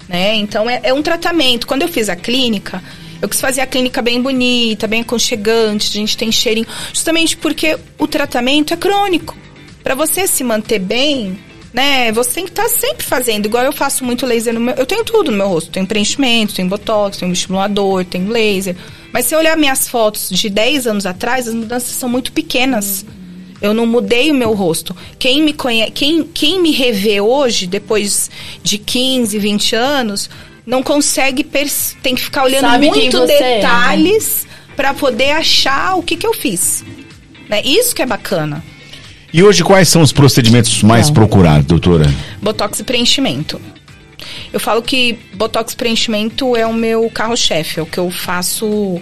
né? 0.07 0.35
Então 0.35 0.69
é, 0.69 0.79
é 0.83 0.93
um 0.93 1.01
tratamento. 1.01 1.67
Quando 1.67 1.81
eu 1.81 1.87
fiz 1.87 2.09
a 2.09 2.15
clínica, 2.15 2.83
eu 3.21 3.27
quis 3.27 3.41
fazer 3.41 3.61
a 3.61 3.67
clínica 3.67 4.01
bem 4.01 4.21
bonita, 4.21 4.87
bem 4.87 5.01
aconchegante, 5.01 5.89
a 5.89 5.93
gente 5.93 6.17
tem 6.17 6.31
cheirinho, 6.31 6.67
justamente 6.93 7.35
porque 7.37 7.77
o 7.97 8.07
tratamento 8.07 8.73
é 8.73 8.77
crônico. 8.77 9.35
Para 9.83 9.95
você 9.95 10.27
se 10.27 10.43
manter 10.43 10.79
bem, 10.79 11.39
né? 11.75 12.11
Você 12.13 12.31
tem 12.31 12.43
que 12.45 12.51
estar 12.51 12.69
sempre 12.69 13.05
fazendo. 13.05 13.45
Igual 13.47 13.63
eu 13.65 13.73
faço 13.73 14.03
muito 14.05 14.25
laser 14.25 14.53
no 14.53 14.59
meu, 14.61 14.73
eu 14.75 14.85
tenho 14.85 15.03
tudo 15.03 15.29
no 15.29 15.37
meu 15.37 15.47
rosto, 15.49 15.69
tenho 15.71 15.85
preenchimento, 15.85 16.55
tenho 16.55 16.69
botox, 16.69 17.17
tenho 17.17 17.31
estimulador, 17.33 18.05
tenho 18.05 18.29
laser. 18.29 18.75
Mas 19.11 19.25
se 19.25 19.35
eu 19.35 19.39
olhar 19.39 19.57
minhas 19.57 19.87
fotos 19.87 20.29
de 20.29 20.49
10 20.49 20.87
anos 20.87 21.05
atrás, 21.05 21.47
as 21.47 21.53
mudanças 21.53 21.89
são 21.95 22.07
muito 22.07 22.31
pequenas. 22.31 23.05
Eu 23.61 23.73
não 23.73 23.85
mudei 23.85 24.31
o 24.31 24.33
meu 24.33 24.53
rosto. 24.53 24.95
Quem 25.19 25.41
me 25.43 25.53
conhece, 25.53 25.91
quem, 25.91 26.23
quem 26.23 26.61
me 26.61 26.71
revê 26.71 27.19
hoje, 27.21 27.67
depois 27.67 28.29
de 28.63 28.77
15, 28.77 29.37
20 29.39 29.75
anos, 29.75 30.29
não 30.65 30.81
consegue 30.83 31.43
pers- 31.43 31.95
tem 32.01 32.15
que 32.15 32.21
ficar 32.21 32.43
olhando 32.43 32.61
Sabe 32.61 32.87
muito 32.87 33.17
você 33.17 33.33
é, 33.33 33.39
né? 33.41 33.55
detalhes 33.55 34.47
para 34.75 34.93
poder 34.93 35.31
achar 35.31 35.95
o 35.97 36.03
que, 36.03 36.17
que 36.17 36.27
eu 36.27 36.33
fiz. 36.33 36.83
Né? 37.49 37.61
Isso 37.63 37.95
que 37.95 38.01
é 38.01 38.05
bacana. 38.05 38.63
E 39.35 39.43
hoje 39.43 39.65
quais 39.65 39.89
são 39.89 40.01
os 40.01 40.13
procedimentos 40.13 40.81
mais 40.81 41.09
procurados, 41.09 41.65
doutora? 41.65 42.05
Botox 42.41 42.79
e 42.79 42.85
preenchimento. 42.85 43.59
Eu 44.53 44.61
falo 44.61 44.81
que 44.81 45.19
Botox 45.33 45.73
e 45.73 45.75
preenchimento 45.75 46.55
é 46.55 46.65
o 46.65 46.73
meu 46.73 47.09
carro-chefe, 47.13 47.81
é 47.81 47.83
o 47.83 47.85
que 47.85 47.97
eu 47.97 48.09
faço. 48.09 48.97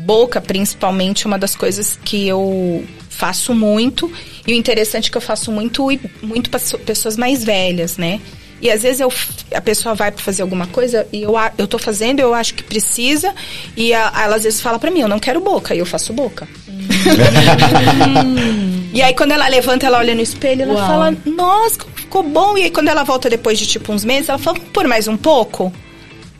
Boca, 0.00 0.40
principalmente, 0.40 1.24
é 1.24 1.26
uma 1.28 1.38
das 1.38 1.54
coisas 1.54 1.98
que 2.02 2.26
eu 2.26 2.86
faço 3.10 3.54
muito. 3.54 4.10
E 4.46 4.54
o 4.54 4.56
interessante 4.56 5.08
é 5.08 5.10
que 5.10 5.18
eu 5.18 5.20
faço 5.20 5.52
muito 5.52 5.92
e 5.92 6.00
muito 6.22 6.48
para 6.48 6.58
pessoas 6.86 7.18
mais 7.18 7.44
velhas, 7.44 7.98
né? 7.98 8.18
E 8.62 8.70
às 8.70 8.82
vezes 8.82 9.00
eu, 9.00 9.12
a 9.54 9.60
pessoa 9.60 9.94
vai 9.94 10.10
para 10.10 10.24
fazer 10.24 10.40
alguma 10.40 10.66
coisa 10.68 11.06
e 11.12 11.20
eu, 11.20 11.34
eu 11.58 11.66
tô 11.66 11.78
fazendo, 11.78 12.20
eu 12.20 12.32
acho 12.32 12.54
que 12.54 12.62
precisa, 12.62 13.34
e 13.76 13.92
a- 13.92 14.10
ela 14.24 14.36
às 14.36 14.44
vezes 14.44 14.58
fala 14.58 14.78
para 14.78 14.90
mim, 14.90 15.00
eu 15.00 15.08
não 15.08 15.18
quero 15.18 15.38
boca, 15.38 15.74
e 15.74 15.80
eu 15.80 15.84
faço 15.84 16.14
boca. 16.14 16.48
E 18.96 19.02
aí 19.02 19.12
quando 19.14 19.32
ela 19.32 19.46
levanta, 19.48 19.86
ela 19.86 19.98
olha 19.98 20.14
no 20.14 20.22
espelho, 20.22 20.62
ela 20.62 20.74
Uau. 20.74 20.86
fala, 20.86 21.14
nossa, 21.26 21.78
ficou 21.94 22.22
bom. 22.22 22.56
E 22.56 22.62
aí 22.62 22.70
quando 22.70 22.88
ela 22.88 23.04
volta 23.04 23.28
depois 23.28 23.58
de 23.58 23.66
tipo 23.66 23.92
uns 23.92 24.04
meses, 24.04 24.28
ela 24.28 24.38
fala, 24.38 24.58
por 24.72 24.88
mais 24.88 25.06
um 25.06 25.16
pouco? 25.16 25.72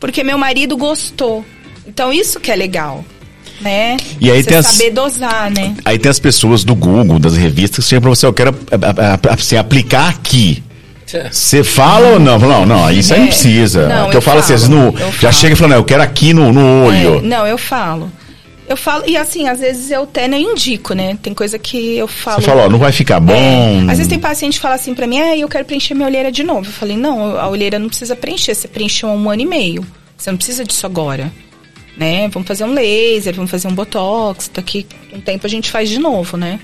Porque 0.00 0.24
meu 0.24 0.38
marido 0.38 0.76
gostou. 0.76 1.44
Então 1.86 2.12
isso 2.12 2.40
que 2.40 2.50
é 2.50 2.56
legal, 2.56 3.04
né? 3.60 3.96
E 4.20 4.30
aí 4.30 4.42
você 4.42 4.48
tem 4.48 4.58
as- 4.58 4.66
saber 4.66 4.90
dosar, 4.90 5.50
né? 5.50 5.74
Aí 5.84 5.98
tem 5.98 6.08
as 6.10 6.18
pessoas 6.18 6.64
do 6.64 6.74
Google, 6.74 7.18
das 7.18 7.36
revistas, 7.36 7.84
que 7.84 7.90
chegam 7.90 8.02
pra 8.02 8.10
você, 8.10 8.24
eu 8.26 8.32
quero 8.32 8.50
a- 8.70 9.02
a- 9.02 9.14
a- 9.30 9.34
assim, 9.34 9.56
aplicar 9.56 10.08
aqui. 10.08 10.62
Você 11.30 11.62
fala 11.62 12.08
ou 12.14 12.18
não? 12.18 12.36
Não, 12.38 12.66
não, 12.66 12.90
isso 12.90 13.12
aí 13.14 13.20
não 13.20 13.26
É. 13.26 13.28
precisa. 13.30 13.86
Não, 13.86 14.06
eu, 14.08 14.14
eu 14.14 14.20
falo 14.22 14.40
assim, 14.40 14.54
no, 14.68 14.86
eu 14.88 15.12
já 15.12 15.30
falo. 15.30 15.32
chega 15.34 15.54
falando, 15.56 15.74
eu 15.74 15.84
quero 15.84 16.02
aqui 16.02 16.32
no, 16.32 16.52
no 16.52 16.86
olho. 16.86 17.18
É, 17.18 17.22
não, 17.22 17.46
eu 17.46 17.56
falo. 17.56 18.10
Eu 18.68 18.76
falo, 18.76 19.04
e 19.06 19.16
assim, 19.16 19.48
às 19.48 19.60
vezes 19.60 19.90
eu 19.90 20.02
até 20.02 20.26
nem 20.26 20.52
indico, 20.52 20.92
né? 20.92 21.16
Tem 21.22 21.32
coisa 21.32 21.58
que 21.58 21.96
eu 21.96 22.08
falo. 22.08 22.40
Você 22.40 22.46
fala, 22.46 22.64
ó, 22.64 22.68
não 22.68 22.78
vai 22.78 22.90
ficar 22.90 23.20
bom. 23.20 23.32
É, 23.32 23.78
Às 23.82 23.98
vezes 23.98 24.08
tem 24.08 24.18
paciente 24.18 24.54
que 24.54 24.60
fala 24.60 24.74
assim 24.74 24.92
pra 24.94 25.06
mim, 25.06 25.20
ah, 25.20 25.36
eu 25.36 25.48
quero 25.48 25.64
preencher 25.64 25.94
minha 25.94 26.08
olheira 26.08 26.32
de 26.32 26.42
novo. 26.42 26.66
Eu 26.68 26.72
falei, 26.72 26.96
não, 26.96 27.36
a 27.38 27.48
olheira 27.48 27.78
não 27.78 27.88
precisa 27.88 28.16
preencher, 28.16 28.54
você 28.54 28.66
preencheu 28.66 29.08
há 29.08 29.12
um 29.12 29.30
ano 29.30 29.42
e 29.42 29.46
meio. 29.46 29.86
Você 30.16 30.30
não 30.30 30.36
precisa 30.36 30.64
disso 30.64 30.84
agora. 30.86 31.30
Né? 31.96 32.28
Vamos 32.28 32.46
fazer 32.46 32.64
um 32.64 32.74
laser, 32.74 33.34
vamos 33.34 33.50
fazer 33.50 33.68
um 33.68 33.74
botox, 33.74 34.50
daqui 34.52 34.86
um 35.14 35.20
tempo 35.20 35.46
a 35.46 35.48
gente 35.48 35.70
faz 35.70 35.88
de 35.88 35.98
novo, 35.98 36.36
né? 36.36 36.60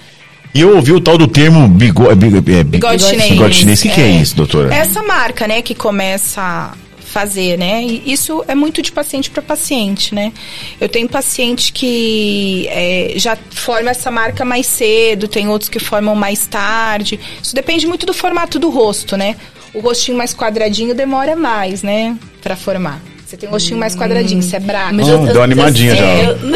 E 0.54 0.60
eu 0.60 0.76
ouvi 0.76 0.92
o 0.92 1.00
tal 1.00 1.16
do 1.16 1.26
termo 1.26 1.66
bigo- 1.66 2.14
bigo- 2.14 2.36
é, 2.36 2.40
bi- 2.40 2.64
Bigode 2.64 3.02
chinês. 3.02 3.30
Bigode 3.30 3.54
chinês. 3.54 3.78
O 3.78 3.82
que, 3.84 3.88
que 3.88 4.00
é 4.02 4.08
isso, 4.10 4.36
doutora? 4.36 4.74
Essa 4.74 5.02
marca, 5.02 5.46
né, 5.48 5.62
que 5.62 5.74
começa 5.74 6.72
fazer, 7.12 7.58
né? 7.58 7.84
E 7.84 8.12
isso 8.12 8.42
é 8.48 8.54
muito 8.54 8.80
de 8.80 8.90
paciente 8.90 9.30
para 9.30 9.42
paciente, 9.42 10.14
né? 10.14 10.32
Eu 10.80 10.88
tenho 10.88 11.08
paciente 11.08 11.72
que 11.72 12.66
é, 12.70 13.12
já 13.16 13.36
forma 13.50 13.90
essa 13.90 14.10
marca 14.10 14.44
mais 14.44 14.66
cedo, 14.66 15.28
tem 15.28 15.48
outros 15.48 15.68
que 15.68 15.78
formam 15.78 16.14
mais 16.14 16.46
tarde. 16.46 17.20
Isso 17.42 17.54
depende 17.54 17.86
muito 17.86 18.06
do 18.06 18.14
formato 18.14 18.58
do 18.58 18.70
rosto, 18.70 19.16
né? 19.16 19.36
O 19.74 19.80
rostinho 19.80 20.16
mais 20.16 20.34
quadradinho 20.34 20.94
demora 20.94 21.36
mais, 21.36 21.82
né, 21.82 22.16
para 22.42 22.56
formar. 22.56 23.00
Você 23.32 23.36
tem 23.38 23.48
um 23.48 23.52
rostinho 23.52 23.80
mais 23.80 23.96
quadradinho, 23.96 24.42
você 24.42 24.56
é 24.56 24.60
braque. 24.60 24.94
Mas 24.94 25.08
Ah, 25.08 25.12
eu- 25.12 25.32
deu 25.32 25.42
animadinha 25.42 25.96
já. 25.96 26.04
eu- 26.04 26.36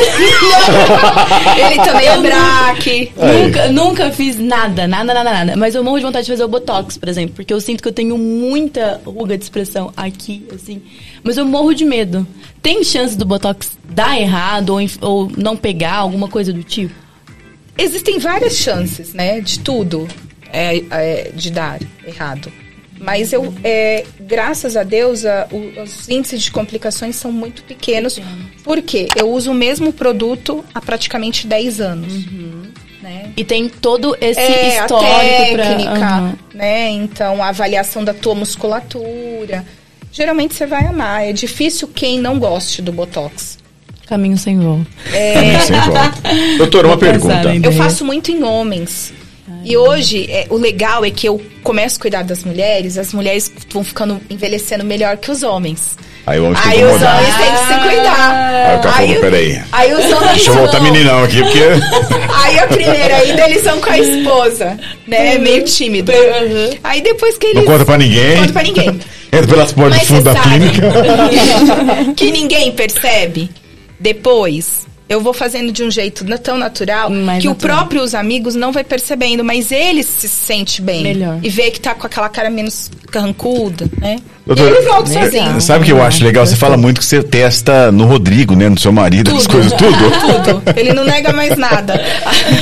Ele 1.56 1.76
também 1.84 2.06
é 2.06 2.20
braque. 2.20 3.12
Nunca, 3.16 3.72
nunca 3.72 4.10
fiz 4.12 4.38
nada, 4.38 4.86
nada, 4.86 5.14
nada, 5.14 5.32
nada. 5.32 5.56
Mas 5.56 5.74
eu 5.74 5.82
morro 5.82 5.96
de 5.98 6.04
vontade 6.04 6.26
de 6.26 6.32
fazer 6.32 6.44
o 6.44 6.48
Botox, 6.48 6.98
por 6.98 7.08
exemplo. 7.08 7.34
Porque 7.36 7.54
eu 7.54 7.60
sinto 7.62 7.82
que 7.82 7.88
eu 7.88 7.92
tenho 7.94 8.18
muita 8.18 9.00
ruga 9.06 9.38
de 9.38 9.44
expressão 9.44 9.90
aqui, 9.96 10.46
assim. 10.54 10.82
Mas 11.24 11.38
eu 11.38 11.46
morro 11.46 11.72
de 11.72 11.86
medo. 11.86 12.26
Tem 12.60 12.84
chance 12.84 13.16
do 13.16 13.24
Botox 13.24 13.70
dar 13.88 14.20
errado 14.20 14.70
ou, 14.74 14.80
ou 15.00 15.32
não 15.34 15.56
pegar, 15.56 15.94
alguma 15.94 16.28
coisa 16.28 16.52
do 16.52 16.62
tipo? 16.62 16.92
Existem 17.78 18.18
várias 18.18 18.54
chances, 18.58 19.14
né, 19.14 19.40
de 19.40 19.60
tudo 19.60 20.06
é, 20.52 20.82
é, 20.90 21.30
de 21.34 21.50
dar 21.50 21.78
errado. 22.06 22.52
Mas 22.98 23.32
eu, 23.32 23.52
é, 23.62 24.04
graças 24.20 24.76
a 24.76 24.82
Deus, 24.82 25.24
a- 25.24 25.46
o- 25.52 25.82
os 25.82 26.08
índices 26.08 26.42
de 26.42 26.50
complicações 26.50 27.16
são 27.16 27.30
muito 27.30 27.62
pequenos. 27.62 28.18
Por 28.64 28.80
quê? 28.82 29.08
Eu 29.16 29.30
uso 29.30 29.50
o 29.50 29.54
mesmo 29.54 29.92
produto 29.92 30.64
há 30.74 30.80
praticamente 30.80 31.46
10 31.46 31.80
anos. 31.80 32.12
Né? 33.02 33.30
E 33.36 33.44
tem 33.44 33.68
todo 33.68 34.16
esse 34.20 34.40
É, 34.40 34.80
a 34.80 34.82
histórico 34.82 35.54
pra... 35.54 35.64
técnica, 35.66 35.90
Aham. 35.92 36.34
né? 36.54 36.88
Então, 36.90 37.42
a 37.42 37.48
avaliação 37.48 38.02
da 38.02 38.12
tua 38.14 38.34
musculatura. 38.34 39.64
Geralmente 40.10 40.54
você 40.54 40.66
vai 40.66 40.86
amar. 40.86 41.24
É 41.24 41.32
difícil 41.32 41.86
quem 41.88 42.18
não 42.18 42.38
goste 42.38 42.80
do 42.82 42.90
Botox. 42.92 43.58
Caminho 44.06 44.38
sem 44.38 44.58
volta. 44.58 44.86
Caminho 45.34 45.60
sem 45.60 45.80
volta. 45.80 46.14
Doutora, 46.58 46.86
uma 46.88 46.96
pergunta. 46.98 47.54
Eu 47.62 47.72
faço 47.72 48.04
muito 48.04 48.30
em 48.30 48.42
homens. 48.42 49.12
E 49.66 49.76
hoje, 49.76 50.28
é, 50.30 50.46
o 50.48 50.56
legal 50.56 51.04
é 51.04 51.10
que 51.10 51.26
eu 51.28 51.42
começo 51.64 51.98
a 51.98 52.00
cuidar 52.00 52.22
das 52.22 52.44
mulheres, 52.44 52.96
as 52.96 53.12
mulheres 53.12 53.50
vão 53.68 53.82
ficando 53.82 54.20
envelhecendo 54.30 54.84
melhor 54.84 55.16
que 55.16 55.28
os 55.28 55.42
homens. 55.42 55.98
Aí 56.24 56.38
o 56.38 56.44
homem 56.44 56.54
fica 56.56 56.68
Aí 56.68 56.84
os 56.84 57.02
homens 57.02 57.34
têm 57.36 57.50
que 57.50 57.58
se 57.58 57.88
cuidar. 57.88 58.40
Aí 58.68 58.76
o 58.76 58.80
cara 58.80 58.92
falou, 58.92 59.16
o- 59.16 59.20
peraí. 59.20 59.62
Aí 59.72 59.92
os 59.92 60.04
homens 60.04 60.30
Deixa 60.34 60.50
eu 60.52 60.54
voltar 60.54 60.80
meninão 60.80 61.24
aqui, 61.24 61.42
porque... 61.42 61.58
Aí 62.44 62.58
a 62.60 62.66
primeira 62.68 63.16
ainda 63.16 63.44
eles 63.44 63.64
são 63.64 63.80
com 63.80 63.90
a 63.90 63.98
esposa, 63.98 64.78
né? 65.04 65.36
Meio 65.38 65.64
tímido. 65.64 66.12
Aí 66.84 67.00
depois 67.00 67.36
que 67.36 67.46
eles. 67.46 67.56
Não 67.56 67.64
conta 67.64 67.84
pra 67.84 67.98
ninguém. 67.98 68.36
Conta 68.36 68.52
pra 68.52 68.62
ninguém. 68.62 69.00
Entra 69.32 69.46
pelas 69.48 69.72
portas 69.72 69.98
do 69.98 70.06
fundo 70.06 70.22
da 70.22 70.34
clínica. 70.36 70.82
que 72.14 72.30
ninguém 72.30 72.70
percebe 72.70 73.50
depois 73.98 74.85
eu 75.08 75.20
vou 75.20 75.32
fazendo 75.32 75.70
de 75.70 75.84
um 75.84 75.90
jeito 75.90 76.24
tão 76.38 76.58
natural 76.58 77.08
Mais 77.10 77.40
que 77.40 77.48
o 77.48 77.52
natural. 77.52 77.78
próprio 77.78 78.02
os 78.02 78.14
amigos 78.14 78.54
não 78.54 78.72
vai 78.72 78.82
percebendo, 78.82 79.44
mas 79.44 79.70
ele 79.70 80.02
se 80.02 80.28
sente 80.28 80.82
bem. 80.82 81.02
Melhor. 81.02 81.38
E 81.42 81.48
vê 81.48 81.70
que 81.70 81.80
tá 81.80 81.94
com 81.94 82.06
aquela 82.06 82.28
cara 82.28 82.50
menos 82.50 82.90
carrancuda, 83.10 83.88
né? 84.00 84.18
Doutora, 84.44 84.70
e 84.70 84.72
ele 84.74 84.86
volta 84.86 85.08
legal. 85.08 85.24
sozinho. 85.24 85.60
Sabe 85.60 85.82
o 85.82 85.84
que 85.86 85.92
eu 85.92 86.02
acho 86.02 86.24
legal? 86.24 86.46
Você 86.46 86.56
fala 86.56 86.76
muito 86.76 87.00
que 87.00 87.04
você 87.06 87.22
testa 87.22 87.90
no 87.90 88.04
Rodrigo, 88.04 88.54
né? 88.54 88.68
No 88.68 88.78
seu 88.78 88.92
marido, 88.92 89.34
as 89.34 89.46
coisas, 89.46 89.72
tudo. 89.72 89.96
Tudo. 90.26 90.62
Ele 90.76 90.92
não 90.92 91.04
nega 91.04 91.32
mais 91.32 91.56
nada. 91.56 92.00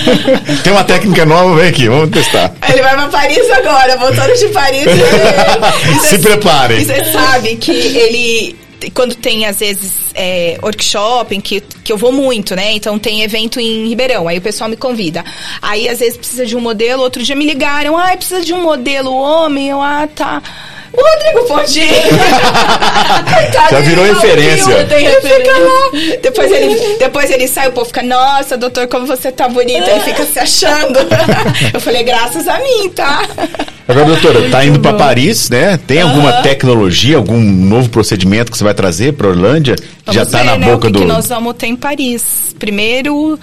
Tem 0.63 0.73
uma 0.73 0.85
técnica 0.85 1.25
nova, 1.25 1.57
vem 1.57 1.69
aqui, 1.69 1.89
vamos 1.89 2.11
testar. 2.11 2.53
Ele 2.69 2.83
vai 2.83 2.95
pra 2.95 3.09
Paris 3.09 3.51
agora, 3.51 3.97
voltando 3.97 4.35
de 4.39 4.49
Paris. 4.49 4.87
é. 4.89 5.91
E 5.91 6.01
Se 6.09 6.19
preparem. 6.19 6.81
E 6.81 6.85
você 6.85 7.05
sabe 7.05 7.57
que 7.57 7.71
ele. 7.73 8.57
Quando 8.93 9.15
tem, 9.15 9.47
às 9.47 9.61
vezes, 9.61 9.93
é, 10.15 10.59
workshop, 10.63 11.35
em 11.35 11.41
que, 11.41 11.61
que 11.61 11.93
eu 11.93 11.97
vou 11.97 12.13
muito, 12.13 12.55
né? 12.55 12.73
Então 12.73 12.99
tem 12.99 13.23
evento 13.23 13.59
em 13.61 13.89
Ribeirão, 13.89 14.29
aí 14.29 14.39
o 14.39 14.43
pessoal 14.43 14.69
me 14.69 14.77
convida. 14.77 15.25
Aí, 15.61 15.89
às 15.89 16.01
vezes, 16.01 16.17
precisa 16.17 16.47
de 16.47 16.57
um 16.57 16.61
modelo. 16.61 17.03
Outro 17.03 17.23
dia 17.23 17.37
me 17.37 17.45
ligaram, 17.45 17.97
ah, 17.97 18.17
precisa 18.17 18.43
de 18.43 18.53
um 18.53 18.63
modelo 18.63 19.13
homem. 19.15 19.69
Eu, 19.69 19.81
ah, 19.81 20.07
tá. 20.07 20.43
O 20.97 21.03
Rodrigo. 21.03 21.45
Coitado, 23.35 23.71
Já 23.71 23.79
ele 23.79 23.89
virou 23.89 24.05
referência. 24.05 24.87
Depois 26.23 26.53
ele, 26.53 26.97
depois 26.99 27.31
ele 27.31 27.49
sai, 27.49 27.69
o 27.69 27.73
povo 27.73 27.87
fica, 27.87 28.03
nossa, 28.03 28.57
doutor, 28.57 28.87
como 28.89 29.07
você 29.07 29.31
tá 29.33 29.49
bonito. 29.49 29.85
Aí 29.89 30.01
fica 30.01 30.25
se 30.25 30.39
achando. 30.39 30.99
Eu 31.73 31.81
falei, 31.81 32.03
graças 32.03 32.47
a 32.49 32.59
mim, 32.59 32.89
tá? 32.91 33.29
Agora, 33.87 34.07
doutora, 34.07 34.51
tá 34.51 34.65
indo 34.65 34.81
pra 34.81 34.95
Paris, 34.95 35.51
né? 35.51 35.79
Tem 35.87 36.01
alguma 36.01 36.33
tecnologia, 36.43 37.17
algum 37.17 37.39
novo 37.41 37.91
procedimento 37.91 38.51
que 38.51 38.57
você 38.57 38.65
vai 38.65 38.75
trazer 38.75 39.13
pra 39.13 39.29
Orlândia? 39.29 39.77
Vamos 40.07 40.15
Já 40.15 40.25
tá 40.25 40.39
ver, 40.39 40.45
na 40.45 40.57
né, 40.57 40.67
boca 40.67 40.89
o 40.89 40.91
que 40.91 40.93
do. 40.93 40.99
que 41.01 41.05
nós 41.05 41.27
vamos 41.29 41.55
ter 41.55 41.67
em 41.67 41.77
Paris. 41.77 42.55
Primeiro, 42.59 43.39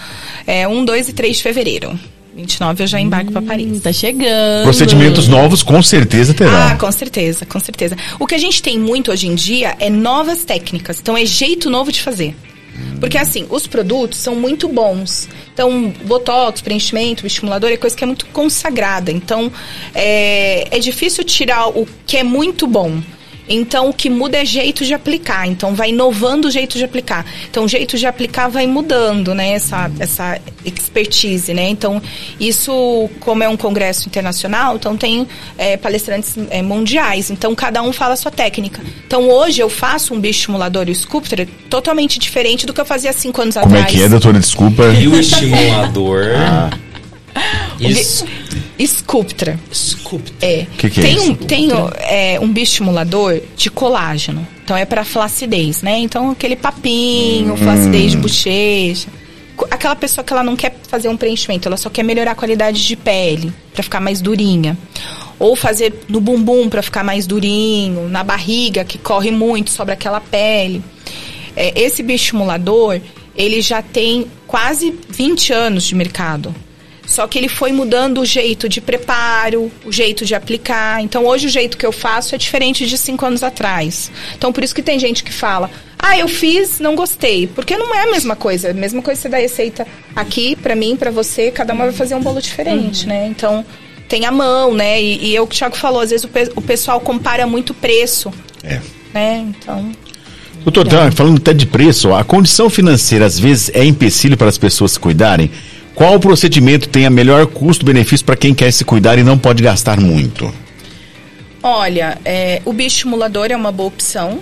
é, 0.47 0.67
1, 0.67 0.83
2 0.85 1.09
e 1.09 1.13
3 1.13 1.37
de 1.37 1.43
fevereiro. 1.43 1.99
29 2.35 2.83
eu 2.83 2.87
já 2.87 2.99
embarco 2.99 3.31
pra 3.31 3.41
Paris. 3.41 3.81
Tá 3.81 3.91
chegando. 3.91 4.63
Procedimentos 4.63 5.27
novos, 5.27 5.63
com 5.63 5.81
certeza 5.81 6.33
terão. 6.33 6.53
Ah, 6.53 6.75
com 6.75 6.91
certeza, 6.91 7.45
com 7.45 7.59
certeza. 7.59 7.97
O 8.19 8.25
que 8.25 8.35
a 8.35 8.37
gente 8.37 8.61
tem 8.61 8.79
muito 8.79 9.11
hoje 9.11 9.27
em 9.27 9.35
dia 9.35 9.75
é 9.79 9.89
novas 9.89 10.43
técnicas. 10.43 10.99
Então 10.99 11.17
é 11.17 11.25
jeito 11.25 11.69
novo 11.69 11.91
de 11.91 12.01
fazer. 12.01 12.35
Porque 12.99 13.17
assim, 13.17 13.45
os 13.49 13.67
produtos 13.67 14.19
são 14.19 14.35
muito 14.35 14.67
bons. 14.67 15.27
Então, 15.53 15.93
botox, 16.05 16.61
preenchimento, 16.61 17.25
estimulador 17.27 17.69
é 17.69 17.77
coisa 17.77 17.95
que 17.95 18.03
é 18.03 18.07
muito 18.07 18.25
consagrada. 18.27 19.11
Então, 19.11 19.51
é, 19.93 20.67
é 20.75 20.79
difícil 20.79 21.23
tirar 21.23 21.67
o 21.67 21.87
que 22.05 22.17
é 22.17 22.23
muito 22.23 22.65
bom. 22.67 23.01
Então, 23.53 23.89
o 23.89 23.93
que 23.93 24.09
muda 24.09 24.37
é 24.37 24.45
jeito 24.45 24.85
de 24.85 24.93
aplicar. 24.93 25.47
Então, 25.47 25.75
vai 25.75 25.89
inovando 25.89 26.47
o 26.47 26.51
jeito 26.51 26.77
de 26.77 26.83
aplicar. 26.83 27.25
Então, 27.49 27.65
o 27.65 27.67
jeito 27.67 27.97
de 27.97 28.05
aplicar 28.05 28.47
vai 28.47 28.67
mudando, 28.67 29.33
né? 29.33 29.51
Essa, 29.53 29.91
essa 29.99 30.39
expertise, 30.65 31.53
né? 31.53 31.67
Então, 31.69 32.01
isso, 32.39 33.09
como 33.19 33.43
é 33.43 33.49
um 33.49 33.57
congresso 33.57 34.07
internacional, 34.07 34.75
então 34.75 34.95
tem 34.95 35.27
é, 35.57 35.77
palestrantes 35.77 36.35
é, 36.49 36.61
mundiais. 36.61 37.29
Então, 37.29 37.53
cada 37.55 37.81
um 37.81 37.91
fala 37.91 38.13
a 38.13 38.17
sua 38.17 38.31
técnica. 38.31 38.81
Então, 39.05 39.29
hoje 39.29 39.61
eu 39.61 39.69
faço 39.69 40.13
um 40.13 40.19
bioestimulador 40.19 40.87
e 40.87 40.91
o 40.91 40.95
sculptor 40.95 41.45
totalmente 41.69 42.19
diferente 42.19 42.65
do 42.65 42.73
que 42.73 42.81
eu 42.81 42.85
fazia 42.85 43.09
há 43.09 43.13
cinco 43.13 43.41
anos 43.41 43.55
Como 43.55 43.75
é 43.75 43.79
atrás. 43.79 43.95
que 43.95 44.03
é, 44.03 44.09
doutora? 44.09 44.39
Desculpa. 44.39 44.83
E 44.87 45.07
o 45.07 45.19
estimulador. 45.19 46.27
Ah. 46.35 46.69
Isso. 47.79 48.25
Sculptor. 48.79 49.55
Sculpt. 49.71 50.33
É. 50.41 50.65
Que 50.77 50.89
que 50.89 50.99
é 50.99 51.03
tem 51.03 51.15
isso? 51.15 51.31
um, 51.31 51.35
tem 51.35 51.69
é, 51.99 52.39
um 52.39 52.51
bioestimulador 52.51 53.41
de 53.55 53.69
colágeno. 53.69 54.47
Então 54.63 54.75
é 54.75 54.85
para 54.85 55.03
flacidez, 55.03 55.81
né? 55.81 55.99
Então 55.99 56.31
aquele 56.31 56.55
papinho, 56.55 57.55
flacidez 57.57 58.11
de 58.11 58.17
bochecha. 58.17 59.07
Aquela 59.69 59.95
pessoa 59.95 60.23
que 60.23 60.33
ela 60.33 60.43
não 60.43 60.55
quer 60.55 60.75
fazer 60.87 61.07
um 61.09 61.17
preenchimento, 61.17 61.67
ela 61.67 61.77
só 61.77 61.89
quer 61.89 62.03
melhorar 62.03 62.31
a 62.31 62.35
qualidade 62.35 62.85
de 62.85 62.95
pele, 62.95 63.53
para 63.73 63.83
ficar 63.83 63.99
mais 63.99 64.19
durinha. 64.19 64.77
Ou 65.37 65.55
fazer 65.55 65.93
no 66.07 66.19
bumbum 66.19 66.69
para 66.69 66.81
ficar 66.81 67.03
mais 67.03 67.27
durinho, 67.27 68.07
na 68.07 68.23
barriga 68.23 68.83
que 68.83 68.97
corre 68.97 69.29
muito 69.29 69.69
sobre 69.69 69.93
aquela 69.93 70.19
pele. 70.19 70.83
É, 71.55 71.79
esse 71.79 72.01
bioestimulador, 72.01 72.99
ele 73.35 73.61
já 73.61 73.81
tem 73.81 74.27
quase 74.47 74.95
20 75.09 75.53
anos 75.53 75.83
de 75.83 75.95
mercado. 75.95 76.55
Só 77.11 77.27
que 77.27 77.37
ele 77.37 77.49
foi 77.49 77.73
mudando 77.73 78.21
o 78.21 78.25
jeito 78.25 78.69
de 78.69 78.79
preparo, 78.79 79.69
o 79.85 79.91
jeito 79.91 80.23
de 80.25 80.33
aplicar. 80.33 81.03
Então, 81.03 81.25
hoje, 81.25 81.47
o 81.47 81.49
jeito 81.49 81.77
que 81.77 81.85
eu 81.85 81.91
faço 81.91 82.33
é 82.33 82.37
diferente 82.37 82.85
de 82.87 82.97
cinco 82.97 83.25
anos 83.25 83.43
atrás. 83.43 84.09
Então, 84.37 84.53
por 84.53 84.63
isso 84.63 84.73
que 84.73 84.81
tem 84.81 84.97
gente 84.97 85.21
que 85.21 85.33
fala: 85.33 85.69
ah, 85.99 86.17
eu 86.17 86.29
fiz, 86.29 86.79
não 86.79 86.95
gostei. 86.95 87.47
Porque 87.47 87.75
não 87.75 87.93
é 87.93 88.03
a 88.03 88.11
mesma 88.11 88.33
coisa. 88.33 88.69
É 88.69 88.71
a 88.71 88.73
mesma 88.73 89.01
coisa 89.01 89.17
que 89.19 89.23
você 89.23 89.29
dá 89.29 89.37
receita 89.37 89.85
aqui, 90.15 90.55
pra 90.55 90.73
mim, 90.73 90.95
pra 90.95 91.11
você, 91.11 91.51
cada 91.51 91.73
uma 91.73 91.83
vai 91.83 91.93
fazer 91.93 92.15
um 92.15 92.21
bolo 92.21 92.41
diferente, 92.41 93.05
né? 93.05 93.27
Então, 93.27 93.65
tem 94.07 94.25
a 94.25 94.31
mão, 94.31 94.73
né? 94.73 95.01
E, 95.01 95.31
e 95.31 95.35
é 95.35 95.41
o 95.41 95.45
que 95.47 95.55
o 95.55 95.57
Thiago 95.57 95.75
falou: 95.75 95.99
às 95.99 96.11
vezes 96.11 96.23
o, 96.23 96.29
pe- 96.29 96.51
o 96.55 96.61
pessoal 96.61 97.01
compara 97.01 97.45
muito 97.45 97.73
preço, 97.73 98.31
É. 98.63 98.79
né? 99.13 99.45
Então. 99.49 99.91
Doutor, 100.63 100.87
tá 100.87 101.11
falando 101.11 101.37
até 101.39 101.53
de 101.53 101.65
preço, 101.65 102.13
a 102.13 102.23
condição 102.23 102.69
financeira 102.69 103.25
às 103.25 103.37
vezes 103.37 103.69
é 103.73 103.83
empecilho 103.83 104.37
para 104.37 104.47
as 104.47 104.57
pessoas 104.57 104.91
se 104.93 104.99
cuidarem. 104.99 105.51
Qual 105.95 106.19
procedimento 106.19 106.89
tem 106.89 107.05
a 107.05 107.09
melhor 107.09 107.45
custo-benefício 107.47 108.25
para 108.25 108.35
quem 108.35 108.53
quer 108.53 108.71
se 108.71 108.85
cuidar 108.85 109.17
e 109.17 109.23
não 109.23 109.37
pode 109.37 109.61
gastar 109.61 109.99
muito? 109.99 110.53
Olha, 111.61 112.17
é, 112.25 112.61
o 112.65 112.73
bioestimulador 112.73 113.51
é 113.51 113.55
uma 113.55 113.71
boa 113.71 113.87
opção, 113.87 114.39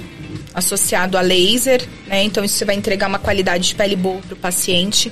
associado 0.53 1.17
a 1.17 1.21
laser, 1.21 1.85
né? 2.07 2.23
Então 2.23 2.43
isso 2.43 2.65
vai 2.65 2.75
entregar 2.75 3.07
uma 3.07 3.19
qualidade 3.19 3.69
de 3.69 3.75
pele 3.75 3.95
boa 3.95 4.21
para 4.21 4.33
o 4.33 4.37
paciente. 4.37 5.11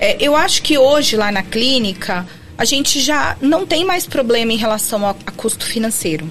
É, 0.00 0.16
eu 0.20 0.34
acho 0.34 0.62
que 0.62 0.76
hoje 0.76 1.16
lá 1.16 1.30
na 1.30 1.42
clínica 1.42 2.26
a 2.56 2.64
gente 2.64 2.98
já 3.00 3.36
não 3.40 3.64
tem 3.64 3.84
mais 3.84 4.06
problema 4.06 4.52
em 4.52 4.56
relação 4.56 5.06
a, 5.06 5.10
a 5.10 5.30
custo 5.30 5.64
financeiro. 5.64 6.28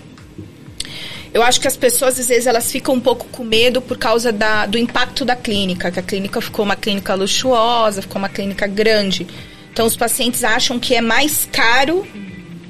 Eu 1.34 1.44
acho 1.44 1.60
que 1.60 1.68
as 1.68 1.78
pessoas, 1.78 2.20
às 2.20 2.28
vezes, 2.28 2.48
elas 2.48 2.72
ficam 2.72 2.96
um 2.96 3.00
pouco 3.00 3.26
com 3.26 3.44
medo 3.44 3.82
por 3.82 3.98
causa 3.98 4.32
da, 4.32 4.66
do 4.66 4.78
impacto 4.78 5.26
da 5.26 5.36
clínica, 5.36 5.92
que 5.92 6.00
a 6.00 6.04
clínica 6.04 6.40
ficou 6.42 6.66
uma 6.66 6.76
clínica 6.76 7.14
luxuosa, 7.14 8.02
ficou 8.02 8.18
uma 8.20 8.30
clínica 8.30 8.66
grande. 8.66 9.28
Então, 9.72 9.86
os 9.86 9.96
pacientes 9.96 10.44
acham 10.44 10.80
que 10.80 10.96
é 10.96 11.02
mais 11.02 11.48
caro, 11.52 12.08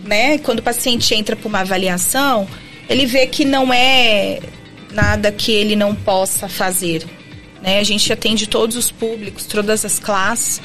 né? 0.04 0.38
Quando 0.40 0.60
o 0.60 0.64
paciente 0.64 1.14
entra 1.14 1.36
para 1.36 1.48
uma 1.48 1.60
avaliação, 1.60 2.48
ele 2.90 3.06
vê 3.06 3.28
que 3.28 3.46
não 3.46 3.74
é 3.74 4.40
nada 4.92 5.32
que 5.32 5.52
ele 5.52 5.76
não 5.76 5.94
possa 5.94 6.50
fazer. 6.50 7.06
Né? 7.62 7.80
A 7.80 7.84
gente 7.84 8.12
atende 8.12 8.48
todos 8.48 8.76
os 8.76 8.92
públicos, 8.92 9.46
todas 9.46 9.86
as 9.86 10.00
classes. 10.00 10.62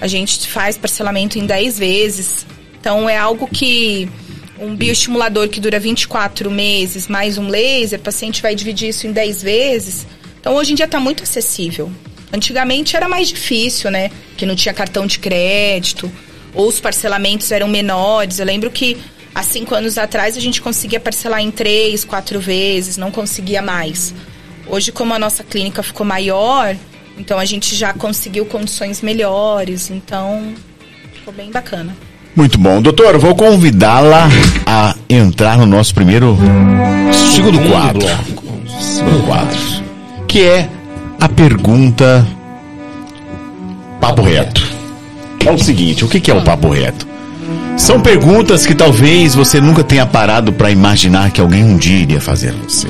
A 0.00 0.06
gente 0.06 0.48
faz 0.48 0.76
parcelamento 0.76 1.38
em 1.38 1.46
10 1.46 1.78
vezes. 1.78 2.46
Então, 2.78 3.08
é 3.08 3.16
algo 3.16 3.48
que 3.48 4.08
um 4.58 4.74
bioestimulador 4.74 5.48
que 5.48 5.60
dura 5.60 5.78
24 5.78 6.50
meses, 6.50 7.08
mais 7.08 7.38
um 7.38 7.48
laser, 7.48 7.98
o 7.98 8.02
paciente 8.02 8.40
vai 8.40 8.54
dividir 8.54 8.88
isso 8.88 9.06
em 9.06 9.12
10 9.12 9.42
vezes. 9.42 10.06
Então, 10.40 10.54
hoje 10.54 10.72
em 10.72 10.74
dia 10.74 10.86
está 10.86 10.98
muito 10.98 11.22
acessível. 11.22 11.90
Antigamente 12.32 12.96
era 12.96 13.08
mais 13.08 13.28
difícil, 13.28 13.90
né? 13.90 14.10
Que 14.36 14.46
não 14.46 14.54
tinha 14.56 14.74
cartão 14.74 15.06
de 15.06 15.18
crédito, 15.18 16.10
ou 16.54 16.68
os 16.68 16.80
parcelamentos 16.80 17.50
eram 17.52 17.68
menores. 17.68 18.38
Eu 18.38 18.46
lembro 18.46 18.70
que 18.70 18.96
há 19.34 19.42
cinco 19.42 19.74
anos 19.74 19.98
atrás 19.98 20.36
a 20.36 20.40
gente 20.40 20.60
conseguia 20.62 20.98
parcelar 20.98 21.40
em 21.40 21.50
três, 21.50 22.04
quatro 22.04 22.40
vezes, 22.40 22.96
não 22.96 23.10
conseguia 23.10 23.60
mais. 23.60 24.14
Hoje, 24.66 24.90
como 24.90 25.14
a 25.14 25.18
nossa 25.18 25.44
clínica 25.44 25.82
ficou 25.82 26.04
maior, 26.04 26.74
então 27.16 27.38
a 27.38 27.44
gente 27.44 27.74
já 27.76 27.92
conseguiu 27.92 28.46
condições 28.46 29.00
melhores, 29.00 29.90
então 29.90 30.54
ficou 31.12 31.32
bem 31.32 31.50
bacana. 31.50 31.96
Muito 32.36 32.58
bom. 32.58 32.82
Doutor, 32.82 33.16
vou 33.18 33.34
convidá-la 33.34 34.28
a 34.66 34.94
entrar 35.08 35.56
no 35.56 35.64
nosso 35.64 35.94
primeiro 35.94 36.36
segundo 37.34 37.58
quadro. 37.70 38.06
Segundo 38.78 39.26
quadro. 39.26 39.58
Que 40.28 40.42
é 40.42 40.68
a 41.18 41.28
pergunta 41.28 42.26
papo 44.00 44.22
reto. 44.22 44.62
É 45.44 45.50
o 45.50 45.58
seguinte, 45.58 46.04
o 46.04 46.08
que 46.08 46.20
que 46.20 46.30
é 46.30 46.34
o 46.34 46.42
papo 46.42 46.68
reto? 46.68 47.06
São 47.76 48.00
perguntas 48.00 48.66
que 48.66 48.74
talvez 48.74 49.34
você 49.34 49.60
nunca 49.60 49.82
tenha 49.82 50.04
parado 50.04 50.52
para 50.52 50.70
imaginar 50.70 51.30
que 51.30 51.40
alguém 51.40 51.64
um 51.64 51.76
dia 51.76 52.00
iria 52.00 52.20
fazer 52.20 52.50
a 52.50 52.68
você. 52.68 52.88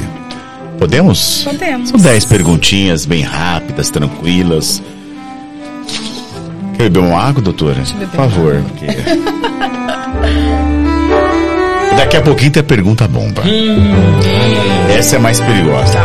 Podemos? 0.79 1.43
Podemos. 1.45 1.91
São 1.91 2.01
dez 2.01 2.25
perguntinhas 2.25 3.05
bem 3.05 3.23
rápidas, 3.23 3.91
tranquilas. 3.91 4.83
Quer 6.77 6.85
beber 6.85 7.01
uma 7.01 7.21
água, 7.21 7.43
doutora? 7.43 7.83
Por 7.83 8.09
favor. 8.17 8.63
porque- 8.69 8.87
Daqui 11.97 12.17
a 12.19 12.23
pouquinho 12.23 12.51
tem 12.53 12.61
a 12.61 12.65
pergunta 12.65 13.09
bomba. 13.09 13.43
Essa 14.97 15.17
é 15.17 15.19
mais 15.19 15.41
perigosa. 15.41 15.99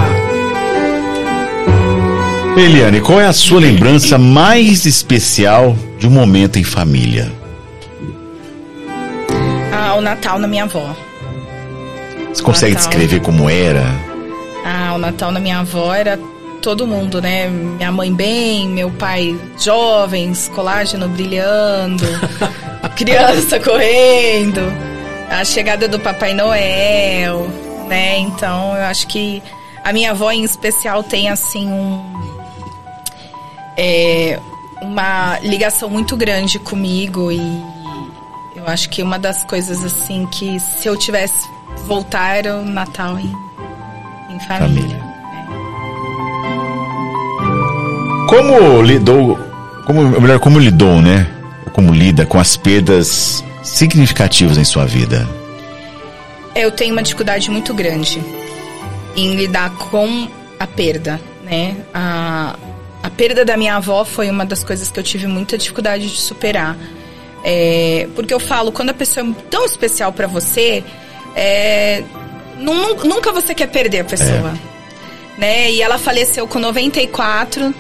Eliane, 2.57 3.01
qual 3.01 3.19
é 3.19 3.27
a 3.27 3.33
sua 3.33 3.59
lembrança 3.59 4.17
mais 4.17 4.85
especial 4.85 5.75
de 5.99 6.07
um 6.07 6.11
momento 6.11 6.57
em 6.57 6.63
família? 6.63 7.31
Ah, 9.73 9.95
o 9.95 10.01
Natal 10.01 10.39
na 10.39 10.47
minha 10.47 10.63
avó. 10.63 10.95
Você 12.33 12.41
consegue 12.43 12.73
Natal. 12.75 12.89
descrever 12.89 13.19
como 13.21 13.49
era? 13.49 13.85
Ah, 14.65 14.93
o 14.95 14.97
Natal 14.97 15.31
na 15.31 15.39
minha 15.39 15.59
avó 15.59 15.93
era 15.93 16.17
todo 16.61 16.85
mundo, 16.87 17.21
né? 17.21 17.47
Minha 17.47 17.91
mãe 17.91 18.13
bem, 18.13 18.69
meu 18.69 18.91
pai 18.91 19.37
jovens, 19.57 20.47
colágeno 20.49 21.09
brilhando, 21.09 22.03
criança 22.95 23.59
correndo, 23.59 24.61
a 25.29 25.43
chegada 25.43 25.87
do 25.87 25.99
Papai 25.99 26.33
Noel, 26.33 27.47
né? 27.87 28.19
Então 28.19 28.75
eu 28.75 28.83
acho 28.83 29.07
que 29.07 29.41
a 29.83 29.91
minha 29.91 30.11
avó 30.11 30.31
em 30.31 30.43
especial 30.43 31.03
tem 31.03 31.29
assim 31.29 31.67
um 31.67 31.99
é, 33.77 34.39
uma 34.81 35.39
ligação 35.39 35.89
muito 35.89 36.15
grande 36.15 36.59
comigo 36.59 37.31
e 37.31 37.39
eu 38.55 38.67
acho 38.67 38.89
que 38.89 39.01
uma 39.01 39.17
das 39.17 39.43
coisas 39.43 39.83
assim 39.83 40.27
que 40.27 40.59
se 40.59 40.87
eu 40.87 40.95
tivesse 40.95 41.49
voltar 41.87 42.37
era 42.37 42.57
o 42.57 42.65
Natal 42.65 43.17
em, 43.17 43.31
em 44.29 44.39
família. 44.41 44.67
família. 44.67 45.10
Como 48.31 48.81
lidou, 48.81 49.37
como, 49.85 50.21
melhor, 50.21 50.39
como 50.39 50.57
lidou, 50.57 51.01
né? 51.01 51.27
Como 51.73 51.93
lida 51.93 52.25
com 52.25 52.39
as 52.39 52.55
perdas 52.55 53.43
significativas 53.61 54.57
em 54.57 54.63
sua 54.63 54.85
vida? 54.85 55.27
Eu 56.55 56.71
tenho 56.71 56.93
uma 56.93 57.03
dificuldade 57.03 57.51
muito 57.51 57.73
grande 57.73 58.23
em 59.17 59.35
lidar 59.35 59.71
com 59.71 60.29
a 60.57 60.65
perda, 60.65 61.19
né? 61.43 61.75
A, 61.93 62.55
a 63.03 63.09
perda 63.09 63.43
da 63.43 63.57
minha 63.57 63.75
avó 63.75 64.05
foi 64.05 64.29
uma 64.29 64.45
das 64.45 64.63
coisas 64.63 64.89
que 64.89 64.97
eu 64.97 65.03
tive 65.03 65.27
muita 65.27 65.57
dificuldade 65.57 66.09
de 66.09 66.21
superar. 66.21 66.77
É, 67.43 68.07
porque 68.15 68.33
eu 68.33 68.39
falo, 68.39 68.71
quando 68.71 68.91
a 68.91 68.93
pessoa 68.93 69.27
é 69.27 69.33
tão 69.49 69.65
especial 69.65 70.13
para 70.13 70.27
você, 70.27 70.85
é, 71.35 72.01
nunca 72.57 73.33
você 73.33 73.53
quer 73.53 73.67
perder 73.67 73.99
a 73.99 74.05
pessoa. 74.05 74.53
É. 75.37 75.37
Né? 75.37 75.71
E 75.71 75.81
ela 75.81 75.97
faleceu 75.97 76.47
com 76.47 76.59
94, 76.59 77.75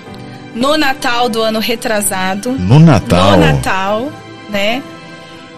no 0.53 0.77
Natal 0.77 1.29
do 1.29 1.41
ano 1.41 1.59
retrasado. 1.59 2.51
No 2.51 2.79
Natal? 2.79 3.31
No 3.31 3.37
Natal, 3.37 4.11
né? 4.49 4.83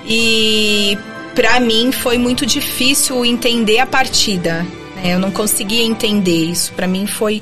E 0.06 0.98
para 1.34 1.60
mim 1.60 1.92
foi 1.92 2.18
muito 2.18 2.46
difícil 2.46 3.26
entender 3.26 3.80
a 3.80 3.86
partida. 3.86 4.66
Né? 4.96 5.14
Eu 5.14 5.20
não 5.20 5.32
conseguia 5.32 5.84
entender 5.84 6.46
isso. 6.46 6.72
Para 6.74 6.88
mim 6.88 7.08
foi. 7.08 7.42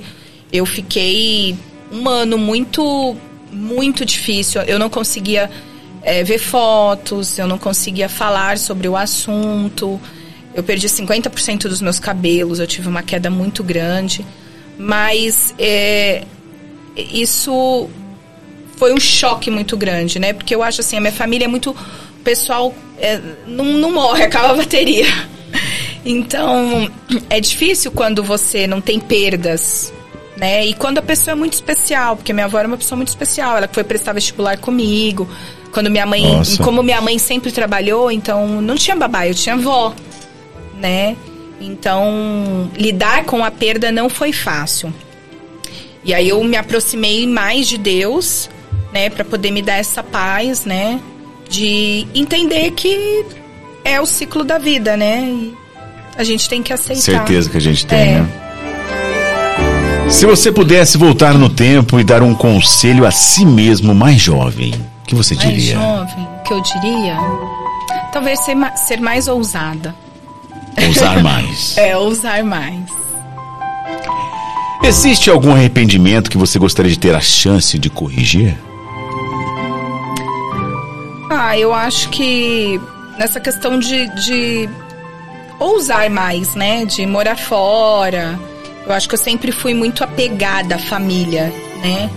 Eu 0.51 0.65
fiquei 0.65 1.57
um 1.91 2.07
ano 2.07 2.37
muito, 2.37 3.15
muito 3.51 4.05
difícil. 4.05 4.61
Eu 4.61 4.79
não 4.79 4.89
conseguia 4.89 5.49
é, 6.01 6.23
ver 6.23 6.39
fotos, 6.39 7.37
eu 7.37 7.47
não 7.47 7.57
conseguia 7.57 8.09
falar 8.09 8.57
sobre 8.57 8.87
o 8.87 8.95
assunto. 8.95 9.99
Eu 10.53 10.63
perdi 10.63 10.87
50% 10.87 11.63
dos 11.63 11.81
meus 11.81 11.99
cabelos, 11.99 12.59
eu 12.59 12.67
tive 12.67 12.87
uma 12.87 13.01
queda 13.01 13.29
muito 13.29 13.63
grande. 13.63 14.25
Mas 14.77 15.53
é, 15.59 16.25
isso 16.95 17.89
foi 18.77 18.93
um 18.93 18.99
choque 18.99 19.51
muito 19.51 19.77
grande, 19.77 20.19
né? 20.19 20.34
Porque 20.34 20.55
eu 20.55 20.63
acho 20.63 20.81
assim, 20.81 20.97
a 20.97 20.99
minha 20.99 21.13
família 21.13 21.45
é 21.45 21.47
muito. 21.47 21.72
O 21.72 22.23
pessoal 22.23 22.73
é, 22.97 23.19
não, 23.45 23.65
não 23.65 23.91
morre, 23.91 24.23
acaba 24.26 24.51
a 24.51 24.55
bateria. 24.55 25.05
Então, 26.03 26.89
é 27.30 27.39
difícil 27.39 27.91
quando 27.91 28.23
você 28.23 28.65
não 28.65 28.81
tem 28.81 28.99
perdas, 28.99 29.93
né? 30.35 30.65
E 30.65 30.73
quando 30.73 30.97
a 30.97 31.01
pessoa 31.01 31.34
é 31.34 31.35
muito 31.35 31.53
especial, 31.53 32.15
porque 32.15 32.34
minha 32.34 32.45
avó 32.45 32.57
era 32.57 32.68
uma 32.68 32.77
pessoa 32.77 32.97
muito 32.97 33.09
especial, 33.09 33.57
ela 33.57 33.69
foi 33.72 33.84
prestar 33.84 34.13
vestibular 34.13 34.57
comigo. 34.57 35.30
Quando 35.72 35.89
minha 35.89 36.05
mãe, 36.05 36.23
Nossa. 36.23 36.61
como 36.63 36.81
minha 36.84 36.99
mãe 36.99 37.18
sempre 37.19 37.51
trabalhou, 37.51 38.11
então 38.11 38.61
não 38.61 38.76
tinha 38.76 38.95
babá, 38.95 39.27
eu 39.27 39.35
tinha 39.35 39.55
avó, 39.55 39.93
né? 40.80 41.15
Então, 41.61 42.72
lidar 42.76 43.26
com 43.26 43.45
a 43.45 43.51
perda 43.51 43.91
não 43.91 44.09
foi 44.09 44.34
fácil. 44.34 44.91
E 46.03 46.13
aí 46.13 46.29
eu 46.29 46.43
me 46.43 46.57
aproximei 46.57 47.27
mais 47.27 47.67
de 47.67 47.77
Deus, 47.77 48.49
né, 48.91 49.09
para 49.09 49.23
poder 49.23 49.51
me 49.51 49.61
dar 49.61 49.75
essa 49.75 50.01
paz, 50.01 50.65
né, 50.65 50.99
de 51.49 52.07
entender 52.15 52.71
que 52.71 53.25
é 53.83 53.99
o 53.99 54.05
ciclo 54.05 54.43
da 54.43 54.57
vida, 54.57 54.95
né? 54.95 55.21
E 55.21 55.53
a 56.17 56.23
gente 56.23 56.47
tem 56.47 56.63
que 56.63 56.71
aceitar. 56.71 57.01
Certeza 57.01 57.49
que 57.49 57.57
a 57.57 57.61
gente 57.61 57.85
tem, 57.85 57.99
é. 57.99 58.19
né? 58.19 58.41
Se 60.09 60.25
você 60.25 60.51
pudesse 60.51 60.97
voltar 60.97 61.33
no 61.35 61.49
tempo 61.49 61.99
e 61.99 62.03
dar 62.03 62.21
um 62.21 62.35
conselho 62.35 63.05
a 63.05 63.11
si 63.11 63.45
mesmo 63.45 63.95
mais 63.95 64.21
jovem, 64.21 64.73
o 64.73 65.07
que 65.07 65.15
você 65.15 65.35
diria? 65.35 65.77
Mais 65.77 66.09
jovem, 66.09 66.25
o 66.25 66.43
que 66.43 66.53
eu 66.53 66.61
diria? 66.61 67.17
Talvez 68.11 68.39
ser, 68.43 68.57
ser 68.75 68.99
mais 68.99 69.27
ousada. 69.27 69.95
Ousar 70.87 71.23
mais. 71.23 71.75
é, 71.79 71.97
ousar 71.97 72.43
mais. 72.43 73.00
Existe 74.83 75.29
algum 75.29 75.53
arrependimento 75.53 76.29
que 76.29 76.37
você 76.37 76.57
gostaria 76.57 76.91
de 76.91 76.97
ter 76.97 77.13
a 77.13 77.21
chance 77.21 77.77
de 77.77 77.89
corrigir? 77.89 78.57
Ah, 81.29 81.57
eu 81.57 81.73
acho 81.73 82.09
que 82.09 82.79
nessa 83.17 83.39
questão 83.39 83.77
de, 83.77 84.07
de 84.25 84.69
ousar 85.59 86.09
mais, 86.09 86.55
né? 86.55 86.85
De 86.85 87.05
morar 87.05 87.37
fora. 87.37 88.39
Eu 88.85 88.91
acho 88.91 89.07
que 89.07 89.13
eu 89.13 89.19
sempre 89.19 89.51
fui 89.51 89.73
muito 89.73 90.03
apegada 90.03 90.75
à 90.75 90.79
família, 90.79 91.53
né? 91.83 92.09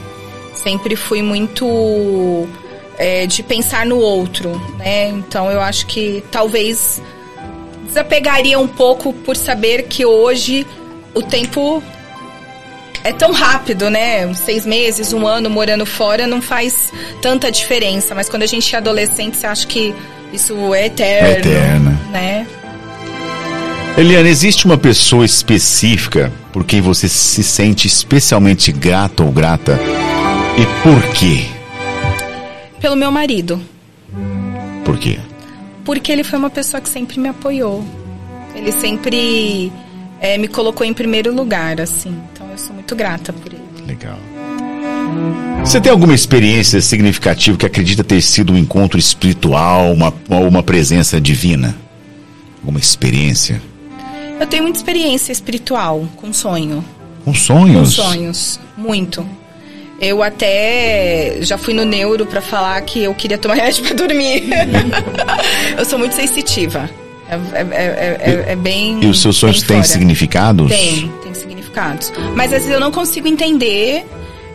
Sempre 0.54 0.96
fui 0.96 1.22
muito 1.22 2.48
é, 2.96 3.26
de 3.26 3.42
pensar 3.42 3.84
no 3.84 3.98
outro, 3.98 4.50
né? 4.78 5.08
Então 5.08 5.50
eu 5.50 5.60
acho 5.60 5.86
que 5.86 6.24
talvez 6.30 7.02
desapegaria 7.86 8.58
um 8.58 8.66
pouco 8.66 9.12
por 9.12 9.36
saber 9.36 9.82
que 9.84 10.06
hoje 10.06 10.66
o 11.14 11.22
tempo 11.22 11.82
é 13.04 13.12
tão 13.12 13.32
rápido, 13.32 13.90
né? 13.90 14.32
Seis 14.34 14.64
meses, 14.64 15.12
um 15.12 15.26
ano 15.26 15.50
morando 15.50 15.84
fora 15.84 16.26
não 16.26 16.40
faz 16.40 16.90
tanta 17.20 17.52
diferença. 17.52 18.14
Mas 18.14 18.30
quando 18.30 18.42
a 18.42 18.46
gente 18.46 18.74
é 18.74 18.78
adolescente, 18.78 19.36
você 19.36 19.46
acha 19.46 19.66
que 19.66 19.94
isso 20.32 20.74
é 20.74 20.86
eterno. 20.86 21.28
É 21.28 21.38
eterno. 21.38 22.00
Né? 22.10 22.46
Eliana, 23.98 24.28
existe 24.28 24.64
uma 24.64 24.78
pessoa 24.78 25.24
específica 25.24 26.32
por 26.50 26.64
quem 26.64 26.80
você 26.80 27.08
se 27.08 27.44
sente 27.44 27.86
especialmente 27.86 28.72
grato 28.72 29.22
ou 29.22 29.30
grata? 29.30 29.78
E 30.58 30.66
por 30.82 31.02
quê? 31.12 31.44
Pelo 32.80 32.96
meu 32.96 33.12
marido. 33.12 33.60
Por 34.84 34.98
quê? 34.98 35.20
Porque 35.84 36.10
ele 36.10 36.24
foi 36.24 36.38
uma 36.38 36.50
pessoa 36.50 36.80
que 36.80 36.88
sempre 36.88 37.20
me 37.20 37.28
apoiou. 37.28 37.84
Ele 38.54 38.72
sempre 38.72 39.70
é, 40.24 40.38
me 40.38 40.48
colocou 40.48 40.86
em 40.86 40.94
primeiro 40.94 41.34
lugar, 41.34 41.78
assim. 41.78 42.16
Então 42.32 42.50
eu 42.50 42.56
sou 42.56 42.72
muito 42.72 42.96
grata 42.96 43.30
por 43.30 43.52
ele. 43.52 43.62
Legal. 43.86 44.18
Você 45.62 45.78
tem 45.78 45.92
alguma 45.92 46.14
experiência 46.14 46.80
significativa 46.80 47.58
que 47.58 47.66
acredita 47.66 48.02
ter 48.02 48.22
sido 48.22 48.54
um 48.54 48.56
encontro 48.56 48.98
espiritual, 48.98 49.92
uma, 49.92 50.14
uma 50.30 50.62
presença 50.62 51.20
divina? 51.20 51.76
Alguma 52.62 52.78
experiência? 52.78 53.60
Eu 54.40 54.46
tenho 54.46 54.62
muita 54.62 54.78
experiência 54.78 55.30
espiritual 55.30 56.08
com 56.16 56.32
sonho. 56.32 56.82
Com 57.22 57.34
sonhos? 57.34 57.94
Com 57.94 58.02
sonhos, 58.02 58.60
muito. 58.78 59.26
Eu 60.00 60.22
até 60.22 61.36
já 61.42 61.58
fui 61.58 61.74
no 61.74 61.84
neuro 61.84 62.24
para 62.24 62.40
falar 62.40 62.80
que 62.80 63.02
eu 63.02 63.14
queria 63.14 63.36
tomar 63.36 63.56
remédio 63.60 63.84
para 63.84 63.94
dormir. 63.94 64.44
eu 65.76 65.84
sou 65.84 65.98
muito 65.98 66.14
sensitiva. 66.14 66.88
É, 67.28 67.34
é, 67.34 67.60
é, 67.60 68.44
é, 68.48 68.52
é 68.52 68.56
bem. 68.56 69.02
E 69.02 69.06
os 69.06 69.20
seus 69.20 69.36
sonhos 69.36 69.62
têm 69.62 69.82
significados? 69.82 70.70
Tem, 70.70 71.12
tem 71.22 71.34
significados. 71.34 72.12
Mas 72.34 72.52
às 72.52 72.60
vezes 72.60 72.70
eu 72.70 72.80
não 72.80 72.92
consigo 72.92 73.26
entender 73.26 74.04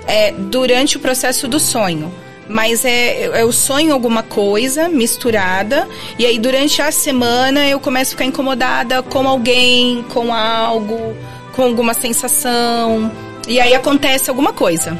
é, 0.08 0.32
durante 0.32 0.98
o 0.98 1.00
processo 1.00 1.48
do 1.48 1.60
sonho. 1.60 2.12
Mas 2.48 2.84
é, 2.84 3.28
eu 3.42 3.52
sonho 3.52 3.94
alguma 3.94 4.24
coisa 4.24 4.90
misturada, 4.90 5.88
e 6.18 6.26
aí 6.26 6.40
durante 6.40 6.82
a 6.82 6.92
semana 6.92 7.68
eu 7.68 7.80
começo 7.80 8.10
a 8.10 8.14
ficar 8.14 8.26
incomodada 8.26 9.04
com 9.04 9.28
alguém, 9.28 10.04
com 10.10 10.34
algo, 10.34 11.16
com 11.56 11.62
alguma 11.62 11.94
sensação. 11.94 13.12
E 13.48 13.60
aí 13.60 13.76
acontece 13.76 14.32
alguma 14.32 14.52
coisa. 14.52 14.98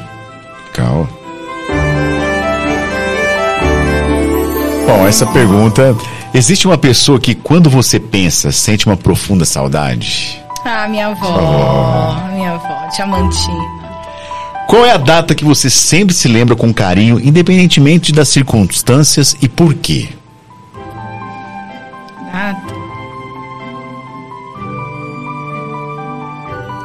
Legal. 0.68 1.08
Bom, 4.86 5.06
essa 5.06 5.26
pergunta 5.26 5.96
Existe 6.32 6.66
uma 6.66 6.78
pessoa 6.78 7.18
que, 7.18 7.34
quando 7.34 7.68
você 7.68 7.98
pensa, 7.98 8.52
sente 8.52 8.86
uma 8.86 8.96
profunda 8.96 9.44
saudade? 9.44 10.40
Ah, 10.64 10.86
minha 10.88 11.08
avó. 11.08 12.28
Minha 12.32 12.52
avó, 12.52 12.88
Diamantina. 12.94 13.80
Qual 14.68 14.86
é 14.86 14.92
a 14.92 14.96
data 14.96 15.34
que 15.34 15.44
você 15.44 15.68
sempre 15.68 16.14
se 16.14 16.28
lembra 16.28 16.54
com 16.54 16.72
carinho, 16.72 17.18
independentemente 17.18 18.12
das 18.12 18.28
circunstâncias 18.28 19.36
e 19.42 19.48
por 19.48 19.74
quê? 19.74 20.08
Data. 22.32 22.74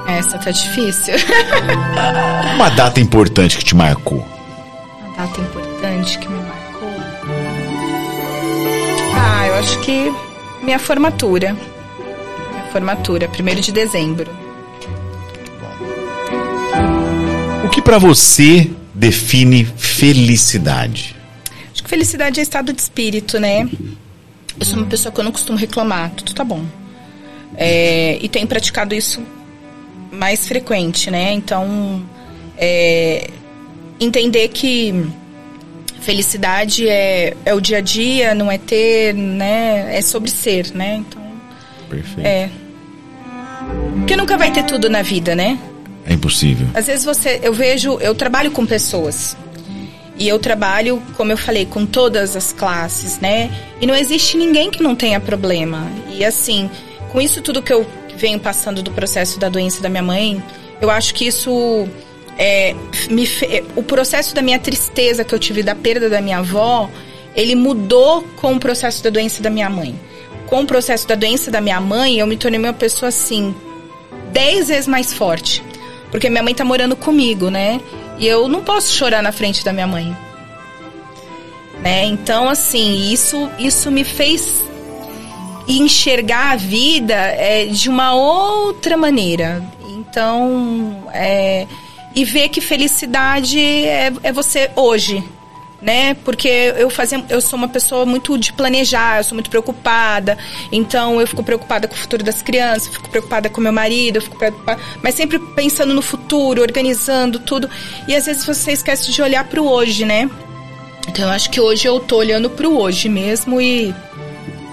Essa 0.08 0.40
tá 0.40 0.50
difícil. 0.50 1.14
Uma 2.56 2.70
data 2.72 3.00
importante 3.00 3.58
que 3.58 3.64
te 3.64 3.76
marcou. 3.76 4.26
Uma 5.00 5.28
data 5.28 5.40
importante 5.40 6.18
que 6.18 6.28
me 6.28 6.40
marcou. 6.40 6.65
Acho 9.66 9.80
que 9.80 10.14
minha 10.64 10.78
formatura. 10.78 11.58
Minha 12.52 12.72
formatura, 12.72 13.28
primeiro 13.28 13.62
de 13.62 13.72
dezembro. 13.72 14.30
que 17.76 17.82
pra 17.82 17.98
você 17.98 18.72
define 18.94 19.66
felicidade? 19.66 21.14
Acho 21.74 21.84
que 21.84 21.90
felicidade 21.90 22.40
é 22.40 22.44
estado 22.44 22.72
de 22.72 22.82
espírito, 22.82 23.38
né? 23.38 23.70
Eu 24.58 24.66
sou 24.66 24.78
uma 24.78 24.86
pessoa 24.86 25.12
que 25.12 25.20
eu 25.20 25.26
não 25.26 25.32
costumo 25.34 25.58
reclamar, 25.58 26.12
tudo 26.12 26.34
tá 26.34 26.46
bom. 26.46 26.64
É, 27.58 28.18
e 28.22 28.30
tenho 28.30 28.48
praticado 28.48 28.96
isso 28.96 29.22
mais 30.10 30.48
frequente, 30.48 31.12
né? 31.12 31.34
Então, 31.34 32.02
é, 32.58 33.30
entender 34.00 34.48
que 34.48 35.06
felicidade 36.06 36.88
é, 36.88 37.36
é 37.44 37.54
o 37.54 37.60
dia 37.60 37.80
a 37.80 37.82
dia, 37.82 38.36
não 38.36 38.52
é 38.52 38.58
ter, 38.58 39.14
né? 39.14 39.98
É 39.98 40.02
sobre 40.02 40.30
ser, 40.30 40.72
né? 40.74 40.98
Então, 40.98 41.22
Perfeito. 41.90 42.26
é. 42.26 42.50
Porque 43.98 44.16
nunca 44.16 44.38
vai 44.38 44.52
ter 44.52 44.64
tudo 44.64 44.88
na 44.88 45.02
vida, 45.02 45.36
né? 45.36 45.58
É 46.06 46.14
impossível. 46.14 46.68
Às 46.76 46.86
vezes 46.86 47.04
você, 47.04 47.40
eu 47.42 47.52
vejo, 47.52 47.98
eu 48.00 48.14
trabalho 48.14 48.52
com 48.52 48.66
pessoas. 48.66 49.36
E 50.18 50.28
eu 50.28 50.38
trabalho, 50.38 51.02
como 51.18 51.32
eu 51.32 51.38
falei, 51.38 51.66
com 51.66 51.86
todas 51.86 52.36
as 52.36 52.54
classes, 52.54 53.20
né? 53.20 53.52
E 53.82 53.88
não 53.88 53.96
existe 53.96 54.38
ninguém 54.38 54.70
que 54.70 54.82
não 54.84 54.96
tenha 54.96 55.20
problema. 55.20 55.92
E 56.14 56.24
assim, 56.24 56.70
com 57.12 57.20
isso 57.20 57.42
tudo 57.42 57.62
que 57.62 57.74
eu 57.74 57.86
venho 58.16 58.40
passando 58.40 58.84
do 58.84 58.92
processo 58.92 59.40
da 59.40 59.50
doença 59.50 59.82
da 59.82 59.90
minha 59.90 60.04
mãe, 60.04 60.42
eu 60.80 60.90
acho 60.90 61.14
que 61.16 61.26
isso 61.26 61.88
é, 62.38 62.76
me 63.10 63.26
fe- 63.26 63.64
o 63.76 63.84
processo 63.84 64.34
da 64.36 64.42
minha 64.42 64.60
tristeza 64.60 65.24
que 65.24 65.34
eu 65.34 65.40
tive 65.40 65.64
da 65.64 65.76
perda 65.76 66.10
da 66.10 66.22
minha 66.22 66.40
avó, 66.40 66.90
ele 67.36 67.56
mudou 67.56 68.24
com 68.38 68.54
o 68.54 68.60
processo 68.60 69.04
da 69.04 69.10
doença 69.10 69.42
da 69.42 69.50
minha 69.50 69.70
mãe. 69.70 70.00
Com 70.48 70.62
o 70.62 70.66
processo 70.66 71.08
da 71.08 71.16
doença 71.16 71.50
da 71.50 71.60
minha 71.60 71.80
mãe, 71.82 72.20
eu 72.20 72.28
me 72.28 72.38
tornei 72.38 72.60
uma 72.60 72.74
pessoa 72.74 73.10
assim, 73.10 73.54
dez 74.32 74.68
vezes 74.68 74.88
mais 74.88 75.14
forte. 75.14 75.64
Porque 76.12 76.30
minha 76.30 76.44
mãe 76.44 76.54
tá 76.54 76.64
morando 76.64 76.96
comigo, 76.96 77.50
né? 77.50 77.82
E 78.18 78.28
eu 78.28 78.48
não 78.48 78.62
posso 78.62 78.94
chorar 78.96 79.22
na 79.22 79.32
frente 79.32 79.66
da 79.66 79.74
minha 79.74 79.88
mãe. 79.88 80.16
Né? 81.82 82.06
Então, 82.06 82.48
assim, 82.48 83.12
isso, 83.12 83.50
isso 83.60 83.92
me 83.92 84.04
fez 84.04 84.64
enxergar 85.68 86.52
a 86.52 86.56
vida 86.56 87.16
é, 87.16 87.66
de 87.66 87.90
uma 87.90 88.14
outra 88.14 88.96
maneira. 88.96 89.64
Então, 89.90 91.04
é, 91.14 91.68
e 92.16 92.24
ver 92.24 92.50
que 92.50 92.62
felicidade 92.62 93.60
é, 93.60 94.12
é 94.24 94.32
você 94.32 94.72
hoje, 94.76 95.24
né? 95.82 96.16
Porque 96.24 96.48
eu 96.78 96.90
fazia, 96.90 97.24
eu 97.30 97.42
sou 97.42 97.58
uma 97.58 97.68
pessoa 97.68 98.06
muito 98.06 98.38
de 98.38 98.54
planejar, 98.54 99.18
eu 99.18 99.24
sou 99.24 99.36
muito 99.36 99.50
preocupada. 99.50 100.38
Então 100.72 101.20
eu 101.20 101.28
fico 101.28 101.44
preocupada 101.44 101.88
com 101.88 101.94
o 101.94 101.98
futuro 101.98 102.24
das 102.24 102.42
crianças, 102.42 102.88
fico 102.88 103.10
preocupada 103.10 103.50
com 103.50 103.60
meu 103.60 103.74
marido, 103.74 104.18
eu 104.18 104.22
fico 104.22 104.38
preocupada, 104.38 104.82
mas 105.04 105.14
sempre 105.16 105.38
pensando 105.38 105.94
no 105.94 106.02
futuro, 106.02 106.62
organizando 106.62 107.38
tudo. 107.40 107.70
E 108.08 108.16
às 108.16 108.26
vezes 108.26 108.46
você 108.46 108.72
esquece 108.72 109.12
de 109.12 109.22
olhar 109.22 109.44
para 109.44 109.62
o 109.62 109.68
hoje, 109.68 110.06
né? 110.06 110.30
Então 111.08 111.26
eu 111.26 111.32
acho 111.32 111.50
que 111.50 111.60
hoje 111.60 111.88
eu 111.88 112.00
tô 112.00 112.18
olhando 112.18 112.50
para 112.50 112.68
o 112.68 112.80
hoje 112.80 113.10
mesmo 113.10 113.62
e 113.62 113.94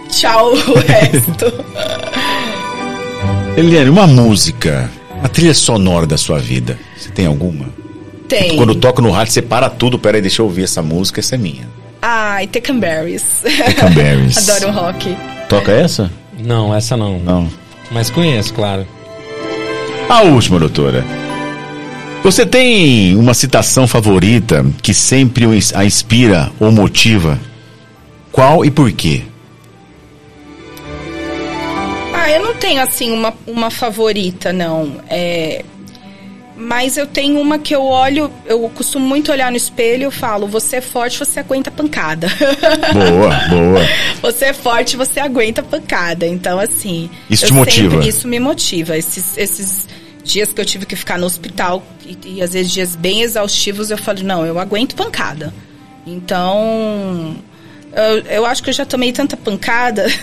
tchau 0.09 0.53
o 0.55 0.79
resto. 0.79 1.53
Eliane, 3.57 3.91
uma 3.91 4.07
música, 4.07 4.91
a 5.23 5.29
trilha 5.29 5.55
sonora 5.55 6.07
da 6.07 6.17
sua 6.17 6.39
vida, 6.39 6.79
você 6.97 7.11
tem 7.11 7.27
alguma? 7.27 7.67
Tem. 8.29 8.57
Quando 8.57 8.75
toca 8.75 9.01
no 9.03 9.11
rádio, 9.11 9.33
você 9.33 9.43
para 9.43 9.69
tudo, 9.69 9.99
peraí, 9.99 10.21
deixa 10.21 10.43
eu 10.43 10.47
ouvir 10.47 10.65
essa 10.65 10.83
música, 10.83 11.21
essa 11.21 11.35
é 11.35 11.39
minha. 11.39 11.69
Ai, 12.01 12.49
Berries. 12.81 13.43
Berries. 13.95 14.49
Adoro 14.51 14.73
rock. 14.73 15.17
Toca 15.49 15.71
essa? 15.71 16.11
Não, 16.39 16.75
essa 16.75 16.97
não. 16.97 17.21
Não. 17.21 17.49
Mas 17.91 18.11
conheço, 18.11 18.53
claro. 18.55 18.87
A 20.09 20.23
última, 20.23 20.59
doutora. 20.59 21.05
Você 22.25 22.47
tem 22.47 23.15
uma 23.17 23.35
citação 23.35 23.87
favorita 23.87 24.65
que 24.81 24.95
sempre 24.95 25.45
a 25.75 25.85
inspira 25.85 26.51
ou 26.59 26.73
motiva? 26.73 27.39
Qual 28.31 28.65
e 28.65 28.71
por 28.71 28.91
quê? 28.93 29.23
Ah, 32.23 32.31
eu 32.31 32.43
não 32.45 32.55
tenho 32.55 32.81
assim 32.81 33.11
uma, 33.11 33.35
uma 33.47 33.71
favorita, 33.71 34.53
não. 34.53 35.01
É, 35.11 35.65
mas 36.57 36.97
eu 36.97 37.07
tenho 37.07 37.41
uma 37.41 37.59
que 37.59 37.75
eu 37.75 37.83
olho, 37.83 38.31
eu 38.47 38.69
costumo 38.71 39.05
muito 39.07 39.33
olhar 39.33 39.51
no 39.51 39.57
espelho 39.57 40.09
e 40.09 40.11
falo, 40.13 40.47
você 40.47 40.77
é 40.77 40.81
forte, 40.81 41.19
você 41.19 41.41
aguenta 41.41 41.71
pancada. 41.71 42.29
Boa, 42.93 43.49
boa. 43.49 43.81
você 44.21 44.47
é 44.47 44.53
forte, 44.53 44.97
você 44.97 45.19
aguenta 45.19 45.63
pancada. 45.63 46.27
Então, 46.27 46.59
assim. 46.61 47.11
Isso 47.29 47.47
te 47.47 47.53
motiva? 47.53 47.91
sempre- 47.91 48.09
isso 48.09 48.29
me 48.29 48.39
motiva. 48.39 48.97
Esses, 48.97 49.37
esses 49.37 49.89
dias 50.23 50.53
que 50.53 50.61
eu 50.61 50.65
tive 50.65 50.87
que 50.87 50.95
ficar 50.95 51.19
no 51.19 51.27
hospital, 51.27 51.83
e, 52.07 52.37
e 52.37 52.43
às 52.43 52.53
vezes 52.53 52.71
dias 52.71 52.95
bem 52.95 53.23
exaustivos, 53.23 53.91
eu 53.91 53.99
falo, 53.99 54.23
não, 54.23 54.47
eu 54.47 54.59
aguento 54.61 54.95
pancada. 54.95 55.53
Então. 56.07 57.37
Eu, 57.95 58.19
eu 58.37 58.47
acho 58.47 58.63
que 58.63 58.71
eu 58.71 58.75
já 58.75 58.85
tomei 58.85 59.13
tanta 59.13 59.37
pancada. 59.37 60.07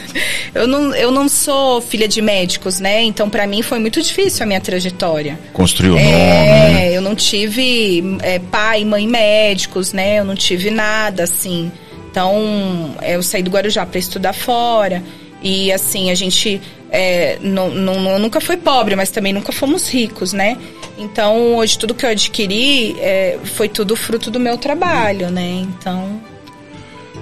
Eu 0.52 0.68
não, 0.68 0.96
eu 0.96 1.12
não 1.12 1.30
sou 1.30 1.80
filha 1.80 2.08
de 2.08 2.24
médicos, 2.24 2.80
né? 2.80 3.04
Então, 3.04 3.30
pra 3.30 3.46
mim, 3.46 3.62
foi 3.62 3.78
muito 3.78 4.02
difícil 4.02 4.44
a 4.44 4.48
minha 4.48 4.60
trajetória. 4.60 5.40
Construiu 5.54 5.94
o 5.94 5.96
nome, 5.96 6.12
É, 6.12 6.91
eu 6.98 7.02
não 7.02 7.14
tive 7.14 8.18
é, 8.24 8.40
pai 8.40 8.82
e 8.82 8.86
mãe 8.86 9.08
médicos, 9.08 9.94
né? 9.94 10.20
Eu 10.20 10.26
não 10.26 10.34
tive 10.34 10.72
nada, 10.72 11.24
assim. 11.24 11.72
Então, 12.10 12.96
é, 13.00 13.16
eu 13.16 13.22
saí 13.22 13.44
do 13.44 13.52
Guarujá 13.52 13.86
para 13.86 14.00
estudar 14.00 14.34
fora. 14.34 15.04
E, 15.41 15.72
assim, 15.72 16.10
a 16.10 16.16
gente 16.16 16.60
é, 16.91 17.38
não, 17.41 17.70
não, 17.70 18.18
nunca 18.18 18.41
foi 18.41 18.58
pobre, 18.58 18.96
mas 18.96 19.12
também 19.12 19.32
nunca 19.32 19.52
fomos 19.52 19.88
ricos, 19.88 20.34
né? 20.34 20.58
Então, 20.98 21.56
hoje, 21.56 21.78
tudo 21.78 21.94
que 21.94 22.06
eu 22.06 22.10
adquiri 22.10 22.96
é, 23.00 23.38
foi 23.44 23.70
tudo 23.70 23.96
fruto 23.96 24.32
do 24.32 24.40
meu 24.40 24.58
trabalho, 24.58 25.30
né? 25.30 25.64
Então, 25.64 26.20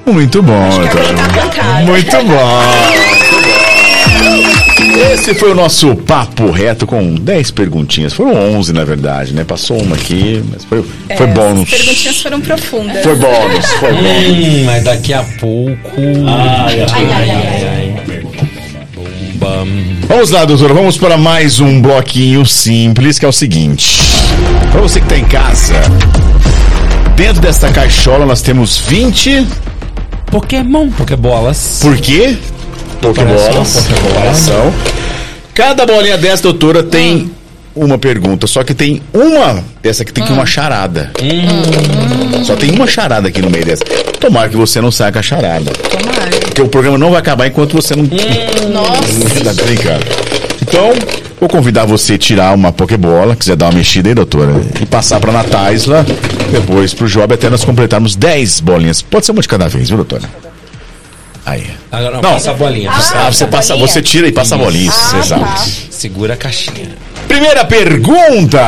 Muito 0.05 0.41
bom, 0.41 0.69
pancada. 1.33 1.85
Muito 1.85 2.17
bom. 2.23 2.61
Esse 5.13 5.33
foi 5.33 5.51
o 5.51 5.55
nosso 5.55 5.95
papo 5.95 6.49
reto 6.49 6.87
com 6.87 7.15
10 7.15 7.51
perguntinhas. 7.51 8.13
Foram 8.13 8.57
11, 8.57 8.73
na 8.73 8.83
verdade, 8.83 9.33
né? 9.33 9.43
Passou 9.43 9.81
uma 9.81 9.95
aqui, 9.95 10.43
mas 10.51 10.63
foi, 10.65 10.83
foi 11.15 11.25
é, 11.25 11.29
bônus. 11.29 11.71
As 11.71 11.79
perguntinhas 11.79 12.21
foram 12.21 12.41
profundas. 12.41 13.03
Foi 13.03 13.15
bônus, 13.15 13.65
foi 13.79 13.93
bônus. 13.93 14.27
Hum, 14.29 14.63
mas 14.65 14.83
daqui 14.83 15.13
a 15.13 15.23
pouco. 15.39 16.01
Ai, 16.27 16.81
ai, 16.81 17.11
ai, 17.11 17.29
ai. 17.29 17.77
Bomba. 19.37 19.67
Vamos 20.07 20.31
lá, 20.31 20.45
doutora, 20.45 20.73
vamos 20.73 20.97
para 20.97 21.17
mais 21.17 21.59
um 21.59 21.81
bloquinho 21.81 22.45
simples, 22.45 23.19
que 23.19 23.25
é 23.25 23.27
o 23.27 23.31
seguinte. 23.31 24.01
Para 24.71 24.81
você 24.81 24.99
que 24.99 25.05
está 25.05 25.17
em 25.17 25.25
casa, 25.25 25.73
dentro 27.15 27.41
desta 27.41 27.71
caixola 27.71 28.25
nós 28.25 28.41
temos 28.41 28.77
20. 28.77 29.45
Pokémon, 30.27 30.89
Pokébolas. 30.89 31.79
Por 31.81 31.97
quê? 31.97 32.37
Pokébolas. 33.01 33.87
Coração. 34.13 34.73
Cada 35.53 35.85
bolinha 35.85 36.17
dessa, 36.17 36.43
doutora, 36.43 36.83
tem 36.83 37.31
uma 37.75 37.97
pergunta. 37.97 38.45
Só 38.45 38.63
que 38.63 38.73
tem 38.73 39.01
uma 39.13 39.63
dessa 39.81 40.03
que 40.03 40.11
tem 40.11 40.23
que 40.23 40.31
uma 40.31 40.45
charada. 40.45 41.11
Só 42.43 42.55
tem 42.55 42.71
uma 42.71 42.87
charada 42.87 43.27
aqui 43.27 43.41
no 43.41 43.49
meio 43.49 43.65
dessa. 43.65 43.83
Tomara 44.19 44.49
que 44.49 44.57
você 44.57 44.81
não 44.81 44.91
saia 44.91 45.11
com 45.11 45.19
a 45.19 45.23
charada. 45.23 45.71
Tomara. 45.71 46.29
Porque 46.41 46.61
o 46.61 46.67
programa 46.67 46.97
não 46.97 47.11
vai 47.11 47.19
acabar 47.19 47.47
enquanto 47.47 47.73
você 47.73 47.95
não. 47.95 48.03
Nossa. 48.03 49.43
tá 49.43 49.63
brincando. 49.63 50.05
Então, 50.61 50.91
vou 51.39 51.47
convidar 51.47 51.85
você 51.85 52.15
a 52.15 52.17
tirar 52.17 52.53
uma 52.53 52.71
Pokébola, 52.73 53.35
quiser 53.35 53.55
dar 53.55 53.67
uma 53.67 53.73
mexida 53.77 54.09
aí, 54.09 54.15
doutora, 54.15 54.61
e 54.81 54.85
passar 54.85 55.19
pra 55.19 55.31
Nataisla, 55.31 56.05
depois 56.51 56.93
pro 56.93 57.07
Job, 57.07 57.33
até 57.33 57.49
nós 57.49 57.63
completarmos 57.63 58.15
10 58.15 58.59
bolinhas. 58.61 59.01
Pode 59.01 59.25
ser 59.25 59.31
uma 59.31 59.41
de 59.41 59.47
cada 59.47 59.67
vez, 59.67 59.87
viu, 59.89 59.97
doutora? 59.97 60.23
Aí. 61.45 61.65
Agora 61.91 62.15
não, 62.15 62.21
Não. 62.21 62.33
passa 62.33 62.51
a 62.51 62.53
bolinha. 62.53 62.91
Ah, 62.91 63.31
você 63.31 63.45
passa, 63.47 63.73
bolinha? 63.73 63.87
você 63.87 64.01
tira 64.01 64.27
e 64.27 64.31
passa 64.31 64.55
a 64.55 64.57
bolinha. 64.57 64.89
Isso, 64.89 65.15
Ah, 65.15 65.19
exato. 65.19 65.41
tá. 65.45 65.65
Segura 65.89 66.33
a 66.33 66.37
caixinha. 66.37 66.89
Primeira 67.27 67.63
pergunta. 67.65 68.61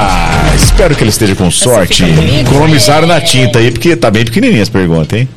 Espero 0.56 0.96
que 0.96 1.04
ele 1.04 1.10
esteja 1.10 1.36
com 1.36 1.50
sorte. 1.52 2.04
Economizaram 2.42 3.08
na 3.08 3.20
tinta 3.22 3.60
aí, 3.60 3.72
porque 3.72 3.96
tá 3.96 4.10
bem 4.10 4.24
pequenininha 4.26 4.64
as 4.64 4.70
perguntas, 4.70 5.20
hein? 5.20 5.28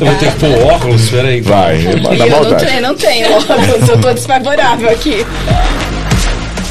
Eu 0.00 0.06
vou 0.06 0.14
ter 0.16 0.32
que 0.32 0.38
pôr 0.38 0.72
óculos, 0.72 1.08
peraí. 1.10 1.40
Vai, 1.40 1.78
na 1.78 1.90
eu 1.92 2.30
não 2.30 2.40
maldade. 2.42 2.66
tenho, 2.66 2.82
não 2.82 2.94
tenho 2.94 3.32
óculos, 3.36 3.88
eu 3.88 4.00
tô 4.00 4.12
desfavorável 4.14 4.90
aqui. 4.90 5.26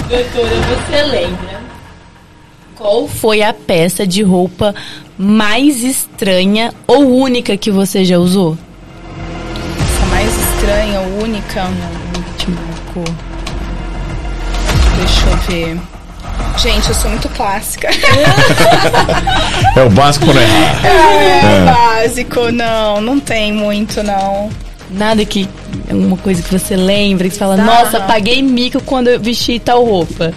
Doutora, 0.10 0.50
você 0.90 1.02
lembra? 1.04 1.51
Qual 2.82 3.08
foi 3.08 3.44
a 3.44 3.54
peça 3.54 4.08
de 4.08 4.24
roupa 4.24 4.74
mais 5.16 5.84
estranha 5.84 6.74
ou 6.88 7.16
única 7.16 7.56
que 7.56 7.70
você 7.70 8.04
já 8.04 8.18
usou? 8.18 8.58
Essa 9.80 10.06
mais 10.08 10.36
estranha, 10.36 11.00
única. 11.22 11.70
Que 12.38 12.44
te 12.46 12.50
marcou. 12.50 13.04
Deixa 14.98 15.28
eu 15.28 15.38
ver. 15.48 15.80
Gente, 16.58 16.90
eu 16.90 16.96
sou 16.96 17.12
muito 17.12 17.30
clássica. 17.30 17.88
É 19.78 19.84
o 19.84 19.90
básico 19.92 20.26
pra 20.26 20.42
errar. 20.42 20.82
É, 20.84 21.66
básico, 21.66 22.52
não, 22.52 23.00
não 23.00 23.20
tem 23.20 23.54
muito, 23.54 24.02
não. 24.02 24.50
Nada 24.90 25.24
que. 25.24 25.48
Alguma 25.90 26.18
coisa 26.18 26.42
que 26.42 26.52
você 26.52 26.76
lembra, 26.76 27.28
que 27.30 27.36
você 27.36 27.40
fala, 27.40 27.58
Tá. 27.58 27.64
nossa, 27.64 28.02
paguei 28.02 28.42
mico 28.42 28.82
quando 28.82 29.08
eu 29.08 29.20
vesti 29.20 29.60
tal 29.60 29.86
roupa. 29.86 30.34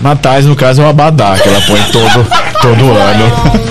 Natais, 0.00 0.46
no 0.46 0.54
caso, 0.54 0.82
é 0.82 0.84
um 0.84 0.88
abadá 0.88 1.36
que 1.36 1.48
ela 1.48 1.60
põe 1.62 1.82
todo, 1.92 2.26
todo 2.62 2.96
ano. 2.96 3.68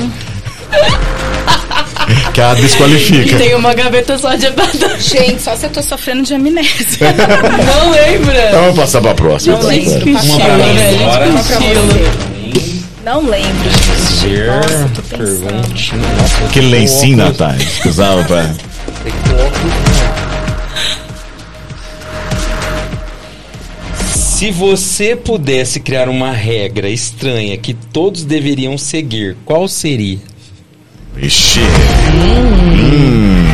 que 2.34 2.42
ela 2.42 2.56
desqualifica. 2.56 3.36
E 3.36 3.38
tem 3.38 3.56
uma 3.56 3.74
gaveta 3.74 4.18
só 4.18 4.36
de 4.36 4.48
abadá. 4.48 4.90
Gente, 5.00 5.42
só 5.42 5.56
se 5.56 5.66
eu 5.66 5.70
tô 5.70 5.82
sofrendo 5.82 6.24
de 6.24 6.34
amnésia. 6.34 7.16
Não 7.66 7.92
lembra? 7.92 8.48
Então 8.50 8.62
vamos 8.62 8.80
passar 8.80 9.02
pra 9.02 9.16
próxima. 9.16 9.58
Não 9.58 9.68
lembro. 9.68 10.00
Que? 10.02 10.12
Uma 10.12 10.20
pra 10.20 11.28
Estilo. 11.28 11.88
você. 11.88 12.12
Não 13.04 13.22
lembro. 13.22 13.70
Nossa, 14.48 14.90
tô 14.94 15.02
pensando. 15.02 16.46
Aquele 16.46 16.70
lencinho, 16.70 17.18
Natais, 17.18 17.80
que 17.82 17.88
usava 17.88 18.24
pra... 18.26 18.52
Se 24.38 24.52
você 24.52 25.16
pudesse 25.16 25.80
criar 25.80 26.08
uma 26.08 26.32
regra 26.32 26.88
estranha 26.88 27.58
que 27.58 27.74
todos 27.74 28.24
deveriam 28.24 28.78
seguir, 28.78 29.36
qual 29.44 29.68
seria? 29.68 30.20
Ixi. 31.20 31.62
Hum. 32.14 33.48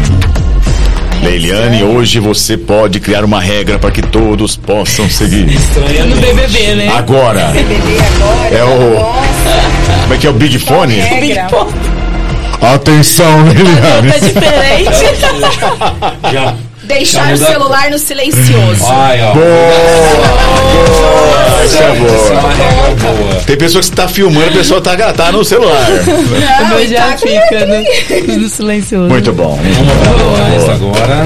Leiliane, 1.23 1.83
hoje 1.85 2.19
você 2.19 2.57
pode 2.57 2.99
criar 2.99 3.23
uma 3.23 3.39
regra 3.39 3.79
para 3.79 3.91
que 3.91 4.01
todos 4.01 4.57
possam 4.57 5.09
seguir. 5.09 5.47
Estranha 5.53 6.03
No 6.05 6.17
BBB, 6.17 6.75
né? 6.75 6.89
Agora, 6.89 7.45
BBB 7.53 7.97
agora. 8.17 8.53
É 8.53 8.63
o- 8.65 8.93
Nossa, 8.99 10.01
como 10.01 10.13
é 10.13 10.17
que 10.17 10.27
é 10.27 10.29
o 10.29 10.33
Big 10.33 10.59
Fone? 10.59 10.95
regra. 10.95 11.47
Atenção, 12.61 13.45
Leiliane. 13.45 14.11
Tá 14.11 14.19
diferente. 14.19 14.91
Já. 16.33 16.55
Deixar 16.83 17.33
o 17.33 17.37
celular 17.37 17.89
no 17.89 17.97
silencioso. 17.97 18.85
Ai, 18.89 19.21
ó. 19.21 19.33
Boa! 19.33 19.43
É 21.61 21.65
Essa 21.65 21.83
é 21.83 21.95
boa. 21.95 22.09
boa. 23.17 23.41
Tem 23.45 23.57
pessoa 23.57 23.81
que 23.81 23.89
está 23.89 24.07
filmando, 24.07 24.49
a 24.49 24.51
pessoa 24.51 24.81
tá, 24.81 25.13
tá 25.13 25.31
no 25.31 25.45
celular. 25.45 25.87
O 26.61 26.67
meu 26.67 26.87
já 26.87 27.07
tá 27.07 27.17
fica 27.17 27.65
no, 27.65 28.37
no 28.41 28.49
silencioso. 28.49 29.09
Muito 29.09 29.31
bom. 29.33 29.57
Essa 30.55 30.73
agora. 30.73 31.25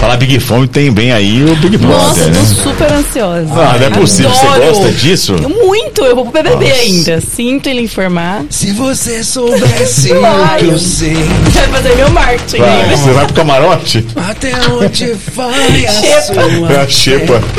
Falar 0.00 0.16
Big 0.18 0.38
Fone 0.40 0.68
tem 0.68 0.92
bem 0.92 1.10
aí 1.10 1.42
o 1.42 1.56
Big 1.56 1.78
Nossa, 1.78 2.14
Brother, 2.14 2.28
eu 2.28 2.32
tô 2.32 2.38
né? 2.38 2.44
super 2.62 2.92
ansiosa. 2.92 3.48
Ah, 3.54 3.76
não 3.78 3.86
é 3.86 3.90
possível. 3.90 4.30
Você 4.30 4.46
Adoro. 4.46 4.64
gosta 4.66 4.92
disso? 4.92 5.34
Muito, 5.48 6.04
eu 6.04 6.14
vou 6.14 6.26
pro 6.26 6.42
BBB 6.42 6.66
Nossa. 6.68 6.80
ainda. 6.80 7.20
Sinto 7.20 7.68
ele 7.68 7.80
informar. 7.80 8.44
Se 8.50 8.72
você 8.72 9.24
soubesse 9.24 10.12
o 10.12 10.20
que 10.58 10.64
eu 10.66 10.78
sei, 10.78 11.14
Vai 11.14 11.68
fazer 11.68 11.96
meu 11.96 12.10
marketing 12.10 12.58
Vai, 12.58 12.82
ainda. 12.82 12.96
você 12.96 13.10
vai 13.10 13.24
pro 13.24 13.34
camarote? 13.34 14.06
até 14.16 14.52
onde 14.70 15.12
vai 15.34 15.86
a 15.86 15.92
Xepa. 15.92 16.42
É 16.72 16.76
a 16.80 16.88
Xepa. 16.88 17.42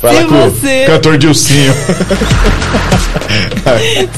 Fala 0.00 0.22
Se 0.22 0.24
com 0.24 0.34
o 0.34 0.50
você- 0.50 0.84
cantor 0.86 1.18
Dilcinho. 1.18 1.74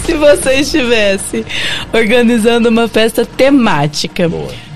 Se 0.06 0.14
você 0.14 0.52
estivesse 0.60 1.44
organizando 1.92 2.68
uma 2.68 2.86
festa 2.86 3.26
temática, 3.26 4.30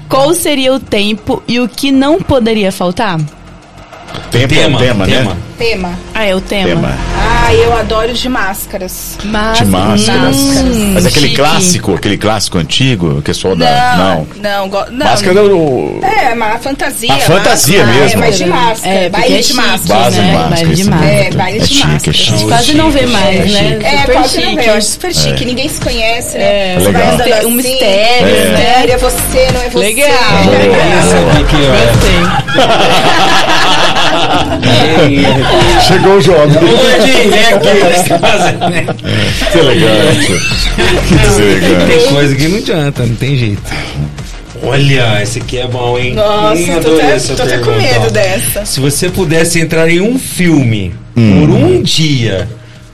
qual 0.08 0.32
seria 0.34 0.72
o 0.72 0.80
tempo 0.80 1.42
e 1.46 1.60
o 1.60 1.68
que 1.68 1.90
não 1.90 2.20
poderia 2.20 2.70
faltar? 2.72 3.18
Tempo 4.30 4.54
é 4.54 4.66
um 4.66 4.76
Tema, 4.76 4.78
tema, 4.78 5.06
tema. 5.06 5.34
né? 5.34 5.40
Tema. 5.58 5.98
Ah, 6.14 6.24
é 6.24 6.34
o 6.34 6.40
tema. 6.40 6.68
Tema. 6.68 6.98
Ah, 7.16 7.35
eu 7.54 7.76
adoro 7.76 8.12
de 8.12 8.28
máscaras. 8.28 9.18
Mas, 9.24 9.58
De 9.58 9.64
máscaras. 9.66 10.36
Hum, 10.36 10.92
Mas 10.94 11.06
aquele 11.06 11.26
chique. 11.28 11.36
clássico, 11.36 11.94
aquele 11.94 12.16
clássico 12.18 12.58
antigo, 12.58 13.22
que 13.22 13.30
é 13.30 13.34
só 13.34 13.54
da. 13.54 13.96
Não. 13.96 14.26
Não, 14.40 14.68
go- 14.68 14.84
não. 14.90 15.06
Máscara 15.06 15.34
do. 15.34 16.00
É, 16.02 16.34
mas 16.34 16.54
a 16.54 16.58
fantasia. 16.58 17.12
A 17.12 17.18
fantasia 17.18 17.84
máscara, 17.86 18.00
mesmo. 18.00 18.16
É, 18.22 18.26
mas 18.26 18.38
de 18.38 18.46
máscara. 18.46 18.94
É, 18.94 19.08
baile 19.08 19.34
é 19.34 19.38
de 19.38 19.42
chique, 19.44 19.56
máscara. 19.56 20.10
Né? 20.10 20.10
de 20.10 20.20
máscara. 20.20 20.48
Baile 20.48 20.74
de 20.74 20.80
isso 20.80 20.90
máscara. 20.90 21.10
É, 21.12 21.30
baile 21.30 21.58
de 21.60 21.66
chique, 21.66 21.86
máscara. 21.86 22.10
É 22.10 22.12
chique. 22.20 22.44
Quase 22.44 22.74
não 22.74 22.90
vê 22.90 23.06
mais, 23.06 23.36
chique. 23.50 23.52
né? 23.52 23.78
É, 23.82 23.96
Super 24.00 24.12
quase 24.14 24.40
não 24.44 24.54
vê. 24.56 24.68
Eu 24.68 24.74
acho 24.74 24.86
super 24.88 25.14
chique. 25.14 25.44
Ninguém 25.44 25.68
se 25.68 25.80
conhece, 25.80 26.38
né? 26.38 26.44
É, 26.74 26.78
legal. 26.78 27.02
andando 27.12 27.32
Um 27.32 27.36
assim, 27.36 27.50
mistério, 27.56 27.88
É. 28.28 28.44
né? 28.44 28.50
mistério, 28.56 28.92
é 28.92 28.96
você, 28.98 29.48
não 29.52 29.60
é 29.62 29.68
você. 29.70 29.78
Legal. 29.78 30.08
Boa. 30.44 31.40
Aqui, 31.40 31.56
ó. 31.56 31.70
Gostei. 31.86 32.26
Chegou 35.86 36.16
o 36.16 36.20
jovem. 36.20 36.56
Você 37.42 38.08
tá 38.08 38.18
fazendo? 38.18 38.70
né? 38.70 38.86
Que 39.52 39.58
elegante. 39.58 40.26
Que 41.08 41.14
deselegante. 41.14 41.86
Tem 41.98 42.12
coisa 42.12 42.34
que 42.34 42.48
não 42.48 42.58
adianta, 42.58 43.06
não 43.06 43.14
tem 43.16 43.36
jeito. 43.36 43.62
Olha, 44.62 45.22
esse 45.22 45.38
aqui 45.38 45.58
é 45.58 45.66
bom, 45.68 45.98
hein? 45.98 46.14
Nossa, 46.14 46.60
Hum, 46.60 46.80
tô 46.82 46.94
até, 46.94 47.18
tô 47.18 47.42
até 47.42 47.58
com 47.58 47.70
medo 47.72 48.10
dessa. 48.10 48.64
Se 48.64 48.80
você 48.80 49.08
pudesse 49.10 49.60
entrar 49.60 49.88
em 49.90 50.00
um 50.00 50.18
filme 50.18 50.94
por 51.14 51.50
um 51.50 51.82
dia, 51.82 52.48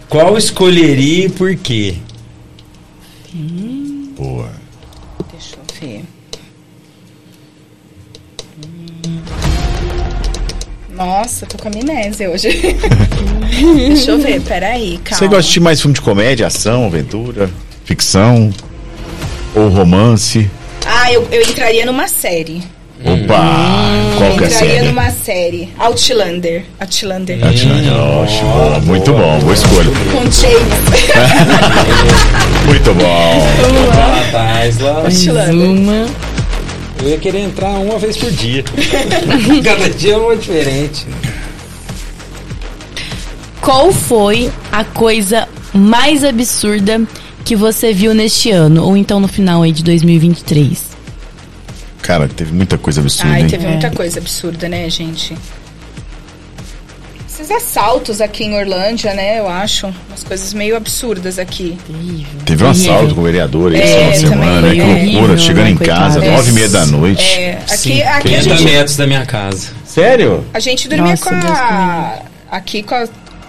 qual 0.09 0.37
escolheria 0.37 1.27
e 1.27 1.29
por 1.29 1.55
quê? 1.55 1.95
Nossa, 11.05 11.47
tô 11.47 11.59
com 11.59 11.69
amnésia 11.69 12.31
hoje. 12.31 12.49
Deixa 13.89 14.13
eu 14.13 14.21
ver, 14.21 14.41
peraí, 14.41 15.01
calma. 15.03 15.19
Você 15.19 15.27
gosta 15.27 15.51
de 15.51 15.59
mais 15.59 15.81
filme 15.81 15.95
de 15.95 16.01
comédia, 16.01 16.47
ação, 16.47 16.87
aventura, 16.87 17.51
ficção? 17.85 18.53
Ou 19.53 19.69
romance? 19.69 20.49
Ah, 20.87 21.13
eu, 21.13 21.27
eu 21.33 21.43
entraria 21.43 21.85
numa 21.85 22.07
série. 22.07 22.63
Opa! 23.05 23.35
Qual 24.17 24.37
que 24.37 24.45
é 24.45 24.47
a 24.47 24.49
entraria 24.49 24.75
série? 24.75 24.87
numa 24.87 25.11
série. 25.11 25.69
Outlander. 25.77 26.65
Outlander. 26.79 27.39
Ótimo, 27.43 28.81
muito 28.83 29.13
bom, 29.13 29.41
boa 29.41 29.55
escolha. 29.55 29.91
Com 30.13 30.23
James. 30.31 30.73
Muito 32.65 32.95
bom. 32.95 33.47
Atrás 34.29 34.79
lá. 34.79 34.99
Outlander. 34.99 36.07
Eu 37.03 37.09
ia 37.09 37.19
querer 37.19 37.41
entrar 37.41 37.71
uma 37.81 37.99
vez 37.99 38.17
por 38.17 38.31
dia. 38.31 38.63
Cada 39.65 39.91
dia 39.91 40.15
é 40.15 40.17
uma 40.17 40.37
diferente. 40.37 41.05
Qual 43.61 43.93
foi 43.93 44.53
a 44.71 44.85
coisa 44.85 45.49
mais 45.75 46.23
absurda 46.23 47.03
que 47.45 47.57
você 47.57 47.93
viu 47.93 48.15
neste 48.15 48.53
ano? 48.53 48.85
Ou 48.85 48.97
então 48.97 49.19
no 49.19 49.27
final 49.27 49.63
aí 49.63 49.73
de 49.73 49.83
2023? 49.83 50.93
Cara, 52.03 52.29
teve 52.29 52.53
muita 52.53 52.79
coisa 52.79 53.01
absurda, 53.01 53.33
Ai, 53.33 53.43
hein? 53.43 53.49
teve 53.49 53.67
muita 53.67 53.91
coisa 53.91 54.21
absurda, 54.21 54.69
né, 54.69 54.89
gente? 54.89 55.37
Esses 57.43 57.51
assaltos 57.51 58.21
aqui 58.21 58.45
em 58.45 58.55
Orlândia, 58.57 59.13
né, 59.15 59.41
eu 59.41 59.49
acho. 59.49 59.87
Umas 60.09 60.23
coisas 60.23 60.55
meio 60.55 60.77
absurdas 60.77 61.39
aqui. 61.39 61.77
Teve 62.47 62.65
um 62.65 62.71
assalto 62.71 63.15
com 63.15 63.21
o 63.21 63.25
vereador 63.25 63.73
aí 63.73 63.81
É, 63.81 64.11
de 64.11 64.19
semana, 64.19 64.61
né? 64.69 64.75
Que 64.75 64.81
É 64.81 64.85
loucura. 64.85 65.03
horrível, 65.19 65.39
Chegando 65.39 65.65
né, 65.65 65.71
em 65.73 65.77
casa, 65.77 66.21
nove 66.21 66.51
e 66.51 66.53
meia 66.53 66.69
da 66.69 66.87
noite. 66.87 67.23
É, 67.41 67.59
aqui, 67.69 68.03
aqui 68.03 68.35
a 68.37 68.43
50 68.43 68.57
gente, 68.57 68.65
metros 68.65 68.97
da 68.97 69.07
minha 69.07 69.27
casa. 69.27 69.69
Sério? 69.85 70.45
a 70.55 70.61
gente 70.61 70.89
dormia 70.89 71.11
Nossa, 71.11 71.25
com 71.31 71.39
Deus 71.41 71.53
a... 71.59 72.23
Aqui 72.51 72.83
com 72.83 72.95
a... 72.95 73.05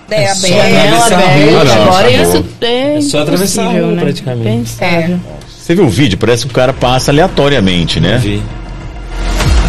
É, 0.09 0.23
É 0.23 0.33
só 0.35 0.47
aberta. 0.47 0.63
Janela 0.69 0.97
atravessar 1.05 1.15
a 1.15 1.33
rua. 1.35 1.63
Não, 1.63 1.83
Agora 1.83 2.11
isso 2.11 2.45
é, 2.61 2.97
É 2.97 3.01
só 3.01 3.19
atravessar 3.21 3.63
a 3.65 3.69
rua, 3.69 3.91
né? 3.91 4.01
praticamente. 4.01 4.71
Pensável. 4.71 5.19
Você 5.47 5.75
viu 5.75 5.85
o 5.85 5.89
vídeo? 5.89 6.17
Parece 6.17 6.45
que 6.45 6.51
o 6.51 6.55
cara 6.55 6.73
passa 6.73 7.11
aleatoriamente, 7.11 7.99
né? 7.99 8.17
Vi. 8.17 8.41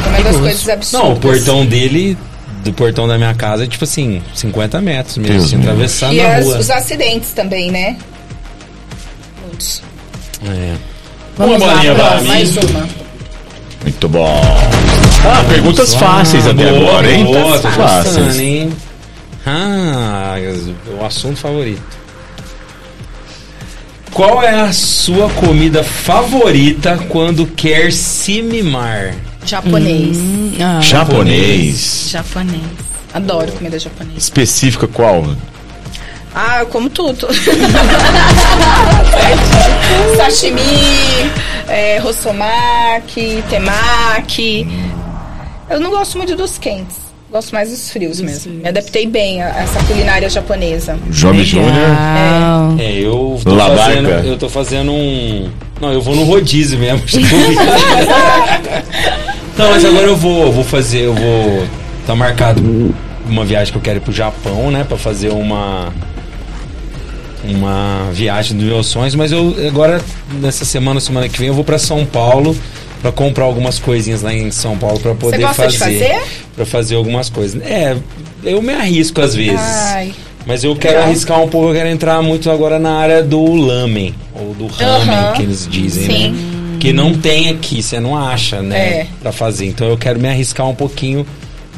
Uma 0.08 0.22
das 0.22 0.36
coisas 0.36 0.68
absurdas. 0.68 0.92
Não, 1.08 1.12
o 1.14 1.20
portão 1.20 1.64
dele, 1.66 2.16
do 2.64 2.72
portão 2.72 3.06
da 3.06 3.16
minha 3.18 3.34
casa, 3.34 3.64
é 3.64 3.66
tipo 3.66 3.84
assim, 3.84 4.22
50 4.34 4.80
metros 4.80 5.18
mesmo, 5.18 5.34
Deus 5.34 5.44
assim, 5.46 5.56
me 5.56 5.62
atravessar 5.62 6.12
E 6.12 6.16
na 6.22 6.36
as- 6.36 6.44
rua. 6.44 6.58
os 6.58 6.70
acidentes 6.70 7.30
também, 7.32 7.70
né? 7.70 7.96
Muitos. 9.46 9.82
É. 10.46 10.74
Vamos 11.36 11.56
Uma 11.56 11.66
lá, 11.66 11.74
bolinha 11.74 11.94
pra 11.94 12.20
mim. 12.20 12.28
Mais 12.28 12.56
uma. 12.56 12.88
Muito 13.82 14.08
bom. 14.08 14.40
Ah, 15.26 15.44
perguntas 15.48 15.94
fáceis 15.94 16.46
até 16.46 16.70
boa, 16.70 16.88
agora, 16.90 17.12
hein? 17.12 17.24
Boa, 17.24 17.58
tô 17.58 17.68
fáceis. 17.70 18.16
gostando, 18.16 18.40
hein? 18.40 18.72
Ah, 19.46 20.36
o 21.00 21.04
assunto 21.04 21.36
favorito. 21.38 21.82
Qual 24.12 24.42
é 24.42 24.60
a 24.60 24.72
sua 24.72 25.28
comida 25.30 25.82
favorita 25.82 26.96
quando 27.08 27.46
quer 27.46 27.92
se 27.92 28.40
mimar? 28.42 29.14
Japonês. 29.46 30.18
Ah, 30.60 30.80
Japonês. 30.80 32.08
Japonês. 32.10 32.60
Adoro 33.12 33.52
comida 33.52 33.78
japonesa. 33.78 34.18
Específica 34.18 34.88
qual? 34.88 35.24
Ah, 36.34 36.60
eu 36.60 36.66
como 36.66 36.90
tudo. 36.90 37.28
Sashimi, 40.16 41.30
é, 41.68 41.98
rossomaki, 41.98 43.44
temaki. 43.48 44.66
Eu 45.70 45.78
não 45.78 45.90
gosto 45.90 46.18
muito 46.18 46.34
dos 46.34 46.58
quentes. 46.58 46.96
Gosto 47.30 47.52
mais 47.52 47.70
dos 47.70 47.90
frios 47.90 48.20
mesmo. 48.20 48.52
Me 48.54 48.68
adaptei 48.68 49.06
bem 49.06 49.42
a 49.42 49.48
essa 49.60 49.80
culinária 49.84 50.28
japonesa. 50.28 50.98
Job 51.10 51.42
Júnior. 51.44 51.72
legal. 51.72 52.74
É, 52.78 52.92
eu 52.92 53.40
tô 53.44 53.54
La 53.54 53.76
fazendo, 53.76 54.08
Barca. 54.08 54.26
eu 54.26 54.38
tô 54.38 54.48
fazendo 54.48 54.92
um, 54.92 55.50
não, 55.80 55.92
eu 55.92 56.00
vou 56.00 56.14
no 56.14 56.22
rodízio 56.24 56.78
mesmo. 56.78 57.02
não, 59.56 59.70
mas 59.70 59.84
agora 59.84 60.06
eu 60.06 60.16
vou, 60.16 60.46
eu 60.46 60.52
vou 60.52 60.64
fazer, 60.64 61.02
eu 61.02 61.14
vou 61.14 61.66
tá 62.06 62.14
marcado 62.14 62.94
uma 63.26 63.44
viagem 63.44 63.72
que 63.72 63.78
eu 63.78 63.82
quero 63.82 63.98
ir 63.98 64.00
pro 64.00 64.12
Japão, 64.12 64.70
né? 64.70 64.84
Pra 64.84 64.96
fazer 64.96 65.30
uma. 65.30 65.92
Uma 67.46 68.08
viagem 68.10 68.56
dos 68.56 68.64
meus 68.64 68.86
sonhos, 68.86 69.14
mas 69.14 69.30
eu 69.30 69.54
agora, 69.68 70.00
nessa 70.40 70.64
semana, 70.64 70.98
semana 70.98 71.28
que 71.28 71.38
vem, 71.38 71.48
eu 71.48 71.54
vou 71.54 71.62
pra 71.62 71.78
São 71.78 72.06
Paulo 72.06 72.56
pra 73.02 73.12
comprar 73.12 73.44
algumas 73.44 73.78
coisinhas 73.78 74.22
lá 74.22 74.32
em 74.32 74.50
São 74.50 74.78
Paulo 74.78 74.98
pra 74.98 75.14
poder 75.14 75.42
gosta 75.42 75.68
de 75.68 75.76
fazer. 75.78 75.98
fazer? 75.98 76.22
Pra 76.56 76.64
fazer 76.64 76.94
algumas 76.94 77.28
coisas. 77.28 77.60
É, 77.62 77.98
eu 78.42 78.62
me 78.62 78.72
arrisco 78.72 79.20
às 79.20 79.34
vezes. 79.34 79.60
Ai. 79.60 80.14
Mas 80.46 80.64
eu 80.64 80.74
quero 80.74 80.94
Legal. 80.94 81.08
arriscar 81.10 81.42
um 81.42 81.48
pouco, 81.48 81.68
eu 81.68 81.74
quero 81.74 81.88
entrar 81.90 82.22
muito 82.22 82.50
agora 82.50 82.78
na 82.78 82.94
área 82.96 83.22
do 83.22 83.44
lamen, 83.54 84.14
ou 84.34 84.54
do 84.54 84.66
ramen, 84.66 85.32
que 85.36 85.42
eles 85.42 85.68
dizem, 85.70 86.06
Sim. 86.06 86.28
né? 86.30 86.53
Que 86.84 86.92
não 86.92 87.14
tem 87.14 87.48
aqui, 87.50 87.82
você 87.82 87.98
não 87.98 88.16
acha, 88.16 88.60
né? 88.62 88.78
É. 88.78 89.06
Pra 89.22 89.32
fazer. 89.32 89.66
Então 89.66 89.88
eu 89.88 89.96
quero 89.96 90.20
me 90.20 90.28
arriscar 90.28 90.68
um 90.68 90.74
pouquinho 90.74 91.26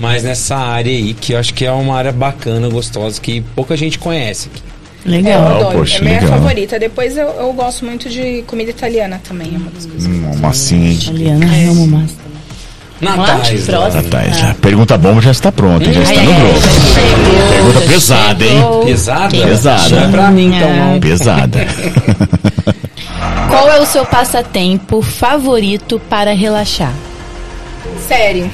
mais 0.01 0.23
nessa 0.25 0.57
área 0.57 0.91
aí, 0.93 1.15
que 1.15 1.33
eu 1.33 1.39
acho 1.39 1.55
que 1.55 1.65
é 1.65 1.71
uma 1.71 1.97
área 1.97 2.13
bacana, 2.13 2.69
gostosa, 2.69 3.21
que 3.21 3.41
pouca 3.55 3.77
gente 3.77 3.99
conhece. 3.99 4.49
aqui. 4.53 4.63
É, 5.05 5.09
eu 5.09 5.13
Legal. 5.13 5.47
adoro. 5.47 5.79
poxa, 5.79 5.99
é 5.99 6.01
minha 6.01 6.21
legal. 6.21 6.31
favorita. 6.39 6.79
Depois 6.79 7.17
eu, 7.17 7.29
eu 7.29 7.53
gosto 7.53 7.85
muito 7.85 8.09
de 8.11 8.43
comida 8.49 8.71
italiana 8.71 9.21
também. 9.27 9.55
É 9.55 9.57
uma 9.59 9.71
das 9.71 9.87
coisas. 9.87 10.07
Hum, 10.11 10.25
Uma 10.27 10.35
massinha, 10.49 10.89
hein? 10.91 10.99
Juliana, 11.01 11.47
amo 11.71 11.87
massa. 11.87 12.15
Natais, 13.01 13.69
né? 13.69 13.79
Natais. 13.93 14.45
A 14.45 14.55
pergunta 14.55 14.97
bomba 14.97 15.21
já 15.21 15.31
está 15.31 15.53
pronta, 15.53 15.93
já 15.93 16.01
está 16.03 16.23
no 16.23 16.33
grupo. 16.35 16.61
Pergunta 17.51 17.81
pesada, 17.83 18.45
hein? 18.45 18.65
Pesada? 18.85 19.37
Pesada. 19.37 19.89
Não 20.01 20.09
é 20.09 20.11
pra 20.11 20.31
mim, 20.31 20.57
então, 20.57 20.77
não. 20.77 21.01
Pesada. 21.01 21.67
Qual 23.49 23.71
é 23.71 23.81
o 23.81 23.87
seu 23.87 24.05
passatempo 24.05 25.03
favorito 25.03 26.01
para 26.09 26.35
relaxar? 26.35 26.93
Série. 28.09 28.51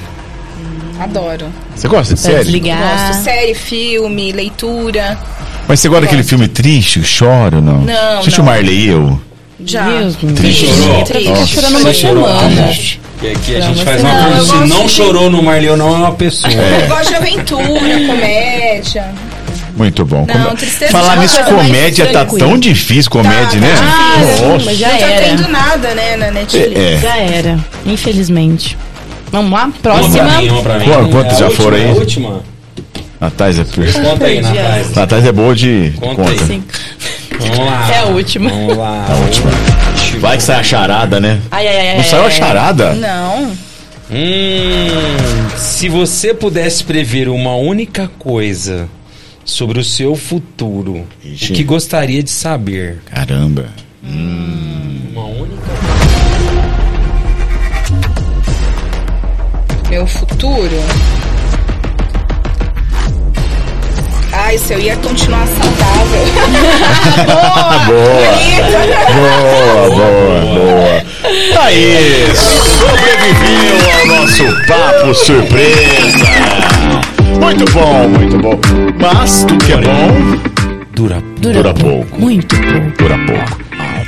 Adoro. 1.00 1.46
Você 1.74 1.88
gosta 1.88 2.14
de 2.14 2.20
série? 2.20 2.44
desligar. 2.44 3.08
Gosto. 3.08 3.24
Série, 3.24 3.54
filme, 3.54 4.32
leitura. 4.32 5.18
Mas 5.66 5.80
você 5.80 5.88
gosta 5.88 6.02
daquele 6.04 6.22
filme 6.22 6.48
triste, 6.48 7.00
chora 7.18 7.56
ou 7.56 7.62
não? 7.62 7.78
Não, 7.82 8.18
Assiste 8.18 8.38
não. 8.38 8.44
o 8.44 8.46
Marley 8.48 8.74
e 8.74 8.88
eu. 8.88 9.20
Já. 9.64 9.88
Deus, 9.88 10.16
meu 10.20 10.34
Triste. 10.34 10.66
Deus. 10.66 10.76
Chorou? 10.76 11.04
Pra 11.04 11.18
ficar 11.18 11.30
Nossa. 11.30 11.46
chorando 11.46 11.76
uma 11.76 11.92
Você 11.92 12.98
Porque 13.22 13.28
aqui 13.38 13.56
a 13.56 13.58
Não, 13.60 13.66
gente 13.74 13.84
faz 13.84 14.02
uma 14.02 14.24
coisa. 14.24 14.44
Se 14.44 14.54
não 14.66 14.86
de- 14.86 14.92
chorou 14.92 15.30
no 15.30 15.42
Marley, 15.42 15.76
não 15.76 15.94
é 15.94 15.98
uma 15.98 16.12
pessoa. 16.12 16.50
Eu 16.82 16.88
gosto 16.88 17.08
de 17.08 17.14
aventura, 17.14 17.62
comédia. 18.06 19.04
Muito 19.76 20.04
bom. 20.04 20.26
Não, 20.26 20.56
tristeza 20.56 20.90
Falar 20.90 21.16
nisso, 21.18 21.34
mais 21.40 21.46
comédia 21.46 22.06
tá 22.06 22.24
tranquila. 22.24 22.38
tão 22.40 22.58
difícil, 22.58 23.10
comédia, 23.10 23.46
Tá, 23.60 23.66
né? 23.66 23.74
tá 23.74 23.82
Ah, 23.82 24.18
difícil. 24.20 24.36
sim, 24.58 24.64
mas 24.66 24.78
já 24.78 24.88
não 24.88 24.98
tá 24.98 25.06
era. 25.06 25.24
tendo 25.28 25.48
nada, 25.48 25.94
né, 25.94 26.16
na 26.16 26.30
Netflix. 26.32 26.76
É. 26.80 26.98
Já 27.00 27.16
era, 27.16 27.58
infelizmente. 27.86 28.76
Vamos 29.30 29.50
lá, 29.52 29.64
Uma 29.64 29.72
próxima. 29.72 30.24
pra 30.24 30.38
mim, 30.38 30.48
uma 30.50 30.62
pra 30.62 30.78
mim. 30.78 30.84
Qual- 30.84 31.08
quantas 31.08 31.32
É 31.34 31.38
já 31.38 31.44
última, 31.46 31.64
foram 31.64 31.76
aí? 31.76 31.84
é 31.84 31.90
a 31.90 31.94
última. 31.94 32.40
Natais 33.20 33.58
é... 33.58 33.64
Conta 33.64 34.26
aí, 34.26 34.40
Natais. 34.42 34.94
Natais 34.94 35.24
é 35.26 35.32
boa 35.32 35.54
de 35.54 35.92
Conta 36.00 36.16
conta. 36.16 36.44
Vamos 37.38 37.58
lá. 37.58 37.88
É 37.94 37.98
a 38.00 38.04
última. 38.06 38.50
Vamos 38.50 38.76
lá. 38.76 39.06
A 39.08 39.14
última. 39.14 39.50
Vai 40.20 40.36
que 40.36 40.42
sai 40.42 40.60
a 40.60 40.62
charada, 40.62 41.18
né? 41.20 41.40
Ai, 41.50 41.66
ai, 41.66 41.88
ai. 41.90 41.96
Não 41.96 42.04
saiu 42.04 42.24
a 42.24 42.30
charada? 42.30 42.94
Não. 42.94 43.52
Hum, 44.10 45.48
se 45.56 45.88
você 45.88 46.34
pudesse 46.34 46.84
prever 46.84 47.28
uma 47.28 47.54
única 47.56 48.10
coisa 48.18 48.88
sobre 49.44 49.78
o 49.80 49.84
seu 49.84 50.14
futuro, 50.14 51.06
Ixi. 51.24 51.52
o 51.52 51.56
que 51.56 51.64
gostaria 51.64 52.22
de 52.22 52.30
saber? 52.30 53.00
Caramba. 53.06 53.66
Uma 54.02 55.24
única 55.24 55.62
Meu 59.90 60.06
futuro. 60.06 60.76
Ai, 64.52 64.58
se 64.58 64.74
eu 64.74 64.78
ia 64.78 64.94
continuar 64.98 65.46
saudável. 65.46 66.26
boa! 67.86 68.28
Boa, 69.14 69.88
boa, 69.88 70.40
boa. 70.44 71.04
Aí, 71.62 72.26
sobreviveu 72.36 73.78
ao 73.98 74.06
nosso 74.08 74.44
papo 74.66 75.14
surpresa. 75.14 76.26
Muito 77.40 77.64
bom, 77.72 78.08
muito 78.08 78.36
bom. 78.36 78.60
Mas 79.00 79.42
tudo 79.44 79.64
que 79.64 79.72
é 79.72 79.78
bom 79.78 80.36
dura. 80.94 81.22
dura 81.38 81.72
pouco. 81.72 82.20
Muito 82.20 82.54
pouco. 82.54 82.90
Dura 82.98 83.18
pouco. 83.26 83.58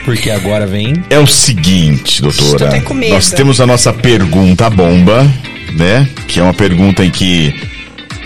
Porque 0.05 0.31
agora 0.31 0.67
vem. 0.67 1.03
É 1.09 1.19
o 1.19 1.27
seguinte, 1.27 2.21
doutora. 2.21 2.59
Tô 2.59 2.65
até 2.67 2.81
com 2.81 2.93
medo. 2.93 3.15
Nós 3.15 3.31
temos 3.31 3.63
a 3.63 3.67
nossa 3.67 3.95
pergunta 3.95 4.69
bomba, 4.69 5.27
né? 5.73 6.07
Que 6.29 6.39
é 6.39 6.43
uma 6.43 6.53
pergunta 6.53 7.03
em 7.03 7.11
que 7.11 7.73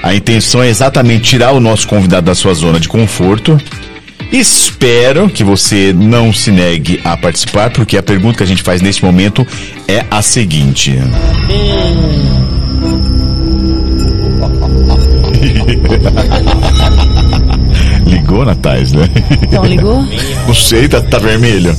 a 0.03 0.15
intenção 0.15 0.63
é 0.63 0.69
exatamente 0.69 1.31
tirar 1.31 1.53
o 1.53 1.61
nosso 1.61 1.89
convidado 1.89 2.27
da 2.27 2.35
sua 2.35 2.55
zona 2.55 2.79
de 2.81 2.89
conforto. 2.89 3.59
Espero 4.31 5.29
que 5.29 5.43
você 5.43 5.93
não 5.93 6.33
se 6.33 6.51
negue 6.51 7.01
a 7.03 7.17
participar, 7.17 7.71
porque 7.71 7.97
a 7.97 8.03
pergunta 8.03 8.39
que 8.39 8.43
a 8.43 8.47
gente 8.47 8.63
faz 8.63 8.83
neste 8.83 9.05
momento 9.05 9.47
é 9.87 10.05
a 10.11 10.21
seguinte. 10.21 10.95
Ligou, 18.05 18.45
Natais, 18.45 18.93
né? 18.93 19.09
Então, 19.43 19.65
ligou? 19.65 20.07
Não 20.47 20.55
sei, 20.55 20.89
tá, 20.89 21.01
tá 21.01 21.19
vermelho. 21.19 21.75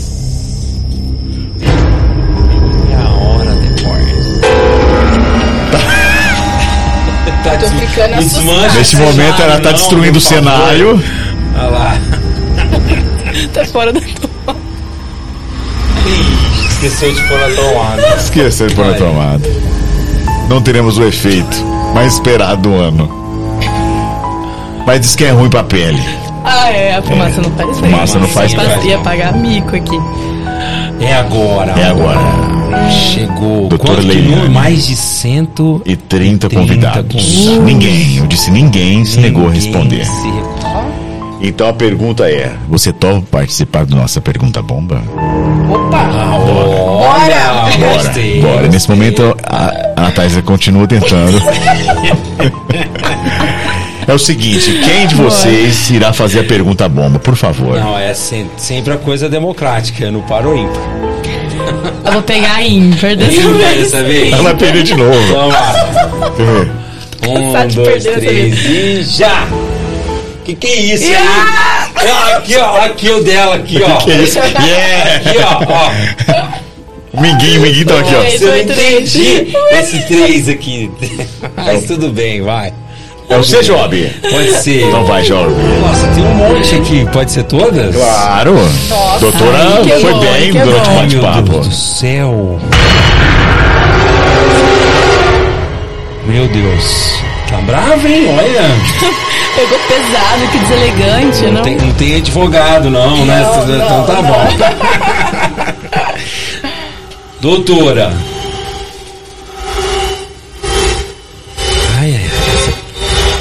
Tá 7.95 8.05
assustada. 8.17 8.73
Nesse 8.73 8.95
momento 8.97 9.41
ela 9.41 9.59
tá 9.59 9.71
destruindo 9.71 10.17
o 10.17 10.21
cenário. 10.21 11.01
Olha 11.55 11.69
lá. 11.69 11.97
Tá 13.53 13.63
fora 13.63 13.93
da 13.93 14.01
Esqueceu 16.81 17.13
de 17.13 17.21
pôr 17.23 17.37
na 17.37 17.55
tomada. 17.55 18.07
Esqueça 18.17 18.67
de 18.67 18.75
pôr 18.75 18.85
na 18.85 18.93
tomada. 18.93 19.49
Não 20.49 20.61
teremos 20.61 20.97
o 20.97 21.03
efeito 21.03 21.57
mais 21.93 22.13
esperado 22.13 22.61
do 22.61 22.73
ano. 22.73 23.09
Mas 24.85 25.01
diz 25.01 25.15
que 25.15 25.25
é 25.25 25.31
ruim 25.31 25.49
pra 25.49 25.63
pele. 25.63 26.01
Ah, 26.45 26.69
é, 26.71 26.95
a 26.95 27.01
fumaça 27.01 27.41
não 27.41 27.51
faz 27.51 27.79
bem. 27.79 27.91
fumaça 27.91 28.19
não 28.19 28.27
faz 28.27 28.53
bem. 28.53 28.87
Ia 28.87 28.97
pagar 28.99 29.33
mico 29.33 29.75
aqui. 29.75 29.99
É 31.01 31.15
agora. 31.15 31.71
É 31.77 31.83
agora. 31.85 32.19
Chegou. 32.89 33.28
Que 33.39 33.91
Leiliane. 34.07 34.21
número? 34.35 34.51
Mais 34.51 34.85
de 34.87 34.95
cento 34.95 35.81
E 35.85 35.95
30 35.95 36.49
30 36.49 36.61
convidados. 36.61 37.13
convidados. 37.23 37.59
Ninguém, 37.63 38.17
eu 38.17 38.27
disse 38.27 38.51
ninguém 38.51 39.05
se 39.05 39.19
negou 39.19 39.47
a 39.47 39.51
Ninguém 39.51 39.61
responder. 39.71 40.05
se. 40.05 40.33
Então 41.41 41.69
a 41.69 41.73
pergunta 41.73 42.29
é: 42.29 42.53
você 42.67 42.91
topa 42.91 43.21
participar 43.31 43.85
da 43.85 43.95
nossa 43.95 44.19
pergunta 44.19 44.61
bomba? 44.61 45.01
Opa! 45.69 46.09
Olha, 46.37 47.77
Bora, 47.77 47.93
gostei. 48.03 48.41
bora. 48.41 48.67
Nesse 48.67 48.89
momento 48.89 49.35
a, 49.43 49.71
a 49.95 50.01
Natália 50.01 50.41
continua 50.41 50.85
tentando. 50.85 51.41
é 54.07 54.13
o 54.13 54.19
seguinte: 54.19 54.81
quem 54.83 55.07
de 55.07 55.15
vocês 55.15 55.89
irá 55.89 56.11
fazer 56.11 56.41
a 56.41 56.43
pergunta 56.43 56.89
bomba, 56.89 57.19
por 57.19 57.35
favor? 57.37 57.77
Não, 57.79 57.97
é 57.97 58.13
sem- 58.13 58.49
sempre 58.57 58.93
a 58.93 58.97
coisa 58.97 59.29
democrática, 59.29 60.05
é 60.05 60.11
no 60.11 60.21
paro 60.23 60.57
ímpar. 60.57 60.81
Eu 62.05 62.11
vou 62.13 62.21
pegar 62.23 62.55
a 62.55 62.63
ímpar 62.63 63.15
dessa 63.15 63.41
vez. 63.53 63.77
Dessa 63.77 64.03
vez? 64.03 64.33
Ela 64.33 64.43
vai 64.43 64.55
perder 64.55 64.83
de 64.83 64.95
novo. 64.95 65.33
Vamos 65.33 65.53
lá. 65.53 65.73
Um, 67.27 67.67
dois, 67.67 68.03
três 68.03 68.65
e 68.65 69.03
já! 69.03 69.47
Que 70.45 70.55
que 70.55 70.67
é 70.67 70.81
isso 70.93 71.03
aí? 71.05 71.15
Ah, 71.15 72.37
Aqui, 72.37 72.55
ó, 72.57 72.81
aqui 72.85 73.09
o 73.09 73.23
dela, 73.23 73.55
aqui, 73.55 73.81
ó. 73.83 73.97
Que 73.97 74.11
isso? 74.13 74.39
Yeah! 74.39 75.15
Aqui, 75.15 75.37
ó, 75.37 75.63
ó. 75.67 76.59
O 77.11 77.21
Minguinho, 77.21 77.59
o 77.59 77.63
Minguinho 77.63 77.85
tá 77.85 77.99
aqui, 77.99 78.15
ó. 78.15 78.23
Eu 78.47 78.61
entendi 78.61 79.47
esse 79.71 80.01
três 80.07 80.47
aqui. 80.49 80.89
Mas 81.55 81.85
tudo 81.85 82.09
bem, 82.09 82.41
vai. 82.41 82.73
É 83.29 83.37
o 83.37 83.43
C, 83.43 83.61
Job? 83.61 84.11
Pode 84.31 84.51
ser. 84.53 84.87
Então 84.87 85.05
vai, 85.05 85.21
Job. 85.21 85.53
Nossa, 85.81 86.07
tem 86.07 86.23
um 86.23 86.33
monte 86.33 86.75
aqui. 86.75 87.07
Pode 87.13 87.31
ser 87.31 87.43
todas? 87.43 87.95
Claro. 87.95 88.55
Doutora 89.19 89.57
Ai, 89.75 89.83
que 89.83 89.91
foi 90.01 90.13
bom, 90.13 90.19
bem 90.19 90.51
que 90.51 90.59
durante 90.59 90.89
o. 90.89 90.91
Ai, 90.91 91.07
meu 91.07 91.21
bate-papo. 91.21 91.51
Deus 91.51 91.67
do 91.67 91.73
céu. 91.75 92.59
Meu 96.25 96.47
Deus. 96.47 97.13
Tá 97.49 97.57
bravo, 97.57 98.07
hein? 98.07 98.27
Olha. 98.35 98.61
Pegou 99.55 99.79
pesado, 99.87 100.47
que 100.51 100.57
deselegante, 100.59 101.41
não? 101.43 101.51
Não 101.51 101.61
tem, 101.61 101.75
não 101.77 101.91
tem 101.93 102.15
advogado, 102.15 102.89
não, 102.89 103.25
né? 103.25 103.41
Não, 103.41 103.63
então 103.75 103.97
não, 103.97 104.05
tá 104.05 104.13
não. 104.13 104.23
bom. 104.23 104.47
Doutora. 107.41 108.11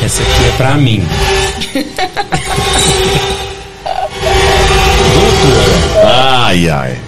Essa, 0.09 0.23
aqui 0.23 0.45
é 0.47 0.51
pra 0.57 0.75
mim. 0.75 1.07
Doutora. 5.13 6.47
Ai, 6.47 6.69
ai. 6.71 6.99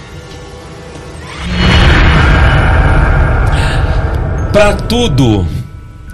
Pra 4.53 4.73
tudo, 4.73 5.47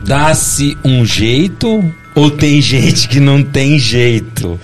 dá-se 0.05 0.77
um 0.85 1.03
jeito 1.03 1.83
Ou 2.15 2.29
tem 2.29 2.61
gente 2.61 3.07
que 3.07 3.19
não 3.19 3.41
tem 3.43 3.79
jeito? 3.79 4.59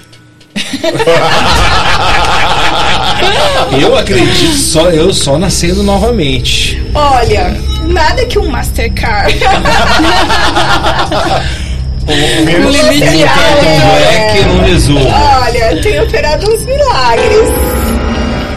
eu 3.81 3.97
acredito 3.97 4.53
só 4.53 4.91
eu 4.91 5.11
só 5.13 5.37
nascendo 5.37 5.83
novamente. 5.83 6.81
Olha, 6.93 7.53
nada 7.87 8.25
que 8.25 8.39
um 8.39 8.49
Mastercard. 8.49 9.37
O 12.05 12.69
limite 12.69 13.23
cartão 13.23 13.79
black 13.79 14.45
não 14.45 14.63
resolve. 14.65 15.05
Olha, 15.07 15.81
tem 15.81 16.01
operado 16.01 16.51
uns 16.51 16.65
milagres. 16.65 17.49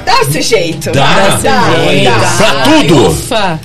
Dá-se 0.04 0.42
jeito. 0.42 0.90
Dá, 0.92 1.38
dá, 1.42 1.68
dá, 1.68 2.36
Pra 2.36 2.62
tudo! 2.62 3.08
Ufa! 3.08 3.60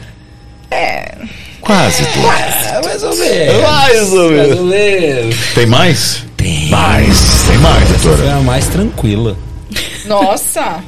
Quase 1.62 2.06
tudo. 2.06 2.28
Ah, 2.28 2.82
mais 2.84 3.03
ou 3.03 3.16
menos. 3.16 3.62
Mais 3.62 4.14
ou 4.14 4.32
Mais 4.32 4.48
menos. 4.48 4.60
ou 4.60 4.66
menos. 4.66 5.36
Tem 5.53 5.66
mais? 5.66 6.26
Tem. 6.38 6.70
Mais. 6.70 7.44
Tem 7.48 7.58
mais, 7.60 7.84
Essa 7.84 7.99
foi 7.99 8.10
doutora. 8.12 8.36
a 8.36 8.40
mais 8.41 8.68
tranquila. 8.68 9.38
Nossa. 10.06 10.80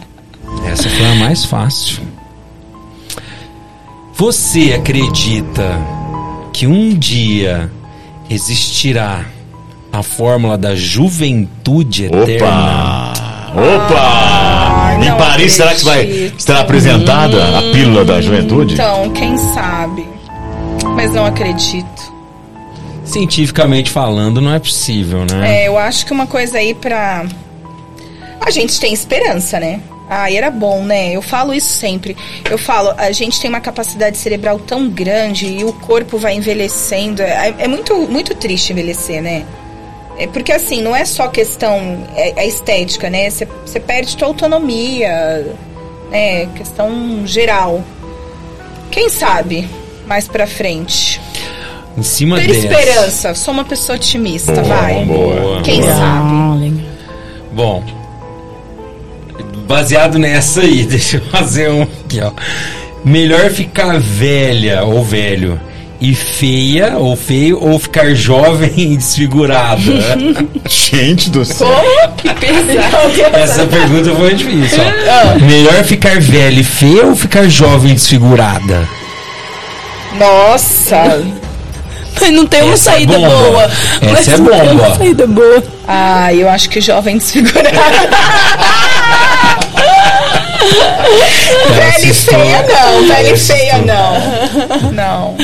Essa 0.72 0.90
foi 0.90 1.06
a 1.06 1.16
mais 1.16 1.46
fácil. 1.46 2.02
Você 4.16 4.74
acredita 4.74 5.80
que 6.52 6.66
um 6.68 6.94
dia 6.98 7.70
existirá 8.34 9.26
a 9.92 10.02
fórmula 10.02 10.58
da 10.58 10.76
juventude 10.76 12.06
eterna? 12.06 13.14
Opa! 13.52 13.54
Opa! 13.54 14.64
em 15.04 15.10
não 15.10 15.18
Paris, 15.18 15.54
será 15.54 15.74
que 15.74 15.84
vai 15.84 16.04
estar 16.38 16.60
apresentada 16.60 17.58
a 17.58 17.62
pílula 17.74 18.06
da 18.06 18.22
juventude? 18.22 18.74
Então, 18.74 19.10
quem 19.12 19.38
sabe? 19.38 20.08
Mas 20.96 21.12
não 21.14 21.26
acredito. 21.26 22.14
Cientificamente 23.04 23.92
falando, 23.92 24.40
não 24.40 24.54
é 24.54 24.60
possível, 24.60 25.26
né? 25.26 25.64
É, 25.64 25.68
eu 25.68 25.78
acho 25.78 26.06
que 26.06 26.14
uma 26.14 26.26
coisa 26.28 26.58
aí 26.58 26.74
pra. 26.74 27.26
A 28.40 28.50
gente 28.50 28.80
tem 28.80 28.94
esperança, 28.94 29.60
né? 29.60 29.80
Ah, 30.16 30.30
e 30.30 30.36
era 30.38 30.52
bom, 30.52 30.84
né? 30.84 31.12
Eu 31.12 31.22
falo 31.22 31.54
isso 31.54 31.70
sempre. 31.70 32.16
Eu 32.50 32.58
falo, 32.58 32.94
a 32.98 33.12
gente 33.12 33.40
tem 33.42 33.50
uma 33.50 33.60
capacidade 33.60 34.18
cerebral 34.18 34.60
tão 34.60 34.88
grande 34.90 35.48
e 35.48 35.64
o 35.64 35.74
corpo 35.74 36.18
vai 36.18 36.36
envelhecendo. 36.36 37.22
É, 37.22 37.54
é 37.58 37.68
muito, 37.68 37.96
muito 38.08 38.36
triste 38.36 38.72
envelhecer, 38.74 39.22
né? 39.22 39.44
É 40.18 40.28
porque 40.28 40.52
assim, 40.52 40.82
não 40.82 40.96
é 40.96 41.06
só 41.06 41.28
questão 41.28 42.06
é, 42.16 42.44
é 42.44 42.48
estética, 42.48 43.10
né? 43.10 43.30
Você 43.30 43.80
perde 43.80 44.16
tua 44.16 44.28
autonomia, 44.28 45.48
né? 46.12 46.46
Questão 46.56 47.26
geral. 47.26 47.84
Quem 48.92 49.10
sabe 49.10 49.68
mais 50.06 50.28
pra 50.28 50.46
frente? 50.46 51.20
Em 51.98 52.04
cima 52.04 52.38
Ter 52.40 52.48
dessa. 52.48 52.60
esperança. 52.68 53.36
Sou 53.36 53.54
uma 53.54 53.66
pessoa 53.66 53.96
otimista, 53.96 54.62
vai. 54.64 55.06
boa, 55.06 55.62
Quem 55.64 55.82
boa. 55.82 55.92
sabe? 55.94 56.04
Ah. 56.04 56.94
Bom, 57.54 57.84
baseado 59.68 60.18
nessa 60.20 60.62
aí, 60.62 60.84
deixa 60.90 61.18
eu 61.18 61.22
fazer 61.32 61.70
um 61.70 61.84
aqui, 61.84 62.22
ó. 62.22 62.32
Melhor 63.06 63.50
ficar 63.50 64.00
velha 64.00 64.84
ou 64.84 65.04
velho 65.04 65.60
e 66.00 66.14
feia 66.16 66.98
ou 66.98 67.16
feio 67.16 67.60
ou 67.62 67.78
ficar 67.78 68.14
jovem 68.14 68.72
e 68.78 68.98
desfigurada? 68.98 69.82
Gente 70.70 71.30
do 71.30 71.44
céu. 71.44 71.68
Que 72.18 72.34
pesado. 72.34 73.36
Essa 73.36 73.66
pergunta 73.66 74.16
foi 74.16 74.34
difícil. 74.36 74.80
Ó. 74.82 75.40
Melhor 75.46 75.84
ficar 75.84 76.20
velha 76.20 76.60
e 76.62 76.64
feia 76.64 77.06
ou 77.08 77.16
ficar 77.16 77.48
jovem 77.50 77.92
e 77.92 77.96
desfigurada? 77.96 78.88
Nossa. 80.18 81.22
Mas 82.22 82.32
não 82.32 82.46
tem 82.46 82.62
uma 82.62 82.74
Essa 82.74 82.92
é 82.92 82.94
saída 82.94 83.14
bomba. 83.18 83.30
boa. 83.30 83.64
Essa 83.64 84.06
Mas 84.12 84.28
é 84.28 84.38
não 84.38 84.46
tem 84.46 84.60
bomba. 84.60 84.74
uma 84.88 84.96
saída 84.98 85.28
boa. 85.28 85.64
Ah, 85.88 86.34
eu 86.34 86.48
acho 86.50 86.70
que 86.70 86.80
jovem 86.80 87.18
desfigurado. 87.18 87.68
Velha 91.74 92.06
e 92.06 92.14
feia 92.14 92.64
não, 92.64 93.08
velha 93.08 93.34
e 93.34 93.38
feia 93.38 93.78
não. 93.80 94.92
Não. 94.92 95.36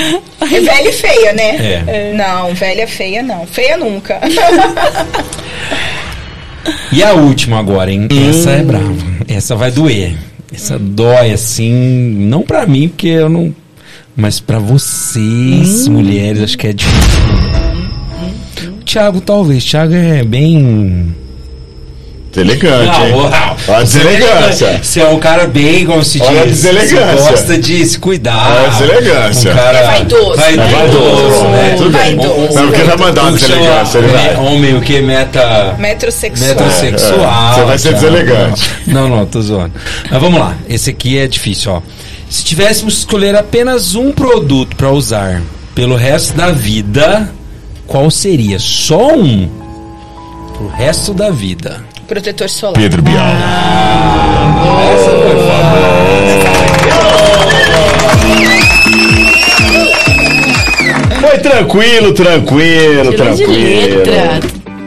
É 0.41 0.59
velha 0.59 0.89
e 0.89 0.93
feia, 0.93 1.33
né? 1.33 1.83
É. 1.87 2.13
Não, 2.13 2.53
velha 2.53 2.87
feia 2.87 3.23
não. 3.23 3.45
Feia 3.45 3.77
nunca. 3.77 4.19
E 6.91 7.03
a 7.03 7.13
última 7.13 7.59
agora, 7.59 7.91
hein? 7.91 8.07
Essa 8.29 8.51
é 8.51 8.63
brava. 8.63 8.95
Essa 9.27 9.55
vai 9.55 9.71
doer. 9.71 10.15
Essa 10.53 10.77
dói 10.79 11.31
assim, 11.31 11.71
não 11.71 12.41
pra 12.41 12.65
mim, 12.65 12.87
porque 12.87 13.07
eu 13.07 13.29
não. 13.29 13.53
Mas 14.15 14.39
pra 14.39 14.59
vocês, 14.59 15.87
mulheres, 15.87 16.41
acho 16.41 16.57
que 16.57 16.67
é 16.67 16.73
difícil. 16.73 17.19
O 18.79 18.83
Thiago, 18.83 19.21
talvez. 19.21 19.63
Thiago 19.63 19.93
é 19.93 20.23
bem. 20.23 21.15
Deselegante, 22.31 23.01
hein? 23.01 23.13
uau. 23.13 23.29
Olha 23.67 23.77
a 23.77 23.81
deselegância. 23.81 24.79
Você 24.83 25.01
é 25.01 25.07
um 25.07 25.19
cara 25.19 25.47
bem, 25.47 25.85
como 25.85 26.03
se 26.03 26.19
diz. 26.19 26.27
Olha 26.27 26.41
a 26.41 26.45
deselegância. 26.45 27.17
Você 27.17 27.29
gosta 27.31 27.57
de 27.57 27.85
se 27.85 27.99
cuidar. 27.99 28.51
Olha 28.51 28.67
a 28.67 28.69
deselegância. 28.69 29.51
Um 29.51 29.55
cara 29.55 29.77
É 29.79 29.85
vaidoso. 29.85 30.35
Vaidoso, 30.37 30.61
É 30.61 30.75
vaidoso, 30.75 31.43
né? 31.49 31.75
tudo 31.77 31.89
bem. 31.89 32.15
Vaidoso. 32.17 32.53
Não, 32.53 32.67
porque 32.67 32.83
vai 32.83 32.97
mandar 32.97 33.21
uma 33.23 33.37
chama- 33.39 33.55
deselegância, 33.55 33.97
ele 33.97 34.07
vai. 34.07 34.27
é, 34.33 34.37
Homem, 34.37 34.75
o 34.77 34.81
que? 34.81 35.01
Meta. 35.01 35.75
Metrosexual. 35.79 36.49
Metrosexual. 36.49 37.51
É, 37.51 37.53
você 37.55 37.65
vai 37.65 37.77
ser 37.77 37.93
deselegante. 37.93 38.69
Não, 38.87 39.09
não, 39.09 39.25
tô 39.25 39.41
zoando. 39.41 39.73
Mas 40.09 40.21
vamos 40.21 40.39
lá. 40.39 40.55
Esse 40.69 40.89
aqui 40.91 41.17
é 41.17 41.27
difícil, 41.27 41.71
ó. 41.73 41.81
Se 42.29 42.43
tivéssemos 42.43 42.93
que 42.93 42.99
escolher 42.99 43.35
apenas 43.35 43.95
um 43.95 44.11
produto 44.11 44.75
pra 44.75 44.91
usar 44.91 45.41
pelo 45.73 45.95
resto 45.95 46.37
da 46.37 46.51
vida, 46.51 47.29
qual 47.87 48.11
seria? 48.11 48.59
Só 48.59 49.15
um? 49.15 49.49
Pro 50.55 50.67
resto 50.67 51.13
da 51.13 51.31
vida. 51.31 51.83
Protetor 52.09 52.49
solar. 52.49 52.73
Pedro 52.73 53.03
Bial. 53.03 53.23
Essa 54.95 55.11
foi 55.11 55.37
Foi 61.29 61.37
tranquilo, 61.37 62.13
tranquilo, 62.13 63.13
tranquilo. 63.13 64.01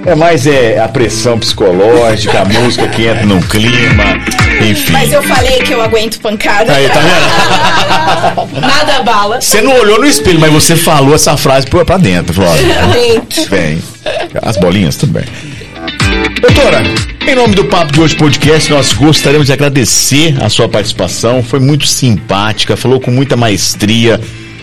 É 0.05 0.17
mais 0.17 0.49
é 0.49 0.81
a 0.81 0.89
pressão 0.89 1.39
psicológica, 1.39 2.41
a 2.41 2.45
música 2.45 2.89
que 2.89 3.07
entra 3.07 3.25
num 3.25 3.41
clima, 3.41 4.03
enfim. 4.69 4.91
Mas 4.91 5.13
eu 5.13 5.23
falei 5.23 5.59
que 5.59 5.73
eu 5.73 5.81
aguento 5.81 6.19
pancada. 6.19 6.75
Aí, 6.75 6.89
tá 6.89 6.99
vendo? 6.99 8.51
Nada 8.67 9.05
bala. 9.05 9.41
Você 9.41 9.61
não 9.61 9.79
olhou 9.79 10.01
no 10.01 10.07
espelho, 10.07 10.41
mas 10.41 10.53
você 10.53 10.75
falou 10.75 11.15
essa 11.15 11.37
frase 11.37 11.69
pra 11.69 11.85
pra 11.85 11.99
dentro. 11.99 12.43
Olha, 12.43 12.87
Dentro. 12.93 13.45
Vem. 13.49 13.81
As 14.43 14.57
bolinhas, 14.57 14.97
tudo 14.97 15.13
bem. 15.13 15.52
Doutora, 16.41 16.83
em 17.27 17.35
nome 17.35 17.55
do 17.55 17.65
Papo 17.65 17.93
de 17.93 18.01
Hoje 18.01 18.17
Podcast, 18.17 18.71
nós 18.71 18.93
gostaríamos 18.93 19.47
de 19.47 19.53
agradecer 19.53 20.37
a 20.41 20.49
sua 20.49 20.69
participação. 20.69 21.43
Foi 21.43 21.59
muito 21.59 21.87
simpática, 21.87 22.77
falou 22.77 23.01
com 23.01 23.11
muita 23.11 23.37
maestria, 23.37 24.21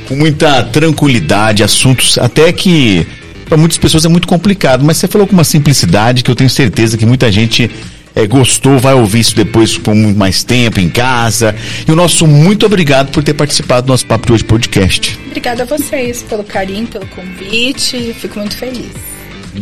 com 0.07 0.15
muita 0.15 0.63
tranquilidade, 0.63 1.63
assuntos 1.63 2.17
até 2.17 2.53
que 2.53 3.05
para 3.45 3.57
muitas 3.57 3.77
pessoas 3.77 4.05
é 4.05 4.07
muito 4.07 4.27
complicado, 4.27 4.85
mas 4.85 4.97
você 4.97 5.07
falou 5.07 5.27
com 5.27 5.33
uma 5.33 5.43
simplicidade 5.43 6.23
que 6.23 6.31
eu 6.31 6.35
tenho 6.35 6.49
certeza 6.49 6.97
que 6.97 7.05
muita 7.05 7.31
gente 7.31 7.69
eh, 8.15 8.27
gostou, 8.27 8.79
vai 8.79 8.93
ouvir 8.93 9.19
isso 9.19 9.35
depois 9.35 9.77
com 9.77 9.93
muito 9.93 10.17
mais 10.17 10.43
tempo 10.43 10.79
em 10.79 10.87
casa. 10.87 11.55
E 11.87 11.91
o 11.91 11.95
nosso 11.95 12.25
muito 12.25 12.65
obrigado 12.65 13.11
por 13.11 13.23
ter 13.23 13.33
participado 13.33 13.87
do 13.87 13.89
nosso 13.89 14.05
Papo 14.05 14.27
de 14.27 14.33
Hoje 14.33 14.43
Podcast. 14.43 15.19
Obrigada 15.27 15.63
a 15.63 15.65
vocês 15.65 16.23
pelo 16.23 16.43
carinho, 16.43 16.87
pelo 16.87 17.05
convite. 17.07 18.15
Fico 18.19 18.39
muito 18.39 18.55
feliz. 18.55 19.18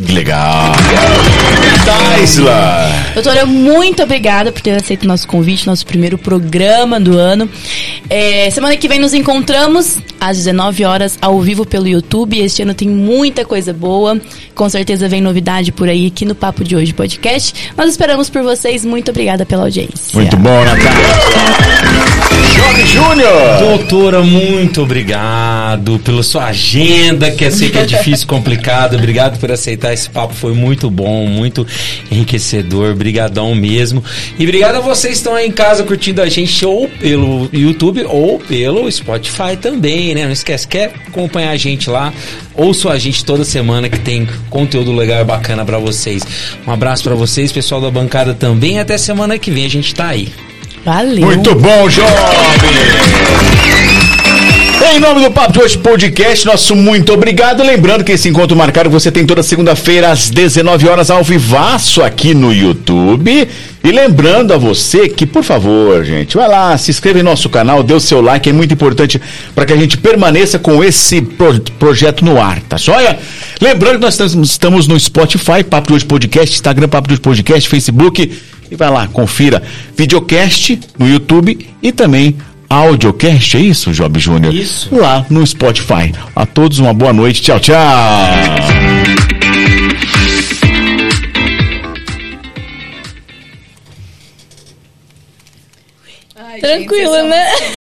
Legal. 0.09 0.73
Taisla. 1.85 2.89
Doutora, 3.13 3.45
muito 3.45 4.03
obrigada 4.03 4.51
por 4.51 4.61
ter 4.61 4.75
aceito 4.75 5.03
o 5.03 5.07
nosso 5.07 5.27
convite, 5.27 5.65
nosso 5.65 5.85
primeiro 5.85 6.17
programa 6.17 6.99
do 6.99 7.17
ano. 7.17 7.49
É, 8.09 8.49
semana 8.49 8.75
que 8.75 8.87
vem 8.87 8.99
nos 8.99 9.13
encontramos 9.13 9.97
às 10.19 10.37
19 10.37 10.83
horas 10.85 11.17
ao 11.21 11.39
vivo 11.41 11.65
pelo 11.65 11.87
YouTube. 11.87 12.37
Este 12.39 12.61
ano 12.61 12.73
tem 12.73 12.87
muita 12.87 13.45
coisa 13.45 13.73
boa. 13.73 14.19
Com 14.53 14.69
certeza 14.69 15.07
vem 15.07 15.21
novidade 15.21 15.71
por 15.71 15.87
aí 15.89 16.07
aqui 16.07 16.25
no 16.25 16.35
Papo 16.35 16.63
de 16.63 16.75
Hoje 16.75 16.93
Podcast. 16.93 17.71
Nós 17.77 17.89
esperamos 17.89 18.29
por 18.29 18.43
vocês. 18.43 18.83
Muito 18.85 19.11
obrigada 19.11 19.45
pela 19.45 19.63
audiência. 19.63 20.19
Muito 20.19 20.35
bom, 20.37 20.63
Natália. 20.63 22.07
Jovem 22.55 22.87
Júnior. 22.87 23.59
Doutora, 23.59 24.21
muito 24.21 24.81
obrigado 24.81 25.99
pela 25.99 26.23
sua 26.23 26.45
agenda, 26.45 27.31
que 27.31 27.45
eu 27.45 27.51
sei 27.51 27.69
que 27.69 27.77
é 27.77 27.85
difícil, 27.85 28.27
complicado. 28.27 28.95
Obrigado 28.95 29.39
por 29.39 29.51
aceitar 29.51 29.86
esse 29.93 30.09
papo, 30.09 30.33
foi 30.33 30.53
muito 30.53 30.89
bom, 30.89 31.25
muito 31.25 31.65
enriquecedor. 32.11 32.95
Brigadão 32.95 33.53
mesmo. 33.55 34.03
E 34.37 34.43
obrigado 34.43 34.75
a 34.75 34.79
vocês 34.79 35.13
que 35.13 35.17
estão 35.17 35.35
aí 35.35 35.47
em 35.47 35.51
casa 35.51 35.83
curtindo 35.83 36.21
a 36.21 36.29
gente 36.29 36.65
ou 36.65 36.87
pelo 36.87 37.49
YouTube 37.51 38.03
ou 38.05 38.39
pelo 38.39 38.91
Spotify 38.91 39.55
também, 39.59 40.13
né? 40.15 40.25
Não 40.25 40.31
esquece, 40.31 40.67
quer 40.67 40.93
acompanhar 41.07 41.51
a 41.51 41.57
gente 41.57 41.89
lá? 41.89 42.13
Ouça 42.55 42.89
a 42.89 42.97
gente 42.97 43.23
toda 43.23 43.43
semana 43.43 43.89
que 43.89 43.99
tem 43.99 44.27
conteúdo 44.49 44.93
legal 44.93 45.21
e 45.21 45.25
bacana 45.25 45.63
pra 45.65 45.77
vocês. 45.77 46.23
Um 46.65 46.71
abraço 46.71 47.03
pra 47.03 47.15
vocês, 47.15 47.51
pessoal 47.51 47.81
da 47.81 47.91
bancada 47.91 48.33
também. 48.33 48.79
Até 48.79 48.97
semana 48.97 49.37
que 49.37 49.51
vem 49.51 49.65
a 49.65 49.69
gente 49.69 49.93
tá 49.93 50.07
aí. 50.07 50.31
Valeu. 50.83 51.25
Muito 51.25 51.53
bom, 51.55 51.89
jovem. 51.89 52.07
Em 54.79 54.99
nome 54.99 55.23
do 55.23 55.31
Papo 55.31 55.53
de 55.53 55.59
Hoje 55.59 55.77
Podcast, 55.77 56.45
nosso 56.45 56.75
muito 56.75 57.11
obrigado. 57.11 57.63
Lembrando 57.63 58.03
que 58.03 58.11
esse 58.11 58.29
encontro 58.29 58.55
marcado 58.55 58.89
você 58.89 59.11
tem 59.11 59.25
toda 59.25 59.41
segunda-feira 59.41 60.11
às 60.11 60.29
19 60.29 60.87
horas 60.87 61.09
ao 61.09 61.23
vivaço 61.23 62.03
aqui 62.03 62.33
no 62.33 62.53
YouTube. 62.53 63.47
E 63.83 63.91
lembrando 63.91 64.53
a 64.53 64.57
você 64.57 65.09
que, 65.09 65.25
por 65.25 65.43
favor, 65.43 66.03
gente, 66.05 66.35
vai 66.37 66.47
lá, 66.47 66.77
se 66.77 66.91
inscreva 66.91 67.19
em 67.19 67.23
nosso 67.23 67.49
canal, 67.49 67.81
dê 67.81 67.93
o 67.93 67.99
seu 67.99 68.21
like, 68.21 68.49
é 68.49 68.53
muito 68.53 68.73
importante 68.73 69.19
para 69.55 69.65
que 69.65 69.73
a 69.73 69.77
gente 69.77 69.97
permaneça 69.97 70.59
com 70.59 70.83
esse 70.83 71.21
pro 71.21 71.59
projeto 71.79 72.23
no 72.23 72.39
ar, 72.39 72.61
tá 72.61 72.77
joia? 72.77 73.17
Lembrando 73.59 73.95
que 73.95 74.05
nós 74.05 74.19
estamos 74.19 74.87
no 74.87 74.99
Spotify, 74.99 75.63
Papo 75.63 75.87
de 75.87 75.93
Hoje 75.93 76.05
Podcast, 76.05 76.53
Instagram, 76.55 76.87
Papo 76.87 77.07
de 77.07 77.15
Hoje 77.15 77.21
Podcast, 77.21 77.67
Facebook. 77.67 78.31
E 78.69 78.75
vai 78.75 78.89
lá, 78.89 79.07
confira 79.07 79.63
videocast 79.95 80.79
no 80.99 81.07
YouTube 81.07 81.67
e 81.81 81.91
também 81.91 82.35
audiocast, 82.69 83.57
é 83.57 83.59
isso, 83.59 83.91
Job 83.91 84.19
Júnior? 84.19 84.53
Isso. 84.53 84.93
Lá 84.95 85.25
no 85.29 85.45
Spotify. 85.45 86.13
A 86.35 86.45
todos 86.45 86.79
uma 86.79 86.93
boa 86.93 87.13
noite. 87.13 87.41
Tchau, 87.41 87.59
tchau. 87.59 87.75
Ai, 96.35 96.59
Tranquilo, 96.59 97.15
gente, 97.15 97.29
né? 97.29 97.76